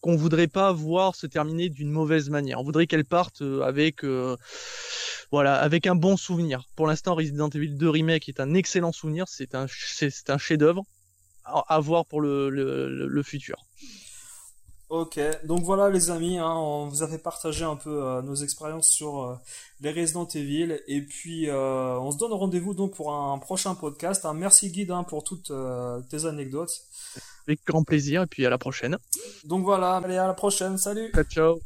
qu'on 0.00 0.16
voudrait 0.16 0.48
pas 0.48 0.72
voir 0.72 1.14
se 1.14 1.26
terminer 1.26 1.68
d'une 1.68 1.90
mauvaise 1.90 2.30
manière. 2.30 2.60
On 2.60 2.64
voudrait 2.64 2.86
qu'elle 2.86 3.04
parte 3.04 3.42
euh, 3.42 3.62
avec, 3.62 4.04
euh, 4.04 4.36
voilà, 5.30 5.56
avec 5.56 5.86
un 5.86 5.94
bon 5.94 6.16
souvenir. 6.16 6.64
Pour 6.76 6.86
l'instant, 6.86 7.14
Resident 7.14 7.48
Evil 7.50 7.76
2 7.76 7.88
Remake 7.88 8.28
est 8.28 8.40
un 8.40 8.54
excellent 8.54 8.92
souvenir, 8.92 9.26
c'est 9.28 9.54
un, 9.54 9.66
chef-d'œuvre 9.66 10.84
à, 11.44 11.80
voir 11.80 12.06
pour 12.06 12.20
le, 12.20 13.22
futur. 13.24 13.56
Ok, 14.88 15.20
donc 15.44 15.62
voilà 15.62 15.88
les 15.88 16.10
amis, 16.10 16.38
hein, 16.38 16.52
on 16.52 16.88
vous 16.88 17.04
a 17.04 17.08
fait 17.08 17.18
partager 17.18 17.64
un 17.64 17.76
peu 17.76 18.02
euh, 18.02 18.22
nos 18.22 18.34
expériences 18.34 18.88
sur 18.88 19.38
les 19.80 19.92
Resident 19.92 20.26
Evil 20.26 20.80
et 20.88 21.00
puis 21.02 21.48
on 21.50 22.10
se 22.10 22.18
donne 22.18 22.32
rendez-vous 22.32 22.74
donc 22.74 22.94
pour 22.94 23.12
un 23.12 23.38
prochain 23.38 23.74
podcast. 23.74 24.24
Hein. 24.24 24.34
Merci 24.34 24.70
Guide 24.70 24.90
hein, 24.90 25.04
pour 25.04 25.22
toutes 25.22 25.52
tes 26.10 26.24
anecdotes. 26.24 26.82
Avec 27.50 27.66
grand 27.66 27.82
plaisir 27.82 28.22
et 28.22 28.26
puis 28.28 28.46
à 28.46 28.50
la 28.50 28.58
prochaine. 28.58 28.96
Donc 29.42 29.64
voilà, 29.64 29.96
allez 29.96 30.16
à 30.16 30.28
la 30.28 30.34
prochaine, 30.34 30.78
salut 30.78 31.10
Ciao, 31.12 31.24
ciao. 31.24 31.58